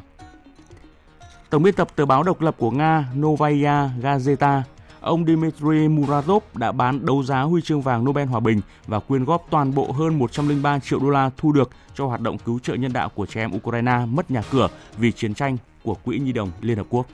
Tổng 1.51 1.63
biên 1.63 1.75
tập 1.75 1.89
tờ 1.97 2.07
báo 2.07 2.23
độc 2.23 2.41
lập 2.41 2.55
của 2.59 2.71
Nga 2.71 3.05
Novaya 3.17 3.91
Gazeta, 4.03 4.63
ông 5.01 5.25
Dmitry 5.25 5.89
Muratov 5.89 6.43
đã 6.55 6.73
bán 6.73 7.07
đấu 7.07 7.23
giá 7.23 7.43
huy 7.43 7.63
chương 7.63 7.83
vàng 7.83 8.05
Nobel 8.05 8.29
Hòa 8.29 8.41
bình 8.41 8.61
và 8.87 9.01
quyên 9.01 9.25
góp 9.25 9.47
toàn 9.51 9.75
bộ 9.75 9.93
hơn 9.93 10.19
103 10.19 10.79
triệu 10.79 10.99
đô 10.99 11.11
la 11.11 11.31
thu 11.37 11.53
được 11.53 11.71
cho 11.95 12.07
hoạt 12.07 12.21
động 12.21 12.39
cứu 12.39 12.59
trợ 12.59 12.75
nhân 12.75 12.93
đạo 12.93 13.09
của 13.09 13.27
trẻ 13.27 13.41
em 13.41 13.57
Ukraine 13.57 14.07
mất 14.09 14.31
nhà 14.31 14.43
cửa 14.51 14.69
vì 14.99 15.13
chiến 15.13 15.35
tranh 15.35 15.57
của 15.83 15.95
Quỹ 15.95 16.19
Nhi 16.19 16.33
đồng 16.33 16.51
Liên 16.61 16.77
Hợp 16.77 16.87
Quốc. 16.91 17.07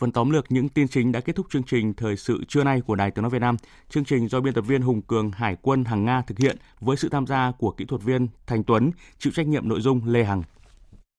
Phần 0.00 0.12
tóm 0.12 0.30
lược 0.30 0.52
những 0.52 0.68
tin 0.68 0.88
chính 0.88 1.12
đã 1.12 1.20
kết 1.20 1.36
thúc 1.36 1.46
chương 1.50 1.62
trình 1.62 1.94
Thời 1.94 2.16
sự 2.16 2.44
trưa 2.48 2.64
nay 2.64 2.80
của 2.80 2.94
Đài 2.94 3.10
Tiếng 3.10 3.22
Nói 3.22 3.30
Việt 3.30 3.38
Nam. 3.38 3.56
Chương 3.90 4.04
trình 4.04 4.28
do 4.28 4.40
biên 4.40 4.54
tập 4.54 4.60
viên 4.60 4.82
Hùng 4.82 5.02
Cường 5.02 5.30
Hải 5.30 5.56
quân 5.62 5.84
hàng 5.84 6.04
Nga 6.04 6.22
thực 6.22 6.38
hiện 6.38 6.56
với 6.80 6.96
sự 6.96 7.08
tham 7.08 7.26
gia 7.26 7.52
của 7.58 7.70
kỹ 7.70 7.84
thuật 7.84 8.02
viên 8.02 8.28
Thành 8.46 8.64
Tuấn, 8.64 8.90
chịu 9.18 9.32
trách 9.36 9.46
nhiệm 9.46 9.68
nội 9.68 9.80
dung 9.80 10.00
Lê 10.06 10.24
Hằng. 10.24 10.42